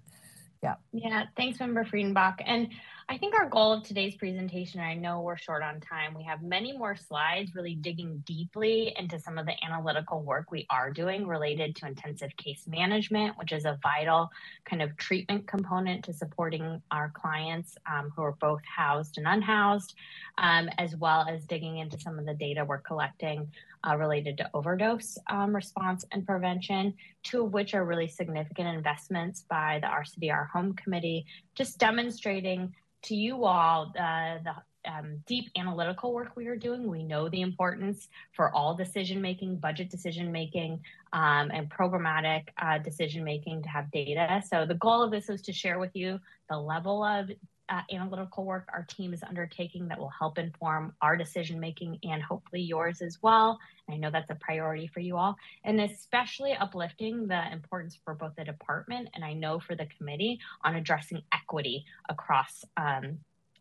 Yeah. 0.63 0.75
Yeah, 0.91 1.25
thanks, 1.37 1.59
Member 1.59 1.85
Friedenbach. 1.85 2.41
And 2.45 2.69
I 3.11 3.17
think 3.17 3.33
our 3.33 3.49
goal 3.49 3.73
of 3.73 3.81
today's 3.81 4.13
presentation, 4.13 4.81
I 4.81 4.93
know 4.93 5.21
we're 5.21 5.35
short 5.35 5.63
on 5.63 5.79
time, 5.79 6.13
we 6.13 6.21
have 6.25 6.43
many 6.43 6.77
more 6.77 6.95
slides 6.95 7.55
really 7.55 7.73
digging 7.73 8.21
deeply 8.23 8.93
into 8.99 9.17
some 9.17 9.39
of 9.39 9.47
the 9.47 9.55
analytical 9.65 10.21
work 10.21 10.51
we 10.51 10.67
are 10.69 10.91
doing 10.91 11.25
related 11.25 11.75
to 11.77 11.87
intensive 11.87 12.29
case 12.37 12.65
management, 12.67 13.35
which 13.39 13.51
is 13.51 13.65
a 13.65 13.79
vital 13.81 14.29
kind 14.63 14.83
of 14.83 14.95
treatment 14.95 15.47
component 15.47 16.05
to 16.05 16.13
supporting 16.13 16.83
our 16.91 17.11
clients 17.15 17.75
um, 17.91 18.11
who 18.15 18.21
are 18.21 18.35
both 18.39 18.61
housed 18.63 19.17
and 19.17 19.25
unhoused, 19.25 19.95
um, 20.37 20.69
as 20.77 20.95
well 20.95 21.25
as 21.27 21.45
digging 21.45 21.79
into 21.79 21.99
some 21.99 22.19
of 22.19 22.27
the 22.27 22.35
data 22.35 22.63
we're 22.63 22.77
collecting 22.77 23.49
uh, 23.87 23.95
related 23.95 24.37
to 24.37 24.49
overdose 24.53 25.17
um, 25.31 25.55
response 25.55 26.05
and 26.11 26.27
prevention, 26.27 26.93
two 27.23 27.45
of 27.45 27.53
which 27.53 27.73
are 27.73 27.85
really 27.85 28.07
significant 28.07 28.67
investments 28.67 29.45
by 29.49 29.79
the 29.81 29.87
Our 29.87 30.05
City, 30.05 30.29
Our 30.29 30.45
Home 30.45 30.73
Committee, 30.73 31.25
just 31.55 31.79
demonstrating 31.79 32.71
to 33.03 33.15
you 33.15 33.45
all 33.45 33.93
uh, 33.99 34.37
the 34.43 34.53
um, 34.85 35.21
deep 35.27 35.49
analytical 35.57 36.13
work 36.13 36.35
we 36.35 36.47
are 36.47 36.55
doing. 36.55 36.87
We 36.87 37.03
know 37.03 37.29
the 37.29 37.41
importance 37.41 38.07
for 38.31 38.53
all 38.55 38.73
decision 38.75 39.21
making, 39.21 39.57
budget 39.57 39.89
decision 39.89 40.31
making, 40.31 40.79
um, 41.13 41.51
and 41.53 41.69
programmatic 41.69 42.47
uh, 42.57 42.77
decision 42.77 43.23
making 43.23 43.63
to 43.63 43.69
have 43.69 43.91
data. 43.91 44.41
So 44.47 44.65
the 44.65 44.75
goal 44.75 45.03
of 45.03 45.11
this 45.11 45.29
is 45.29 45.41
to 45.43 45.53
share 45.53 45.79
with 45.79 45.95
you 45.95 46.19
the 46.49 46.57
level 46.57 47.03
of 47.03 47.29
uh, 47.69 47.81
analytical 47.91 48.45
work 48.45 48.67
our 48.73 48.85
team 48.89 49.13
is 49.13 49.23
undertaking 49.23 49.87
that 49.87 49.99
will 49.99 50.11
help 50.17 50.37
inform 50.37 50.93
our 51.01 51.15
decision 51.15 51.59
making 51.59 51.99
and 52.03 52.21
hopefully 52.21 52.61
yours 52.61 53.01
as 53.01 53.19
well. 53.21 53.59
I 53.89 53.97
know 53.97 54.11
that's 54.11 54.29
a 54.29 54.35
priority 54.35 54.87
for 54.87 54.99
you 54.99 55.17
all, 55.17 55.35
and 55.63 55.81
especially 55.81 56.53
uplifting 56.53 57.27
the 57.27 57.51
importance 57.51 57.97
for 58.03 58.13
both 58.13 58.35
the 58.35 58.43
department 58.43 59.09
and 59.13 59.23
I 59.23 59.33
know 59.33 59.59
for 59.59 59.75
the 59.75 59.87
committee 59.97 60.39
on 60.63 60.75
addressing 60.75 61.21
equity 61.33 61.85
across 62.09 62.63
um, 62.77 63.19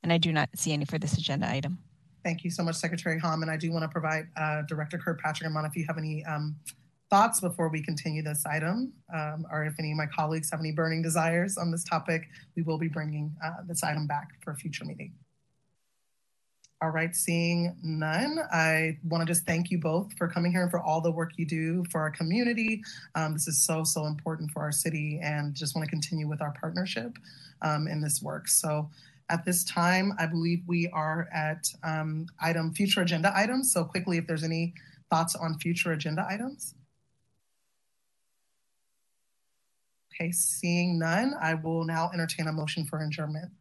and 0.04 0.14
I 0.14 0.18
do 0.18 0.32
not 0.32 0.50
see 0.56 0.74
any 0.74 0.86
for 0.86 0.98
this 0.98 1.18
agenda 1.18 1.50
item. 1.50 1.80
Thank 2.24 2.44
you 2.44 2.50
so 2.50 2.64
much, 2.64 2.76
Secretary 2.76 3.20
Hom. 3.20 3.42
And 3.42 3.52
I 3.52 3.58
do 3.58 3.72
want 3.72 3.84
to 3.84 3.90
provide 3.90 4.28
uh, 4.36 4.64
Director 4.64 4.98
Kirkpatrick 4.98 5.46
and 5.46 5.54
Mon 5.54 5.66
if 5.66 5.76
you 5.76 5.86
have 5.88 5.98
any 5.98 6.24
um, 6.26 6.56
thoughts 7.10 7.40
before 7.40 7.70
we 7.70 7.82
continue 7.82 8.22
this 8.22 8.46
item, 8.46 8.94
um, 9.14 9.46
or 9.52 9.64
if 9.66 9.76
any 9.80 9.92
of 9.92 9.98
my 9.98 10.08
colleagues 10.08 10.50
have 10.52 10.60
any 10.60 10.72
burning 10.72 11.02
desires 11.02 11.58
on 11.58 11.72
this 11.72 11.84
topic, 11.84 12.28
we 12.56 12.64
will 12.64 12.78
be 12.78 12.88
bringing 12.88 13.34
uh, 13.44 13.64
this 13.66 13.84
item 13.84 14.08
back 14.08 14.30
for 14.44 14.52
a 14.52 14.56
future 14.56 14.84
meeting. 14.84 15.14
All 16.80 16.90
right, 16.92 17.16
seeing 17.16 17.76
none, 17.82 18.38
I 18.54 19.00
want 19.04 19.26
to 19.28 19.34
just 19.34 19.48
thank 19.48 19.72
you 19.72 19.80
both 19.80 20.14
for 20.16 20.28
coming 20.28 20.52
here 20.52 20.62
and 20.62 20.70
for 20.70 20.80
all 20.80 21.02
the 21.02 21.10
work 21.10 21.32
you 21.36 21.46
do 21.48 21.84
for 21.86 22.00
our 22.02 22.12
community. 22.12 22.84
Um, 23.16 23.34
this 23.34 23.48
is 23.48 23.58
so, 23.58 23.84
so 23.84 24.06
important 24.06 24.52
for 24.52 24.62
our 24.62 24.72
city 24.72 25.20
and 25.24 25.56
just 25.56 25.76
want 25.76 25.86
to 25.86 25.90
continue 25.90 26.28
with 26.28 26.40
our 26.40 26.54
partnership 26.62 27.18
um, 27.64 27.88
in 27.88 28.00
this 28.00 28.22
work. 28.22 28.48
So 28.48 28.92
at 29.30 29.44
this 29.44 29.64
time, 29.64 30.14
I 30.20 30.28
believe 30.28 30.62
we 30.68 30.88
are 30.90 31.28
at 31.34 31.68
um, 31.84 32.28
item 32.40 32.72
future 32.76 33.02
agenda 33.02 33.36
items. 33.36 33.74
So 33.74 33.84
quickly, 33.84 34.20
if 34.20 34.28
there's 34.28 34.44
any 34.44 34.76
thoughts 35.10 35.36
on 35.36 35.58
future 35.58 35.94
agenda 35.94 36.28
items. 36.30 36.76
Okay, 40.14 40.32
seeing 40.32 41.00
none, 41.00 41.34
I 41.42 41.56
will 41.56 41.86
now 41.86 42.12
entertain 42.14 42.46
a 42.48 42.54
motion 42.54 42.86
for 42.86 43.00
adjournment. 43.00 43.52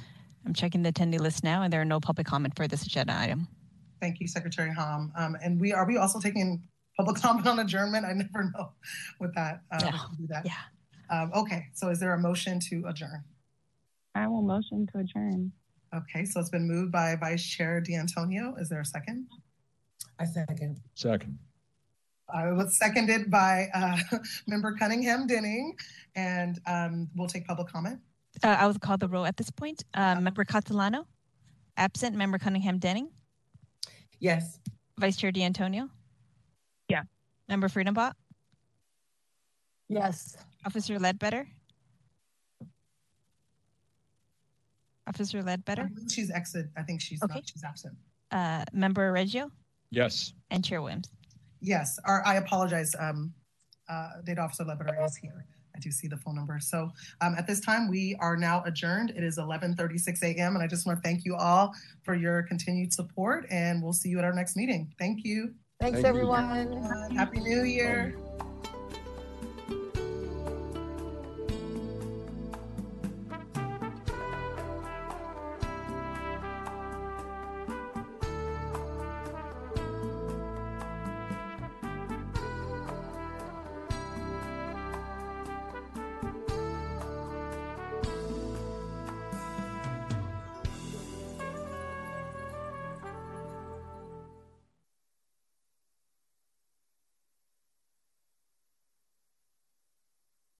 I'm 0.46 0.54
checking 0.54 0.84
the 0.84 0.92
attendee 0.92 1.20
list 1.20 1.44
now, 1.44 1.62
and 1.62 1.72
there 1.72 1.82
are 1.82 1.86
no 1.86 2.00
public 2.00 2.28
comment 2.28 2.56
for 2.56 2.68
this 2.68 2.84
agenda 2.84 3.18
item. 3.18 3.48
Thank 4.02 4.20
you, 4.20 4.28
Secretary 4.28 4.74
Hom. 4.74 5.12
Um, 5.18 5.38
and 5.42 5.60
we 5.60 5.72
are 5.74 5.86
we 5.86 5.98
also 5.98 6.20
taking 6.20 6.62
public 6.98 7.16
comment 7.22 7.48
on 7.48 7.60
adjournment? 7.60 8.06
I 8.06 8.14
never 8.14 8.52
know 8.54 8.74
with 9.20 9.34
that. 9.36 9.62
Uh, 9.72 9.80
yeah. 9.84 10.00
Do 10.18 10.28
that. 10.28 10.46
Yeah. 10.46 10.54
Um, 11.10 11.32
okay. 11.34 11.68
So 11.74 11.90
is 11.90 12.00
there 12.00 12.14
a 12.14 12.20
motion 12.20 12.60
to 12.72 12.84
adjourn? 12.88 13.24
I 14.16 14.28
will 14.28 14.42
motion 14.42 14.88
to 14.94 15.00
adjourn. 15.00 15.52
Okay. 15.96 16.26
So 16.26 16.40
it's 16.40 16.50
been 16.50 16.68
moved 16.68 16.92
by 16.92 17.16
Vice 17.16 17.44
Chair 17.44 17.80
D'Antonio. 17.82 18.56
Is 18.60 18.70
there 18.70 18.82
a 18.82 18.86
second? 18.86 19.28
I 20.20 20.26
second. 20.26 20.82
Second. 20.96 21.38
I 22.34 22.52
was 22.52 22.78
seconded 22.78 23.30
by 23.30 23.68
uh, 23.74 23.98
Member 24.48 24.76
Cunningham 24.76 25.28
Denning, 25.28 25.76
and 26.16 26.60
um, 26.66 27.10
we'll 27.16 27.28
take 27.28 27.46
public 27.46 27.68
comment. 27.68 28.00
Uh, 28.42 28.48
I 28.60 28.66
will 28.68 28.74
call 28.76 28.98
the 28.98 29.08
roll 29.08 29.26
at 29.26 29.38
this 29.38 29.52
point. 29.52 29.84
Uh, 29.94 30.20
Member 30.20 30.44
Catalano, 30.46 31.06
absent. 31.78 32.16
Member 32.16 32.38
Cunningham 32.38 32.80
Denning. 32.80 33.10
Yes. 34.20 34.60
Vice 34.98 35.18
Chair 35.18 35.32
D'Antonio. 35.32 35.90
Yeah. 36.90 37.04
Member 37.48 37.68
Friedenbach. 37.68 38.14
Yes. 39.90 40.36
Officer 40.66 40.98
Ledbetter. 40.98 41.48
Officer 45.08 45.44
Ledbetter. 45.44 45.92
She's 46.10 46.32
exit. 46.32 46.68
I 46.78 46.84
think 46.84 47.02
she's 47.02 47.22
okay. 47.22 47.36
Not, 47.36 47.50
she's 47.50 47.64
absent. 47.64 47.96
Uh, 48.32 48.64
Member 48.72 49.12
Reggio. 49.12 49.52
Yes. 49.92 50.34
And 50.50 50.64
Chair 50.64 50.82
Williams. 50.82 51.10
Yes. 51.60 52.00
Or 52.08 52.26
I 52.26 52.36
apologize. 52.36 52.96
Um, 52.98 53.34
uh, 53.90 54.22
Data 54.24 54.42
Officer 54.42 54.64
Ledbetter 54.64 54.98
is 55.04 55.16
here. 55.18 55.46
I 55.76 55.80
do 55.80 55.92
see 55.92 56.08
the 56.08 56.18
phone 56.18 56.36
number. 56.36 56.60
So 56.60 56.92
um, 57.22 57.36
at 57.38 57.48
this 57.48 57.60
time, 57.60 57.90
we 57.90 58.16
are 58.20 58.38
now 58.38 58.64
adjourned. 58.66 59.12
It 59.12 59.24
is 59.24 59.38
11:36 59.38 60.24
a.m. 60.24 60.56
and 60.56 60.64
I 60.64 60.68
just 60.68 60.86
want 60.86 60.98
to 60.98 61.04
thank 61.04 61.26
you 61.26 61.36
all 61.36 61.74
for 62.04 62.16
your 62.16 62.44
continued 62.44 62.94
support, 62.94 63.46
and 63.50 63.82
we'll 63.82 63.94
see 63.94 64.10
you 64.10 64.20
at 64.20 64.26
our 64.26 64.34
next 64.34 64.56
meeting. 64.56 64.94
Thank 65.00 65.24
you. 65.24 65.54
Thanks, 65.80 65.98
thank 65.98 66.08
everyone. 66.08 66.74
You. 66.74 67.18
Happy 67.18 67.40
New 67.40 67.64
Year. 67.64 68.16